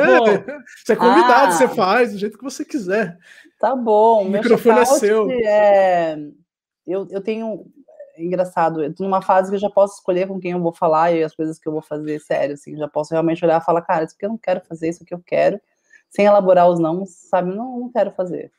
Você 0.84 0.92
é 0.92 0.96
convidado, 0.96 1.48
ah. 1.48 1.50
você 1.52 1.68
faz 1.68 2.12
do 2.12 2.18
jeito 2.18 2.38
que 2.38 2.44
você 2.44 2.64
quiser. 2.64 3.18
Tá 3.58 3.74
bom. 3.74 4.24
O 4.24 4.28
microfone 4.30 4.80
é 4.80 4.84
seu. 4.84 5.30
É... 5.30 6.16
Eu, 6.86 7.06
eu 7.10 7.22
tenho. 7.22 7.66
Engraçado, 8.16 8.84
eu 8.84 8.94
tô 8.94 9.02
numa 9.02 9.20
fase 9.20 9.50
que 9.50 9.56
eu 9.56 9.60
já 9.60 9.68
posso 9.68 9.94
escolher 9.94 10.28
com 10.28 10.38
quem 10.38 10.52
eu 10.52 10.60
vou 10.60 10.72
falar 10.72 11.10
e 11.10 11.24
as 11.24 11.34
coisas 11.34 11.58
que 11.58 11.66
eu 11.68 11.72
vou 11.72 11.82
fazer, 11.82 12.20
sério, 12.20 12.54
assim, 12.54 12.76
já 12.76 12.86
posso 12.86 13.12
realmente 13.12 13.44
olhar 13.44 13.60
e 13.60 13.64
falar, 13.64 13.82
cara, 13.82 14.04
isso 14.04 14.14
aqui 14.14 14.24
eu 14.24 14.28
não 14.30 14.38
quero 14.38 14.60
fazer, 14.60 14.90
isso 14.90 15.02
aqui 15.02 15.12
eu 15.12 15.20
quero, 15.26 15.60
sem 16.08 16.24
elaborar 16.24 16.68
os 16.68 16.78
não, 16.78 17.04
sabe? 17.06 17.52
Não, 17.52 17.80
não 17.80 17.90
quero 17.90 18.12
fazer. 18.12 18.52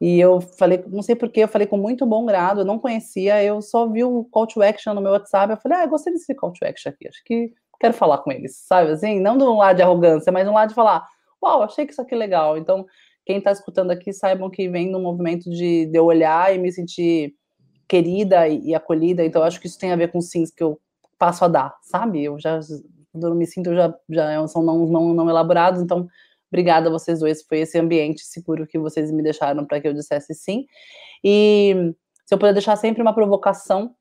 E 0.00 0.20
eu 0.20 0.40
falei, 0.40 0.84
não 0.86 1.02
sei 1.02 1.16
porquê, 1.16 1.42
eu 1.42 1.48
falei 1.48 1.66
com 1.66 1.76
muito 1.76 2.06
bom 2.06 2.24
grado, 2.24 2.60
eu 2.60 2.64
não 2.64 2.78
conhecia, 2.78 3.42
eu 3.42 3.60
só 3.60 3.84
vi 3.88 4.04
o 4.04 4.24
call 4.26 4.46
to 4.46 4.62
action 4.62 4.94
no 4.94 5.00
meu 5.00 5.10
WhatsApp, 5.10 5.52
eu 5.52 5.56
falei, 5.56 5.78
ah, 5.78 5.84
eu 5.84 5.88
gostei 5.88 6.12
desse 6.12 6.32
call 6.36 6.52
to 6.52 6.64
action 6.64 6.90
aqui, 6.90 7.08
acho 7.08 7.24
que 7.24 7.52
quero 7.80 7.94
falar 7.94 8.18
com 8.18 8.30
eles, 8.30 8.56
sabe? 8.56 8.92
Assim, 8.92 9.20
não 9.20 9.36
de 9.36 9.44
um 9.44 9.56
lado 9.56 9.76
de 9.76 9.82
arrogância, 9.82 10.32
mas 10.32 10.44
de 10.44 10.50
um 10.50 10.54
lado 10.54 10.68
de 10.68 10.74
falar, 10.74 11.06
uau, 11.42 11.62
achei 11.62 11.86
que 11.86 11.92
isso 11.92 12.02
aqui 12.02 12.14
é 12.14 12.18
legal. 12.18 12.56
Então, 12.56 12.86
quem 13.28 13.36
está 13.36 13.52
escutando 13.52 13.90
aqui 13.90 14.10
saibam 14.10 14.48
que 14.48 14.70
vem 14.70 14.90
no 14.90 14.98
movimento 14.98 15.50
de, 15.50 15.84
de 15.84 15.98
eu 15.98 16.06
olhar 16.06 16.54
e 16.54 16.58
me 16.58 16.72
sentir 16.72 17.34
querida 17.86 18.48
e, 18.48 18.70
e, 18.70 18.74
acolhida. 18.74 19.22
Então, 19.22 19.42
acho 19.42 19.60
que 19.60 19.66
isso 19.66 19.78
tem 19.78 19.92
a 19.92 19.96
ver 19.96 20.10
com 20.10 20.18
sims 20.18 20.50
que 20.50 20.62
eu 20.62 20.80
passo 21.18 21.44
a 21.44 21.48
dar, 21.48 21.76
sabe? 21.82 22.24
Eu 22.24 22.40
já, 22.40 22.58
quando 23.12 23.26
eu 23.26 23.34
me 23.34 23.46
sinto, 23.46 23.74
já, 23.74 23.94
já 24.08 24.48
são 24.48 24.62
não, 24.62 24.86
não, 24.86 25.12
não 25.12 25.28
elaborados. 25.28 25.82
Então, 25.82 26.08
obrigada 26.50 26.88
a 26.88 26.90
vocês 26.90 27.20
dois. 27.20 27.42
Foi 27.42 27.58
esse 27.58 27.78
ambiente 27.78 28.22
seguro 28.24 28.66
que 28.66 28.78
vocês 28.78 29.12
me 29.12 29.22
deixaram 29.22 29.66
para 29.66 29.78
que 29.78 29.88
eu 29.88 29.92
dissesse 29.92 30.32
sim. 30.32 30.64
E 31.22 31.92
se 32.24 32.34
eu 32.34 32.38
puder 32.38 32.54
deixar 32.54 32.76
sempre 32.76 33.02
uma 33.02 33.14
provocação, 33.14 33.94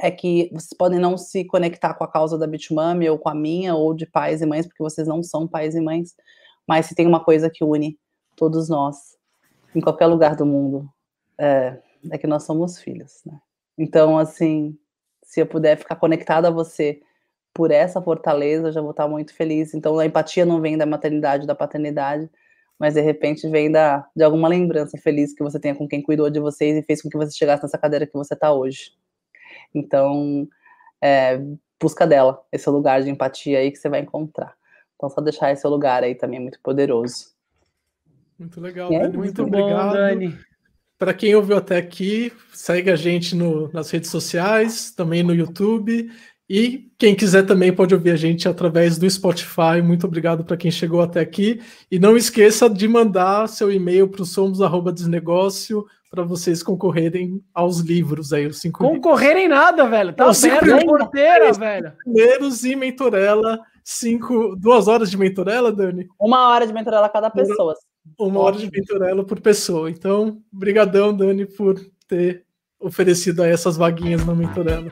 é 0.00 0.10
que 0.10 0.48
vocês 0.50 0.72
podem 0.78 0.98
não 0.98 1.18
se 1.18 1.44
conectar 1.44 1.92
com 1.92 2.04
a 2.04 2.10
causa 2.10 2.38
da 2.38 2.46
Bitmami 2.46 3.06
ou 3.10 3.18
com 3.18 3.28
a 3.28 3.34
minha, 3.34 3.74
ou 3.74 3.92
de 3.92 4.06
pais 4.06 4.40
e 4.40 4.46
mães, 4.46 4.66
porque 4.66 4.82
vocês 4.82 5.06
não 5.06 5.22
são 5.22 5.46
pais 5.46 5.74
e 5.74 5.80
mães, 5.82 6.14
mas 6.66 6.86
se 6.86 6.94
tem 6.94 7.06
uma 7.06 7.22
coisa 7.22 7.50
que 7.50 7.62
une 7.62 7.98
todos 8.36 8.68
nós, 8.68 9.16
em 9.74 9.80
qualquer 9.80 10.06
lugar 10.06 10.36
do 10.36 10.46
mundo, 10.46 10.88
é, 11.38 11.78
é 12.10 12.18
que 12.18 12.26
nós 12.26 12.44
somos 12.44 12.78
filhos, 12.78 13.22
né? 13.24 13.40
Então, 13.78 14.18
assim, 14.18 14.78
se 15.22 15.40
eu 15.40 15.46
puder 15.46 15.76
ficar 15.76 15.96
conectada 15.96 16.48
a 16.48 16.50
você 16.50 17.00
por 17.52 17.70
essa 17.70 18.00
fortaleza, 18.00 18.68
eu 18.68 18.72
já 18.72 18.80
vou 18.80 18.90
estar 18.90 19.08
muito 19.08 19.34
feliz. 19.34 19.74
Então, 19.74 19.98
a 19.98 20.06
empatia 20.06 20.44
não 20.44 20.60
vem 20.60 20.78
da 20.78 20.86
maternidade, 20.86 21.46
da 21.46 21.54
paternidade, 21.54 22.30
mas 22.78 22.94
de 22.94 23.00
repente 23.00 23.48
vem 23.48 23.70
da, 23.70 24.06
de 24.14 24.22
alguma 24.22 24.48
lembrança 24.48 24.98
feliz 24.98 25.34
que 25.34 25.42
você 25.42 25.58
tenha 25.58 25.74
com 25.74 25.88
quem 25.88 26.02
cuidou 26.02 26.30
de 26.30 26.38
vocês 26.38 26.76
e 26.76 26.82
fez 26.82 27.02
com 27.02 27.08
que 27.08 27.16
você 27.16 27.32
chegasse 27.32 27.62
nessa 27.62 27.78
cadeira 27.78 28.06
que 28.06 28.12
você 28.12 28.34
está 28.34 28.52
hoje. 28.52 28.92
Então, 29.74 30.46
é, 31.02 31.40
busca 31.80 32.06
dela 32.06 32.42
esse 32.52 32.68
lugar 32.70 33.02
de 33.02 33.10
empatia 33.10 33.58
aí 33.58 33.70
que 33.70 33.78
você 33.78 33.88
vai 33.88 34.00
encontrar. 34.00 34.54
Então, 34.94 35.10
só 35.10 35.20
deixar 35.20 35.52
esse 35.52 35.66
lugar 35.66 36.02
aí 36.02 36.14
também 36.14 36.38
é 36.38 36.42
muito 36.42 36.60
poderoso. 36.62 37.35
Muito 38.38 38.60
legal, 38.60 38.92
é, 38.92 39.00
Dani. 39.00 39.16
Muito, 39.16 39.42
muito 39.42 39.42
obrigado. 39.42 39.88
Bom, 39.88 39.92
Dani. 39.94 40.38
Para 40.98 41.12
quem 41.12 41.34
ouviu 41.34 41.56
até 41.56 41.76
aqui, 41.76 42.32
segue 42.52 42.90
a 42.90 42.96
gente 42.96 43.36
no, 43.36 43.70
nas 43.72 43.90
redes 43.90 44.10
sociais, 44.10 44.90
também 44.90 45.22
no 45.22 45.34
YouTube. 45.34 46.10
E 46.48 46.90
quem 46.96 47.14
quiser 47.14 47.44
também 47.44 47.72
pode 47.72 47.92
ouvir 47.92 48.10
a 48.10 48.16
gente 48.16 48.48
através 48.48 48.96
do 48.96 49.10
Spotify. 49.10 49.82
Muito 49.82 50.06
obrigado 50.06 50.44
para 50.44 50.56
quem 50.56 50.70
chegou 50.70 51.02
até 51.02 51.20
aqui. 51.20 51.60
E 51.90 51.98
não 51.98 52.16
esqueça 52.16 52.70
de 52.70 52.86
mandar 52.86 53.48
seu 53.48 53.70
e-mail 53.70 54.08
para 54.08 54.22
o 54.22 54.24
somos@desnegócio 54.24 55.84
para 56.10 56.22
vocês 56.22 56.62
concorrerem 56.62 57.42
aos 57.52 57.80
livros 57.80 58.32
aí, 58.32 58.46
os 58.46 58.60
cinco 58.60 58.78
Concorrerem 58.78 59.48
livros. 59.48 59.58
nada, 59.58 59.88
velho. 59.88 60.12
Tá 60.12 60.30
aberto 60.30 60.86
porteira, 60.86 61.52
velho. 61.52 61.92
Primeiros 62.04 62.64
e 62.64 62.76
mentorela, 62.76 63.58
cinco, 63.84 64.56
duas 64.56 64.86
horas 64.88 65.10
de 65.10 65.18
mentorela, 65.18 65.72
Dani? 65.72 66.06
Uma 66.18 66.48
hora 66.48 66.66
de 66.66 66.72
mentorela 66.72 67.08
cada 67.08 67.28
pessoa. 67.28 67.74
Uma 68.18 68.40
hora 68.40 68.56
de 68.56 68.70
mentorela 68.70 69.24
por 69.24 69.40
pessoa. 69.40 69.90
Então, 69.90 70.42
brigadão, 70.52 71.14
Dani, 71.14 71.46
por 71.46 71.78
ter 72.08 72.44
oferecido 72.78 73.42
aí 73.42 73.50
essas 73.50 73.76
vaguinhas 73.76 74.24
na 74.24 74.34
mentorela. 74.34 74.90